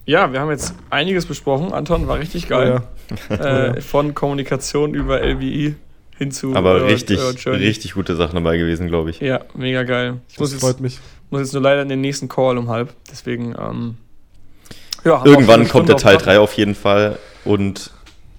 ja, 0.04 0.32
wir 0.32 0.40
haben 0.40 0.50
jetzt 0.50 0.74
einiges 0.90 1.24
besprochen. 1.26 1.72
Anton 1.72 2.08
war 2.08 2.18
richtig 2.18 2.48
geil. 2.48 2.82
Oh, 3.30 3.32
äh, 3.34 3.80
von 3.80 4.12
Kommunikation 4.14 4.94
über 4.94 5.22
LBI 5.22 5.76
hin 6.18 6.32
zu. 6.32 6.56
Aber 6.56 6.84
richtig, 6.84 7.20
richtig 7.46 7.94
gute 7.94 8.16
Sachen 8.16 8.34
dabei 8.34 8.56
gewesen, 8.56 8.88
glaube 8.88 9.10
ich. 9.10 9.20
Ja, 9.20 9.42
mega 9.54 9.84
geil. 9.84 10.18
Ich 10.28 10.36
das 10.36 10.54
freut 10.54 10.80
mich 10.80 10.98
muss 11.32 11.40
jetzt 11.40 11.52
nur 11.52 11.62
leider 11.62 11.82
in 11.82 11.88
den 11.88 12.00
nächsten 12.00 12.28
Call 12.28 12.58
um 12.58 12.68
halb. 12.68 12.94
Deswegen, 13.10 13.54
ähm, 13.58 13.96
ja. 15.04 15.24
Irgendwann 15.24 15.68
kommt 15.68 15.88
der 15.88 15.96
Teil 15.96 16.18
3 16.18 16.38
auf 16.38 16.52
jeden 16.54 16.74
Fall. 16.74 17.18
Und 17.44 17.90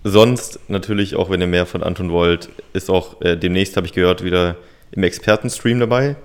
sonst 0.04 0.60
natürlich, 0.70 1.16
auch 1.16 1.30
wenn 1.30 1.41
ihr 1.41 1.48
mehr 1.48 1.66
von 1.66 1.84
Anton 1.84 2.12
wollt, 2.12 2.50
ist 2.74 2.89
auch 2.89 3.22
äh, 3.22 3.36
demnächst, 3.36 3.76
habe 3.76 3.88
ich 3.88 3.94
gehört, 3.94 4.24
wieder 4.24 4.56
im 4.91 5.04
Expertenstream 5.04 5.80
dabei. 5.80 6.16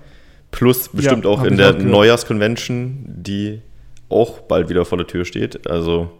Plus 0.51 0.89
bestimmt 0.89 1.25
ja, 1.25 1.31
auch 1.31 1.43
in 1.43 1.57
der 1.57 1.75
Neujahrsconvention, 1.75 3.05
die 3.07 3.61
auch 4.09 4.41
bald 4.41 4.69
wieder 4.69 4.85
vor 4.85 4.97
der 4.97 5.07
Tür 5.07 5.25
steht. 5.25 5.69
Also, 5.69 6.11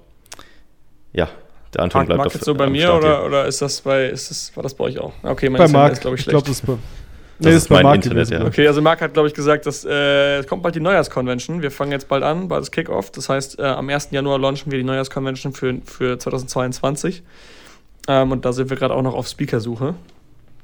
ja, 1.13 1.29
der 1.75 1.83
Anton 1.83 2.01
Mark, 2.01 2.07
bleibt 2.07 2.19
Mark 2.19 2.35
auf, 2.35 2.43
so 2.43 2.55
bei 2.55 2.69
mir 2.69 2.95
oder, 2.95 3.25
oder 3.25 3.47
ist 3.47 3.63
das 3.63 3.81
bei, 3.81 4.07
ist 4.07 4.31
das, 4.31 4.55
war 4.55 4.63
das 4.63 4.75
bei 4.75 4.85
euch 4.85 4.99
auch? 4.99 5.13
Okay, 5.23 5.49
mein 5.49 5.59
bei 5.59 5.69
Mark, 5.69 5.93
ist, 5.93 6.01
glaube 6.03 6.17
ich, 6.17 6.23
schlecht. 6.23 6.37
Ich 6.39 6.45
glaube, 6.45 6.47
das 6.47 6.61
ist 6.61 6.67
bei, 6.67 6.75
das 7.39 7.51
nee, 7.51 7.57
ist 7.57 7.71
mein 7.71 7.95
Internet, 7.95 8.31
ja. 8.31 8.45
Okay, 8.45 8.67
also 8.67 8.83
Marc 8.83 9.01
hat, 9.01 9.13
glaube 9.13 9.29
ich, 9.29 9.35
gesagt, 9.35 9.65
dass 9.67 9.85
äh, 9.85 10.39
es 10.39 10.47
kommt 10.49 10.63
bald 10.65 10.75
die 10.75 10.81
Neujahrsconvention. 10.81 11.63
Wir 11.63 11.71
fangen 11.71 11.93
jetzt 11.93 12.09
bald 12.09 12.25
an, 12.25 12.49
bald 12.49 12.63
das 12.63 12.73
Kickoff. 12.73 13.13
Das 13.13 13.29
heißt, 13.29 13.61
äh, 13.61 13.63
am 13.63 13.89
1. 13.89 14.09
Januar 14.11 14.41
launchen 14.41 14.73
wir 14.73 14.79
die 14.79 14.85
Neujahrsconvention 14.85 15.53
für, 15.53 15.79
für 15.85 16.19
2022. 16.19 17.23
Ähm, 18.09 18.33
und 18.33 18.45
da 18.45 18.53
sind 18.53 18.71
wir 18.71 18.77
gerade 18.77 18.95
auch 18.95 19.03
noch 19.03 19.15
auf 19.15 19.29
Speakersuche. 19.29 19.95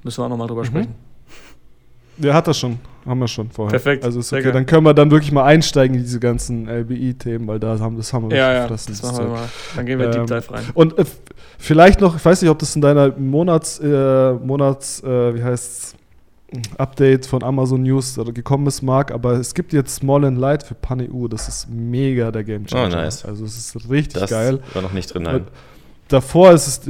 Müssen 0.03 0.21
wir 0.21 0.25
auch 0.25 0.29
nochmal 0.29 0.49
drüber 0.49 0.63
mhm. 0.63 0.67
sprechen. 0.67 0.95
Der 2.17 2.35
hat 2.35 2.47
das 2.47 2.59
schon, 2.59 2.79
haben 3.07 3.19
wir 3.19 3.29
schon 3.29 3.51
vorher. 3.51 3.71
Perfekt. 3.71 4.05
Also 4.05 4.21
ist 4.21 4.33
okay. 4.33 4.53
Dann 4.53 4.67
können 4.67 4.85
wir 4.85 4.95
dann 4.95 5.11
wirklich 5.11 5.33
mal 5.33 5.45
einsteigen 5.45 5.97
in 5.97 6.03
diese 6.03 6.21
ganzen 6.21 6.69
LBI-Themen, 6.69 7.47
weil 7.47 7.59
da 7.59 7.79
haben 7.79 7.97
das 7.97 8.13
haben 8.13 8.31
wir 8.31 8.37
ja, 8.37 8.53
ja, 8.53 8.67
das, 8.69 8.87
das 8.87 9.03
machen 9.03 9.27
wir 9.27 9.33
mal. 9.33 9.49
Dann 9.75 9.87
gehen 9.87 9.99
wir 9.99 10.07
ähm, 10.07 10.27
Deep 10.27 10.27
Dive 10.27 10.55
rein. 10.55 10.65
Und 10.75 10.99
äh, 10.99 11.05
vielleicht 11.59 12.01
noch, 12.01 12.17
ich 12.17 12.25
weiß 12.25 12.43
nicht, 12.43 12.51
ob 12.51 12.59
das 12.59 12.75
in 12.77 12.83
deiner 12.83 13.11
Monats, 13.19 13.81
äh, 13.81 14.33
Monats, 14.35 15.03
äh, 15.03 15.35
wie 15.35 15.43
heißt's, 15.43 15.97
Update 16.79 17.27
von 17.27 17.43
Amazon 17.43 17.83
News 17.83 18.19
gekommen 18.35 18.67
ist, 18.67 18.83
Marc, 18.83 19.13
aber 19.13 19.35
es 19.35 19.55
gibt 19.55 19.73
jetzt 19.73 19.95
Small 19.97 20.25
and 20.25 20.39
Light 20.39 20.63
für 20.63 20.75
PanEU. 20.75 21.29
Das 21.29 21.49
ist 21.49 21.69
mega 21.71 22.31
der 22.31 22.45
Game 22.45 22.67
Changer. 22.67 22.97
Oh, 22.97 23.03
nice. 23.03 23.25
Also 23.25 23.45
es 23.45 23.57
ist 23.57 23.91
richtig 23.91 24.21
das 24.21 24.31
geil. 24.31 24.61
War 24.73 24.83
noch 24.83 24.93
nicht 24.93 25.13
drin, 25.13 25.25
nein. 25.25 25.47
Davor 26.09 26.53
ist 26.53 26.67
es, 26.67 26.81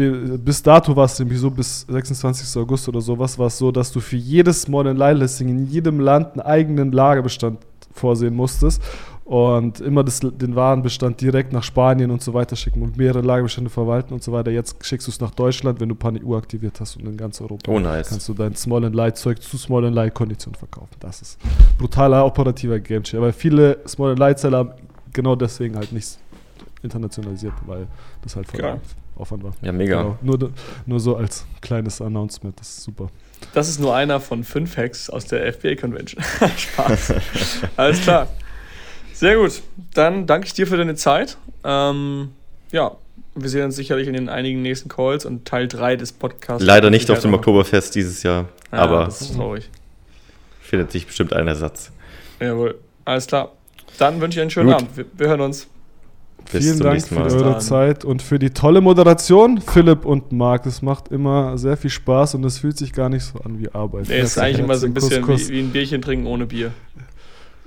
bis 0.40 0.62
dato 0.62 0.94
war 0.96 1.04
es 1.04 1.18
nämlich 1.18 1.38
so, 1.38 1.48
bis 1.48 1.82
26. 1.88 2.60
August 2.60 2.88
oder 2.88 3.00
sowas, 3.00 3.38
war 3.38 3.46
es 3.46 3.56
so, 3.56 3.70
dass 3.70 3.92
du 3.92 4.00
für 4.00 4.16
jedes 4.16 4.62
Small 4.62 4.88
and 4.88 4.98
Light 4.98 5.16
Listing 5.16 5.48
in 5.48 5.66
jedem 5.66 6.00
Land 6.00 6.32
einen 6.32 6.40
eigenen 6.40 6.90
Lagerbestand 6.90 7.58
vorsehen 7.92 8.34
musstest 8.34 8.82
und 9.24 9.80
immer 9.80 10.04
das, 10.04 10.20
den 10.20 10.54
Warenbestand 10.54 11.20
direkt 11.20 11.52
nach 11.52 11.62
Spanien 11.62 12.10
und 12.10 12.22
so 12.22 12.34
weiter 12.34 12.56
schicken 12.56 12.82
und 12.82 12.98
mehrere 12.98 13.22
Lagerbestände 13.22 13.70
verwalten 13.70 14.12
und 14.12 14.22
so 14.22 14.32
weiter. 14.32 14.50
Jetzt 14.50 14.84
schickst 14.84 15.06
du 15.06 15.10
es 15.10 15.20
nach 15.20 15.30
Deutschland, 15.30 15.80
wenn 15.80 15.88
du 15.88 15.94
PanEU 15.94 16.36
aktiviert 16.36 16.78
hast 16.78 16.96
und 16.96 17.06
in 17.06 17.16
ganz 17.16 17.40
Europa. 17.40 17.72
Oh, 17.72 17.78
nice. 17.78 18.10
Kannst 18.10 18.28
du 18.28 18.34
dein 18.34 18.54
Small 18.54 18.84
and 18.84 18.94
Light 18.94 19.16
Zeug 19.16 19.40
zu 19.40 19.56
Small 19.56 19.86
and 19.86 19.94
Light 19.94 20.12
Konditionen 20.14 20.58
verkaufen. 20.58 20.94
Das 21.00 21.22
ist 21.22 21.38
brutaler 21.78 22.24
operativer 22.26 22.78
Game 22.80 23.02
Changer. 23.02 23.22
Weil 23.22 23.32
viele 23.32 23.78
Small 23.88 24.10
and 24.10 24.18
Light 24.18 24.38
Seller 24.38 24.58
haben 24.58 24.72
genau 25.12 25.34
deswegen 25.36 25.76
halt 25.76 25.90
nichts 25.90 26.18
internationalisiert, 26.82 27.54
weil 27.64 27.86
das 28.20 28.36
halt 28.36 28.46
voll 28.48 28.60
ja. 28.60 28.78
Aufwand 29.16 29.42
war. 29.42 29.52
Ja, 29.62 29.72
mega. 29.72 30.02
Genau. 30.02 30.18
Nur, 30.20 30.50
nur 30.84 31.00
so 31.00 31.16
als 31.16 31.46
kleines 31.62 32.02
Announcement, 32.02 32.60
das 32.60 32.68
ist 32.68 32.82
super. 32.82 33.08
Das 33.54 33.70
ist 33.70 33.80
nur 33.80 33.94
einer 33.94 34.20
von 34.20 34.44
fünf 34.44 34.76
Hacks 34.76 35.08
aus 35.08 35.24
der 35.24 35.50
FBA 35.50 35.76
Convention. 35.76 36.22
Spaß. 36.56 37.14
Alles 37.76 38.02
klar. 38.02 38.28
Sehr 39.14 39.36
gut. 39.36 39.62
Dann 39.94 40.26
danke 40.26 40.46
ich 40.46 40.52
dir 40.52 40.66
für 40.66 40.76
deine 40.76 40.96
Zeit. 40.96 41.38
Ähm, 41.62 42.30
ja, 42.72 42.96
wir 43.34 43.48
sehen 43.48 43.64
uns 43.64 43.76
sicherlich 43.76 44.08
in 44.08 44.14
den 44.14 44.28
einigen 44.28 44.60
nächsten 44.60 44.88
Calls 44.88 45.24
und 45.24 45.44
Teil 45.44 45.68
3 45.68 45.96
des 45.96 46.12
Podcasts. 46.12 46.64
Leider 46.64 46.90
nicht 46.90 47.10
auf 47.10 47.20
dem 47.20 47.32
Oktoberfest 47.32 47.94
dieses 47.94 48.22
Jahr, 48.22 48.48
ja, 48.72 48.78
aber 48.78 49.04
das 49.04 49.22
ist 49.22 49.34
traurig. 49.34 49.70
findet 50.60 50.92
sich 50.92 51.06
bestimmt 51.06 51.32
ein 51.32 51.46
Ersatz. 51.46 51.90
Jawohl, 52.40 52.76
alles 53.04 53.26
klar. 53.26 53.52
Dann 53.98 54.20
wünsche 54.20 54.38
ich 54.38 54.42
einen 54.42 54.50
schönen 54.50 54.66
gut. 54.66 54.76
Abend. 54.76 54.96
Wir, 54.96 55.06
wir 55.16 55.28
hören 55.28 55.40
uns. 55.40 55.68
Bis 56.52 56.64
Vielen 56.64 56.80
Dank 56.80 57.06
für 57.06 57.22
eure 57.22 57.58
Zeit 57.58 58.04
und 58.04 58.20
für 58.20 58.38
die 58.38 58.50
tolle 58.50 58.82
Moderation, 58.82 59.62
Philipp 59.62 60.04
und 60.04 60.30
Marc. 60.32 60.64
Das 60.64 60.82
macht 60.82 61.08
immer 61.08 61.56
sehr 61.56 61.78
viel 61.78 61.88
Spaß 61.88 62.34
und 62.34 62.44
es 62.44 62.58
fühlt 62.58 62.76
sich 62.76 62.92
gar 62.92 63.08
nicht 63.08 63.24
so 63.24 63.38
an 63.38 63.58
wie 63.60 63.70
Arbeit. 63.70 64.08
Nee, 64.08 64.20
ist 64.20 64.36
eigentlich 64.36 64.58
immer 64.58 64.76
so 64.76 64.86
ein 64.86 64.92
bisschen 64.92 65.22
Kuss, 65.22 65.40
Kuss. 65.40 65.48
Wie, 65.48 65.54
wie, 65.54 65.60
ein 65.60 65.70
Bierchen 65.70 66.02
trinken 66.02 66.26
ohne 66.26 66.44
Bier. 66.44 66.72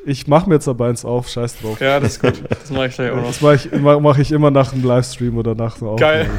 Ich 0.07 0.25
mache 0.25 0.47
mir 0.47 0.55
jetzt 0.55 0.69
aber 0.69 0.85
eins 0.85 1.03
auf, 1.03 1.27
scheiß 1.27 1.59
drauf. 1.59 1.81
Ja, 1.81 1.99
das 1.99 2.13
ist 2.13 2.21
gut. 2.21 2.41
Das 2.49 2.69
mache 2.71 2.87
ich 2.87 2.95
gleich 2.95 3.11
auch 3.11 3.17
noch. 3.17 3.27
Das 3.27 3.41
mache 3.41 3.55
ich, 3.55 3.71
mach 3.81 4.17
ich, 4.17 4.31
immer 4.31 4.51
nach 4.51 4.71
einem 4.71 4.85
Livestream 4.85 5.37
oder 5.37 5.53
nach 5.53 5.81
einem 5.81 5.97
Geil. 5.97 6.29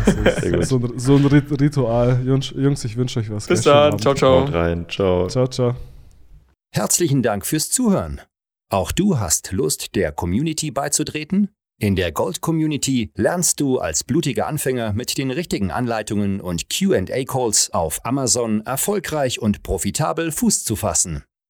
So, 0.62 0.78
ein, 0.78 0.98
so 0.98 1.16
ein 1.16 1.26
Ritual. 1.26 2.22
Jungs, 2.24 2.84
ich 2.84 2.96
wünsche 2.96 3.20
euch 3.20 3.30
was. 3.30 3.46
Bis 3.46 3.62
dann. 3.62 3.98
Ciao, 3.98 4.14
ciao. 4.14 4.40
Haut 4.40 4.54
rein. 4.54 4.86
Ciao. 4.88 5.28
Ciao, 5.28 5.46
ciao. 5.48 5.74
Herzlichen 6.74 7.22
Dank 7.22 7.44
fürs 7.44 7.68
Zuhören. 7.68 8.22
Auch 8.70 8.90
du 8.90 9.18
hast 9.18 9.52
Lust, 9.52 9.94
der 9.94 10.12
Community 10.12 10.70
beizutreten? 10.70 11.50
In 11.78 11.94
der 11.94 12.10
Gold 12.10 12.40
Community 12.40 13.10
lernst 13.16 13.60
du 13.60 13.78
als 13.78 14.02
blutiger 14.02 14.46
Anfänger 14.46 14.94
mit 14.94 15.18
den 15.18 15.30
richtigen 15.30 15.70
Anleitungen 15.70 16.40
und 16.40 16.70
QA-Calls 16.70 17.74
auf 17.74 18.04
Amazon 18.04 18.62
erfolgreich 18.62 19.40
und 19.40 19.62
profitabel 19.62 20.32
Fuß 20.32 20.64
zu 20.64 20.74
fassen. 20.74 21.22